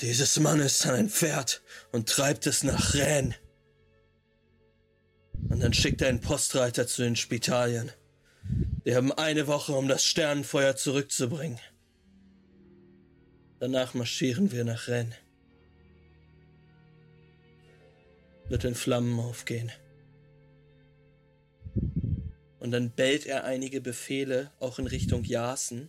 dieses 0.02 0.38
Mannes 0.38 0.86
an 0.86 0.94
ein 0.94 1.10
Pferd 1.10 1.62
und 1.92 2.08
treibt 2.08 2.46
es 2.46 2.62
nach 2.62 2.94
Rennes. 2.94 3.34
Und 5.48 5.60
dann 5.60 5.72
schickt 5.72 6.02
er 6.02 6.08
einen 6.08 6.20
Postreiter 6.20 6.86
zu 6.86 7.02
den 7.02 7.16
Spitalien. 7.16 7.90
Die 8.84 8.94
haben 8.94 9.12
eine 9.12 9.46
Woche, 9.46 9.72
um 9.72 9.88
das 9.88 10.04
Sternenfeuer 10.04 10.76
zurückzubringen. 10.76 11.58
Danach 13.58 13.94
marschieren 13.94 14.52
wir 14.52 14.64
nach 14.64 14.88
Rennes. 14.88 15.16
Wird 18.50 18.64
in 18.64 18.74
Flammen 18.74 19.18
aufgehen. 19.20 19.70
Und 22.58 22.72
dann 22.72 22.90
bellt 22.90 23.24
er 23.24 23.44
einige 23.44 23.80
Befehle 23.80 24.50
auch 24.60 24.78
in 24.78 24.86
Richtung 24.86 25.24
Jasen. 25.24 25.88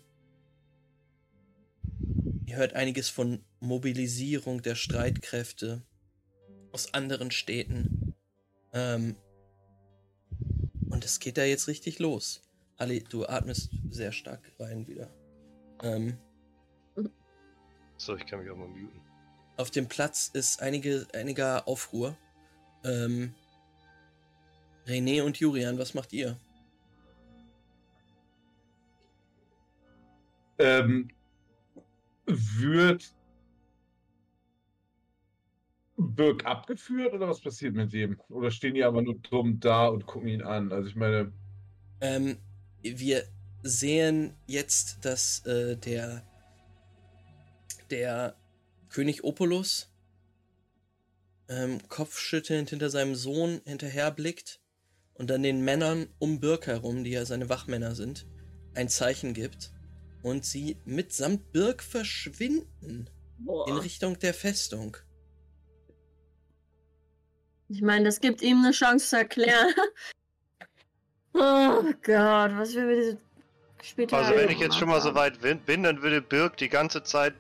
Ihr 2.46 2.56
hört 2.58 2.74
einiges 2.74 3.10
von 3.10 3.44
Mobilisierung 3.60 4.62
der 4.62 4.76
Streitkräfte 4.76 5.82
aus 6.72 6.94
anderen 6.94 7.32
Städten. 7.32 8.14
Ähm, 8.74 9.16
und 10.90 11.04
es 11.04 11.20
geht 11.20 11.38
da 11.38 11.44
jetzt 11.44 11.68
richtig 11.68 12.00
los. 12.00 12.42
Ali, 12.78 13.04
du 13.04 13.26
atmest 13.26 13.72
sehr 13.90 14.12
stark 14.12 14.52
rein 14.60 14.88
wieder. 14.88 15.10
Ähm, 15.84 16.18
So, 17.98 18.16
ich 18.16 18.26
kann 18.26 18.40
mich 18.42 18.50
auch 18.50 18.58
mal 18.58 18.68
muten. 18.68 19.02
auf 19.58 19.72
dem 19.72 19.88
Platz 19.88 20.30
ist 20.34 20.62
einige, 20.62 21.08
einiger 21.14 21.68
Aufruhr. 21.68 22.18
Ähm, 22.84 23.34
René 24.86 25.24
und 25.24 25.38
Julian, 25.40 25.78
was 25.78 25.94
macht 25.94 26.14
ihr? 26.14 26.38
Ähm, 30.60 31.10
wird 32.26 33.16
Birk 35.98 36.46
abgeführt 36.46 37.14
oder 37.14 37.30
was 37.30 37.40
passiert 37.42 37.76
mit 37.76 37.94
dem? 37.94 38.20
Oder 38.30 38.52
stehen 38.52 38.74
die 38.76 38.84
aber 38.84 39.02
nur 39.02 39.16
dumm 39.20 39.60
da 39.60 39.88
und 39.88 40.06
gucken 40.06 40.28
ihn 40.30 40.42
an? 40.42 40.72
Also 40.74 40.90
ich 40.90 40.96
meine, 40.96 41.32
Ähm, 42.02 42.38
wir 42.82 43.24
sehen 43.64 44.36
jetzt, 44.48 45.06
dass 45.06 45.46
äh, 45.46 45.78
der, 45.78 46.24
der 47.90 48.36
König 48.90 49.24
Opulus 49.24 49.91
ähm, 51.52 51.80
kopfschüttelnd 51.90 52.70
hinter 52.70 52.90
seinem 52.90 53.16
Sohn 53.16 53.62
hinterherblickt 53.66 54.60
und 55.14 55.30
dann 55.30 55.44
den 55.44 55.62
Männern 55.62 56.08
um 56.18 56.40
Birk 56.40 56.68
herum, 56.68 57.04
die 57.04 57.12
ja 57.12 57.26
seine 57.26 57.50
Wachmänner 57.50 57.94
sind, 57.94 58.26
ein 58.74 58.88
Zeichen 58.88 59.34
gibt 59.34 59.72
und 60.24 60.46
sie 60.46 60.78
mitsamt 60.86 61.52
Birk 61.52 61.84
verschwinden 61.84 63.10
in 63.38 63.46
Boah. 63.46 63.82
Richtung 63.82 64.18
der 64.20 64.34
Festung. 64.34 64.98
Ich 67.68 67.82
meine, 67.82 68.06
das 68.06 68.20
gibt 68.20 68.42
ihm 68.42 68.64
eine 68.64 68.72
Chance 68.72 69.10
zu 69.10 69.18
erklären. 69.18 69.74
oh 71.34 71.84
Gott, 72.04 72.52
was 72.58 72.74
wir 72.76 72.86
mit 72.86 72.98
diesem 72.98 73.18
Spital. 73.82 74.24
Also 74.24 74.36
wenn 74.36 74.50
ich 74.50 74.60
jetzt 74.60 74.78
schon 74.78 74.90
mal 74.90 75.02
so 75.02 75.16
weit 75.16 75.40
bin, 75.42 75.84
dann 75.84 76.02
würde 76.02 76.22
Birk 76.22 76.58
die 76.58 76.70
ganze 76.70 77.04
Zeit 77.04 77.34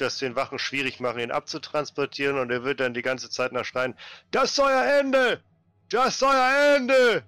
das 0.00 0.18
den 0.18 0.36
Wachen 0.36 0.58
schwierig 0.58 1.00
machen, 1.00 1.20
ihn 1.20 1.30
abzutransportieren 1.30 2.38
und 2.38 2.50
er 2.50 2.64
wird 2.64 2.80
dann 2.80 2.94
die 2.94 3.02
ganze 3.02 3.30
Zeit 3.30 3.52
nach 3.52 3.64
schreien, 3.64 3.94
das 4.30 4.52
ist 4.52 4.60
euer 4.60 4.84
Ende! 5.00 5.42
Das 5.88 6.16
ist 6.16 6.22
euer 6.22 6.76
Ende! 6.76 7.24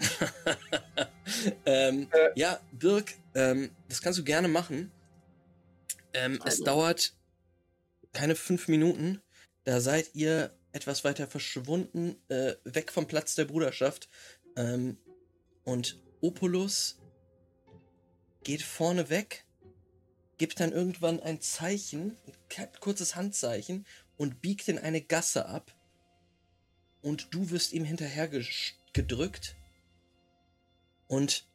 ähm, 1.66 2.08
Äh. 2.12 2.30
ja, 2.34 2.60
Birk, 2.72 3.14
ähm, 3.34 3.70
das 3.88 4.00
kannst 4.00 4.18
du 4.18 4.24
gerne 4.24 4.48
machen. 4.48 4.90
Ähm, 6.12 6.40
es 6.44 6.60
dauert 6.60 7.14
keine 8.12 8.34
fünf 8.34 8.68
Minuten. 8.68 9.22
Da 9.64 9.80
seid 9.80 10.14
ihr 10.14 10.52
etwas 10.72 11.04
weiter 11.04 11.26
verschwunden, 11.26 12.16
äh, 12.28 12.54
weg 12.64 12.90
vom 12.92 13.06
Platz 13.06 13.34
der 13.34 13.44
Bruderschaft. 13.44 14.08
Ähm, 14.56 14.96
und 15.64 16.00
Opulus 16.20 16.98
geht 18.42 18.62
vorne 18.62 19.10
weg, 19.10 19.44
gibt 20.40 20.58
dann 20.58 20.72
irgendwann 20.72 21.20
ein 21.20 21.42
Zeichen, 21.42 22.16
ein 22.56 22.68
kurzes 22.80 23.14
Handzeichen 23.14 23.84
und 24.16 24.40
biegt 24.40 24.68
in 24.68 24.78
eine 24.78 25.02
Gasse 25.02 25.44
ab. 25.44 25.70
Und 27.02 27.34
du 27.34 27.50
wirst 27.50 27.74
ihm 27.74 27.84
hinterher 27.84 28.26
gedrückt. 28.94 29.54
Und 31.08 31.46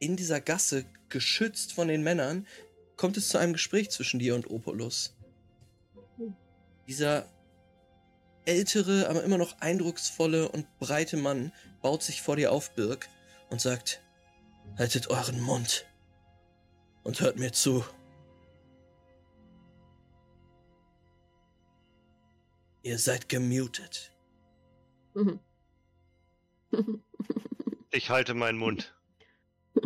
in 0.00 0.16
dieser 0.16 0.40
Gasse, 0.40 0.86
geschützt 1.08 1.72
von 1.72 1.86
den 1.86 2.02
Männern, 2.02 2.48
kommt 2.96 3.16
es 3.16 3.28
zu 3.28 3.38
einem 3.38 3.52
Gespräch 3.52 3.90
zwischen 3.90 4.18
dir 4.18 4.34
und 4.34 4.50
Opulus. 4.50 5.14
Dieser 6.88 7.28
ältere, 8.44 9.08
aber 9.08 9.22
immer 9.22 9.38
noch 9.38 9.60
eindrucksvolle 9.60 10.48
und 10.48 10.66
breite 10.80 11.16
Mann 11.16 11.52
baut 11.80 12.02
sich 12.02 12.22
vor 12.22 12.34
dir 12.34 12.50
auf, 12.50 12.74
Birk, 12.74 13.08
und 13.50 13.60
sagt, 13.60 14.02
haltet 14.76 15.06
euren 15.10 15.40
Mund 15.40 15.86
und 17.04 17.20
hört 17.20 17.38
mir 17.38 17.52
zu. 17.52 17.84
Ihr 22.82 22.98
seid 22.98 23.28
gemutet. 23.28 24.12
Mhm. 25.14 25.40
Ich 27.94 28.08
halte 28.08 28.32
meinen 28.32 28.56
Mund. 28.56 28.94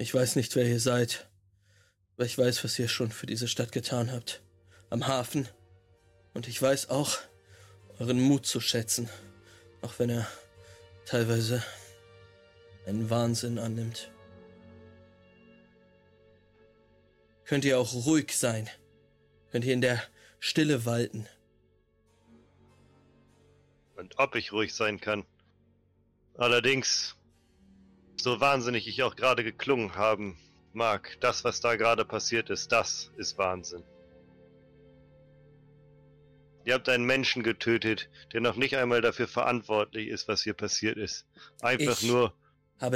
Ich 0.00 0.14
weiß 0.14 0.36
nicht, 0.36 0.54
wer 0.54 0.64
ihr 0.64 0.78
seid, 0.78 1.28
aber 2.14 2.24
ich 2.24 2.38
weiß, 2.38 2.62
was 2.62 2.78
ihr 2.78 2.86
schon 2.86 3.10
für 3.10 3.26
diese 3.26 3.48
Stadt 3.48 3.72
getan 3.72 4.12
habt. 4.12 4.42
Am 4.90 5.08
Hafen. 5.08 5.48
Und 6.34 6.46
ich 6.46 6.62
weiß 6.62 6.88
auch, 6.90 7.18
euren 7.98 8.20
Mut 8.20 8.46
zu 8.46 8.60
schätzen, 8.60 9.08
auch 9.82 9.98
wenn 9.98 10.10
er 10.10 10.28
teilweise 11.04 11.64
einen 12.86 13.10
Wahnsinn 13.10 13.58
annimmt. 13.58 14.12
Könnt 17.48 17.64
ihr 17.64 17.78
auch 17.78 17.94
ruhig 17.94 18.36
sein? 18.36 18.68
Könnt 19.50 19.64
ihr 19.64 19.72
in 19.72 19.80
der 19.80 20.02
Stille 20.38 20.84
walten? 20.84 21.26
Und 23.96 24.18
ob 24.18 24.34
ich 24.34 24.52
ruhig 24.52 24.74
sein 24.74 25.00
kann. 25.00 25.24
Allerdings, 26.36 27.16
so 28.20 28.38
wahnsinnig 28.38 28.86
ich 28.86 29.02
auch 29.02 29.16
gerade 29.16 29.44
geklungen 29.44 29.94
haben 29.94 30.38
mag, 30.74 31.16
das, 31.20 31.42
was 31.42 31.62
da 31.62 31.76
gerade 31.76 32.04
passiert 32.04 32.50
ist, 32.50 32.70
das 32.70 33.10
ist 33.16 33.38
Wahnsinn. 33.38 33.82
Ihr 36.66 36.74
habt 36.74 36.90
einen 36.90 37.06
Menschen 37.06 37.42
getötet, 37.42 38.10
der 38.34 38.42
noch 38.42 38.56
nicht 38.56 38.76
einmal 38.76 39.00
dafür 39.00 39.26
verantwortlich 39.26 40.08
ist, 40.08 40.28
was 40.28 40.42
hier 40.42 40.52
passiert 40.52 40.98
ist. 40.98 41.26
Einfach 41.62 42.02
Ich 42.02 42.06
nur, 42.06 42.34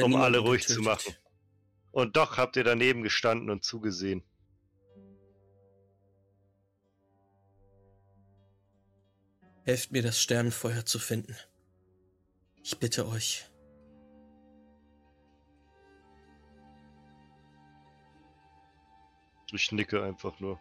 um 0.02 0.14
alle 0.14 0.40
ruhig 0.40 0.68
zu 0.68 0.82
getötet. 0.82 1.06
machen. 1.06 1.16
Und 1.90 2.18
doch 2.18 2.36
habt 2.36 2.56
ihr 2.56 2.64
daneben 2.64 3.02
gestanden 3.02 3.48
und 3.48 3.64
zugesehen. 3.64 4.22
Helft 9.64 9.92
mir, 9.92 10.02
das 10.02 10.20
Sternenfeuer 10.20 10.84
zu 10.84 10.98
finden. 10.98 11.36
Ich 12.64 12.78
bitte 12.78 13.06
euch. 13.06 13.46
Ich 19.52 19.70
nicke 19.70 20.02
einfach 20.02 20.40
nur. 20.40 20.58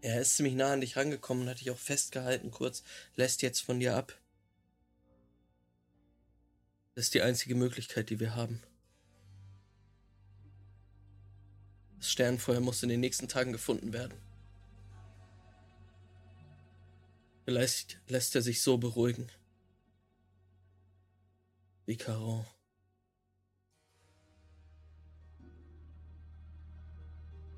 Er 0.00 0.20
ist 0.20 0.36
ziemlich 0.36 0.54
nah 0.54 0.72
an 0.72 0.80
dich 0.80 0.96
rangekommen, 0.96 1.48
hat 1.48 1.60
dich 1.60 1.70
auch 1.70 1.78
festgehalten 1.78 2.50
kurz, 2.50 2.82
lässt 3.16 3.42
jetzt 3.42 3.60
von 3.60 3.80
dir 3.80 3.96
ab. 3.96 4.16
Das 6.94 7.06
ist 7.06 7.14
die 7.14 7.22
einzige 7.22 7.54
Möglichkeit, 7.54 8.08
die 8.10 8.20
wir 8.20 8.34
haben. 8.34 8.62
Das 11.98 12.10
Sternenfeuer 12.10 12.60
muss 12.60 12.82
in 12.82 12.88
den 12.88 13.00
nächsten 13.00 13.28
Tagen 13.28 13.52
gefunden 13.52 13.92
werden. 13.92 14.18
Vielleicht 17.44 18.00
lässt 18.08 18.34
er 18.34 18.42
sich 18.42 18.62
so 18.62 18.76
beruhigen. 18.76 19.28
Wie 21.86 21.96
Caron. 21.96 22.44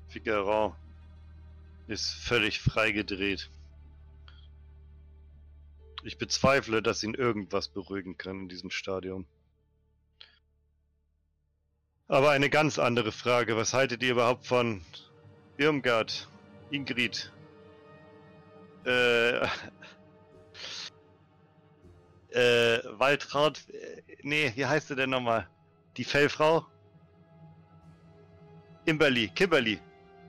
Figaro 0.07 0.75
ist 1.87 2.09
völlig 2.11 2.59
freigedreht. 2.59 3.49
Ich 6.03 6.17
bezweifle, 6.17 6.81
dass 6.81 7.03
ihn 7.03 7.13
irgendwas 7.13 7.67
beruhigen 7.67 8.17
kann 8.17 8.41
in 8.41 8.49
diesem 8.49 8.69
Stadium. 8.69 9.25
Aber 12.09 12.31
eine 12.31 12.49
ganz 12.49 12.79
andere 12.79 13.11
Frage. 13.11 13.55
Was 13.55 13.73
haltet 13.73 14.01
ihr 14.03 14.11
überhaupt 14.11 14.45
von 14.45 14.81
Irmgard, 15.57 16.27
Ingrid? 16.71 17.31
Äh, 18.85 19.45
äh, 22.31 22.79
Waltraud, 22.97 23.59
äh, 23.69 24.01
nee, 24.23 24.51
wie 24.55 24.65
heißt 24.65 24.87
sie 24.87 24.95
denn 24.95 25.11
nochmal? 25.11 25.47
Die 25.97 26.03
Fellfrau? 26.03 26.65
Imberly, 28.85 29.27
Kimberly, 29.29 29.79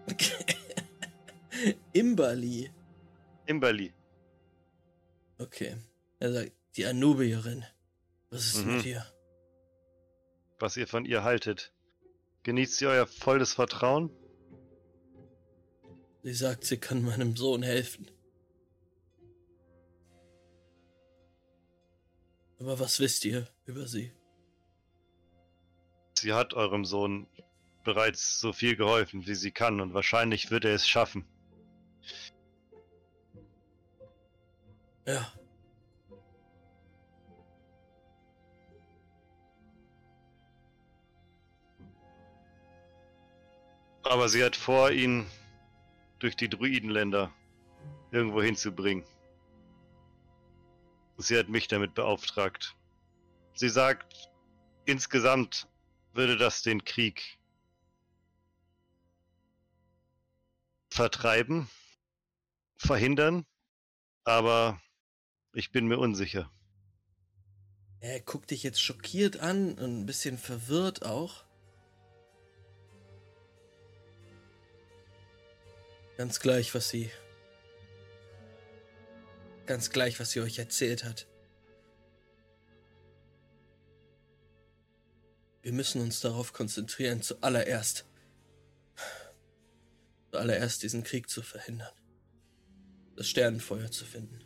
Imberly. 1.92 2.70
Imberly. 3.46 3.92
Okay. 5.38 5.76
Er 6.18 6.32
sagt, 6.32 6.52
die 6.76 6.84
Anubierin. 6.84 7.64
Was 8.28 8.46
ist 8.54 8.66
Mhm. 8.66 8.76
mit 8.76 8.84
ihr? 8.84 9.06
Was 10.60 10.76
ihr 10.76 10.86
von 10.86 11.06
ihr 11.06 11.24
haltet. 11.24 11.72
Genießt 12.42 12.76
sie 12.76 12.86
euer 12.86 13.06
volles 13.06 13.54
Vertrauen? 13.54 14.10
Sie 16.22 16.34
sagt, 16.34 16.64
sie 16.64 16.76
kann 16.76 17.02
meinem 17.02 17.34
Sohn 17.34 17.62
helfen. 17.62 18.10
Aber 22.58 22.78
was 22.78 23.00
wisst 23.00 23.24
ihr 23.24 23.48
über 23.64 23.86
sie? 23.86 24.12
Sie 26.18 26.34
hat 26.34 26.52
eurem 26.52 26.84
Sohn 26.84 27.26
bereits 27.84 28.38
so 28.38 28.52
viel 28.52 28.76
geholfen, 28.76 29.26
wie 29.26 29.34
sie 29.34 29.50
kann, 29.50 29.80
und 29.80 29.94
wahrscheinlich 29.94 30.50
wird 30.50 30.66
er 30.66 30.74
es 30.74 30.86
schaffen. 30.86 31.24
Ja. 35.06 35.32
Aber 44.10 44.28
sie 44.28 44.42
hat 44.42 44.56
vor, 44.56 44.90
ihn 44.90 45.24
durch 46.18 46.34
die 46.34 46.48
Druidenländer 46.48 47.32
irgendwo 48.10 48.42
hinzubringen. 48.42 49.04
Sie 51.16 51.38
hat 51.38 51.48
mich 51.48 51.68
damit 51.68 51.94
beauftragt. 51.94 52.74
Sie 53.54 53.68
sagt, 53.68 54.28
insgesamt 54.84 55.68
würde 56.12 56.36
das 56.36 56.62
den 56.62 56.84
Krieg 56.84 57.38
vertreiben, 60.90 61.70
verhindern, 62.78 63.46
aber 64.24 64.82
ich 65.52 65.70
bin 65.70 65.86
mir 65.86 65.98
unsicher. 65.98 66.50
Er 68.00 68.18
guckt 68.18 68.50
dich 68.50 68.64
jetzt 68.64 68.82
schockiert 68.82 69.38
an 69.38 69.78
und 69.78 70.00
ein 70.00 70.06
bisschen 70.06 70.36
verwirrt 70.36 71.06
auch. 71.06 71.44
Ganz 76.20 76.38
gleich, 76.38 76.74
was 76.74 76.90
sie. 76.90 77.10
Ganz 79.64 79.88
gleich, 79.88 80.20
was 80.20 80.32
sie 80.32 80.42
euch 80.42 80.58
erzählt 80.58 81.02
hat. 81.02 81.26
Wir 85.62 85.72
müssen 85.72 86.02
uns 86.02 86.20
darauf 86.20 86.52
konzentrieren, 86.52 87.22
zuallererst. 87.22 88.04
Zuallererst 90.30 90.82
diesen 90.82 91.04
Krieg 91.04 91.30
zu 91.30 91.40
verhindern. 91.40 91.94
Das 93.16 93.26
Sternenfeuer 93.26 93.90
zu 93.90 94.04
finden. 94.04 94.44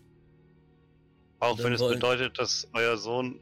Auch 1.40 1.58
wenn 1.58 1.72
es 1.72 1.80
wollen- 1.80 1.94
bedeutet, 1.94 2.38
dass 2.38 2.68
euer 2.72 2.96
Sohn 2.96 3.40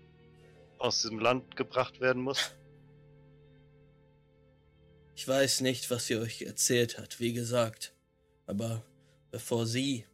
aus 0.78 1.02
diesem 1.02 1.18
Land 1.18 1.54
gebracht 1.54 2.00
werden 2.00 2.22
muss. 2.22 2.52
Ich 5.16 5.28
weiß 5.28 5.60
nicht, 5.60 5.90
was 5.90 6.06
sie 6.06 6.16
euch 6.16 6.40
erzählt 6.40 6.96
hat, 6.96 7.20
wie 7.20 7.34
gesagt. 7.34 7.91
Aber 8.53 8.85
bevor 9.31 9.65
sie 9.65 10.05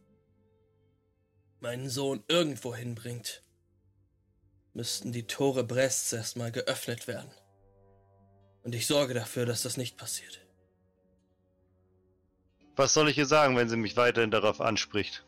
meinen 1.59 1.89
Sohn 1.89 2.23
irgendwo 2.29 2.73
hinbringt, 2.73 3.43
müssten 4.73 5.11
die 5.11 5.27
Tore 5.27 5.65
Brests 5.65 6.13
erstmal 6.13 6.49
geöffnet 6.49 7.05
werden. 7.09 7.29
Und 8.63 8.75
ich 8.75 8.87
sorge 8.87 9.13
dafür, 9.13 9.45
dass 9.45 9.63
das 9.63 9.75
nicht 9.75 9.97
passiert. 9.97 10.39
Was 12.77 12.93
soll 12.93 13.09
ich 13.09 13.17
ihr 13.17 13.25
sagen, 13.25 13.57
wenn 13.57 13.67
sie 13.67 13.75
mich 13.75 13.97
weiterhin 13.97 14.31
darauf 14.31 14.61
anspricht? 14.61 15.25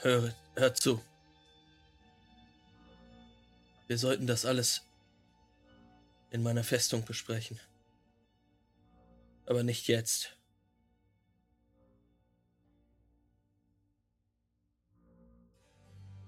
Hört, 0.00 0.34
hört 0.56 0.76
zu. 0.78 1.00
Wir 3.86 3.98
sollten 3.98 4.26
das 4.26 4.44
alles 4.44 4.89
in 6.30 6.42
meiner 6.42 6.64
Festung 6.64 7.04
besprechen. 7.04 7.58
Aber 9.46 9.62
nicht 9.62 9.88
jetzt. 9.88 10.36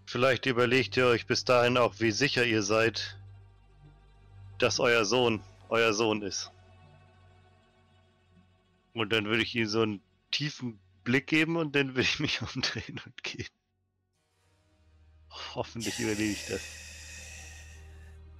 Vielleicht 0.06 0.46
überlegt 0.46 0.96
ihr 0.96 1.06
euch 1.06 1.26
bis 1.26 1.44
dahin 1.44 1.78
auch, 1.78 2.00
wie 2.00 2.10
sicher 2.10 2.44
ihr 2.44 2.62
seid, 2.62 3.16
dass 4.58 4.78
euer 4.78 5.04
Sohn 5.04 5.42
euer 5.72 5.94
Sohn 5.94 6.20
ist. 6.20 6.50
Und 8.92 9.10
dann 9.10 9.24
würde 9.24 9.42
ich 9.42 9.54
ihm 9.54 9.66
so 9.66 9.80
einen 9.80 10.02
tiefen 10.30 10.78
Blick 11.02 11.26
geben 11.26 11.56
und 11.56 11.74
dann 11.74 11.88
würde 11.88 12.02
ich 12.02 12.20
mich 12.20 12.42
umdrehen 12.54 13.00
und 13.04 13.22
gehen. 13.22 13.48
Hoffentlich 15.54 15.98
überlebe 15.98 16.32
ich 16.32 16.46
das. 16.46 16.60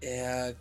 Er. 0.01 0.55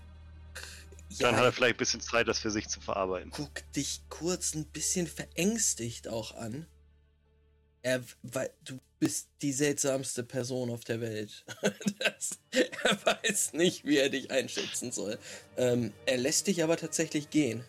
Dann 1.19 1.35
hat 1.35 1.43
er 1.43 1.51
vielleicht 1.51 1.75
ein 1.75 1.77
bisschen 1.77 2.01
Zeit, 2.01 2.27
das 2.27 2.39
für 2.39 2.51
sich 2.51 2.67
zu 2.67 2.79
verarbeiten. 2.81 3.31
guckt 3.31 3.75
dich 3.75 4.01
kurz 4.09 4.53
ein 4.53 4.65
bisschen 4.65 5.07
verängstigt 5.07 6.07
auch 6.07 6.35
an. 6.35 6.67
Er, 7.83 8.03
weil 8.21 8.51
du 8.63 8.79
bist 8.99 9.29
die 9.41 9.51
seltsamste 9.51 10.23
Person 10.23 10.69
auf 10.69 10.83
der 10.83 11.01
Welt. 11.01 11.45
Das, 11.99 12.39
er 12.51 13.05
weiß 13.05 13.53
nicht, 13.53 13.85
wie 13.85 13.97
er 13.97 14.09
dich 14.09 14.31
einschätzen 14.31 14.91
soll. 14.91 15.19
Ähm, 15.55 15.93
er 16.05 16.17
lässt 16.17 16.47
dich 16.47 16.63
aber 16.63 16.77
tatsächlich 16.77 17.29
gehen. 17.29 17.63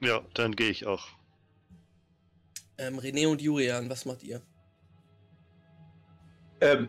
Ja, 0.00 0.22
dann 0.34 0.54
gehe 0.56 0.70
ich 0.70 0.86
auch. 0.86 1.08
Ähm, 2.78 2.98
René 2.98 3.26
und 3.26 3.40
Julian, 3.40 3.88
was 3.90 4.04
macht 4.04 4.22
ihr? 4.22 4.42
Ähm, 6.60 6.88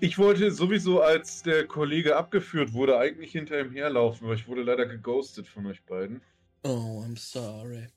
ich 0.00 0.18
wollte 0.18 0.50
sowieso, 0.50 1.00
als 1.02 1.42
der 1.42 1.66
Kollege 1.66 2.16
abgeführt 2.16 2.72
wurde, 2.72 2.98
eigentlich 2.98 3.32
hinter 3.32 3.60
ihm 3.60 3.70
herlaufen, 3.72 4.26
aber 4.26 4.34
ich 4.34 4.46
wurde 4.48 4.62
leider 4.62 4.86
geghostet 4.86 5.46
von 5.48 5.66
euch 5.66 5.84
beiden. 5.84 6.22
Oh, 6.64 7.02
I'm 7.04 7.16
sorry. 7.16 7.88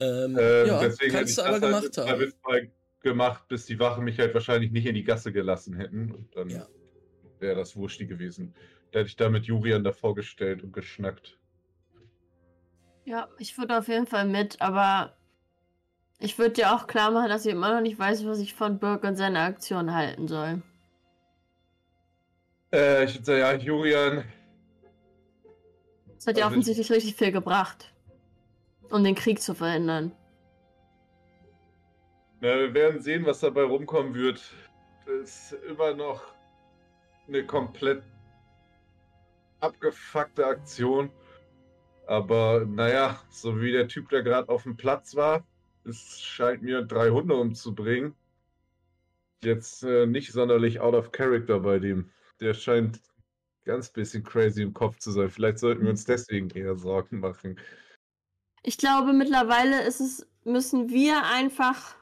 Ähm, 0.00 0.36
Ähm, 0.38 0.66
ja, 0.66 0.80
deswegen 0.80 1.12
hätte 1.12 1.18
kannst 1.18 1.30
ich 1.32 1.36
du 1.36 1.42
aber 1.42 1.60
das 1.60 1.62
halt 1.62 1.82
gemacht 1.82 1.82
mit 1.84 1.98
haben. 2.50 2.72
Gemacht, 3.02 3.46
bis 3.48 3.66
die 3.66 3.78
Wachen 3.78 4.04
mich 4.04 4.18
halt 4.18 4.34
wahrscheinlich 4.34 4.72
nicht 4.72 4.86
in 4.86 4.94
die 4.96 5.04
Gasse 5.04 5.32
gelassen 5.32 5.76
hätten. 5.76 6.10
Und 6.10 6.34
dann 6.34 6.50
Ja. 6.50 6.66
wäre 7.38 7.54
das 7.56 7.76
Wurschi 7.76 8.06
gewesen. 8.06 8.54
Da 8.90 8.98
hätte 9.00 9.08
ich 9.08 9.16
da 9.16 9.28
mit 9.28 9.44
Julian 9.44 9.84
davor 9.84 10.14
gestellt 10.16 10.62
und 10.64 10.72
geschnackt. 10.72 11.38
Ja, 13.04 13.28
ich 13.38 13.56
würde 13.56 13.78
auf 13.78 13.88
jeden 13.88 14.06
Fall 14.06 14.26
mit, 14.26 14.60
aber 14.60 15.16
Ich 16.18 16.38
würde 16.38 16.52
dir 16.52 16.74
auch 16.74 16.86
klar 16.88 17.10
machen, 17.10 17.30
dass 17.30 17.46
ich 17.46 17.52
immer 17.52 17.72
noch 17.74 17.80
nicht 17.80 17.98
weiß, 17.98 18.26
was 18.26 18.38
ich 18.38 18.52
von 18.54 18.78
Burke 18.78 19.06
und 19.06 19.16
seiner 19.16 19.40
Aktion 19.40 19.94
halten 19.94 20.28
soll. 20.28 20.62
Äh, 22.72 23.04
ich 23.04 23.14
würde 23.14 23.24
sagen, 23.24 23.38
ja, 23.40 23.52
Julian. 23.54 24.24
Das 26.16 26.26
hat 26.26 26.36
ja 26.38 26.44
Also- 26.44 26.54
offensichtlich 26.54 26.90
richtig 26.90 27.14
viel 27.14 27.32
gebracht. 27.32 27.92
Um 28.90 29.02
den 29.02 29.14
Krieg 29.14 29.40
zu 29.40 29.54
verhindern. 29.54 30.12
Na, 32.40 32.56
wir 32.58 32.74
werden 32.74 33.00
sehen, 33.00 33.24
was 33.26 33.40
dabei 33.40 33.62
rumkommen 33.62 34.14
wird. 34.14 34.40
Das 35.06 35.52
ist 35.52 35.52
immer 35.68 35.94
noch 35.94 36.22
eine 37.26 37.44
komplett 37.44 38.02
abgefuckte 39.60 40.46
Aktion. 40.46 41.10
Aber 42.06 42.64
naja, 42.64 43.18
so 43.30 43.60
wie 43.60 43.72
der 43.72 43.88
Typ, 43.88 44.08
der 44.10 44.22
gerade 44.22 44.48
auf 44.48 44.62
dem 44.62 44.76
Platz 44.76 45.16
war, 45.16 45.44
es 45.84 46.20
scheint 46.20 46.62
mir 46.62 46.82
drei 46.82 47.10
Hunde 47.10 47.34
umzubringen. 47.34 48.14
Jetzt 49.42 49.82
äh, 49.82 50.06
nicht 50.06 50.32
sonderlich 50.32 50.78
out 50.80 50.94
of 50.94 51.10
character 51.10 51.58
bei 51.60 51.78
dem. 51.80 52.10
Der 52.40 52.54
scheint 52.54 53.00
ganz 53.64 53.90
bisschen 53.90 54.22
crazy 54.22 54.62
im 54.62 54.72
Kopf 54.72 54.98
zu 54.98 55.10
sein. 55.10 55.30
Vielleicht 55.30 55.58
sollten 55.58 55.82
wir 55.82 55.90
uns 55.90 56.04
deswegen 56.04 56.50
eher 56.50 56.76
Sorgen 56.76 57.20
machen. 57.20 57.58
Ich 58.62 58.78
glaube, 58.78 59.12
mittlerweile 59.12 59.86
ist 59.86 60.00
es, 60.00 60.26
müssen 60.44 60.88
wir 60.88 61.24
einfach. 61.24 61.96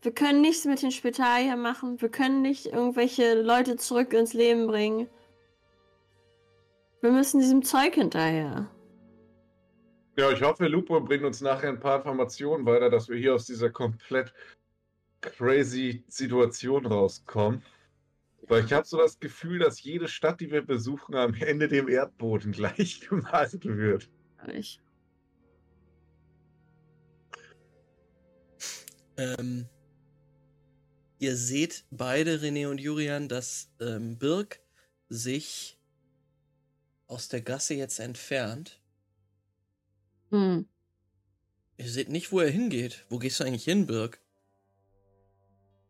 Wir 0.00 0.12
können 0.12 0.40
nichts 0.40 0.64
mit 0.64 0.82
den 0.82 0.90
Spitalien 0.90 1.60
machen. 1.60 2.00
Wir 2.00 2.08
können 2.08 2.42
nicht 2.42 2.66
irgendwelche 2.66 3.40
Leute 3.40 3.76
zurück 3.76 4.12
ins 4.12 4.32
Leben 4.32 4.66
bringen. 4.66 5.08
Wir 7.02 7.10
müssen 7.10 7.40
diesem 7.40 7.62
Zeug 7.62 7.94
hinterher. 7.94 8.68
Ja, 10.16 10.30
ich 10.30 10.42
hoffe, 10.42 10.66
Lupo 10.66 11.00
bringt 11.00 11.24
uns 11.24 11.40
nachher 11.40 11.68
ein 11.68 11.80
paar 11.80 11.98
Informationen 11.98 12.66
weiter, 12.66 12.90
dass 12.90 13.08
wir 13.08 13.16
hier 13.16 13.34
aus 13.34 13.46
dieser 13.46 13.70
komplett 13.70 14.32
crazy 15.20 16.04
Situation 16.08 16.84
rauskommen. 16.84 17.62
Weil 18.48 18.64
ich 18.64 18.72
habe 18.72 18.86
so 18.86 18.98
das 18.98 19.18
Gefühl, 19.20 19.60
dass 19.60 19.82
jede 19.82 20.08
Stadt, 20.08 20.40
die 20.40 20.50
wir 20.50 20.62
besuchen, 20.62 21.14
am 21.14 21.34
Ende 21.34 21.68
dem 21.68 21.88
Erdboden 21.88 22.52
gleich 22.52 23.00
gemalt 23.00 23.64
wird. 23.64 24.08
Ich. 24.52 24.80
Ähm, 29.16 29.66
ihr 31.18 31.36
seht 31.36 31.84
beide, 31.90 32.38
René 32.38 32.68
und 32.68 32.80
Julian, 32.80 33.28
dass 33.28 33.70
ähm, 33.80 34.18
Birk 34.18 34.60
sich 35.08 35.78
aus 37.06 37.28
der 37.28 37.42
Gasse 37.42 37.74
jetzt 37.74 38.00
entfernt. 38.00 38.80
Hm. 40.30 40.66
Ihr 41.76 41.88
seht 41.88 42.08
nicht, 42.08 42.32
wo 42.32 42.40
er 42.40 42.50
hingeht. 42.50 43.04
Wo 43.08 43.18
gehst 43.18 43.38
du 43.38 43.44
eigentlich 43.44 43.64
hin, 43.64 43.86
Birk? 43.86 44.20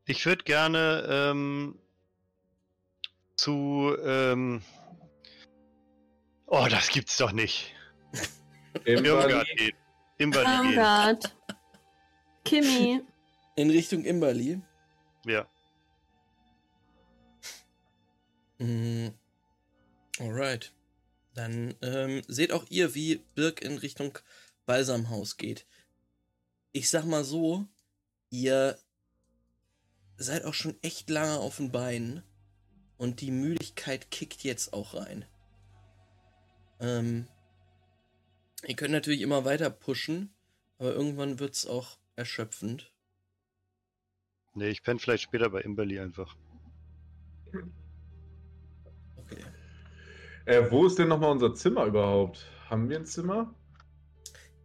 Ich 0.04 0.26
würde 0.26 0.42
gerne 0.42 1.06
ähm, 1.08 1.78
zu. 3.42 3.96
Ähm, 4.04 4.62
oh, 6.46 6.66
das 6.70 6.88
gibt's 6.88 7.16
doch 7.16 7.32
nicht. 7.32 7.74
Irmgard 8.84 9.46
gehen. 9.56 9.72
Imberli 10.18 10.46
gehen. 10.46 10.64
Irmgard. 10.66 11.36
Kimmy. 12.44 13.02
In 13.56 13.70
Richtung 13.70 14.04
Imberli. 14.04 14.60
Ja. 15.26 15.46
Mm, 18.58 19.08
alright. 20.20 20.72
Dann 21.34 21.74
ähm, 21.82 22.22
seht 22.28 22.52
auch 22.52 22.64
ihr, 22.68 22.94
wie 22.94 23.16
Birk 23.34 23.62
in 23.62 23.78
Richtung 23.78 24.18
Balsamhaus 24.66 25.36
geht. 25.36 25.66
Ich 26.72 26.90
sag 26.90 27.04
mal 27.04 27.24
so, 27.24 27.66
ihr 28.30 28.78
seid 30.16 30.44
auch 30.44 30.54
schon 30.54 30.76
echt 30.82 31.10
lange 31.10 31.38
auf 31.38 31.56
den 31.56 31.72
Beinen 31.72 32.22
und 33.02 33.20
die 33.20 33.32
Müdigkeit 33.32 34.12
kickt 34.12 34.44
jetzt 34.44 34.72
auch 34.72 34.94
rein. 34.94 35.24
Ähm, 36.78 37.26
ihr 38.64 38.76
könnt 38.76 38.92
natürlich 38.92 39.22
immer 39.22 39.44
weiter 39.44 39.70
pushen, 39.70 40.32
aber 40.78 40.92
irgendwann 40.94 41.40
wird's 41.40 41.66
auch 41.66 41.98
erschöpfend. 42.14 42.92
Nee, 44.54 44.68
ich 44.68 44.84
penne 44.84 45.00
vielleicht 45.00 45.24
später 45.24 45.50
bei 45.50 45.62
Imberli 45.62 45.98
einfach. 45.98 46.36
Okay. 49.16 49.42
Äh, 50.44 50.70
wo 50.70 50.86
ist 50.86 50.96
denn 50.96 51.08
nochmal 51.08 51.32
unser 51.32 51.54
Zimmer 51.54 51.86
überhaupt? 51.86 52.46
Haben 52.70 52.88
wir 52.88 52.98
ein 52.98 53.06
Zimmer? 53.06 53.52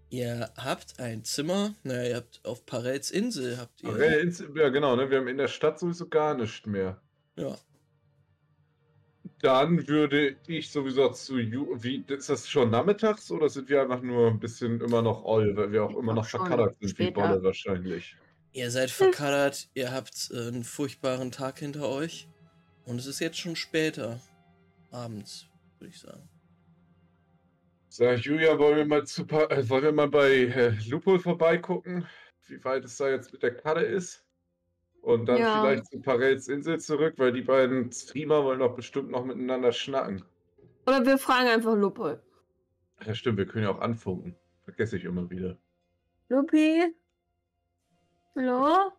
Ihr 0.09 0.51
habt 0.57 0.99
ein 0.99 1.23
Zimmer, 1.23 1.73
naja, 1.83 2.09
ihr 2.09 2.15
habt 2.17 2.45
auf 2.45 2.67
Parels 2.67 3.09
Insel 3.09 3.57
habt 3.57 3.81
ihr. 3.81 3.97
Ja, 3.97 4.19
ins- 4.19 4.43
ja, 4.55 4.69
genau, 4.69 4.95
ne? 4.95 5.09
Wir 5.09 5.17
haben 5.17 5.27
in 5.27 5.37
der 5.37 5.47
Stadt 5.47 5.79
sowieso 5.79 6.07
gar 6.07 6.35
nichts 6.35 6.67
mehr. 6.67 7.01
Ja. 7.35 7.57
Dann 9.41 9.87
würde 9.87 10.35
ich 10.47 10.71
sowieso 10.71 11.09
zu 11.09 11.37
Ju 11.37 11.75
wie 11.83 12.03
ist 12.07 12.29
das 12.29 12.49
schon 12.49 12.71
nachmittags 12.71 13.29
oder 13.29 13.49
sind 13.49 13.69
wir 13.69 13.81
einfach 13.81 14.01
nur 14.01 14.29
ein 14.29 14.39
bisschen 14.39 14.81
immer 14.81 15.03
noch 15.03 15.25
all, 15.25 15.55
weil 15.55 15.71
wir 15.71 15.83
auch 15.83 15.95
immer 15.95 16.13
noch 16.13 16.25
Schon 16.27 16.39
verkaddert 16.39 16.75
sind 16.79 16.81
wie 16.81 16.89
später. 16.89 17.21
Bolle 17.21 17.43
wahrscheinlich. 17.43 18.15
Ihr 18.53 18.71
seid 18.71 18.89
verkaddert, 18.89 19.69
ihr 19.75 19.91
habt 19.91 20.31
äh, 20.33 20.47
einen 20.47 20.63
furchtbaren 20.63 21.31
Tag 21.31 21.59
hinter 21.59 21.87
euch. 21.87 22.27
Und 22.85 22.97
es 22.97 23.05
ist 23.05 23.19
jetzt 23.19 23.37
schon 23.37 23.55
später. 23.55 24.19
Abends, 24.89 25.47
würde 25.77 25.93
ich 25.93 25.99
sagen. 25.99 26.27
Sag 27.89 28.19
Julia, 28.19 28.57
wollen 28.57 28.77
wir 28.77 28.85
mal 28.85 29.05
zu 29.05 29.27
Pa- 29.27 29.47
äh, 29.47 29.67
wollen 29.69 29.83
wir 29.83 29.91
mal 29.91 30.09
bei 30.09 30.31
äh, 30.31 30.69
Lupol 30.87 31.19
vorbeigucken, 31.19 32.07
wie 32.47 32.63
weit 32.63 32.85
es 32.85 32.97
da 32.97 33.09
jetzt 33.09 33.31
mit 33.33 33.43
der 33.43 33.55
Karte 33.55 33.81
ist? 33.81 34.23
Und 35.07 35.25
dann 35.27 35.37
Ja. 35.37 35.61
vielleicht 35.61 35.85
zu 35.85 36.01
Parels 36.01 36.49
Insel 36.49 36.81
zurück, 36.81 37.13
weil 37.15 37.31
die 37.31 37.41
beiden 37.41 37.89
Streamer 37.93 38.43
wollen 38.43 38.59
doch 38.59 38.75
bestimmt 38.75 39.09
noch 39.09 39.23
miteinander 39.23 39.71
schnacken. 39.71 40.25
Oder 40.85 41.05
wir 41.05 41.17
fragen 41.17 41.47
einfach 41.47 41.75
Lupo. 41.75 42.17
Ja, 43.05 43.15
stimmt, 43.15 43.37
wir 43.37 43.45
können 43.45 43.63
ja 43.63 43.69
auch 43.69 43.79
anfunken. 43.79 44.35
Vergesse 44.65 44.97
ich 44.97 45.05
immer 45.05 45.29
wieder. 45.29 45.55
Lupi? 46.27 46.93
Hallo? 48.35 48.91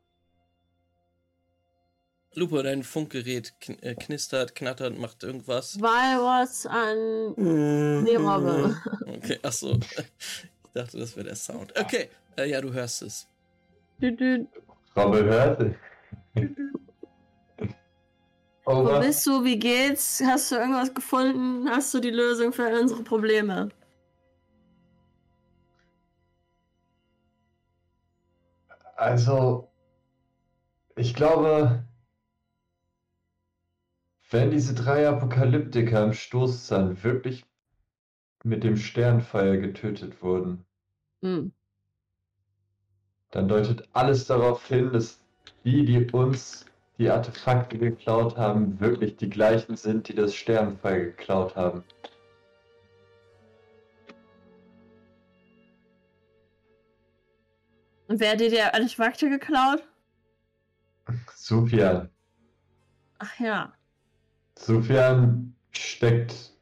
Lupo, 2.32 2.62
dein 2.62 2.84
Funkgerät 2.84 3.60
kn 3.60 3.78
äh, 3.82 3.94
knistert, 3.94 4.54
knattert, 4.54 4.98
macht 4.98 5.22
irgendwas. 5.22 5.78
Walross 5.78 6.64
an 6.64 7.34
die 7.36 8.14
Robbe. 8.14 8.80
Okay, 9.06 9.38
achso. 9.42 9.78
Ich 9.78 10.72
dachte, 10.72 10.98
das 10.98 11.16
wäre 11.16 11.26
der 11.26 11.36
Sound. 11.36 11.78
Okay, 11.78 12.08
äh, 12.38 12.48
ja, 12.48 12.62
du 12.62 12.72
hörst 12.72 13.02
es. 13.02 13.28
Robbe 14.96 15.24
hört. 15.24 15.60
Oh, 15.60 15.74
Wo 18.64 18.84
was? 18.84 19.06
bist 19.06 19.26
du? 19.26 19.44
Wie 19.44 19.58
geht's? 19.58 20.22
Hast 20.24 20.50
du 20.52 20.56
irgendwas 20.56 20.92
gefunden? 20.92 21.68
Hast 21.68 21.92
du 21.94 22.00
die 22.00 22.10
Lösung 22.10 22.52
für 22.52 22.68
unsere 22.80 23.02
Probleme? 23.02 23.70
Also, 28.96 29.68
ich 30.96 31.14
glaube, 31.14 31.84
wenn 34.30 34.50
diese 34.50 34.74
drei 34.74 35.08
Apokalyptiker 35.08 36.04
im 36.04 36.12
Stoßzahn 36.12 37.02
wirklich 37.02 37.46
mit 38.44 38.64
dem 38.64 38.76
Sternfeuer 38.76 39.56
getötet 39.56 40.22
wurden, 40.22 40.64
Hm. 41.22 41.52
dann 43.30 43.48
deutet 43.48 43.88
alles 43.92 44.26
darauf 44.26 44.66
hin, 44.66 44.92
dass 44.92 45.20
die, 45.64 45.84
die 45.84 46.10
uns 46.10 46.66
die 46.98 47.10
Artefakte 47.10 47.78
geklaut 47.78 48.36
haben, 48.36 48.78
wirklich 48.80 49.16
die 49.16 49.30
gleichen 49.30 49.76
sind, 49.76 50.08
die 50.08 50.14
das 50.14 50.34
Sternfeuer 50.34 51.06
geklaut 51.06 51.54
haben. 51.54 51.84
Und 58.08 58.20
wer 58.20 58.32
hat 58.32 58.40
dir 58.40 58.50
die 58.50 58.60
Artefakte 58.60 59.28
geklaut? 59.28 59.86
Sufjan. 61.34 62.08
Ach 63.18 63.38
ja. 63.38 63.72
Sufjan 64.56 65.54
steckt 65.70 66.52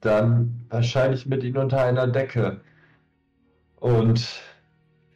dann 0.00 0.64
wahrscheinlich 0.68 1.26
mit 1.26 1.42
ihnen 1.42 1.58
unter 1.58 1.82
einer 1.82 2.06
Decke. 2.06 2.60
Und 3.76 4.26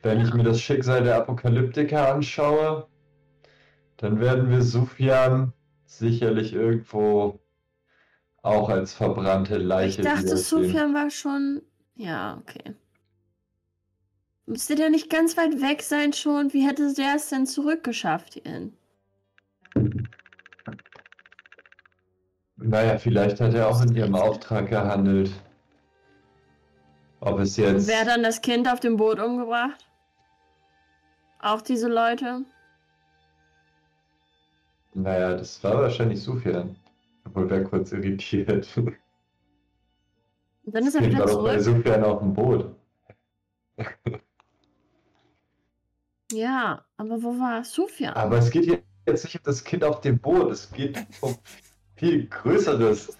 wenn 0.02 0.20
ich 0.20 0.34
mir 0.34 0.42
das 0.42 0.60
Schicksal 0.60 1.04
der 1.04 1.16
Apokalyptiker 1.16 2.12
anschaue, 2.12 2.86
dann 3.96 4.20
werden 4.20 4.50
wir 4.50 4.62
Sufjan 4.62 5.52
sicherlich 5.84 6.52
irgendwo 6.52 7.38
auch 8.42 8.68
als 8.68 8.92
verbrannte 8.92 9.56
Ich 9.56 9.62
Leiche 9.62 10.02
dachte, 10.02 10.24
wiedersehen. 10.24 10.64
Sufjan 10.64 10.94
war 10.94 11.10
schon. 11.10 11.62
Ja, 11.94 12.40
okay. 12.40 12.74
Müsste 14.46 14.74
der 14.74 14.90
nicht 14.90 15.08
ganz 15.08 15.36
weit 15.36 15.60
weg 15.62 15.82
sein 15.82 16.12
schon? 16.12 16.52
Wie 16.52 16.66
hätte 16.66 16.92
der 16.94 17.14
es 17.16 17.28
denn 17.28 17.46
zurückgeschafft 17.46 18.34
hierhin? 18.34 18.76
Naja, 22.56 22.98
vielleicht 22.98 23.40
hat 23.40 23.54
er 23.54 23.68
auch 23.68 23.82
in 23.82 23.94
ihrem 23.94 24.14
Auftrag 24.14 24.68
gehandelt. 24.68 25.30
Ob 27.20 27.38
es 27.38 27.56
jetzt. 27.56 27.86
wer 27.86 28.00
hat 28.00 28.08
dann 28.08 28.24
das 28.24 28.40
Kind 28.40 28.68
auf 28.68 28.80
dem 28.80 28.96
Boot 28.96 29.20
umgebracht? 29.20 29.91
Auch 31.42 31.60
diese 31.60 31.88
Leute? 31.88 32.44
Naja, 34.94 35.36
das 35.36 35.62
war 35.64 35.78
wahrscheinlich 35.78 36.22
Sufjan. 36.22 36.76
Obwohl 37.24 37.48
wäre 37.50 37.64
kurz 37.64 37.92
irritiert. 37.92 38.68
Und 38.76 38.96
dann 40.64 40.86
ist 40.86 40.94
er 40.94 41.02
wieder 41.04 41.20
war 41.20 41.26
doch 41.26 41.44
bei 41.44 41.58
zurück. 41.58 41.84
Sufjan 41.84 42.04
auf 42.04 42.20
dem 42.20 42.34
Boot. 42.34 42.74
Ja, 46.32 46.84
aber 46.96 47.22
wo 47.22 47.38
war 47.38 47.64
Sufjan? 47.64 48.14
Aber 48.14 48.38
es 48.38 48.50
geht 48.50 48.82
jetzt 49.06 49.24
nicht 49.24 49.36
um 49.36 49.42
das 49.44 49.64
Kind 49.64 49.84
auf 49.84 50.00
dem 50.00 50.18
Boot, 50.18 50.50
es 50.50 50.70
geht 50.70 50.98
um 51.20 51.36
viel 51.96 52.26
Größeres. 52.26 53.16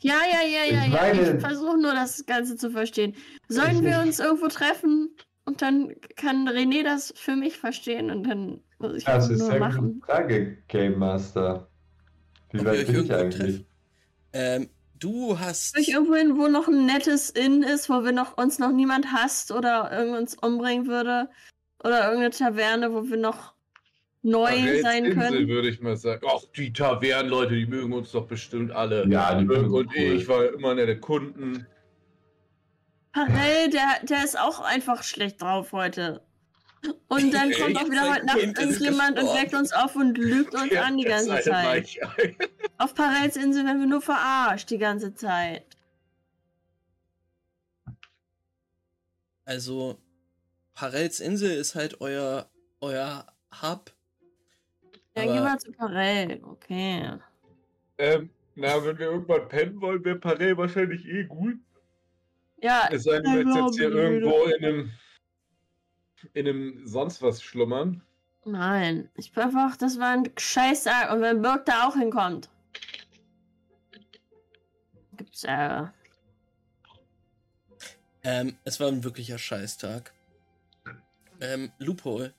Ja, 0.00 0.18
ja, 0.30 0.42
ja, 0.46 0.64
ja, 0.64 0.86
Ich 0.86 0.92
ja. 0.92 1.34
Ich 1.34 1.40
versuche 1.40 1.78
nur 1.80 1.92
das 1.92 2.24
Ganze 2.26 2.56
zu 2.56 2.70
verstehen. 2.70 3.14
Sollen 3.48 3.84
wir 3.84 4.00
uns 4.00 4.18
irgendwo 4.18 4.48
treffen 4.48 5.14
und 5.50 5.62
dann 5.62 5.94
kann 6.14 6.48
René 6.48 6.84
das 6.84 7.12
für 7.16 7.34
mich 7.34 7.58
verstehen 7.58 8.10
und 8.10 8.22
dann 8.22 8.60
muss 8.78 8.94
ich 8.94 9.04
Das 9.04 9.28
das 9.28 9.30
ist 9.30 9.38
nur 9.40 9.50
eine 9.50 9.58
machen. 9.58 10.02
Frage, 10.06 10.58
Game 10.68 10.98
Master. 10.98 11.68
Wie 12.52 12.64
weit 12.64 12.86
bin 12.86 13.04
ich 13.04 13.12
eigentlich? 13.12 13.66
Ähm, 14.32 14.68
du 14.98 15.38
hast. 15.38 15.72
Soll 15.72 15.82
ich 15.82 15.92
irgendwo 15.92 16.14
hin, 16.14 16.38
wo 16.38 16.46
noch 16.46 16.68
ein 16.68 16.86
nettes 16.86 17.30
Inn 17.30 17.64
ist, 17.64 17.90
wo 17.90 18.04
wir 18.04 18.12
noch 18.12 18.38
uns 18.38 18.60
noch 18.60 18.70
niemand 18.70 19.12
hasst 19.12 19.50
oder 19.50 20.06
uns 20.16 20.36
umbringen 20.36 20.86
würde? 20.86 21.28
Oder 21.82 22.12
irgendeine 22.12 22.30
Taverne, 22.30 22.92
wo 22.92 23.08
wir 23.08 23.16
noch 23.16 23.54
neu 24.22 24.50
Parels 24.50 24.82
sein 24.82 25.04
Insel, 25.06 25.20
können? 25.20 25.48
würde 25.48 25.68
ich 25.68 25.80
mal 25.80 25.96
sagen. 25.96 26.24
Ach, 26.30 26.42
die 26.56 26.72
Tavernenleute, 26.72 27.56
die 27.56 27.66
mögen 27.66 27.92
uns 27.92 28.12
doch 28.12 28.26
bestimmt 28.28 28.70
alle. 28.70 29.04
Ja, 29.08 29.34
die 29.34 29.46
sind 29.46 29.68
und 29.68 29.90
cool. 29.96 29.96
ich 29.96 30.28
war 30.28 30.52
immer 30.52 30.74
nette 30.74 31.00
Kunden. 31.00 31.66
Parell, 33.12 33.70
der, 33.70 34.00
der 34.04 34.24
ist 34.24 34.38
auch 34.38 34.60
einfach 34.60 35.02
schlecht 35.02 35.42
drauf 35.42 35.72
heute. 35.72 36.22
Und 37.08 37.34
dann 37.34 37.52
kommt 37.52 37.76
auch 37.76 37.90
wieder 37.90 38.10
heute 38.10 38.24
Nacht 38.26 38.38
irgendjemand 38.38 39.18
und 39.18 39.26
weckt 39.34 39.54
uns 39.54 39.72
auf 39.72 39.96
und 39.96 40.16
lügt 40.16 40.54
uns 40.54 40.74
an 40.74 40.96
die 40.96 41.04
ganze 41.04 41.40
Zeit. 41.42 41.98
Auf 42.78 42.94
Parels 42.94 43.36
Insel 43.36 43.66
werden 43.66 43.80
wir 43.80 43.86
nur 43.86 44.00
verarscht 44.00 44.70
die 44.70 44.78
ganze 44.78 45.14
Zeit. 45.14 45.66
Also, 49.44 49.98
Parels 50.72 51.20
Insel 51.20 51.50
ist 51.50 51.74
halt 51.74 52.00
euer, 52.00 52.48
euer 52.80 53.26
Hub. 53.60 53.92
Ja, 55.14 55.24
Aber- 55.24 55.32
geh 55.34 55.40
mal 55.40 55.58
zu 55.58 55.72
Parell. 55.72 56.40
Okay. 56.44 57.18
ähm, 57.98 58.30
na, 58.54 58.82
wenn 58.84 58.98
wir 58.98 59.06
irgendwann 59.06 59.48
pennen 59.48 59.80
wollen, 59.82 60.02
wäre 60.04 60.18
Parell 60.18 60.56
wahrscheinlich 60.56 61.04
eh 61.06 61.24
gut. 61.24 61.58
Ja, 62.62 62.88
Es 62.90 63.04
sei 63.04 63.20
denn, 63.20 63.32
wir 63.32 63.44
Ja, 63.44 63.66
jetzt 63.66 63.76
hier 63.78 63.88
ich, 63.88 63.94
irgendwo 63.94 64.44
in 64.44 64.64
einem, 64.64 64.92
in 66.34 66.48
einem 66.48 66.86
sonst 66.86 67.22
was 67.22 67.42
schlummern. 67.42 68.02
nein. 68.44 69.08
Ich 69.16 69.32
bin 69.32 69.44
einfach, 69.44 69.76
das 69.76 69.98
war 69.98 70.10
ein 70.10 70.30
Scheißtag. 70.36 71.12
Und 71.12 71.22
wenn 71.22 71.40
Birk 71.42 71.64
da 71.66 71.88
auch 71.88 71.94
hinkommt, 71.96 72.50
gibt's 75.16 75.44
äh, 75.44 75.84
Ähm, 78.22 78.56
es 78.64 78.78
war 78.80 78.88
ein 78.88 79.02
wirklicher 79.02 79.38
Scheißtag. 79.38 80.12
Ähm, 81.40 81.72
Loophole, 81.78 82.34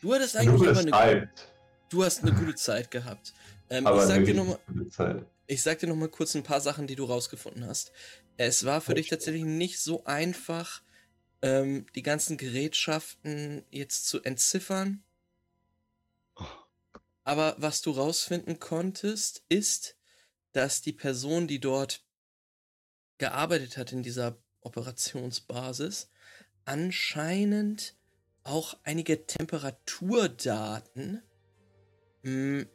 du 0.00 0.14
hattest 0.14 0.36
Du 0.36 0.38
eigentlich 0.38 0.60
bist 0.60 0.70
immer 0.70 0.80
eine, 0.80 0.92
alt, 0.92 1.52
du 1.88 2.04
hast 2.04 2.22
eine 2.22 2.32
gute 2.32 2.54
Zeit 2.54 2.92
gehabt. 2.92 3.34
Ähm, 3.68 3.82
ich 3.82 3.88
aber 3.88 4.06
sag 4.06 4.16
eine 4.18 4.24
dir 4.24 4.34
nochmal, 4.34 4.58
gute 4.68 4.88
Zeit. 4.88 5.26
Ich 5.46 5.62
sag 5.62 5.78
dir 5.78 5.86
noch 5.86 5.96
mal 5.96 6.08
kurz 6.08 6.34
ein 6.34 6.42
paar 6.42 6.60
Sachen, 6.60 6.86
die 6.86 6.96
du 6.96 7.04
rausgefunden 7.04 7.66
hast. 7.66 7.92
Es 8.36 8.64
war 8.64 8.80
für 8.80 8.94
dich 8.94 9.08
tatsächlich 9.08 9.44
nicht 9.44 9.78
so 9.80 10.04
einfach, 10.04 10.82
ähm, 11.42 11.86
die 11.94 12.02
ganzen 12.02 12.36
Gerätschaften 12.36 13.64
jetzt 13.70 14.08
zu 14.08 14.22
entziffern. 14.22 15.04
Aber 17.22 17.54
was 17.58 17.80
du 17.82 17.92
rausfinden 17.92 18.58
konntest, 18.58 19.44
ist, 19.48 19.96
dass 20.52 20.80
die 20.80 20.92
Person, 20.92 21.46
die 21.46 21.60
dort 21.60 22.04
gearbeitet 23.18 23.76
hat 23.76 23.92
in 23.92 24.02
dieser 24.02 24.38
Operationsbasis, 24.60 26.10
anscheinend 26.64 27.94
auch 28.42 28.76
einige 28.82 29.26
Temperaturdaten 29.26 31.22
mh, 32.22 32.66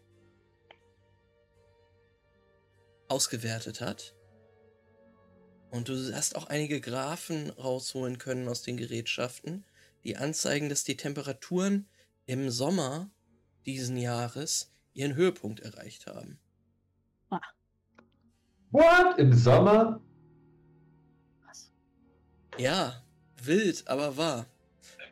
ausgewertet 3.11 3.81
hat. 3.81 4.15
Und 5.69 5.89
du 5.89 6.13
hast 6.13 6.35
auch 6.35 6.47
einige 6.47 6.81
Graphen 6.81 7.49
rausholen 7.51 8.17
können 8.17 8.47
aus 8.47 8.61
den 8.61 8.77
Gerätschaften, 8.77 9.65
die 10.03 10.17
anzeigen, 10.17 10.69
dass 10.69 10.83
die 10.83 10.97
Temperaturen 10.97 11.87
im 12.25 12.49
Sommer 12.49 13.11
diesen 13.65 13.97
Jahres 13.97 14.73
ihren 14.93 15.15
Höhepunkt 15.15 15.59
erreicht 15.59 16.07
haben. 16.07 16.39
What? 18.71 19.17
Im 19.17 19.33
Sommer? 19.33 20.01
Ja, 22.57 23.03
wild, 23.43 23.87
aber 23.87 24.17
wahr. 24.17 24.47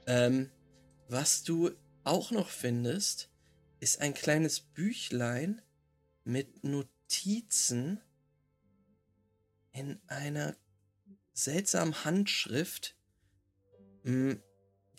Ähm, 0.07 0.49
was 1.09 1.43
du 1.43 1.71
auch 2.03 2.31
noch 2.31 2.49
findest, 2.49 3.29
ist 3.79 4.01
ein 4.01 4.13
kleines 4.13 4.61
Büchlein 4.61 5.61
mit 6.23 6.63
Notizen 6.63 6.98
in 9.71 9.99
einer 10.07 10.55
seltsamen 11.33 12.03
Handschrift, 12.03 12.95
mh, 14.03 14.37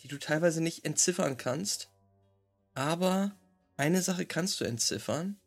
die 0.01 0.07
du 0.07 0.17
teilweise 0.17 0.61
nicht 0.61 0.85
entziffern 0.85 1.37
kannst. 1.37 1.89
Aber 2.73 3.37
eine 3.77 4.01
Sache 4.01 4.25
kannst 4.25 4.59
du 4.59 4.65
entziffern. 4.65 5.39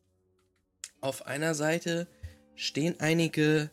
Auf 1.01 1.27
einer 1.27 1.55
Seite 1.55 2.09
stehen 2.55 3.01
einige 3.01 3.71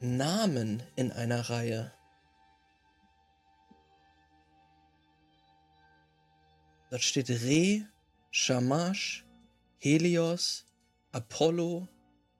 Namen 0.00 0.82
in 0.96 1.12
einer 1.12 1.48
Reihe. 1.50 1.92
Dort 6.90 7.02
steht 7.02 7.30
Re, 7.30 7.88
Shamash, 8.30 9.26
Helios, 9.78 10.63
Apollo, 11.14 11.88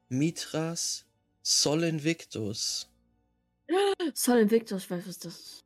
Mithras, 0.08 1.04
Sol 1.42 1.84
Invictus. 1.84 2.88
Sol 4.14 4.38
Invictus, 4.40 4.90
was 4.90 5.06
ist 5.06 5.24
das? 5.24 5.64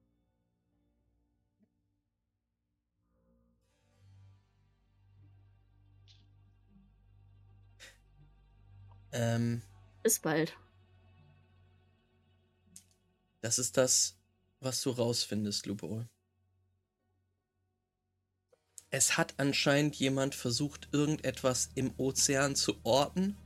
Ähm, 9.12 9.62
Bis 10.02 10.18
bald. 10.20 10.54
das 13.40 13.58
ist 13.58 13.78
das, 13.78 14.18
was 14.60 14.82
du 14.82 14.90
rausfindest, 14.90 15.64
Lupol. 15.64 16.06
Es 18.90 19.18
hat 19.18 19.34
anscheinend 19.36 19.96
jemand 19.96 20.34
versucht, 20.34 20.88
irgendetwas 20.92 21.70
im 21.74 21.92
Ozean 21.98 22.56
zu 22.56 22.74
orten, 22.84 23.36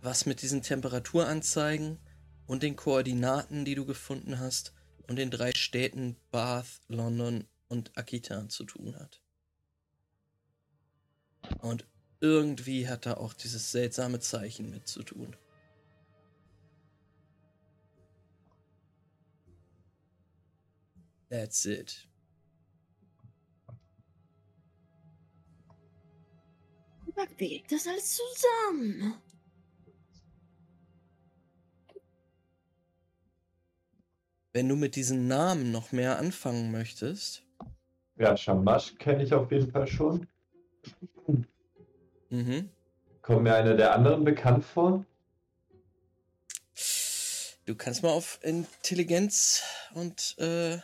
was 0.00 0.24
mit 0.24 0.40
diesen 0.40 0.62
Temperaturanzeigen 0.62 1.98
und 2.46 2.62
den 2.62 2.76
Koordinaten, 2.76 3.64
die 3.64 3.74
du 3.74 3.84
gefunden 3.84 4.38
hast, 4.38 4.72
und 5.06 5.16
den 5.16 5.30
drei 5.30 5.52
Städten 5.52 6.16
Bath, 6.30 6.80
London 6.88 7.46
und 7.68 7.96
Aquitaine 7.96 8.48
zu 8.48 8.64
tun 8.64 8.96
hat. 8.96 9.20
Und 11.60 11.86
irgendwie 12.20 12.88
hat 12.88 13.06
da 13.06 13.14
auch 13.14 13.34
dieses 13.34 13.70
seltsame 13.70 14.20
Zeichen 14.20 14.70
mit 14.70 14.88
zu 14.88 15.02
tun. 15.02 15.36
That's 21.28 21.66
it. 21.66 22.08
Wie 27.38 27.48
geht 27.48 27.72
das 27.72 27.86
alles 27.86 28.16
zusammen? 28.16 29.14
Wenn 34.52 34.68
du 34.68 34.76
mit 34.76 34.96
diesen 34.96 35.28
Namen 35.28 35.70
noch 35.70 35.92
mehr 35.92 36.18
anfangen 36.18 36.70
möchtest, 36.70 37.42
Ja, 38.18 38.36
Shamash 38.36 38.96
kenne 38.98 39.22
ich 39.22 39.34
auf 39.34 39.50
jeden 39.52 39.70
Fall 39.70 39.86
schon. 39.86 40.26
mhm. 42.30 42.70
Kommt 43.22 43.42
mir 43.42 43.54
einer 43.54 43.74
der 43.74 43.92
anderen 43.94 44.24
bekannt 44.24 44.64
vor? 44.64 45.04
du 47.66 47.74
kannst 47.74 48.02
mal 48.04 48.10
auf 48.10 48.38
Intelligenz 48.42 49.62
und 49.94 50.36
äh, 50.38 50.78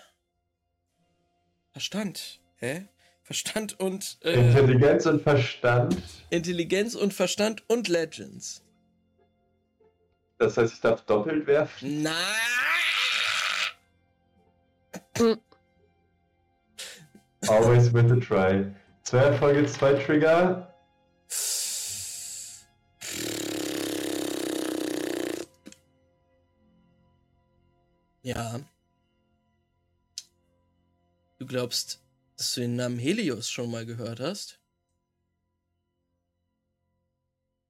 Verstand, 1.70 2.40
hä? 2.56 2.86
Verstand 3.32 3.80
und 3.80 4.18
äh, 4.24 4.34
Intelligenz 4.34 5.06
und 5.06 5.22
Verstand. 5.22 5.96
Intelligenz 6.28 6.94
und 6.94 7.14
Verstand 7.14 7.62
und 7.66 7.88
Legends. 7.88 8.62
Das 10.36 10.58
heißt, 10.58 10.74
ich 10.74 10.80
darf 10.82 11.00
doppelt 11.06 11.46
werfen. 11.46 12.02
Na! 12.02 12.12
Always 17.48 17.90
with 17.94 18.12
a 18.12 18.16
try. 18.16 18.66
Zwei 19.02 19.20
Erfolge, 19.20 19.64
zwei 19.64 19.94
Trigger. 19.94 20.68
Ja. 28.20 28.60
Du 31.38 31.46
glaubst, 31.46 32.02
dass 32.42 32.54
du 32.54 32.62
den 32.62 32.74
Namen 32.74 32.98
Helios 32.98 33.48
schon 33.48 33.70
mal 33.70 33.86
gehört 33.86 34.18
hast? 34.18 34.58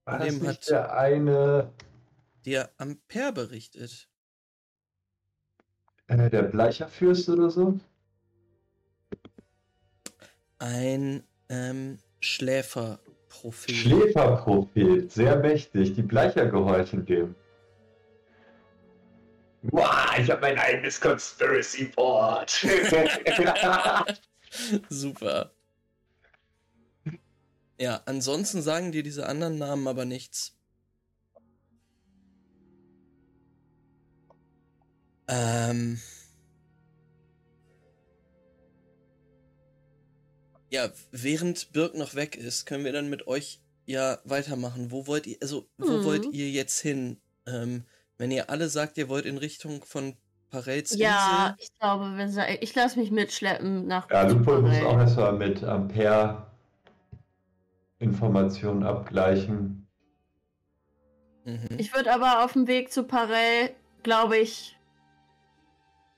War 0.07 0.19
Dem 0.21 0.39
das 0.39 0.49
nicht 0.49 0.49
hat- 0.63 0.69
der 0.71 0.97
eine, 0.97 1.71
Der 2.47 2.71
Ampere 2.79 3.33
berichtet. 3.33 4.09
äh, 6.07 6.31
der 6.31 6.45
Bleicherfürst 6.45 7.29
oder 7.29 7.51
so? 7.51 7.79
Ein 10.59 11.23
ähm, 11.51 11.99
Schläferprophet. 12.21 13.75
Schläferprophet, 13.77 15.13
sehr 15.13 15.37
mächtig. 15.37 15.95
Die 15.97 16.03
Bleicher 16.03 16.47
gehorchen 16.47 17.05
dem. 17.05 17.35
Wow, 19.65 20.17
ich 20.19 20.31
habe 20.31 20.41
mein 20.41 20.59
eigenes 20.59 20.99
Conspiracy 20.99 21.85
Board. 21.95 22.51
Super. 24.89 25.53
Ja, 27.79 28.03
ansonsten 28.07 28.63
sagen 28.63 28.93
dir 28.93 29.03
diese 29.03 29.27
anderen 29.27 29.59
Namen 29.59 29.87
aber 29.89 30.05
nichts. 30.05 30.57
Ähm. 35.29 36.01
Ja, 40.71 40.91
während 41.11 41.73
Birk 41.73 41.95
noch 41.95 42.15
weg 42.15 42.37
ist, 42.37 42.65
können 42.67 42.85
wir 42.85 42.93
dann 42.93 43.11
mit 43.11 43.27
euch 43.27 43.61
ja 43.85 44.19
weitermachen. 44.25 44.91
Wo 44.91 45.07
wollt 45.07 45.27
ihr, 45.27 45.37
also, 45.43 45.69
wo 45.77 45.99
Mhm. 45.99 46.05
wollt 46.05 46.25
ihr 46.33 46.51
jetzt 46.51 46.81
hin? 46.81 47.21
Ähm, 47.47 47.85
wenn 48.17 48.31
ihr 48.31 48.49
alle 48.49 48.69
sagt, 48.69 48.97
ihr 48.97 49.09
wollt 49.09 49.27
in 49.27 49.39
Richtung 49.39 49.85
von 49.85 50.17
Parels 50.53 50.95
Ja, 50.99 51.57
ich 51.59 51.71
glaube, 51.81 52.17
wir 52.17 52.29
sa- 52.29 52.47
ich 52.61 52.75
lasse 52.75 52.99
mich 53.01 53.11
mitschleppen 53.11 53.87
nach 53.87 54.09
ja, 54.11 54.23
Lupol 54.29 54.61
muss 54.61 54.77
auch 54.83 54.99
erstmal 54.99 55.33
mit 55.33 55.65
Ampere 55.65 56.47
Informationen 57.99 58.83
abgleichen. 58.83 59.87
Mhm. 61.45 61.69
Ich 61.79 61.95
würde 61.95 62.13
aber 62.13 62.45
auf 62.45 62.53
dem 62.53 62.67
Weg 62.67 62.93
zu 62.93 63.05
Parell, 63.05 63.75
glaube 64.03 64.37
ich, 64.37 64.79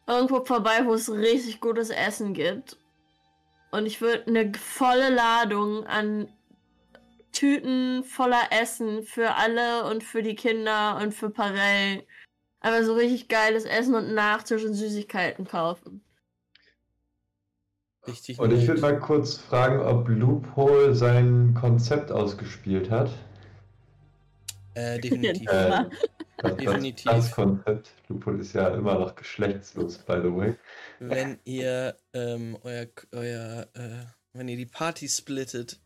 irgendwo 0.06 0.44
vorbei, 0.44 0.84
wo 0.84 0.94
es 0.94 1.10
richtig 1.10 1.60
gutes 1.60 1.90
Essen 1.90 2.34
gibt. 2.34 2.76
Und 3.70 3.86
ich 3.86 4.00
würde 4.00 4.26
eine 4.26 4.52
volle 4.54 5.10
Ladung 5.14 5.86
an 5.86 6.28
Tüten 7.32 8.02
voller 8.04 8.50
Essen 8.50 9.02
für 9.04 9.34
alle 9.34 9.84
und 9.90 10.02
für 10.04 10.22
die 10.22 10.34
Kinder 10.36 10.98
und 11.02 11.12
für 11.14 11.30
Parell. 11.30 12.04
Aber 12.64 12.82
so 12.82 12.94
richtig 12.94 13.28
geiles 13.28 13.66
Essen 13.66 13.94
und 13.94 14.14
Nachtisch 14.14 14.64
und 14.64 14.72
Süßigkeiten 14.72 15.46
kaufen. 15.46 16.02
Richtig. 18.06 18.38
Und 18.38 18.54
ich 18.54 18.66
würde 18.66 18.80
mal 18.80 18.98
kurz 18.98 19.36
fragen, 19.36 19.80
ob 19.80 20.08
Loophole 20.08 20.94
sein 20.94 21.52
Konzept 21.52 22.10
ausgespielt 22.10 22.90
hat. 22.90 23.10
Äh, 24.72 24.98
definitiv. 25.00 25.46
Äh, 25.50 25.68
Ja. 25.68 25.90
Das, 26.38 26.56
Definitiv. 26.56 27.04
Das, 27.04 27.26
das 27.26 27.34
Konzept. 27.34 27.90
Loophole 28.08 28.38
ist 28.38 28.54
ja 28.54 28.68
immer 28.68 28.98
noch 28.98 29.14
geschlechtslos, 29.14 29.98
by 29.98 30.20
the 30.22 30.34
way. 30.34 30.54
wenn 31.00 31.38
ihr 31.44 31.96
ähm, 32.14 32.56
euer, 32.62 32.86
euer 33.12 33.66
äh, 33.74 34.06
wenn 34.32 34.48
ihr 34.48 34.56
die 34.56 34.66
Party 34.66 35.06
splittet, 35.06 35.80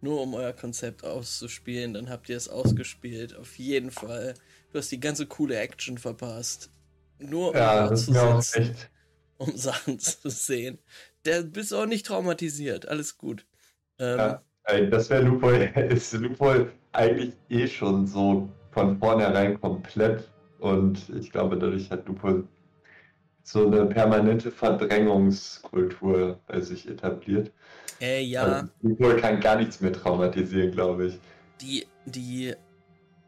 nur 0.00 0.20
um 0.22 0.34
euer 0.34 0.52
Konzept 0.52 1.04
auszuspielen, 1.04 1.94
dann 1.94 2.08
habt 2.10 2.28
ihr 2.28 2.36
es 2.36 2.48
ausgespielt. 2.48 3.36
Auf 3.36 3.58
jeden 3.58 3.90
Fall. 3.90 4.34
Du 4.72 4.78
hast 4.78 4.90
die 4.92 5.00
ganze 5.00 5.26
coole 5.26 5.56
Action 5.58 5.98
verpasst. 5.98 6.70
Nur 7.18 7.50
um 7.50 7.56
Ja, 7.56 7.88
ist 7.88 8.06
zu 8.06 8.12
sitzen, 8.12 8.76
um 9.38 9.52
Sachen 9.56 9.98
zu 9.98 10.30
sehen. 10.30 10.78
Der 11.24 11.42
bist 11.42 11.74
auch 11.74 11.86
nicht 11.86 12.06
traumatisiert. 12.06 12.88
Alles 12.88 13.18
gut. 13.18 13.46
Ähm, 13.98 14.18
Ja, 14.18 14.42
das 14.90 15.10
wäre 15.10 15.22
Loophole. 15.22 15.68
Ist 15.90 16.12
Loophole 16.12 16.72
eigentlich 16.92 17.34
eh 17.48 17.66
schon 17.66 18.06
so 18.06 18.48
von 18.70 18.98
vornherein 18.98 19.60
komplett. 19.60 20.28
Und 20.58 21.08
ich 21.10 21.30
glaube, 21.30 21.58
dadurch 21.58 21.90
hat 21.90 22.06
Loophole 22.06 22.44
so 23.48 23.66
eine 23.66 23.86
permanente 23.86 24.50
Verdrängungskultur 24.50 26.38
bei 26.46 26.60
sich 26.60 26.86
etabliert. 26.86 27.50
äh, 27.98 28.20
ja. 28.22 28.42
Also, 28.42 28.68
Loophole 28.82 29.16
kann 29.16 29.40
gar 29.40 29.56
nichts 29.56 29.80
mehr 29.80 29.92
traumatisieren, 29.92 30.70
glaube 30.70 31.06
ich. 31.06 31.18
die, 31.62 31.86
die 32.04 32.54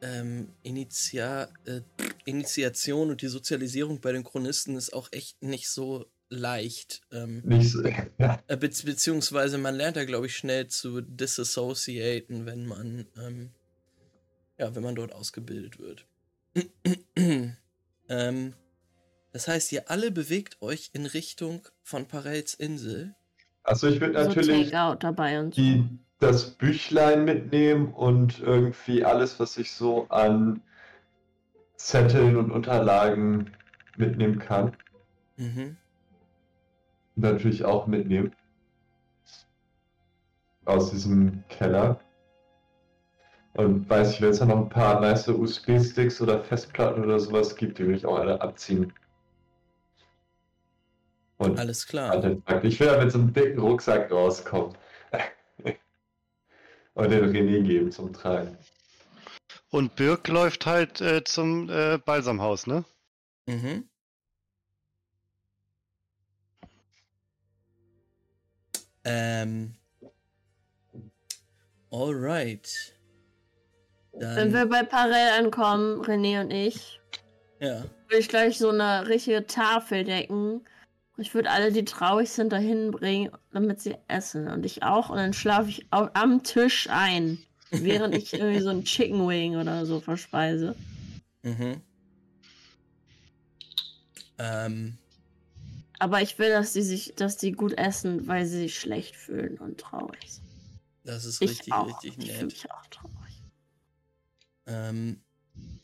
ähm, 0.03 0.49
Initia 0.63 1.49
äh, 1.65 1.81
Initiation 2.27 3.09
und 3.11 3.23
die 3.23 3.29
Sozialisierung 3.29 4.01
bei 4.01 4.13
den 4.13 4.23
Chronisten 4.23 4.77
ist 4.77 4.93
auch 4.93 5.09
echt 5.11 5.43
nicht 5.43 5.71
so 5.71 6.05
leicht. 6.29 7.01
Ähm, 7.13 7.41
Nicht 7.45 7.71
so, 7.71 7.83
ja, 8.19 8.43
äh, 8.47 8.57
be 8.59 8.69
beziehungsweise 8.69 9.57
man 9.57 9.75
lernt 9.75 9.97
da, 9.97 10.05
glaube 10.05 10.27
ich, 10.27 10.37
schnell 10.37 10.69
zu 10.69 11.01
disassociaten, 11.01 12.45
wenn 12.45 12.67
man, 12.67 13.07
ähm, 13.19 13.51
ja, 14.59 14.75
wenn 14.75 14.83
man 14.83 14.95
dort 14.95 15.15
ausgebildet 15.15 15.79
wird. 15.79 16.07
ähm, 18.09 18.55
das 19.33 19.49
heißt, 19.49 19.73
ihr 19.73 19.91
alle 19.91 20.11
bewegt 20.11 20.61
euch 20.61 20.91
in 20.93 21.07
Richtung 21.07 21.67
von 21.83 22.07
Parels 22.07 22.55
Insel. 22.55 23.15
Also 23.63 23.89
ich 23.89 24.01
würde 24.01 24.15
So 24.23 24.29
natürlich 24.29 24.73
und 25.39 25.55
so. 25.55 25.63
die, 25.63 25.99
das 26.19 26.51
Büchlein 26.53 27.25
mitnehmen 27.25 27.93
und 27.93 28.41
irgendwie 28.41 29.05
alles, 29.05 29.39
was 29.41 29.57
ich 29.57 29.73
so 29.73 30.09
an 30.09 30.63
Zetteln 31.77 32.37
und 32.37 32.51
Unterlagen 32.51 33.53
mitnehmen 33.97 34.39
kann. 34.39 34.77
Mhm. 35.37 35.77
Natürlich 37.17 37.65
auch 37.65 37.87
mitnehmen. 37.87 38.35
Aus 40.65 40.91
diesem 40.91 41.45
Keller. 41.49 42.01
Und 43.55 43.89
weiß 43.89 44.13
ich, 44.15 44.21
wenn 44.21 44.31
es 44.31 44.39
da 44.39 44.45
noch 44.47 44.59
ein 44.59 44.69
paar 44.69 45.01
nice 45.01 45.29
USB-Sticks 45.29 46.21
oder 46.21 46.41
Festplatten 46.41 47.03
oder 47.05 47.19
sowas 47.19 47.57
gibt, 47.57 47.79
die 47.79 47.87
will 47.87 47.97
ich 47.97 48.07
auch 48.07 48.19
alle 48.19 48.41
abziehen. 48.41 48.93
Und 51.41 51.59
Alles 51.59 51.87
klar. 51.87 52.23
Ich 52.63 52.79
will 52.79 52.87
ja 52.89 53.03
mit 53.03 53.11
so 53.11 53.19
einem 53.19 53.33
dicken 53.33 53.61
Rucksack 53.61 54.11
rauskommen. 54.11 54.77
Und 56.95 57.11
den 57.11 57.25
René 57.35 57.63
geben 57.63 57.91
zum 57.91 58.13
Tragen. 58.13 58.59
Und 59.71 59.97
Birk 59.97 60.29
läuft 60.29 60.67
halt 60.67 61.01
äh, 61.01 61.25
zum 61.25 61.71
äh, 61.71 61.97
Balsamhaus, 61.97 62.67
ne? 62.67 62.85
Mhm. 63.47 63.89
Ähm. 69.05 69.77
Alright. 71.91 72.95
Wenn 74.13 74.37
Dann, 74.37 74.53
wir 74.53 74.67
bei 74.67 74.83
Parell 74.83 75.43
ankommen, 75.43 76.03
René 76.03 76.43
und 76.43 76.51
ich, 76.51 77.01
ja. 77.61 77.85
würde 78.09 78.19
ich 78.19 78.29
gleich 78.29 78.59
so 78.59 78.69
eine 78.69 79.09
richtige 79.09 79.47
Tafel 79.47 80.05
decken. 80.05 80.67
Ich 81.21 81.35
würde 81.35 81.51
alle, 81.51 81.71
die 81.73 81.85
traurig 81.85 82.31
sind, 82.31 82.53
dahin 82.53 82.91
bringen, 82.91 83.31
damit 83.53 83.81
sie 83.81 83.97
essen. 84.09 84.49
Und 84.49 84.65
ich 84.65 84.83
auch. 84.83 85.11
Und 85.11 85.17
dann 85.17 85.33
schlafe 85.33 85.69
ich 85.71 85.87
am 85.91 86.43
Tisch 86.43 86.89
ein, 86.91 87.39
während 87.71 88.15
ich 88.15 88.33
irgendwie 88.33 88.61
so 88.61 88.71
ein 88.71 88.85
Chicken 88.85 89.29
Wing 89.29 89.57
oder 89.57 89.85
so 89.87 90.01
verspeise. 90.01 90.75
Mhm. 91.43 91.81
Ähm, 94.39 94.97
Aber 95.99 96.23
ich 96.23 96.39
will, 96.39 96.51
dass 96.51 96.73
die 96.73 96.83
sich, 96.83 97.15
dass 97.17 97.37
die 97.37 97.53
gut 97.53 97.77
essen, 97.77 98.27
weil 98.27 98.47
sie 98.47 98.59
sich 98.59 98.79
schlecht 98.79 99.17
fühlen 99.17 99.59
und 99.59 99.79
traurig 99.79 100.21
sind. 100.35 100.45
das 101.05 101.25
ist 101.25 101.43
Ich 101.43 101.51
richtig, 101.51 101.73
auch. 101.73 101.87
richtig 102.03 102.19
Ich 102.19 102.33
fühle 102.33 102.47
nett. 102.47 102.53
mich 102.53 102.71
auch 102.71 102.87
traurig. 102.87 103.43
Ähm, 104.67 105.21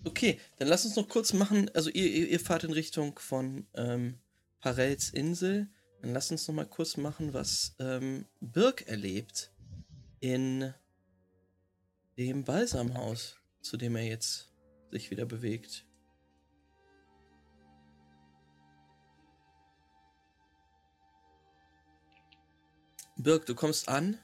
okay, 0.04 0.38
dann 0.58 0.68
lass 0.68 0.84
uns 0.86 0.96
noch 0.96 1.08
kurz 1.08 1.32
machen. 1.32 1.70
Also 1.74 1.90
ihr, 1.90 2.06
ihr, 2.06 2.28
ihr 2.28 2.40
fahrt 2.40 2.64
in 2.64 2.72
Richtung 2.72 3.18
von 3.18 3.66
ähm, 3.74 4.18
Parels 4.66 5.10
Insel. 5.10 5.68
Dann 6.02 6.12
lass 6.12 6.32
uns 6.32 6.48
noch 6.48 6.56
mal 6.56 6.66
kurz 6.66 6.96
machen, 6.96 7.32
was 7.32 7.76
ähm, 7.78 8.26
Birk 8.40 8.88
erlebt 8.88 9.52
in 10.18 10.74
dem 12.18 12.42
Balsamhaus, 12.42 13.36
zu 13.60 13.76
dem 13.76 13.94
er 13.94 14.02
jetzt 14.02 14.52
sich 14.90 15.12
wieder 15.12 15.24
bewegt. 15.24 15.86
Birk, 23.16 23.46
du 23.46 23.54
kommst 23.54 23.88
an. 23.88 24.18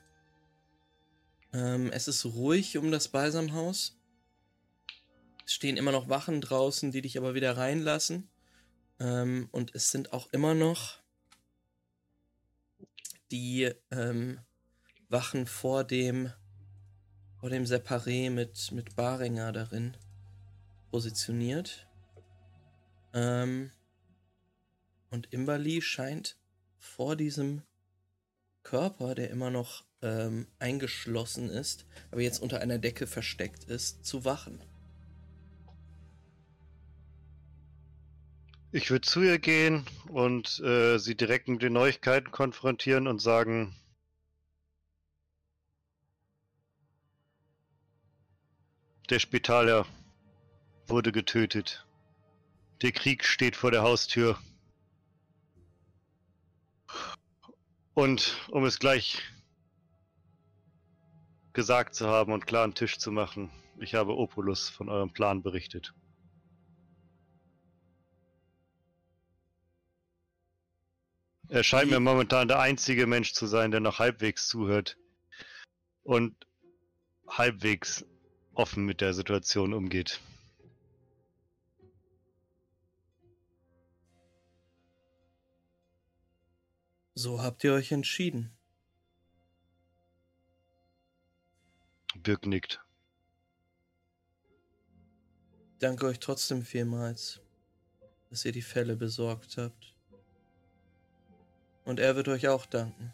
Ähm, 1.52 1.88
es 1.92 2.08
ist 2.08 2.24
ruhig 2.24 2.76
um 2.78 2.90
das 2.90 3.06
Balsamhaus. 3.06 3.96
Es 5.46 5.52
stehen 5.52 5.76
immer 5.76 5.92
noch 5.92 6.08
Wachen 6.08 6.40
draußen, 6.40 6.90
die 6.90 7.02
dich 7.02 7.16
aber 7.16 7.34
wieder 7.34 7.56
reinlassen. 7.56 8.28
Ähm, 9.02 9.48
und 9.50 9.74
es 9.74 9.90
sind 9.90 10.12
auch 10.12 10.28
immer 10.32 10.54
noch 10.54 11.00
die 13.32 13.72
ähm, 13.90 14.38
Wachen 15.08 15.46
vor 15.46 15.82
dem, 15.82 16.32
vor 17.40 17.50
dem 17.50 17.64
Separé 17.64 18.30
mit, 18.30 18.70
mit 18.70 18.94
Baringer 18.94 19.50
darin 19.50 19.96
positioniert. 20.90 21.88
Ähm, 23.12 23.72
und 25.10 25.32
Imberly 25.32 25.82
scheint 25.82 26.36
vor 26.78 27.16
diesem 27.16 27.62
Körper, 28.62 29.16
der 29.16 29.30
immer 29.30 29.50
noch 29.50 29.84
ähm, 30.00 30.46
eingeschlossen 30.60 31.50
ist, 31.50 31.86
aber 32.12 32.20
jetzt 32.20 32.40
unter 32.40 32.60
einer 32.60 32.78
Decke 32.78 33.08
versteckt 33.08 33.64
ist, 33.64 34.04
zu 34.04 34.24
wachen. 34.24 34.62
Ich 38.74 38.90
würde 38.90 39.06
zu 39.06 39.20
ihr 39.20 39.38
gehen 39.38 39.84
und 40.08 40.58
äh, 40.60 40.96
sie 40.98 41.14
direkt 41.14 41.46
mit 41.46 41.60
den 41.60 41.74
Neuigkeiten 41.74 42.30
konfrontieren 42.30 43.06
und 43.06 43.18
sagen, 43.18 43.76
der 49.10 49.18
Spitaler 49.18 49.84
wurde 50.86 51.12
getötet. 51.12 51.86
Der 52.80 52.92
Krieg 52.92 53.26
steht 53.26 53.56
vor 53.56 53.70
der 53.70 53.82
Haustür. 53.82 54.38
Und 57.92 58.38
um 58.48 58.64
es 58.64 58.78
gleich 58.78 59.20
gesagt 61.52 61.94
zu 61.94 62.08
haben 62.08 62.32
und 62.32 62.46
klaren 62.46 62.74
Tisch 62.74 62.96
zu 62.96 63.12
machen, 63.12 63.50
ich 63.78 63.94
habe 63.94 64.16
Opulus 64.16 64.70
von 64.70 64.88
eurem 64.88 65.12
Plan 65.12 65.42
berichtet. 65.42 65.92
Er 71.52 71.62
scheint 71.64 71.90
mir 71.90 72.00
momentan 72.00 72.48
der 72.48 72.60
einzige 72.60 73.06
Mensch 73.06 73.34
zu 73.34 73.46
sein, 73.46 73.70
der 73.70 73.80
noch 73.80 73.98
halbwegs 73.98 74.48
zuhört 74.48 74.96
und 76.02 76.34
halbwegs 77.28 78.06
offen 78.54 78.86
mit 78.86 79.02
der 79.02 79.12
Situation 79.12 79.74
umgeht. 79.74 80.22
So 87.14 87.42
habt 87.42 87.62
ihr 87.64 87.74
euch 87.74 87.92
entschieden. 87.92 88.56
Birk 92.14 92.46
nickt. 92.46 92.80
Danke 95.80 96.06
euch 96.06 96.18
trotzdem 96.18 96.62
vielmals, 96.62 97.42
dass 98.30 98.46
ihr 98.46 98.52
die 98.52 98.62
Fälle 98.62 98.96
besorgt 98.96 99.58
habt. 99.58 99.91
Und 101.84 101.98
er 101.98 102.16
wird 102.16 102.28
euch 102.28 102.48
auch 102.48 102.66
danken. 102.66 103.12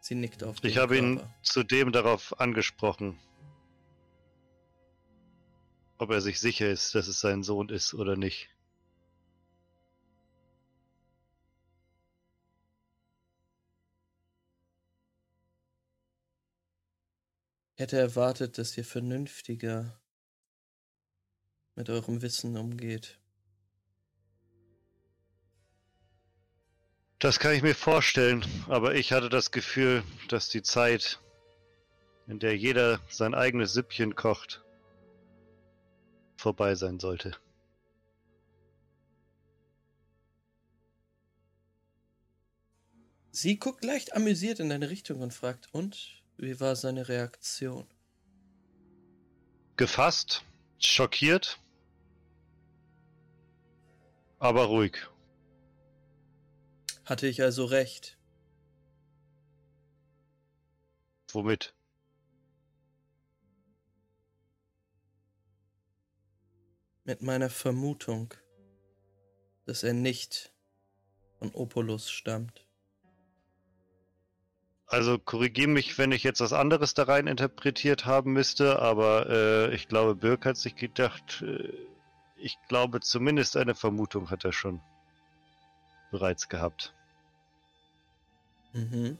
Sie 0.00 0.14
nickt 0.14 0.42
auf 0.42 0.60
den 0.60 0.70
Ich 0.70 0.78
habe 0.78 0.96
ihn 0.96 1.20
zudem 1.42 1.92
darauf 1.92 2.40
angesprochen, 2.40 3.18
ob 5.98 6.10
er 6.10 6.22
sich 6.22 6.40
sicher 6.40 6.70
ist, 6.70 6.94
dass 6.94 7.08
es 7.08 7.20
sein 7.20 7.42
Sohn 7.42 7.68
ist 7.68 7.92
oder 7.92 8.16
nicht. 8.16 8.48
Ich 17.74 17.82
hätte 17.82 17.98
erwartet, 17.98 18.58
dass 18.58 18.76
ihr 18.76 18.84
vernünftiger 18.84 20.00
mit 21.76 21.90
eurem 21.90 22.22
Wissen 22.22 22.56
umgeht. 22.56 23.20
Das 27.18 27.40
kann 27.40 27.52
ich 27.52 27.62
mir 27.62 27.74
vorstellen, 27.74 28.44
aber 28.68 28.94
ich 28.94 29.12
hatte 29.12 29.28
das 29.28 29.50
Gefühl, 29.50 30.04
dass 30.28 30.50
die 30.50 30.62
Zeit, 30.62 31.18
in 32.28 32.38
der 32.38 32.56
jeder 32.56 33.00
sein 33.08 33.34
eigenes 33.34 33.72
Süppchen 33.72 34.14
kocht, 34.14 34.62
vorbei 36.36 36.76
sein 36.76 37.00
sollte. 37.00 37.36
Sie 43.32 43.58
guckt 43.58 43.84
leicht 43.84 44.14
amüsiert 44.14 44.60
in 44.60 44.68
deine 44.68 44.88
Richtung 44.88 45.20
und 45.20 45.34
fragt, 45.34 45.68
und 45.72 46.22
wie 46.36 46.60
war 46.60 46.76
seine 46.76 47.08
Reaktion? 47.08 47.86
Gefasst, 49.76 50.44
schockiert, 50.78 51.58
aber 54.38 54.64
ruhig. 54.64 55.08
Hatte 57.08 57.26
ich 57.26 57.40
also 57.40 57.64
recht? 57.64 58.18
Womit? 61.32 61.74
Mit 67.04 67.22
meiner 67.22 67.48
Vermutung, 67.48 68.34
dass 69.64 69.84
er 69.84 69.94
nicht 69.94 70.52
von 71.38 71.50
Opulus 71.54 72.10
stammt. 72.10 72.66
Also 74.84 75.18
korrigiere 75.18 75.68
mich, 75.68 75.96
wenn 75.96 76.12
ich 76.12 76.22
jetzt 76.22 76.40
was 76.42 76.52
anderes 76.52 76.92
da 76.92 77.04
rein 77.04 77.26
interpretiert 77.26 78.04
haben 78.04 78.34
müsste, 78.34 78.80
aber 78.80 79.30
äh, 79.30 79.74
ich 79.74 79.88
glaube, 79.88 80.14
Birk 80.14 80.44
hat 80.44 80.58
sich 80.58 80.76
gedacht, 80.76 81.40
äh, 81.40 81.72
ich 82.36 82.58
glaube 82.68 83.00
zumindest 83.00 83.56
eine 83.56 83.74
Vermutung 83.74 84.28
hat 84.28 84.44
er 84.44 84.52
schon 84.52 84.82
bereits 86.10 86.50
gehabt. 86.50 86.94
Mhm. 88.72 89.18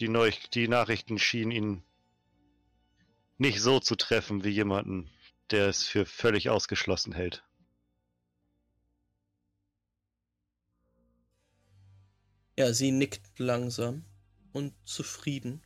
Die, 0.00 0.08
Neu 0.08 0.30
die 0.54 0.68
Nachrichten 0.68 1.18
schienen 1.18 1.50
ihn 1.50 1.82
nicht 3.36 3.60
so 3.60 3.80
zu 3.80 3.96
treffen 3.96 4.44
wie 4.44 4.50
jemanden, 4.50 5.10
der 5.50 5.68
es 5.68 5.84
für 5.84 6.04
völlig 6.04 6.50
ausgeschlossen 6.50 7.12
hält. 7.12 7.44
Ja, 12.58 12.72
sie 12.72 12.90
nickt 12.90 13.38
langsam 13.38 14.04
und 14.52 14.74
zufrieden. 14.84 15.62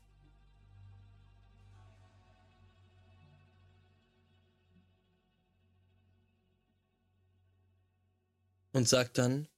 Und 8.74 8.88
sagt 8.88 9.18
dann, 9.18 9.48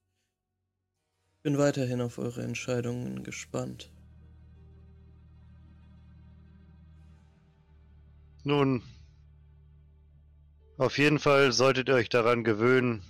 bin 1.44 1.58
weiterhin 1.58 2.00
auf 2.00 2.16
eure 2.16 2.42
Entscheidungen 2.42 3.22
gespannt. 3.22 3.92
Nun, 8.44 8.82
auf 10.78 10.96
jeden 10.96 11.18
Fall 11.18 11.52
solltet 11.52 11.88
ihr 11.88 11.96
euch 11.96 12.08
daran 12.08 12.44
gewöhnen. 12.44 13.04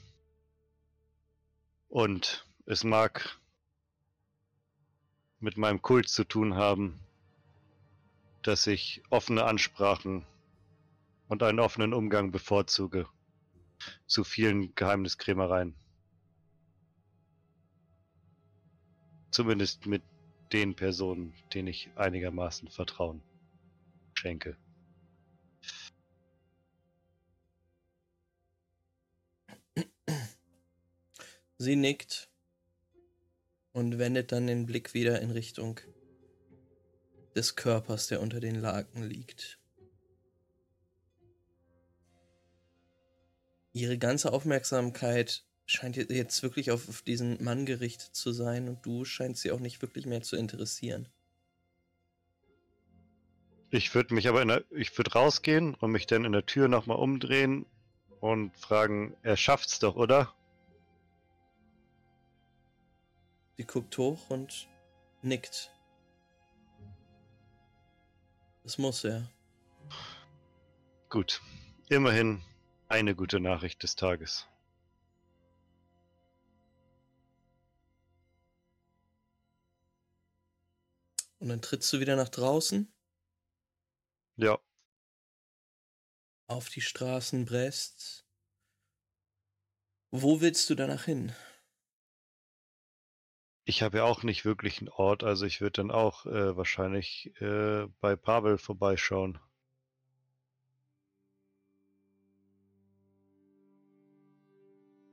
Und 1.88 2.44
es 2.66 2.82
mag 2.82 3.38
mit 5.38 5.56
meinem 5.56 5.80
Kult 5.80 6.08
zu 6.08 6.24
tun 6.24 6.56
haben, 6.56 6.98
dass 8.42 8.66
ich 8.66 9.04
offene 9.10 9.44
Ansprachen 9.44 10.26
und 11.28 11.44
einen 11.44 11.60
offenen 11.60 11.94
Umgang 11.94 12.32
bevorzuge 12.32 13.06
zu 14.08 14.24
vielen 14.24 14.74
Geheimniskrämereien. 14.74 15.76
Zumindest 19.34 19.86
mit 19.86 20.04
den 20.52 20.76
Personen, 20.76 21.34
denen 21.52 21.66
ich 21.66 21.90
einigermaßen 21.96 22.68
Vertrauen 22.68 23.20
schenke. 24.12 24.56
Sie 31.58 31.74
nickt 31.74 32.30
und 33.72 33.98
wendet 33.98 34.30
dann 34.30 34.46
den 34.46 34.66
Blick 34.66 34.94
wieder 34.94 35.20
in 35.20 35.32
Richtung 35.32 35.80
des 37.34 37.56
Körpers, 37.56 38.06
der 38.06 38.20
unter 38.20 38.38
den 38.38 38.54
Laken 38.54 39.02
liegt. 39.02 39.58
Ihre 43.72 43.98
ganze 43.98 44.32
Aufmerksamkeit 44.32 45.44
scheint 45.66 45.96
jetzt 45.96 46.42
wirklich 46.42 46.70
auf, 46.70 46.88
auf 46.88 47.02
diesen 47.02 47.42
Mann 47.42 47.66
gerichtet 47.66 48.14
zu 48.14 48.32
sein 48.32 48.68
und 48.68 48.84
du 48.84 49.04
scheinst 49.04 49.42
sie 49.42 49.52
auch 49.52 49.60
nicht 49.60 49.80
wirklich 49.82 50.06
mehr 50.06 50.22
zu 50.22 50.36
interessieren. 50.36 51.08
Ich 53.70 53.94
würde 53.94 54.14
mich 54.14 54.28
aber 54.28 54.42
in 54.42 54.48
der, 54.48 54.64
ich 54.70 54.96
würde 54.96 55.12
rausgehen 55.12 55.74
und 55.74 55.90
mich 55.90 56.06
dann 56.06 56.24
in 56.24 56.32
der 56.32 56.46
Tür 56.46 56.68
nochmal 56.68 56.98
umdrehen 56.98 57.66
und 58.20 58.56
fragen, 58.56 59.16
er 59.22 59.36
schafft's 59.36 59.78
doch, 59.80 59.96
oder? 59.96 60.32
Sie 63.56 63.64
guckt 63.64 63.96
hoch 63.98 64.30
und 64.30 64.68
nickt. 65.22 65.70
Das 68.62 68.78
muss 68.78 69.04
er. 69.04 69.28
Gut. 71.08 71.40
Immerhin 71.88 72.42
eine 72.88 73.14
gute 73.14 73.40
Nachricht 73.40 73.82
des 73.82 73.94
Tages. 73.94 74.48
Und 81.44 81.50
dann 81.50 81.60
trittst 81.60 81.92
du 81.92 82.00
wieder 82.00 82.16
nach 82.16 82.30
draußen 82.30 82.90
Ja. 84.36 84.58
auf 86.46 86.70
die 86.70 86.80
Straßen 86.80 87.44
Brests. 87.44 88.24
Wo 90.10 90.40
willst 90.40 90.70
du 90.70 90.74
danach 90.74 91.04
hin? 91.04 91.34
Ich 93.66 93.82
habe 93.82 93.98
ja 93.98 94.04
auch 94.04 94.22
nicht 94.22 94.46
wirklich 94.46 94.78
einen 94.78 94.88
Ort, 94.88 95.22
also 95.22 95.44
ich 95.44 95.60
würde 95.60 95.82
dann 95.82 95.90
auch 95.90 96.24
äh, 96.24 96.56
wahrscheinlich 96.56 97.38
äh, 97.42 97.88
bei 98.00 98.16
Pavel 98.16 98.56
vorbeischauen. 98.56 99.38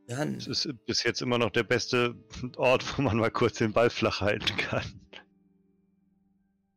Dann. 0.08 0.36
Es 0.36 0.48
ist 0.48 0.70
bis 0.86 1.04
jetzt 1.04 1.22
immer 1.22 1.38
noch 1.38 1.50
der 1.50 1.64
beste 1.64 2.16
Ort, 2.56 2.98
wo 2.98 3.02
man 3.02 3.18
mal 3.18 3.32
kurz 3.32 3.58
den 3.58 3.74
Ball 3.74 3.90
flach 3.90 4.22
halten 4.22 4.56
kann. 4.56 5.02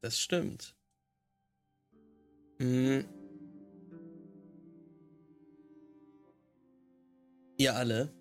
Das 0.04 0.20
stimmt. 0.20 0.76
Hm. 2.58 3.06
Ihr 7.56 7.74
alle, 7.74 8.12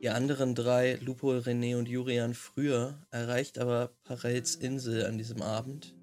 ihr 0.00 0.16
anderen 0.16 0.56
drei, 0.56 0.96
Lupo, 0.96 1.30
René 1.30 1.78
und 1.78 1.88
Jurian 1.88 2.34
früher, 2.34 3.06
erreicht 3.12 3.56
aber 3.58 3.96
Parels 4.02 4.56
Insel 4.56 5.06
an 5.06 5.16
diesem 5.16 5.42
Abend. 5.42 5.94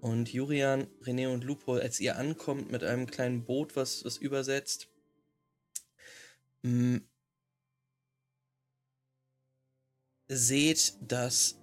Und 0.00 0.32
Jurian, 0.32 0.86
René 1.02 1.30
und 1.30 1.44
Lupo, 1.44 1.74
als 1.74 2.00
ihr 2.00 2.16
ankommt 2.16 2.72
mit 2.72 2.82
einem 2.82 3.06
kleinen 3.06 3.44
Boot, 3.44 3.76
was, 3.76 4.06
was 4.06 4.16
übersetzt, 4.16 4.88
hm, 6.62 7.06
seht, 10.28 10.94
dass 11.02 11.59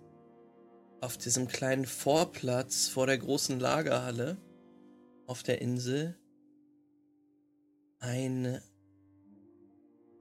auf 1.07 1.17
diesem 1.17 1.47
kleinen 1.47 1.85
Vorplatz 1.85 2.89
vor 2.89 3.07
der 3.07 3.17
großen 3.17 3.61
Lagerhalle 3.61 4.35
auf 5.25 5.41
der 5.41 5.61
Insel 5.61 6.19
eine, 7.99 8.61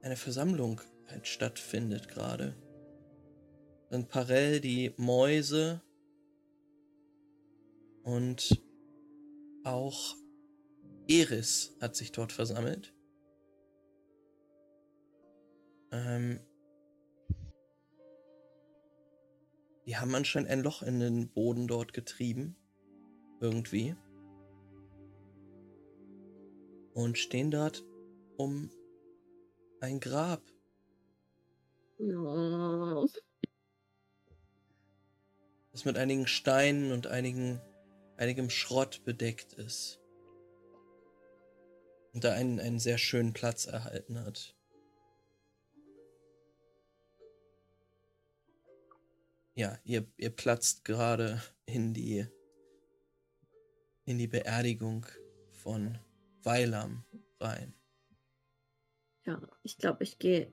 eine 0.01 0.15
Versammlung 0.15 0.79
halt 1.07 1.27
stattfindet 1.27 2.07
gerade. 2.07 2.55
Sind 3.89 4.07
Parell, 4.07 4.61
die 4.61 4.93
Mäuse 4.95 5.81
und 8.03 8.63
auch 9.65 10.15
Eris 11.09 11.75
hat 11.81 11.97
sich 11.97 12.13
dort 12.13 12.31
versammelt. 12.31 12.93
Ähm, 15.91 16.39
Die 19.87 19.95
haben 19.95 20.13
anscheinend 20.13 20.49
ein 20.49 20.63
Loch 20.63 20.81
in 20.81 20.99
den 20.99 21.29
Boden 21.29 21.67
dort 21.67 21.93
getrieben. 21.93 22.57
Irgendwie. 23.39 23.95
Und 26.93 27.17
stehen 27.17 27.51
dort 27.51 27.85
um 28.35 28.69
ein 29.79 30.01
Grab. 30.01 30.41
Das 35.71 35.85
mit 35.85 35.97
einigen 35.97 36.27
Steinen 36.27 36.91
und 36.91 37.07
einigen, 37.07 37.61
einigem 38.17 38.49
Schrott 38.49 39.05
bedeckt 39.05 39.53
ist. 39.53 40.01
Und 42.13 42.25
da 42.25 42.33
einen, 42.33 42.59
einen 42.59 42.79
sehr 42.79 42.97
schönen 42.97 43.31
Platz 43.31 43.67
erhalten 43.67 44.19
hat. 44.19 44.56
Ja, 49.57 49.75
ihr, 49.83 50.05
ihr 50.17 50.29
platzt 50.29 50.85
gerade 50.85 51.41
in 51.65 51.93
die 51.93 52.27
in 54.05 54.19
die 54.19 54.27
Beerdigung 54.27 55.05
von 55.51 55.97
Weilam 56.43 57.03
rein. 57.39 57.73
Ja, 59.25 59.41
ich 59.63 59.77
glaube, 59.77 60.03
ich 60.03 60.19
gehe. 60.19 60.51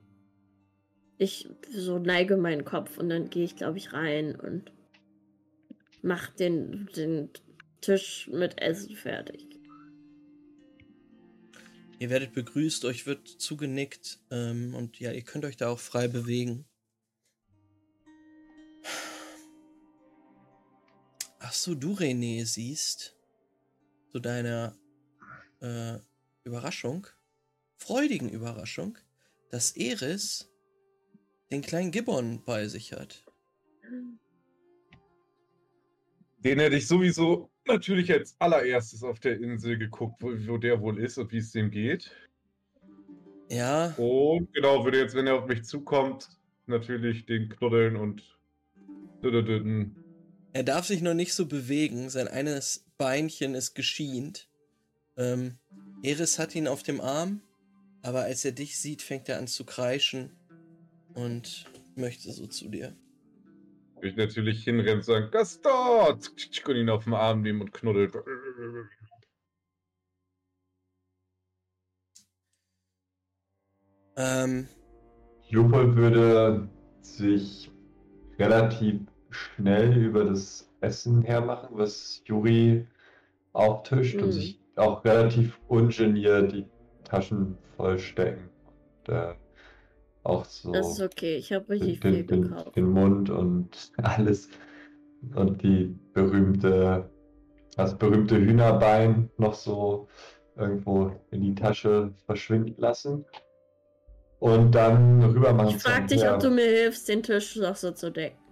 Ich 1.17 1.47
so 1.69 1.97
neige 1.97 2.35
meinen 2.35 2.65
Kopf 2.65 2.97
und 2.97 3.07
dann 3.07 3.29
gehe 3.29 3.45
ich, 3.45 3.55
glaube 3.55 3.77
ich, 3.77 3.93
rein 3.93 4.37
und 4.37 4.73
mach 6.01 6.29
den, 6.31 6.89
den 6.97 7.29
Tisch 7.79 8.27
mit 8.27 8.59
Essen 8.59 8.97
fertig. 8.97 9.47
Ihr 11.99 12.09
werdet 12.09 12.33
begrüßt, 12.33 12.83
euch 12.83 13.05
wird 13.05 13.29
zugenickt 13.29 14.19
ähm, 14.31 14.75
und 14.75 14.99
ja, 14.99 15.13
ihr 15.13 15.21
könnt 15.21 15.45
euch 15.45 15.55
da 15.55 15.69
auch 15.69 15.79
frei 15.79 16.09
bewegen. 16.09 16.65
Ach 21.47 21.53
so, 21.53 21.75
du 21.75 21.93
René 21.93 22.43
siehst 22.43 23.15
zu 24.11 24.19
deiner 24.19 24.75
äh, 25.61 25.99
Überraschung, 26.43 27.05
freudigen 27.77 28.29
Überraschung, 28.29 28.97
dass 29.51 29.77
Eris 29.77 30.51
den 31.51 31.61
kleinen 31.61 31.91
Gibbon 31.91 32.43
bei 32.43 32.67
sich 32.67 32.93
hat. 32.93 33.23
Den 36.39 36.57
hätte 36.57 36.77
ich 36.77 36.87
sowieso 36.87 37.51
natürlich 37.67 38.11
als 38.11 38.35
allererstes 38.39 39.03
auf 39.03 39.19
der 39.19 39.39
Insel 39.39 39.77
geguckt, 39.77 40.23
wo, 40.23 40.29
wo 40.47 40.57
der 40.57 40.81
wohl 40.81 40.99
ist 40.99 41.19
und 41.19 41.31
wie 41.31 41.37
es 41.37 41.51
dem 41.51 41.69
geht. 41.69 42.09
Ja, 43.51 43.93
Und 43.97 44.51
genau, 44.51 44.83
würde 44.83 44.99
jetzt, 44.99 45.13
wenn 45.13 45.27
er 45.27 45.35
auf 45.35 45.47
mich 45.47 45.63
zukommt, 45.63 46.27
natürlich 46.65 47.27
den 47.27 47.49
knuddeln 47.49 47.97
und. 47.97 48.35
Er 50.55 50.63
darf 50.63 50.85
sich 50.85 51.01
noch 51.01 51.13
nicht 51.13 51.33
so 51.33 51.47
bewegen. 51.47 52.09
Sein 52.09 52.29
eines 52.29 52.85
Beinchen 52.97 53.55
ist 53.55 53.75
geschient. 53.75 54.47
Ähm, 55.17 55.57
Eris 56.01 56.39
hat 56.39 56.55
ihn 56.55 56.69
auf 56.69 56.81
dem 56.81 57.01
Arm, 57.01 57.41
aber 58.01 58.21
als 58.21 58.45
er 58.45 58.53
dich 58.53 58.79
sieht, 58.79 59.01
fängt 59.01 59.27
er 59.27 59.37
an 59.37 59.47
zu 59.47 59.65
kreischen 59.65 60.31
und 61.13 61.65
möchte 61.97 62.31
so 62.31 62.47
zu 62.47 62.69
dir. 62.69 62.95
Würde 63.95 64.07
ich 64.07 64.15
natürlich 64.15 64.63
hinrennen 64.63 64.99
und 64.99 65.03
sagen: 65.03 65.29
Gaston! 65.29 66.13
Und 66.13 66.69
ihn 66.69 66.89
auf 66.89 67.03
den 67.03 67.13
Arm 67.13 67.41
nehmen 67.41 67.59
und 67.59 67.73
knuddeln. 67.73 68.13
Ähm, 74.15 74.69
Lupol 75.49 75.97
würde 75.97 76.69
sich 77.01 77.69
relativ 78.39 79.01
schnell 79.35 79.97
über 79.97 80.25
das 80.25 80.69
Essen 80.81 81.21
hermachen, 81.21 81.69
was 81.77 82.21
Juri 82.25 82.87
auftischt 83.53 84.21
und 84.21 84.29
Mhm. 84.29 84.31
sich 84.31 84.59
auch 84.75 85.03
relativ 85.05 85.59
ungeniert 85.67 86.51
die 86.53 86.65
Taschen 87.03 87.57
vollstecken. 87.77 88.49
Und, 89.07 89.13
äh, 89.13 89.33
auch 90.23 90.45
so 90.45 90.71
Das 90.73 90.87
ist 90.93 91.01
okay, 91.01 91.35
ich 91.35 91.53
habe 91.53 91.69
richtig 91.69 91.99
den, 92.01 92.13
viel 92.13 92.23
den, 92.25 92.41
gekauft. 92.49 92.75
den 92.75 92.89
Mund 92.89 93.29
und 93.29 93.91
alles 93.97 94.49
und 95.35 95.61
die 95.63 95.95
berühmte, 96.13 97.09
das 97.75 97.97
berühmte 97.97 98.37
Hühnerbein 98.37 99.29
noch 99.37 99.53
so 99.53 100.07
irgendwo 100.55 101.11
in 101.31 101.41
die 101.41 101.55
Tasche 101.55 102.13
verschwinden 102.25 102.75
lassen 102.77 103.25
und 104.39 104.71
dann 104.73 105.23
rüber 105.23 105.53
machen 105.53 105.75
Ich 105.75 105.81
frage 105.83 106.07
zum 106.07 106.17
dich, 106.17 106.29
ob 106.29 106.39
du 106.39 106.49
mir 106.49 106.65
hilfst, 106.65 107.07
den 107.09 107.23
Tisch 107.23 107.55
noch 107.55 107.75
so 107.75 107.91
zu 107.91 108.11
decken. 108.11 108.44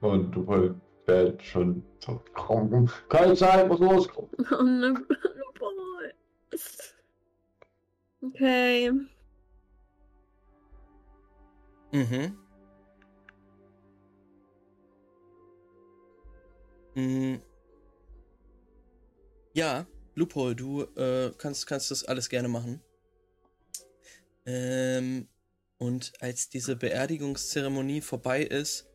Und 0.00 0.30
du 0.32 0.46
wolltest 0.46 1.42
schon 1.42 1.82
so, 2.04 2.20
komm, 2.34 2.90
keine 3.08 3.34
Zeit, 3.34 3.68
muss 3.68 3.80
loskommen. 3.80 4.30
Oh, 4.50 4.62
ne, 4.62 4.92
ne, 4.92 5.06
boy. 5.58 6.12
Okay. 8.22 8.92
Mhm. 11.92 12.36
Mm. 16.94 17.36
Ja, 19.52 19.86
Loophole, 20.14 20.54
du 20.54 20.82
äh, 20.96 21.30
kannst, 21.38 21.66
kannst 21.66 21.90
das 21.90 22.04
alles 22.04 22.28
gerne 22.28 22.48
machen. 22.48 22.82
Ähm, 24.44 25.28
und 25.78 26.12
als 26.20 26.48
diese 26.48 26.76
Beerdigungszeremonie 26.76 28.00
vorbei 28.00 28.42
ist, 28.42 28.86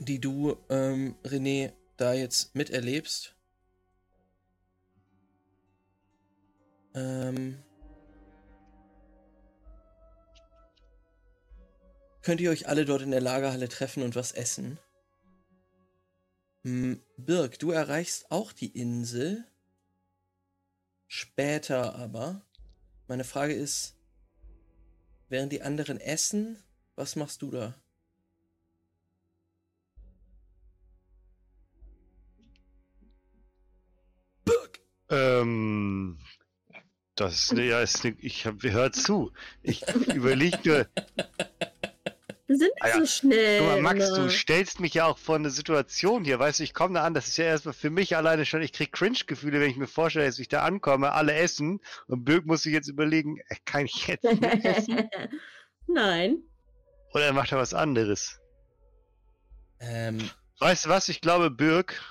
die 0.00 0.20
du, 0.20 0.56
ähm, 0.68 1.16
René, 1.24 1.72
da 1.96 2.12
jetzt 2.14 2.54
miterlebst, 2.54 3.34
ähm, 6.94 7.62
könnt 12.22 12.40
ihr 12.40 12.50
euch 12.50 12.68
alle 12.68 12.84
dort 12.84 13.02
in 13.02 13.10
der 13.10 13.20
Lagerhalle 13.20 13.68
treffen 13.68 14.02
und 14.02 14.14
was 14.14 14.32
essen. 14.32 14.78
Hm, 16.64 17.00
Birg, 17.16 17.58
du 17.58 17.70
erreichst 17.70 18.30
auch 18.30 18.52
die 18.52 18.78
Insel. 18.78 19.44
Später 21.06 21.94
aber. 21.94 22.42
Meine 23.06 23.24
Frage 23.24 23.54
ist, 23.54 23.96
während 25.28 25.52
die 25.52 25.62
anderen 25.62 25.98
essen, 25.98 26.62
was 26.94 27.16
machst 27.16 27.40
du 27.40 27.50
da? 27.50 27.74
Ähm, 35.10 36.18
das 37.14 37.50
ja, 37.50 37.80
ist 37.80 38.04
ne, 38.04 38.16
ich 38.20 38.46
hab, 38.46 38.62
hör 38.62 38.92
zu. 38.92 39.32
Ich 39.62 39.82
überlege 40.14 40.58
nur, 40.64 40.86
Wir 42.46 42.56
sind 42.56 42.70
nicht 42.74 42.82
Ah 42.82 42.88
ja. 42.88 42.98
so 43.00 43.06
schnell. 43.06 43.58
Guck 43.60 43.68
mal, 43.68 43.82
Max, 43.82 44.08
du 44.10 44.16
immer. 44.22 44.30
stellst 44.30 44.80
mich 44.80 44.94
ja 44.94 45.04
auch 45.06 45.18
vor 45.18 45.34
eine 45.36 45.50
Situation 45.50 46.24
hier, 46.24 46.38
weißt 46.38 46.60
du, 46.60 46.64
ich 46.64 46.72
komme 46.74 46.94
da 46.94 47.04
an, 47.04 47.12
das 47.14 47.28
ist 47.28 47.36
ja 47.36 47.44
erstmal 47.44 47.74
für 47.74 47.90
mich 47.90 48.16
alleine 48.16 48.46
schon, 48.46 48.62
ich 48.62 48.72
krieg 48.72 48.92
Cringe-Gefühle, 48.92 49.60
wenn 49.60 49.70
ich 49.70 49.76
mir 49.76 49.86
vorstelle, 49.86 50.26
dass 50.26 50.38
ich 50.38 50.48
da 50.48 50.62
ankomme, 50.62 51.12
alle 51.12 51.34
essen 51.34 51.80
und 52.06 52.24
Birk 52.24 52.46
muss 52.46 52.62
sich 52.62 52.72
jetzt 52.72 52.88
überlegen, 52.88 53.38
äh, 53.48 53.56
kann 53.64 53.84
ich 53.84 54.06
jetzt 54.06 54.24
mit 54.24 54.64
essen? 54.64 55.10
Nein. 55.86 56.38
Oder 57.12 57.26
er 57.26 57.32
macht 57.32 57.52
er 57.52 57.58
was 57.58 57.74
anderes. 57.74 58.40
Ähm, 59.80 60.30
Weißt 60.60 60.86
du 60.86 60.88
was, 60.88 61.08
ich 61.08 61.20
glaube, 61.20 61.50
Birk 61.50 62.02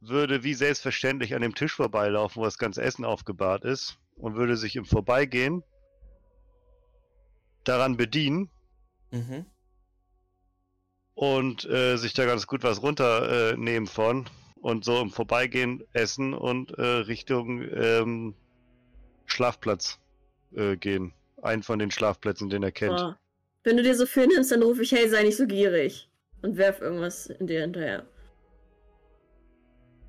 würde 0.00 0.42
wie 0.42 0.54
selbstverständlich 0.54 1.34
an 1.34 1.42
dem 1.42 1.54
Tisch 1.54 1.74
vorbeilaufen, 1.74 2.40
wo 2.40 2.44
das 2.44 2.58
ganze 2.58 2.82
Essen 2.82 3.04
aufgebahrt 3.04 3.64
ist 3.64 3.98
und 4.16 4.36
würde 4.36 4.56
sich 4.56 4.76
im 4.76 4.84
Vorbeigehen 4.84 5.62
daran 7.64 7.96
bedienen 7.96 8.50
mhm. 9.10 9.46
und 11.14 11.64
äh, 11.64 11.96
sich 11.96 12.14
da 12.14 12.26
ganz 12.26 12.46
gut 12.46 12.62
was 12.62 12.82
runternehmen 12.82 13.54
äh, 13.54 13.56
nehmen 13.56 13.86
von 13.86 14.26
und 14.60 14.84
so 14.84 15.00
im 15.00 15.10
Vorbeigehen 15.10 15.84
essen 15.92 16.34
und 16.34 16.72
äh, 16.72 16.82
Richtung 16.82 17.62
ähm, 17.72 18.34
Schlafplatz 19.26 19.98
äh, 20.54 20.76
gehen. 20.76 21.12
Einen 21.42 21.62
von 21.62 21.78
den 21.78 21.90
Schlafplätzen, 21.90 22.48
den 22.48 22.62
er 22.62 22.72
kennt. 22.72 23.00
Oh. 23.00 23.12
Wenn 23.62 23.76
du 23.76 23.82
dir 23.82 23.94
so 23.94 24.06
viel 24.06 24.26
nimmst, 24.26 24.52
dann 24.52 24.62
rufe 24.62 24.82
ich, 24.82 24.92
hey, 24.92 25.08
sei 25.08 25.24
nicht 25.24 25.36
so 25.36 25.46
gierig. 25.46 26.08
Und 26.42 26.56
werf 26.56 26.80
irgendwas 26.80 27.26
in 27.26 27.46
dir 27.46 27.62
hinterher. 27.62 28.06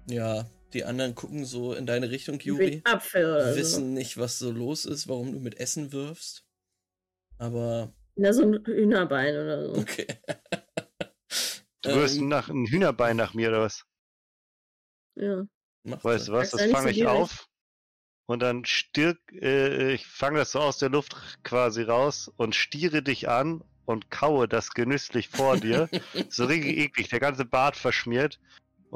Ja, 0.09 0.49
die 0.73 0.83
anderen 0.83 1.15
gucken 1.15 1.45
so 1.45 1.73
in 1.73 1.85
deine 1.85 2.09
Richtung, 2.09 2.39
ein 2.39 2.81
Apfel 2.85 3.25
oder 3.25 3.55
Wissen 3.55 3.93
nicht, 3.93 4.17
was 4.17 4.39
so 4.39 4.51
los 4.51 4.85
ist, 4.85 5.07
warum 5.07 5.31
du 5.31 5.39
mit 5.39 5.59
Essen 5.59 5.91
wirfst. 5.91 6.45
Aber, 7.37 7.93
so. 8.15 8.23
Ja, 8.23 8.33
so 8.33 8.43
ein 8.43 8.65
Hühnerbein 8.65 9.35
oder 9.35 9.65
so. 9.67 9.81
okay. 9.81 10.07
Du 11.83 11.93
wirst 11.93 12.17
Ähm, 12.17 12.27
nach, 12.27 12.49
ein 12.49 12.65
Hühnerbein 12.65 13.15
nach 13.15 13.33
mir 13.33 13.49
oder 13.49 13.61
was? 13.61 13.85
Ja. 15.15 15.47
macht 15.83 16.03
Weißt 16.03 16.27
du 16.27 16.33
was? 16.33 16.51
Das 16.51 16.65
fange 16.65 16.93
so 16.93 16.99
ich 16.99 17.05
auf. 17.05 17.47
Und 18.25 18.41
dann 18.41 18.65
stirk, 18.65 19.19
äh, 19.31 19.93
ich 19.93 20.05
fange 20.05 20.39
das 20.39 20.51
so 20.51 20.59
aus 20.59 20.79
der 20.79 20.89
Luft 20.89 21.15
quasi 21.43 21.83
raus 21.83 22.29
und 22.35 22.55
stiere 22.55 23.01
dich 23.01 23.29
an 23.29 23.63
und 23.85 24.11
kaue 24.11 24.49
das 24.49 24.71
genüsslich 24.71 25.29
vor 25.29 25.57
dir. 25.57 25.87
so 26.29 26.45
richtig 26.45 26.77
eklig, 26.77 27.09
der 27.09 27.21
ganze 27.21 27.45
Bart 27.45 27.77
verschmiert. 27.77 28.39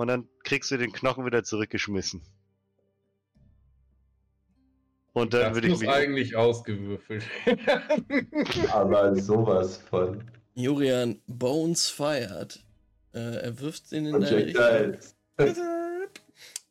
Und 0.01 0.07
dann 0.07 0.27
kriegst 0.43 0.71
du 0.71 0.77
den 0.77 0.91
Knochen 0.91 1.27
wieder 1.27 1.43
zurückgeschmissen. 1.43 2.23
Und 5.13 5.33
dann 5.35 5.41
Das 5.41 5.53
würde 5.53 5.67
ich 5.67 5.71
muss 5.73 5.81
mich. 5.81 5.89
eigentlich 5.89 6.35
ausgewürfelt. 6.35 7.23
Aber 8.71 9.15
sowas 9.15 9.77
von 9.77 10.23
Jurian 10.55 11.21
Bones 11.27 11.87
fired. 11.87 12.63
Äh, 13.13 13.19
er 13.19 13.59
wirft 13.59 13.91
ihn 13.91 14.07
in 14.07 14.19
deine 14.19 14.35
Richtung. 14.37 14.97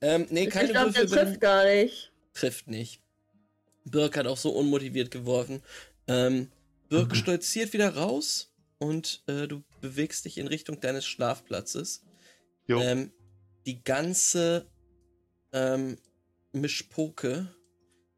Ähm, 0.03 0.27
nee, 0.31 0.45
Ich 0.45 0.51
keine 0.51 0.71
glaube, 0.71 0.93
der 0.93 1.07
trifft 1.07 1.41
gar 1.43 1.63
nicht. 1.67 2.11
trifft 2.33 2.69
nicht. 2.69 3.03
Birk 3.85 4.17
hat 4.17 4.27
auch 4.27 4.39
so 4.39 4.49
unmotiviert 4.51 5.11
geworfen. 5.11 5.63
Ähm, 6.09 6.51
Birk 6.89 7.15
stolziert 7.17 7.75
wieder 7.75 7.95
raus 7.95 8.51
und 8.79 9.23
äh, 9.27 9.47
du 9.47 9.63
bewegst 9.83 10.25
dich 10.25 10.39
in 10.39 10.47
Richtung 10.49 10.81
deines 10.81 11.05
Schlafplatzes. 11.07 12.03
Jo. 12.67 12.81
Ähm, 12.81 13.13
die 13.67 13.83
ganze 13.83 14.67
ähm, 15.53 15.99
Mischpoke, 16.53 17.55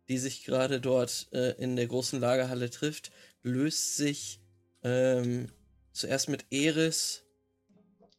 die 0.09 0.19
sich 0.19 0.45
gerade 0.45 0.81
dort 0.81 1.29
äh, 1.33 1.53
in 1.53 1.77
der 1.77 1.87
großen 1.87 2.21
Lagerhalle 2.21 2.71
trifft, 2.71 3.13
löst 3.43 3.97
sich 3.97 4.41
ähm, 4.83 5.51
zuerst 5.93 6.29
mit 6.29 6.47
Eris, 6.51 7.25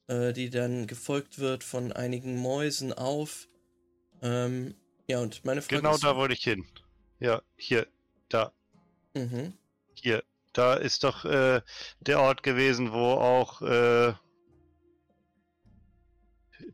äh, 0.07 0.33
die 0.33 0.49
dann 0.49 0.87
gefolgt 0.87 1.39
wird 1.39 1.63
von 1.63 1.91
einigen 1.91 2.37
Mäusen 2.37 2.93
auf. 2.93 3.47
Ähm, 4.21 4.75
ja, 5.07 5.19
und 5.19 5.43
meine 5.45 5.61
Frage 5.61 5.81
genau 5.81 5.95
ist, 5.95 6.03
da 6.03 6.15
wollte 6.15 6.33
ich 6.33 6.43
hin. 6.43 6.65
Ja, 7.19 7.41
hier, 7.57 7.87
da, 8.29 8.53
Mhm. 9.13 9.53
hier. 9.95 10.23
Da 10.53 10.75
ist 10.75 11.03
doch 11.03 11.25
äh, 11.25 11.61
der 11.99 12.19
Ort 12.19 12.43
gewesen, 12.43 12.91
wo 12.91 13.13
auch 13.13 13.61
äh, 13.63 14.13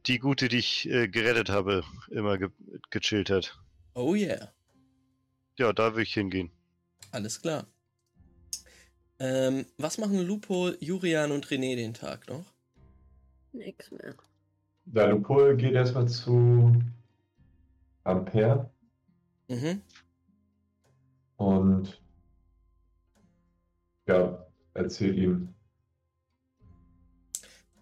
die 0.05 0.19
Gute, 0.19 0.47
die 0.49 0.57
ich 0.57 0.89
äh, 0.89 1.07
gerettet 1.07 1.49
habe, 1.49 1.83
immer 2.09 2.37
ge 2.37 2.49
gechillt 2.91 3.29
hat. 3.29 3.57
Oh 3.95 4.15
yeah, 4.15 4.51
Ja, 5.59 5.73
da 5.73 5.95
will 5.95 6.03
ich 6.03 6.13
hingehen. 6.15 6.51
alles 7.11 7.39
klar. 7.41 7.67
Ähm, 9.19 9.65
was 9.77 9.97
machen 9.97 10.25
Lupo, 10.25 10.71
Jurian 10.79 11.31
und 11.31 11.45
René 11.47 11.75
den 11.75 11.93
Tag 11.93 12.27
noch? 12.29 12.45
Nix 13.51 13.91
mehr. 13.91 14.15
Der 14.85 15.07
Lupol 15.09 15.55
geht 15.57 15.73
erstmal 15.73 16.07
zu 16.07 16.73
Ampere 18.03 18.69
Mhm. 19.47 19.81
und 21.37 22.01
ja, 24.07 24.45
erzählt 24.73 25.17
ihm. 25.17 25.53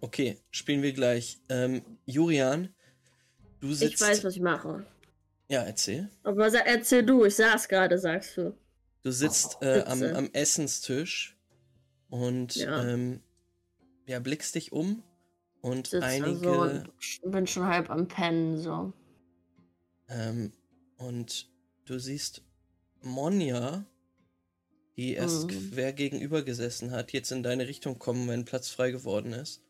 Okay, 0.00 0.38
spielen 0.50 0.82
wir 0.82 0.92
gleich. 0.92 1.38
Ähm, 1.48 1.82
Jurian, 2.06 2.74
du 3.60 3.72
sitzt. 3.72 3.94
Ich 3.94 4.00
weiß, 4.00 4.24
was 4.24 4.36
ich 4.36 4.42
mache. 4.42 4.86
Ja, 5.48 5.62
erzähl. 5.62 6.08
Aber 6.22 6.46
erzähl 6.46 7.04
du, 7.04 7.24
ich 7.24 7.36
saß 7.36 7.68
gerade, 7.68 7.98
sagst 7.98 8.36
du. 8.36 8.54
Du 9.02 9.10
sitzt 9.10 9.56
äh, 9.62 9.82
am, 9.86 10.02
am 10.02 10.30
Essenstisch 10.32 11.36
und 12.10 12.56
Ja. 12.56 12.82
ähm, 12.82 13.20
ja, 14.06 14.20
blickst 14.20 14.54
dich 14.54 14.72
um 14.72 15.02
und 15.62 15.94
einige 15.94 16.84
so 17.20 17.26
und 17.26 17.30
bin 17.32 17.46
schon 17.46 17.66
halb 17.66 17.90
am 17.90 18.06
Pennen, 18.08 18.58
so. 18.58 18.92
ähm, 20.08 20.52
und 20.98 21.50
du 21.86 21.98
siehst 21.98 22.42
Monja, 23.02 23.84
die 24.96 25.14
erst 25.14 25.48
Mhm. 25.48 25.70
quer 25.72 25.92
gegenüber 25.92 26.42
gesessen 26.42 26.90
hat, 26.90 27.12
jetzt 27.12 27.30
in 27.32 27.42
deine 27.42 27.68
Richtung 27.68 27.98
kommen, 27.98 28.28
wenn 28.28 28.44
Platz 28.44 28.68
frei 28.68 28.90
geworden 28.90 29.32
ist. 29.32 29.62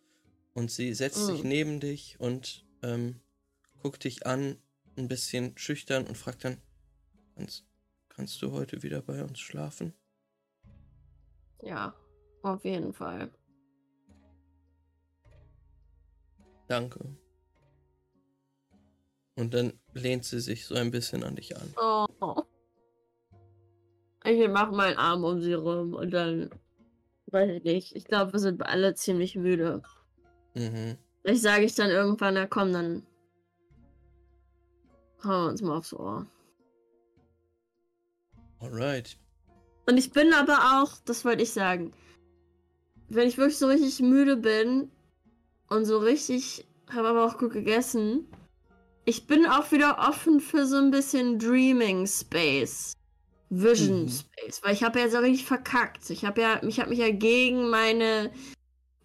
Und 0.58 0.72
sie 0.72 0.92
setzt 0.92 1.24
sich 1.24 1.44
Mhm. 1.44 1.48
neben 1.48 1.80
dich 1.80 2.18
und 2.18 2.66
ähm, 2.82 3.20
guckt 3.80 4.02
dich 4.02 4.26
an, 4.26 4.60
ein 4.96 5.06
bisschen 5.06 5.56
schüchtern 5.56 6.04
und 6.04 6.16
fragt 6.16 6.44
dann, 6.44 6.60
kannst, 7.36 7.64
kannst 8.08 8.42
du 8.42 8.50
heute 8.50 8.82
wieder 8.82 9.00
bei 9.00 9.22
uns 9.22 9.38
schlafen? 9.38 9.94
Ja, 11.62 11.94
auf 12.42 12.64
jeden 12.64 12.92
Fall. 12.92 13.30
Danke. 16.66 17.16
Und 19.36 19.54
dann 19.54 19.78
lehnt 19.94 20.24
sie 20.24 20.40
sich 20.40 20.66
so 20.66 20.74
ein 20.74 20.90
bisschen 20.90 21.22
an 21.22 21.36
dich 21.36 21.56
an. 21.56 21.72
Oh. 21.80 22.42
Ich 24.24 24.48
mache 24.48 24.74
meinen 24.74 24.96
Arm 24.96 25.22
um 25.22 25.40
sie 25.40 25.54
rum 25.54 25.94
und 25.94 26.10
dann 26.10 26.50
weiß 27.26 27.48
ich 27.48 27.62
nicht. 27.62 27.94
Ich 27.94 28.06
glaube, 28.06 28.32
wir 28.32 28.40
sind 28.40 28.60
alle 28.66 28.94
ziemlich 28.94 29.36
müde. 29.36 29.82
Mhm. 30.58 30.96
Vielleicht 31.22 31.42
sage 31.42 31.64
ich 31.64 31.74
dann 31.74 31.90
irgendwann, 31.90 32.34
na 32.34 32.46
komm, 32.46 32.72
dann 32.72 33.02
hauen 35.24 35.44
wir 35.44 35.50
uns 35.50 35.62
mal 35.62 35.76
aufs 35.76 35.92
Ohr. 35.92 36.26
Alright. 38.60 39.16
Und 39.86 39.96
ich 39.96 40.12
bin 40.12 40.32
aber 40.32 40.82
auch, 40.82 40.98
das 41.04 41.24
wollte 41.24 41.42
ich 41.42 41.52
sagen, 41.52 41.92
wenn 43.08 43.28
ich 43.28 43.38
wirklich 43.38 43.58
so 43.58 43.68
richtig 43.68 44.00
müde 44.00 44.36
bin 44.36 44.90
und 45.68 45.84
so 45.84 45.98
richtig, 45.98 46.66
habe 46.92 47.08
aber 47.08 47.24
auch 47.24 47.38
gut 47.38 47.52
gegessen, 47.52 48.26
ich 49.04 49.26
bin 49.26 49.46
auch 49.46 49.72
wieder 49.72 49.98
offen 50.06 50.40
für 50.40 50.66
so 50.66 50.76
ein 50.76 50.90
bisschen 50.90 51.38
Dreaming 51.38 52.06
Space. 52.06 52.92
Vision 53.50 54.02
Mhm. 54.02 54.08
Space, 54.08 54.62
weil 54.62 54.74
ich 54.74 54.82
habe 54.82 55.00
ja 55.00 55.08
so 55.08 55.18
richtig 55.18 55.46
verkackt. 55.46 56.10
Ich 56.10 56.26
habe 56.26 56.42
ja, 56.42 56.62
ich 56.62 56.80
habe 56.80 56.90
mich 56.90 56.98
ja 56.98 57.10
gegen 57.10 57.70
meine, 57.70 58.30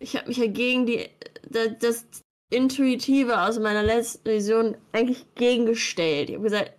ich 0.04 0.16
habe 0.16 0.28
mich 0.28 0.38
ja 0.38 0.48
gegen 0.48 0.86
die, 0.86 1.10
das, 1.50 2.06
Intuitive 2.54 3.42
aus 3.42 3.58
meiner 3.58 3.82
letzten 3.82 4.30
Vision 4.30 4.78
eigentlich 4.92 5.26
gegengestellt. 5.34 6.30
Ich 6.30 6.36
habe 6.36 6.44
gesagt, 6.44 6.74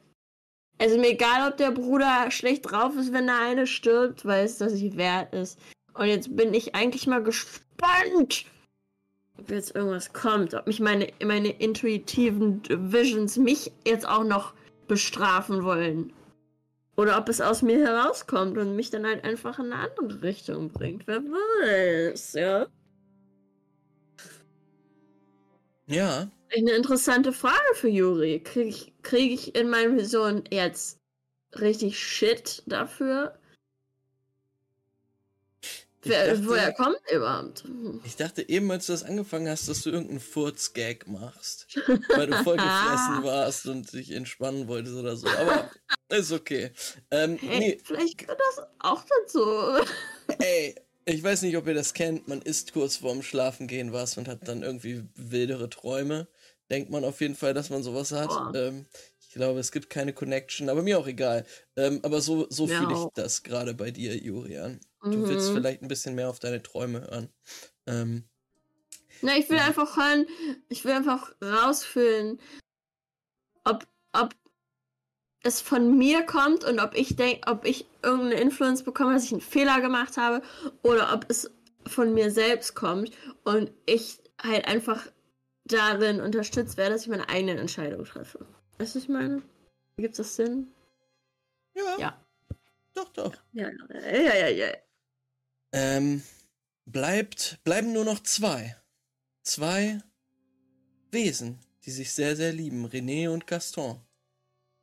also 0.79 0.99
mir 0.99 1.11
egal, 1.11 1.51
ob 1.51 1.57
der 1.57 1.73
Bruder 1.73 2.31
schlecht 2.31 2.71
drauf 2.71 2.97
ist, 2.97 3.13
wenn 3.13 3.27
der 3.27 3.41
eine 3.41 3.67
stirbt, 3.67 4.25
weil 4.25 4.45
es 4.45 4.59
das 4.59 4.75
nicht 4.75 4.97
wert 4.97 5.35
ist. 5.35 5.59
Und 5.95 6.07
jetzt 6.07 6.37
bin 6.37 6.55
ich 6.55 6.77
eigentlich 6.77 7.09
mal 7.09 7.23
gespannt, 7.23 8.47
ob 9.37 9.51
jetzt 9.51 9.75
irgendwas 9.75 10.13
kommt, 10.13 10.55
ob 10.55 10.67
mich 10.69 10.79
meine, 10.79 11.09
meine 11.25 11.51
intuitiven 11.51 12.63
Visions 12.69 13.37
mich 13.37 13.73
jetzt 13.85 14.07
auch 14.07 14.25
noch 14.25 14.55
bestrafen 14.87 15.65
wollen. 15.65 16.13
Oder 16.97 17.19
ob 17.19 17.29
es 17.29 17.41
aus 17.41 17.63
mir 17.63 17.85
herauskommt 17.85 18.57
und 18.59 18.77
mich 18.77 18.91
dann 18.91 19.05
halt 19.05 19.25
einfach 19.25 19.59
in 19.59 19.73
eine 19.73 19.91
andere 19.91 20.23
Richtung 20.23 20.69
bringt. 20.71 21.09
Wer 21.09 21.21
weiß, 21.21 22.35
ja. 22.35 22.67
Ja, 25.87 26.31
Eine 26.57 26.73
interessante 26.73 27.33
Frage 27.33 27.75
für 27.75 27.89
Juri. 27.89 28.41
Kriege 28.41 28.69
ich, 28.69 28.93
krieg 29.03 29.33
ich 29.33 29.55
in 29.55 29.69
meiner 29.69 29.97
Vision 29.97 30.45
jetzt 30.51 30.99
richtig 31.55 31.99
Shit 31.99 32.63
dafür? 32.67 33.39
Wer, 36.07 36.35
dachte- 36.35 36.47
woher 36.49 36.73
kommt 36.75 36.99
der 37.09 37.17
überhaupt? 37.17 37.65
Hm. 37.65 38.01
ich 38.05 38.17
dachte 38.17 38.47
eben, 38.47 38.71
als 38.71 38.87
du 38.87 38.93
das 38.93 39.05
angefangen 39.05 39.49
hast, 39.49 39.69
dass 39.71 39.83
du 39.83 39.91
irgendeinen 39.91 40.21
Furz-Gag 40.21 41.09
machst. 41.09 41.67
Weil 42.09 42.27
du 42.27 42.43
voll 42.45 42.57
gefressen 42.59 43.23
warst 43.25 43.67
und 43.67 43.91
dich 43.93 44.11
entspannen 44.11 44.69
wolltest 44.69 44.97
oder 44.97 45.17
so. 45.17 45.27
Aber 45.29 45.71
ist 46.11 46.31
okay. 46.33 46.73
Ähm, 47.11 47.39
Hey, 47.41 47.59
nee, 47.59 47.81
vielleicht 47.83 48.19
gehört 48.19 48.39
das 48.55 48.67
auch 48.81 49.03
dazu. 49.23 49.83
ey, 50.41 50.75
ich 51.07 51.23
weiß 51.23 51.43
nicht, 51.43 51.57
ob 51.57 51.67
ihr 51.67 51.75
das 51.75 51.95
kennt. 51.95 52.29
Man 52.29 52.43
isst 52.43 52.73
kurz 52.73 52.97
vorm 52.97 53.23
Schlafengehen 53.23 53.93
was 53.93 54.17
und 54.19 54.29
hat 54.29 54.49
dann 54.49 54.63
irgendwie 54.63 55.05
wildere 55.15 55.69
Träume. 55.71 56.29
Denkt 56.71 56.91
man 56.91 57.05
auf 57.05 57.21
jeden 57.21 57.35
Fall, 57.37 57.55
dass 57.55 57.71
man 57.71 57.83
sowas 57.83 58.13
hat. 58.13 58.43
Ähm, 58.55 58.87
ich 59.21 59.31
glaube, 59.31 59.61
es 59.61 59.73
gibt 59.73 59.91
keine 59.91 60.13
Connection, 60.13 60.69
aber 60.69 60.83
mir 60.83 60.99
auch 60.99 61.07
egal. 61.07 61.45
Ähm, 61.77 62.01
aber 62.03 62.21
so, 62.21 62.47
so 62.51 62.67
Mir 62.67 62.77
fühle 62.79 62.93
ich 62.95 63.07
das 63.15 63.43
gerade 63.43 63.75
bei 63.75 63.91
dir, 63.91 64.17
Jurian. 64.17 64.81
Du 65.11 65.29
willst 65.29 65.49
Mhm. 65.49 65.53
vielleicht 65.53 65.83
ein 65.83 65.89
bisschen 65.89 66.15
mehr 66.15 66.31
auf 66.31 66.39
deine 66.39 66.63
Träume 66.63 67.03
hören. 67.03 67.29
Ähm, 67.87 68.25
Na, 69.23 69.37
ich 69.37 69.49
will 69.51 69.59
Ja. 69.59 69.65
einfach 69.67 69.97
hören, 69.97 70.27
ich 70.69 70.85
will 70.85 70.93
einfach 70.93 71.35
rausfühlen, 71.43 72.41
ob, 73.65 73.87
ob 74.13 74.35
es 75.45 75.61
von 75.61 75.97
mir 75.97 76.25
kommt 76.25 76.65
und 76.65 76.81
ob 76.81 76.95
ich 76.95 77.17
denke, 77.17 77.47
ob 77.47 77.65
ich 77.65 77.87
irgendeine 78.03 78.41
Influence 78.41 78.83
bekomme, 78.83 79.13
dass 79.13 79.25
ich 79.25 79.33
einen 79.33 79.41
Fehler 79.41 79.81
gemacht 79.81 80.17
habe, 80.17 80.43
oder 80.83 81.13
ob 81.13 81.27
es 81.29 81.51
von 81.87 82.15
mir 82.15 82.31
selbst 82.31 82.75
kommt 82.75 83.11
und 83.45 83.71
ich 83.87 84.19
halt 84.43 84.67
einfach 84.67 85.07
darin 85.65 86.21
unterstützt 86.21 86.77
werde, 86.77 86.95
dass 86.95 87.03
ich 87.03 87.09
meine 87.09 87.29
eigenen 87.29 87.59
Entscheidungen 87.59 88.05
treffe. 88.05 88.47
Weißt 88.79 88.95
du, 88.95 88.99
was 88.99 89.05
ich 89.05 89.09
meine? 89.09 89.43
Gibt 89.97 90.19
das 90.19 90.35
Sinn? 90.35 90.73
ja, 91.77 91.99
Ja. 91.99 92.27
doch, 92.95 93.09
doch. 93.11 93.35
Ja, 93.53 93.69
ja, 93.71 94.11
ja, 94.11 94.35
ja. 94.35 94.49
ja. 94.49 94.75
Ähm, 95.73 96.23
bleibt, 96.87 97.59
bleiben 97.65 97.93
nur 97.93 98.05
noch 98.05 98.21
zwei. 98.23 98.77
Zwei 99.43 100.01
Wesen, 101.11 101.59
die 101.85 101.91
sich 101.91 102.13
sehr, 102.13 102.35
sehr 102.35 102.53
lieben. 102.53 102.87
René 102.87 103.29
und 103.29 103.47
Gaston. 103.47 104.01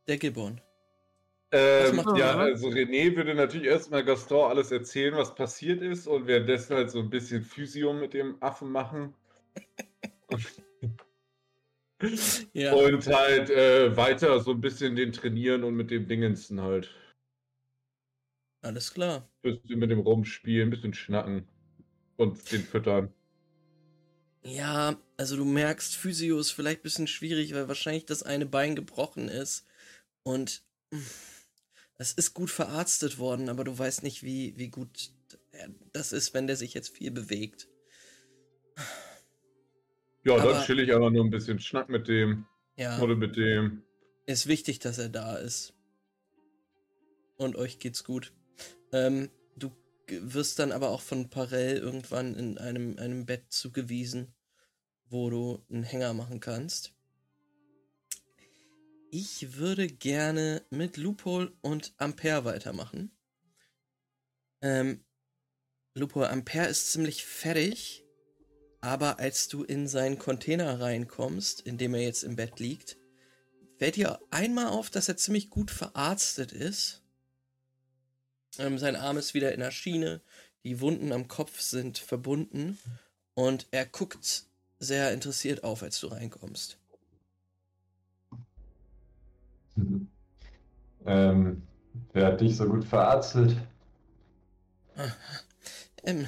Der 0.07 0.17
Gibbon. 0.17 0.61
Ähm, 1.53 1.95
macht 1.97 2.17
ja, 2.17 2.37
also 2.37 2.67
René 2.69 3.15
würde 3.15 3.35
natürlich 3.35 3.67
erstmal 3.67 4.05
Gaston 4.05 4.49
alles 4.49 4.71
erzählen, 4.71 5.15
was 5.15 5.35
passiert 5.35 5.81
ist 5.81 6.07
und 6.07 6.27
währenddessen 6.27 6.75
halt 6.75 6.91
so 6.91 6.99
ein 6.99 7.09
bisschen 7.09 7.43
Physio 7.43 7.93
mit 7.93 8.13
dem 8.13 8.41
Affen 8.41 8.69
machen. 8.71 9.13
Ja, 12.53 12.73
Und 12.73 13.05
halt 13.07 13.49
äh, 13.49 13.95
weiter 13.95 14.39
so 14.39 14.51
ein 14.51 14.61
bisschen 14.61 14.95
den 14.95 15.11
trainieren 15.11 15.63
und 15.63 15.75
mit 15.75 15.91
dem 15.91 16.07
Dingensen 16.07 16.61
halt. 16.61 16.89
alles 18.61 18.91
klar. 18.93 19.29
Bisschen 19.43 19.77
mit 19.77 19.91
dem 19.91 19.99
rumspielen, 19.99 20.67
ein 20.67 20.71
bisschen 20.71 20.95
schnacken 20.95 21.47
und 22.17 22.51
den 22.51 22.63
füttern. 22.63 23.13
Ja, 24.43 24.97
also 25.17 25.35
du 25.37 25.45
merkst, 25.45 25.95
Physio 25.95 26.39
ist 26.39 26.51
vielleicht 26.51 26.79
ein 26.81 26.83
bisschen 26.83 27.07
schwierig, 27.07 27.53
weil 27.53 27.67
wahrscheinlich 27.67 28.05
das 28.05 28.23
eine 28.23 28.45
Bein 28.45 28.75
gebrochen 28.75 29.29
ist. 29.29 29.65
Und 30.23 30.63
es 31.97 32.13
ist 32.13 32.33
gut 32.33 32.49
verarztet 32.49 33.17
worden, 33.17 33.49
aber 33.49 33.63
du 33.63 33.77
weißt 33.77 34.03
nicht, 34.03 34.23
wie, 34.23 34.57
wie 34.57 34.69
gut 34.69 35.11
er- 35.51 35.69
das 35.93 36.11
ist, 36.13 36.33
wenn 36.33 36.47
der 36.47 36.55
sich 36.55 36.73
jetzt 36.73 36.95
viel 36.95 37.11
bewegt. 37.11 37.67
Ja, 40.23 40.35
Aber- 40.35 40.53
dann 40.53 40.65
chill 40.65 40.79
ich 40.79 40.93
aber 40.93 41.09
nur 41.09 41.23
ein 41.23 41.29
bisschen 41.31 41.59
Schnack 41.59 41.89
mit 41.89 42.07
dem 42.07 42.45
Ja, 42.77 42.99
oder 43.01 43.15
mit 43.15 43.35
dem. 43.35 43.83
ist 44.25 44.47
wichtig, 44.47 44.79
dass 44.79 44.97
er 44.97 45.09
da 45.09 45.37
ist. 45.37 45.73
Und 47.37 47.55
euch 47.55 47.79
geht's 47.79 48.03
gut. 48.03 48.33
Ähm, 48.93 49.29
du 49.57 49.71
wirst 50.07 50.59
dann 50.59 50.71
aber 50.71 50.89
auch 50.89 51.01
von 51.01 51.29
Parell 51.29 51.77
irgendwann 51.77 52.35
in 52.35 52.57
einem, 52.59 52.97
einem 52.99 53.25
Bett 53.25 53.51
zugewiesen, 53.51 54.33
wo 55.09 55.29
du 55.31 55.65
einen 55.71 55.83
Hänger 55.83 56.13
machen 56.13 56.39
kannst. 56.39 56.93
Ich 59.13 59.57
würde 59.57 59.89
gerne 59.89 60.65
mit 60.69 60.95
Loophole 60.95 61.51
und 61.59 61.93
Ampere 61.97 62.45
weitermachen. 62.45 63.11
Ähm, 64.61 65.03
Loophole, 65.95 66.29
Ampere 66.29 66.69
ist 66.69 66.93
ziemlich 66.93 67.25
fertig, 67.25 68.05
aber 68.79 69.19
als 69.19 69.49
du 69.49 69.65
in 69.65 69.89
seinen 69.89 70.17
Container 70.17 70.79
reinkommst, 70.79 71.59
in 71.59 71.77
dem 71.77 71.93
er 71.93 72.03
jetzt 72.03 72.23
im 72.23 72.37
Bett 72.37 72.61
liegt, 72.61 72.97
fällt 73.79 73.97
dir 73.97 74.21
einmal 74.29 74.67
auf, 74.67 74.89
dass 74.89 75.09
er 75.09 75.17
ziemlich 75.17 75.49
gut 75.49 75.71
verarztet 75.71 76.53
ist. 76.53 77.03
Ähm, 78.59 78.77
sein 78.77 78.95
Arm 78.95 79.17
ist 79.17 79.33
wieder 79.33 79.51
in 79.51 79.59
der 79.59 79.71
Schiene, 79.71 80.21
die 80.63 80.79
Wunden 80.79 81.11
am 81.11 81.27
Kopf 81.27 81.59
sind 81.59 81.97
verbunden 81.97 82.79
und 83.33 83.67
er 83.71 83.85
guckt 83.85 84.45
sehr 84.79 85.11
interessiert 85.11 85.65
auf, 85.65 85.83
als 85.83 85.99
du 85.99 86.07
reinkommst. 86.07 86.80
Ähm, 91.05 91.63
wer 92.13 92.27
hat 92.27 92.41
dich 92.41 92.55
so 92.55 92.67
gut 92.67 92.85
verarztet? 92.85 93.55
Ähm, 96.03 96.27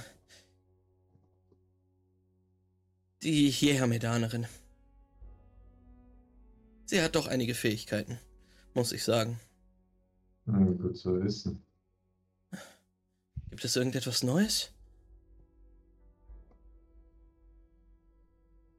die 3.21 3.49
Jägermedanerin. 3.49 4.45
Sie 6.85 7.01
hat 7.01 7.15
doch 7.15 7.27
einige 7.27 7.55
Fähigkeiten, 7.55 8.19
muss 8.73 8.91
ich 8.91 9.03
sagen. 9.03 9.39
Hm, 10.45 10.77
gut 10.77 10.97
zu 10.97 11.23
wissen. 11.23 11.63
Gibt 13.49 13.63
es 13.63 13.75
irgendetwas 13.75 14.23
Neues? 14.23 14.71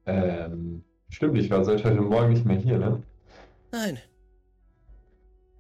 Ähm, 0.07 0.85
stimmt, 1.09 1.39
ich 1.39 1.49
war 1.51 1.65
seit 1.65 1.83
heute 1.85 2.01
Morgen 2.01 2.33
nicht 2.33 2.45
mehr 2.45 2.59
hier, 2.59 2.79
ne? 2.79 3.03
Nein. 3.73 3.99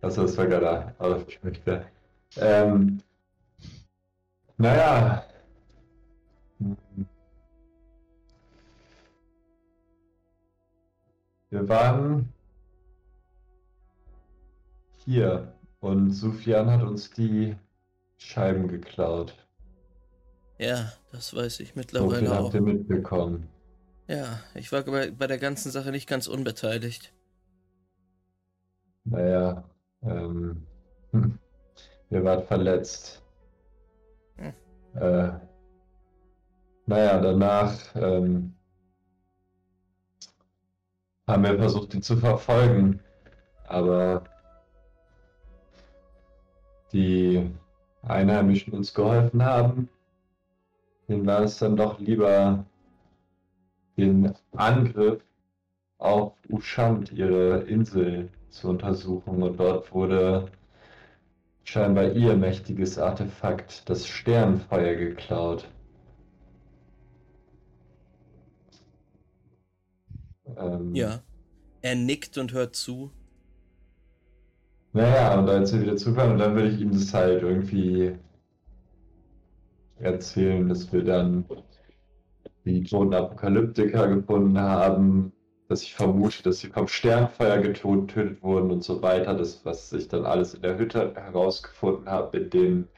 Also 0.04 0.20
das 0.20 0.36
war 0.36 0.46
gerade 0.46 0.94
aufgeschmückt. 0.98 1.62
Ähm, 2.36 3.00
naja. 4.58 5.24
Hm. 6.58 6.76
Wir 11.48 11.68
waren 11.70 12.28
hier 15.06 15.54
und 15.80 16.10
Sufjan 16.10 16.70
hat 16.70 16.82
uns 16.82 17.10
die 17.10 17.56
Scheiben 18.18 18.68
geklaut. 18.68 19.34
Ja, 20.58 20.92
das 21.12 21.34
weiß 21.34 21.60
ich 21.60 21.68
So 21.68 21.74
viel 21.74 21.78
mittlerweile 21.80 22.38
auch. 22.38 22.44
habt 22.44 22.54
ihr 22.54 22.60
mitbekommen. 22.60 23.48
Ja, 24.06 24.40
ich 24.54 24.70
war 24.70 24.82
bei, 24.82 25.10
bei 25.12 25.26
der 25.26 25.38
ganzen 25.38 25.70
Sache 25.70 25.92
nicht 25.92 26.06
ganz 26.06 26.26
unbeteiligt. 26.26 27.14
Naja, 29.04 29.64
ähm, 30.06 30.66
hm, 31.12 31.38
ihr 32.10 32.24
wart 32.24 32.46
verletzt. 32.46 33.22
Hm. 34.36 34.52
Äh, 34.94 35.32
naja, 36.86 37.20
danach 37.20 37.78
ähm, 37.94 38.54
haben 41.26 41.44
wir 41.44 41.58
versucht, 41.58 41.94
die 41.94 42.00
zu 42.00 42.16
verfolgen, 42.16 43.00
aber 43.66 44.24
die 46.92 47.50
Einheimischen 48.02 48.74
uns 48.74 48.92
geholfen 48.92 49.42
haben, 49.42 49.88
denen 51.08 51.26
war 51.26 51.42
es 51.42 51.58
dann 51.58 51.76
doch 51.76 51.98
lieber, 51.98 52.64
den 53.96 54.34
Angriff 54.52 55.22
auf 55.98 56.34
Ushant, 56.48 57.12
ihre 57.12 57.60
Insel, 57.60 58.28
zu 58.54 58.68
untersuchen. 58.68 59.42
Und 59.42 59.58
dort 59.58 59.92
wurde 59.92 60.50
scheinbar 61.64 62.12
ihr 62.12 62.36
mächtiges 62.36 62.98
Artefakt, 62.98 63.88
das 63.88 64.06
Sternfeuer, 64.06 64.94
geklaut. 64.94 65.68
Ähm, 70.56 70.94
Ja. 70.94 71.22
Er 71.82 71.96
nickt 71.96 72.38
und 72.38 72.52
hört 72.52 72.76
zu. 72.76 73.10
Naja, 74.92 75.38
und 75.38 75.48
als 75.50 75.72
wir 75.74 75.82
wieder 75.82 75.96
zurückkommen, 75.96 76.32
und 76.32 76.38
dann 76.38 76.54
würde 76.54 76.68
ich 76.68 76.80
ihm 76.80 76.92
das 76.92 77.12
halt 77.12 77.42
irgendwie 77.42 78.16
erzählen, 79.98 80.68
dass 80.68 80.92
wir 80.92 81.04
dann 81.04 81.44
die 82.64 82.82
toten 82.84 83.12
Apokalyptiker 83.14 84.08
gefunden 84.08 84.58
haben, 84.58 85.32
dass 85.68 85.82
ich 85.82 85.94
vermute, 85.94 86.42
dass 86.42 86.60
sie 86.60 86.68
vom 86.68 86.88
Sternfeuer 86.88 87.58
getötet 87.58 88.42
wurden 88.42 88.70
und 88.70 88.84
so 88.84 89.02
weiter. 89.02 89.34
Das, 89.34 89.64
was 89.64 89.92
ich 89.92 90.08
dann 90.08 90.26
alles 90.26 90.54
in 90.54 90.62
der 90.62 90.78
Hütte 90.78 91.14
herausgefunden 91.14 92.08
habe, 92.08 92.38
mit 92.38 92.54
den, 92.54 92.88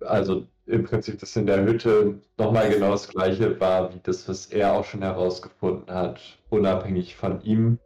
also 0.00 0.46
im 0.66 0.84
Prinzip 0.84 1.18
das 1.18 1.34
in 1.36 1.46
der 1.46 1.64
Hütte 1.64 2.20
nochmal 2.36 2.70
genau 2.70 2.90
das 2.90 3.08
gleiche 3.08 3.58
war, 3.60 3.94
wie 3.94 4.00
das, 4.02 4.28
was 4.28 4.46
er 4.46 4.72
auch 4.74 4.84
schon 4.84 5.02
herausgefunden 5.02 5.92
hat, 5.94 6.20
unabhängig 6.50 7.16
von 7.16 7.40
ihm. 7.42 7.78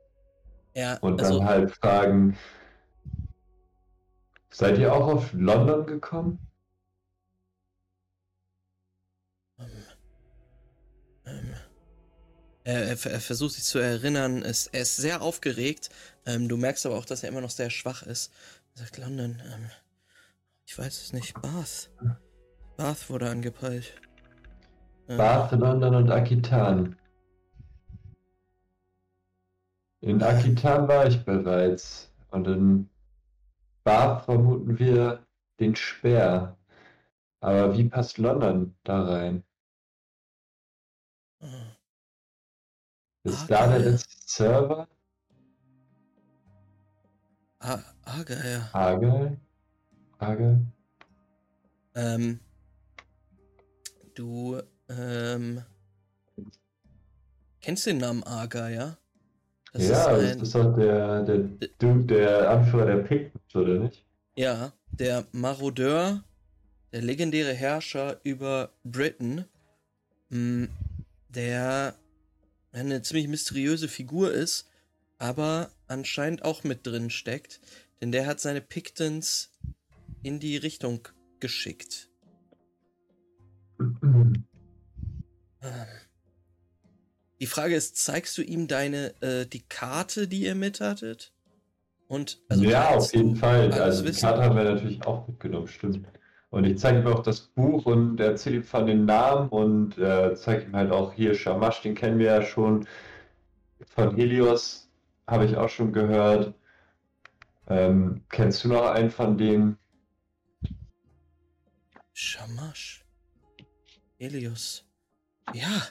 Ja, 0.74 0.98
Und 1.00 1.20
also, 1.20 1.38
dann 1.38 1.48
halt 1.48 1.70
fragen, 1.70 2.36
seid 4.50 4.78
ihr 4.78 4.92
auch 4.92 5.06
auf 5.08 5.32
London 5.32 5.86
gekommen? 5.86 6.38
ähm, 9.58 9.66
ähm, 11.26 11.54
er, 11.54 11.71
er, 12.64 12.88
er 12.88 13.20
versucht 13.20 13.54
sich 13.54 13.64
zu 13.64 13.78
erinnern, 13.78 14.42
es, 14.42 14.68
er 14.68 14.82
ist 14.82 14.96
sehr 14.96 15.22
aufgeregt. 15.22 15.90
Ähm, 16.26 16.48
du 16.48 16.56
merkst 16.56 16.86
aber 16.86 16.96
auch, 16.96 17.04
dass 17.04 17.22
er 17.22 17.28
immer 17.28 17.40
noch 17.40 17.50
sehr 17.50 17.70
schwach 17.70 18.02
ist. 18.02 18.32
Er 18.74 18.82
sagt, 18.82 18.98
London, 18.98 19.40
ähm, 19.52 19.70
ich 20.64 20.78
weiß 20.78 21.02
es 21.02 21.12
nicht, 21.12 21.34
Bath. 21.42 21.90
Bath 22.76 23.10
wurde 23.10 23.28
angepeilt. 23.28 23.92
Ähm, 25.08 25.18
Bath, 25.18 25.52
London 25.52 25.94
und 25.94 26.10
Akitan. 26.10 26.96
In 30.00 30.22
Akitan 30.22 30.88
war 30.88 31.06
ich 31.06 31.24
bereits. 31.24 32.12
Und 32.30 32.46
in 32.48 32.88
Bath 33.84 34.24
vermuten 34.24 34.78
wir 34.78 35.26
den 35.60 35.76
Speer. 35.76 36.56
Aber 37.40 37.76
wie 37.76 37.84
passt 37.84 38.18
London 38.18 38.74
da 38.84 39.04
rein? 39.04 39.44
Ist 43.24 43.34
Ah, 43.42 43.48
da 43.50 43.66
der 43.66 43.78
geil. 43.78 43.90
letzte 43.92 44.16
Server? 44.26 44.88
Ah, 47.60 47.82
Argyle. 48.04 48.68
Argel? 48.74 49.38
Argel? 50.18 50.66
Ähm, 51.94 52.40
du, 54.14 54.60
ähm, 54.88 55.62
kennst 57.60 57.86
den 57.86 57.98
Namen 57.98 58.22
Argyle, 58.24 58.74
ja? 58.74 58.98
Das 59.72 59.88
ja, 59.88 59.88
ist 59.90 60.06
das 60.06 60.42
ein, 60.42 60.42
ist 60.42 60.54
doch 60.54 60.74
der, 60.76 61.22
der 61.24 61.38
Dude, 61.78 62.04
der 62.06 62.50
Anführer 62.50 62.86
der 62.86 62.96
Pictons, 63.04 63.54
oder 63.54 63.78
nicht? 63.80 64.06
ja, 64.36 64.72
der 64.90 65.26
Marodeur, 65.32 66.24
der 66.92 67.02
legendäre 67.02 67.54
Herrscher 67.54 68.20
über 68.24 68.72
Britain, 68.84 69.46
mh, 70.30 70.68
der 71.30 71.96
eine 72.72 73.02
ziemlich 73.02 73.28
mysteriöse 73.28 73.88
Figur 73.88 74.32
ist, 74.32 74.68
aber 75.18 75.70
anscheinend 75.86 76.44
auch 76.44 76.64
mit 76.64 76.86
drin 76.86 77.10
steckt, 77.10 77.60
denn 78.00 78.12
der 78.12 78.26
hat 78.26 78.40
seine 78.40 78.60
Pictons 78.60 79.50
in 80.22 80.40
die 80.40 80.56
Richtung 80.56 81.08
geschickt. 81.40 82.08
Ähm, 83.80 84.46
Die 87.40 87.46
Frage 87.46 87.74
ist, 87.74 87.96
zeigst 87.96 88.38
du 88.38 88.42
ihm 88.42 88.68
deine, 88.68 89.20
äh, 89.20 89.46
die 89.46 89.62
Karte, 89.62 90.28
die 90.28 90.42
ihr 90.42 90.54
mit 90.54 90.80
hattet? 90.80 91.32
Und, 92.06 92.40
also 92.48 92.62
ja, 92.62 92.90
auf 92.90 93.12
jeden 93.14 93.34
Fall. 93.34 93.72
Also 93.72 94.04
die? 94.04 94.12
Karte 94.12 94.44
haben 94.44 94.56
wir 94.56 94.64
natürlich 94.64 95.04
auch 95.04 95.26
mitgenommen, 95.26 95.66
stimmt. 95.66 96.06
Und 96.52 96.64
ich 96.64 96.78
zeige 96.78 96.98
ihm 97.00 97.06
auch 97.06 97.22
das 97.22 97.40
Buch 97.40 97.86
und 97.86 98.20
erzähle 98.20 98.56
ihm 98.56 98.64
von 98.64 98.86
den 98.86 99.06
Namen 99.06 99.48
und 99.48 99.96
äh, 99.96 100.34
zeige 100.34 100.64
ihm 100.64 100.76
halt 100.76 100.92
auch 100.92 101.14
hier 101.14 101.34
Shamash, 101.34 101.80
den 101.80 101.94
kennen 101.94 102.18
wir 102.18 102.26
ja 102.26 102.42
schon. 102.42 102.86
Von 103.86 104.14
Helios 104.14 104.90
habe 105.26 105.46
ich 105.46 105.56
auch 105.56 105.70
schon 105.70 105.94
gehört. 105.94 106.52
Ähm, 107.68 108.22
kennst 108.28 108.64
du 108.64 108.68
noch 108.68 108.84
einen 108.84 109.10
von 109.10 109.38
denen? 109.38 109.78
Shamash. 112.12 113.02
Helios. 114.18 114.84
Ja. 115.54 115.88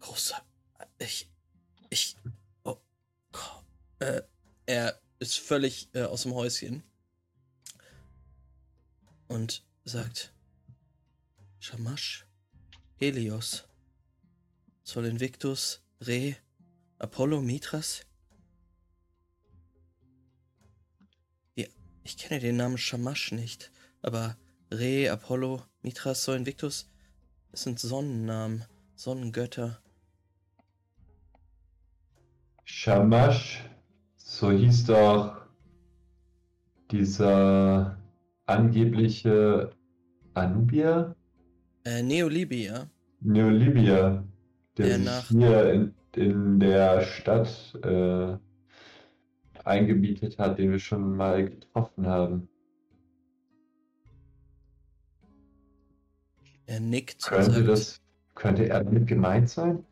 Großer. 0.00 0.36
Ich. 0.98 1.30
Ich. 1.88 2.18
Oh. 2.64 2.76
Äh, 4.00 4.20
er 4.66 5.00
ist 5.20 5.38
völlig 5.38 5.88
äh, 5.94 6.02
aus 6.02 6.24
dem 6.24 6.34
Häuschen. 6.34 6.82
Und 9.28 9.64
sagt. 9.84 10.32
Shamash. 11.58 12.26
Helios. 12.96 13.68
Sol 14.82 15.06
Invictus. 15.06 15.82
Re. 16.00 16.36
Apollo. 16.98 17.40
Mithras. 17.42 18.04
Ja, 21.54 21.66
ich 22.04 22.16
kenne 22.16 22.40
den 22.40 22.56
Namen 22.56 22.78
Shamash 22.78 23.32
nicht. 23.32 23.70
Aber 24.02 24.36
Re, 24.70 25.10
Apollo, 25.10 25.62
Mithras, 25.82 26.24
Sol 26.24 26.36
Invictus, 26.36 26.90
das 27.50 27.62
sind 27.62 27.78
Sonnennamen, 27.78 28.64
Sonnengötter. 28.96 29.80
Shamash, 32.64 33.64
so 34.16 34.50
hieß 34.50 34.86
doch 34.86 35.36
dieser 36.90 37.96
angebliche 38.46 39.70
Anubier? 40.34 41.14
Äh, 41.84 42.02
Neolibia, 42.02 42.88
Neolibia, 43.20 44.24
der 44.76 44.86
Der 44.86 44.96
sich 44.96 45.04
nach- 45.04 45.28
hier 45.28 45.72
in, 45.72 45.94
in 46.14 46.60
der 46.60 47.02
Stadt 47.02 47.74
äh, 47.82 48.36
eingebietet 49.64 50.38
hat, 50.38 50.58
den 50.58 50.70
wir 50.72 50.78
schon 50.78 51.16
mal 51.16 51.48
getroffen 51.48 52.06
haben. 52.06 52.48
er 56.66 56.80
nickt 56.80 57.22
Könnte 57.22 57.52
sagt, 57.52 57.68
das, 57.68 58.00
könnte 58.34 58.68
er 58.68 58.82
damit 58.84 59.06
gemeint 59.06 59.48
sein? 59.48 59.84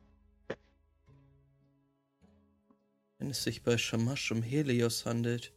wenn 3.19 3.31
es 3.31 3.43
sich 3.45 3.63
bei 3.63 3.79
Shamash 3.79 4.33
um 4.33 4.43
Helios 4.43 5.07
handelt, 5.07 5.54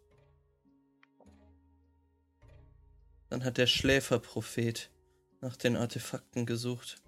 dann 3.29 3.43
hat 3.43 3.57
der 3.57 3.67
Schläferprophet 3.67 4.89
nach 5.41 5.55
den 5.55 5.75
Artefakten 5.75 6.45
gesucht. 6.45 7.01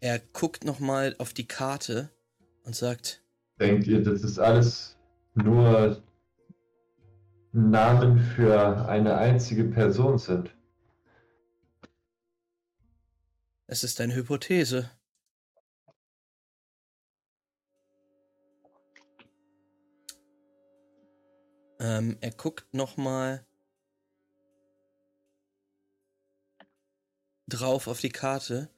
Er 0.00 0.18
guckt 0.18 0.64
nochmal 0.64 1.14
auf 1.18 1.32
die 1.32 1.46
Karte 1.48 2.10
und 2.64 2.76
sagt, 2.76 3.22
Denkt 3.58 3.86
ihr, 3.86 4.02
das 4.02 4.22
ist 4.22 4.38
alles 4.38 4.96
nur 5.34 6.02
Namen 7.52 8.18
für 8.18 8.86
eine 8.86 9.16
einzige 9.16 9.64
Person 9.64 10.18
sind? 10.18 10.56
es 13.68 13.82
ist 13.84 14.00
eine 14.00 14.14
Hypothese. 14.14 14.90
Ähm, 21.86 22.18
er 22.20 22.32
guckt 22.32 22.74
nochmal 22.74 23.46
drauf 27.46 27.86
auf 27.86 28.00
die 28.00 28.08
Karte 28.10 28.68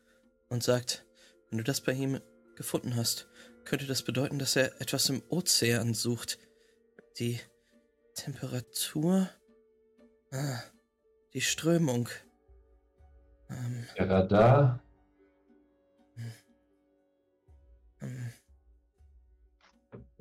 und 0.50 0.62
sagt, 0.62 1.06
wenn 1.48 1.56
du 1.56 1.64
das 1.64 1.80
bei 1.80 1.92
ihm 1.92 2.20
gefunden 2.54 2.96
hast, 2.96 3.26
könnte 3.64 3.86
das 3.86 4.02
bedeuten, 4.02 4.38
dass 4.38 4.56
er 4.56 4.78
etwas 4.82 5.08
im 5.08 5.22
Ozean 5.30 5.94
sucht. 5.94 6.38
Die 7.18 7.40
Temperatur, 8.14 9.30
ah, 10.30 10.60
die 11.32 11.40
Strömung. 11.40 12.10
Ähm, 13.48 13.86
Der 13.96 14.10
Radar? 14.10 14.82
ähm, 18.02 18.34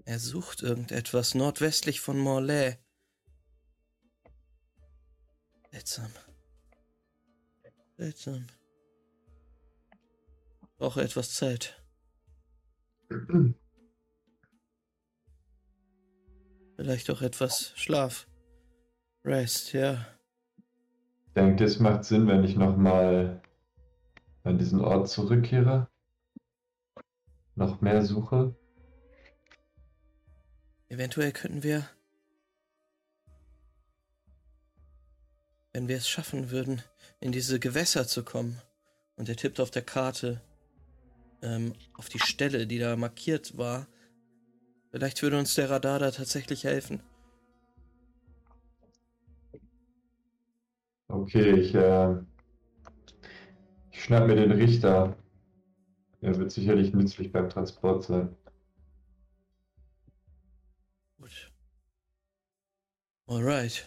er 0.07 0.19
sucht 0.19 0.63
irgendetwas 0.63 1.35
nordwestlich 1.35 1.99
von 1.99 2.17
Morlaix. 2.17 2.77
Seltsam. 5.69 6.11
Seltsam. 7.97 8.47
Brauche 10.77 11.01
etwas 11.01 11.35
Zeit. 11.35 11.83
Vielleicht 16.77 17.09
auch 17.09 17.21
etwas 17.21 17.73
Schlaf. 17.75 18.29
Rest, 19.25 19.73
ja. 19.73 20.05
Denkt 21.35 21.59
ihr, 21.59 21.67
es 21.67 21.79
macht 21.79 22.05
Sinn, 22.05 22.27
wenn 22.27 22.45
ich 22.45 22.55
nochmal 22.55 23.41
an 24.43 24.57
diesen 24.57 24.79
Ort 24.79 25.09
zurückkehre? 25.09 25.89
Noch 27.55 27.81
mehr 27.81 28.05
suche? 28.05 28.55
Eventuell 30.89 31.31
könnten 31.31 31.63
wir, 31.63 31.87
wenn 35.73 35.87
wir 35.87 35.97
es 35.97 36.07
schaffen 36.07 36.49
würden, 36.49 36.81
in 37.19 37.31
diese 37.31 37.59
Gewässer 37.59 38.07
zu 38.07 38.23
kommen. 38.23 38.61
Und 39.15 39.29
er 39.29 39.35
tippt 39.35 39.59
auf 39.59 39.71
der 39.71 39.81
Karte 39.81 40.41
ähm, 41.41 41.73
auf 41.97 42.09
die 42.09 42.19
Stelle, 42.19 42.67
die 42.67 42.79
da 42.79 42.95
markiert 42.95 43.57
war. 43.57 43.87
Vielleicht 44.91 45.21
würde 45.21 45.37
uns 45.37 45.55
der 45.55 45.69
Radar 45.69 45.99
da 45.99 46.11
tatsächlich 46.11 46.63
helfen. 46.63 47.01
Okay, 51.09 51.59
ich, 51.59 51.73
äh, 51.75 52.15
ich 53.91 54.03
schnapp 54.03 54.27
mir 54.27 54.35
den 54.35 54.51
Richter. 54.51 55.15
Er 56.21 56.37
wird 56.37 56.51
sicherlich 56.51 56.93
nützlich 56.93 57.31
beim 57.31 57.49
Transport 57.49 58.03
sein. 58.03 58.35
Gut. 61.27 61.51
Alright. 63.27 63.85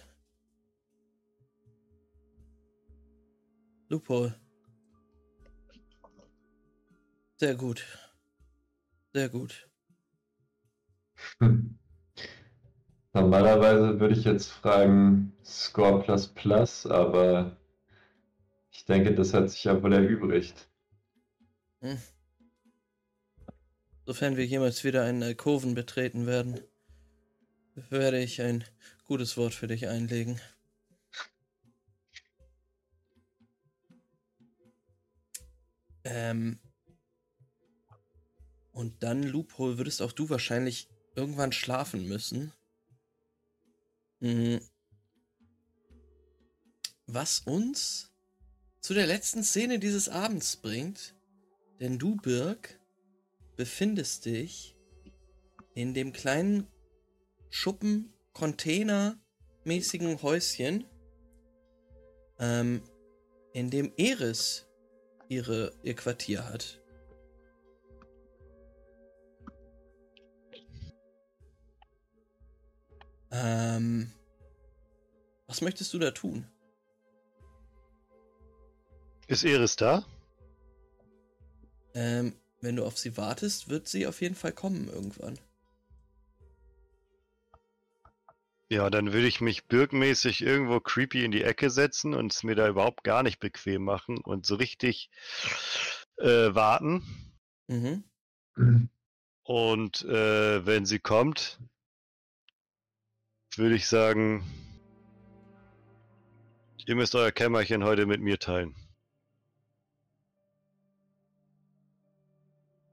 Loophole. 3.89 4.35
Sehr 7.39 7.55
gut. 7.55 7.87
Sehr 9.15 9.31
gut. 9.31 9.71
Hm. 11.39 11.79
Normalerweise 13.15 13.99
würde 13.99 14.15
ich 14.15 14.25
jetzt 14.25 14.49
fragen 14.49 15.33
Score 15.43 16.03
plus 16.03 16.29
plus, 16.29 16.85
aber 16.85 17.57
ich 18.71 18.85
denke, 18.85 19.15
das 19.15 19.33
hat 19.33 19.49
sich 19.49 19.65
ja 19.65 19.83
wohl 19.83 19.95
erübrigt. 19.95 20.69
Hm. 21.81 21.97
Sofern 24.05 24.37
wir 24.37 24.45
jemals 24.45 24.85
wieder 24.85 25.05
einen 25.05 25.23
Alkoven 25.23 25.75
betreten 25.75 26.27
werden, 26.27 26.61
werde 27.89 28.21
ich 28.21 28.43
ein 28.43 28.65
gutes 29.05 29.37
Wort 29.37 29.55
für 29.55 29.67
dich 29.67 29.89
einlegen. 29.89 30.41
Ähm. 36.05 36.59
Und 38.73 39.03
dann, 39.03 39.23
Loophole, 39.23 39.79
würdest 39.79 40.01
auch 40.01 40.13
du 40.13 40.31
wahrscheinlich 40.31 40.89
irgendwann 41.15 41.53
schlafen 41.53 42.09
müssen. 42.09 42.53
Mhm. 44.21 44.61
Was 47.07 47.41
uns 47.41 48.11
zu 48.81 48.95
der 48.95 49.07
letzten 49.07 49.43
Szene 49.43 49.79
dieses 49.79 50.09
Abends 50.09 50.57
bringt. 50.57 51.15
Denn 51.81 51.99
du, 51.99 52.17
Birk, 52.17 52.79
befindest 53.57 54.27
dich 54.27 54.77
in 55.75 55.95
dem 55.95 56.13
kleinen 56.13 56.67
Schuppen, 57.51 58.13
Container-mäßigen 58.33 60.23
Häuschen, 60.23 60.85
ähm, 62.39 62.83
in 63.53 63.71
dem 63.71 63.93
Eris 63.97 64.67
ihre, 65.29 65.73
ihr 65.83 65.95
Quartier 65.95 66.49
hat. 66.49 66.81
Ähm, 73.33 74.11
was 75.47 75.61
möchtest 75.61 75.93
du 75.93 75.99
da 75.99 76.11
tun? 76.11 76.47
Ist 79.27 79.45
Eris 79.45 79.77
da? 79.77 80.05
Ähm, 81.95 82.35
wenn 82.61 82.77
du 82.77 82.85
auf 82.85 82.99
sie 82.99 83.17
wartest, 83.17 83.69
wird 83.69 83.89
sie 83.89 84.07
auf 84.07 84.21
jeden 84.21 84.35
Fall 84.35 84.53
kommen 84.53 84.89
irgendwann. 84.89 85.39
Ja, 88.73 88.89
dann 88.89 89.13
würde 89.13 89.27
ich 89.27 89.41
mich 89.41 89.67
bürgmäßig 89.67 90.43
irgendwo 90.43 90.79
creepy 90.79 91.25
in 91.25 91.33
die 91.33 91.43
Ecke 91.43 91.71
setzen 91.71 92.15
und 92.15 92.33
es 92.33 92.45
mir 92.45 92.55
da 92.55 92.69
überhaupt 92.69 93.03
gar 93.03 93.25
nicht 93.25 93.41
bequem 93.41 93.83
machen 93.83 94.19
und 94.19 94.47
so 94.47 94.55
richtig 94.55 95.11
äh, 96.19 96.55
warten. 96.55 97.03
Mhm. 97.67 98.05
Und 99.43 100.05
äh, 100.05 100.65
wenn 100.65 100.87
sie 100.87 101.01
kommt, 101.01 101.59
würde 103.57 103.75
ich 103.75 103.89
sagen, 103.89 104.45
ihr 106.87 106.95
müsst 106.95 107.17
euer 107.17 107.33
Kämmerchen 107.33 107.83
heute 107.83 108.07
mit 108.07 108.21
mir 108.21 108.39
teilen. 108.39 108.77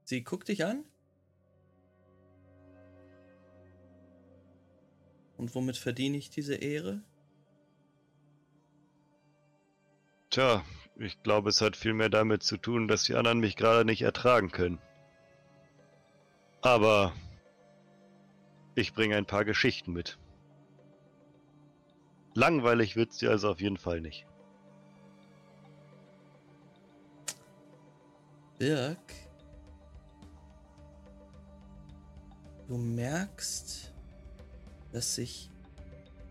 Sie 0.02 0.24
guckt 0.24 0.48
dich 0.48 0.64
an. 0.64 0.84
Und 5.38 5.54
womit 5.54 5.76
verdiene 5.76 6.18
ich 6.18 6.30
diese 6.30 6.56
Ehre? 6.56 7.00
Tja, 10.30 10.64
ich 10.96 11.22
glaube, 11.22 11.48
es 11.48 11.60
hat 11.60 11.76
viel 11.76 11.94
mehr 11.94 12.08
damit 12.08 12.42
zu 12.42 12.56
tun, 12.56 12.88
dass 12.88 13.04
die 13.04 13.14
anderen 13.14 13.38
mich 13.38 13.56
gerade 13.56 13.84
nicht 13.84 14.02
ertragen 14.02 14.50
können. 14.50 14.80
Aber 16.60 17.14
ich 18.74 18.92
bringe 18.92 19.16
ein 19.16 19.26
paar 19.26 19.44
Geschichten 19.44 19.92
mit. 19.92 20.18
Langweilig 22.34 22.96
wird's 22.96 23.18
dir 23.18 23.30
also 23.30 23.50
auf 23.50 23.60
jeden 23.60 23.78
Fall 23.78 24.00
nicht. 24.00 24.26
Birk, 28.58 29.14
du 32.66 32.76
merkst, 32.76 33.94
dass 34.98 35.14
sich 35.14 35.48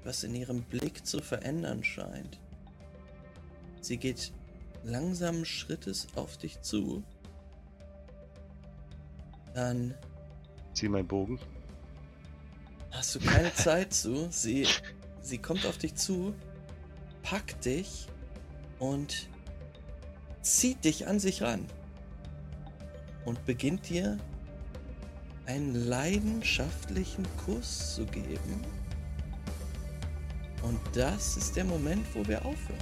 was 0.04 0.26
in 0.26 0.36
ihrem 0.36 0.62
Blick 0.62 1.06
zu 1.06 1.22
verändern 1.22 1.86
scheint. 1.86 2.38
Sie 3.80 3.96
geht 3.96 4.34
langsamen 4.84 5.46
Schrittes 5.46 6.08
auf 6.18 6.38
dich 6.38 6.60
zu. 6.60 7.02
Dann 9.54 9.96
Zieh 10.74 10.90
meinen 10.90 11.08
Bogen. 11.08 11.40
hast 12.92 13.16
du 13.16 13.20
keine 13.20 13.54
Zeit 13.54 13.94
zu. 13.94 14.28
Sie, 14.32 14.68
sie 15.22 15.38
kommt 15.38 15.66
auf 15.66 15.78
dich 15.78 15.96
zu, 15.96 16.36
packt 17.24 17.64
dich 17.64 18.08
und 18.80 19.30
zieht 20.42 20.84
dich 20.84 21.08
an 21.08 21.22
sich 21.22 21.42
ran. 21.42 21.66
Und 23.24 23.46
beginnt 23.46 23.88
dir 23.88 24.18
einen 25.48 25.88
leidenschaftlichen 25.88 27.26
Kuss 27.46 27.96
zu 27.96 28.06
geben. 28.06 28.64
Und 30.62 30.80
das 30.94 31.38
ist 31.38 31.56
der 31.56 31.64
Moment, 31.64 32.06
wo 32.14 32.28
wir 32.28 32.40
aufhören. 32.40 32.80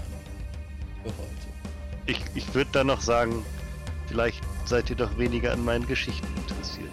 Für 1.04 1.10
heute. 1.10 1.48
Ich, 2.08 2.20
ich 2.34 2.54
würde 2.54 2.70
dann 2.72 2.88
noch 2.88 3.02
sagen, 3.02 3.46
vielleicht 4.08 4.42
seid 4.66 4.90
ihr 4.90 4.96
doch 4.96 5.16
weniger 5.18 5.54
an 5.54 5.64
meinen 5.64 5.86
Geschichten 5.86 6.28
interessiert. 6.36 6.92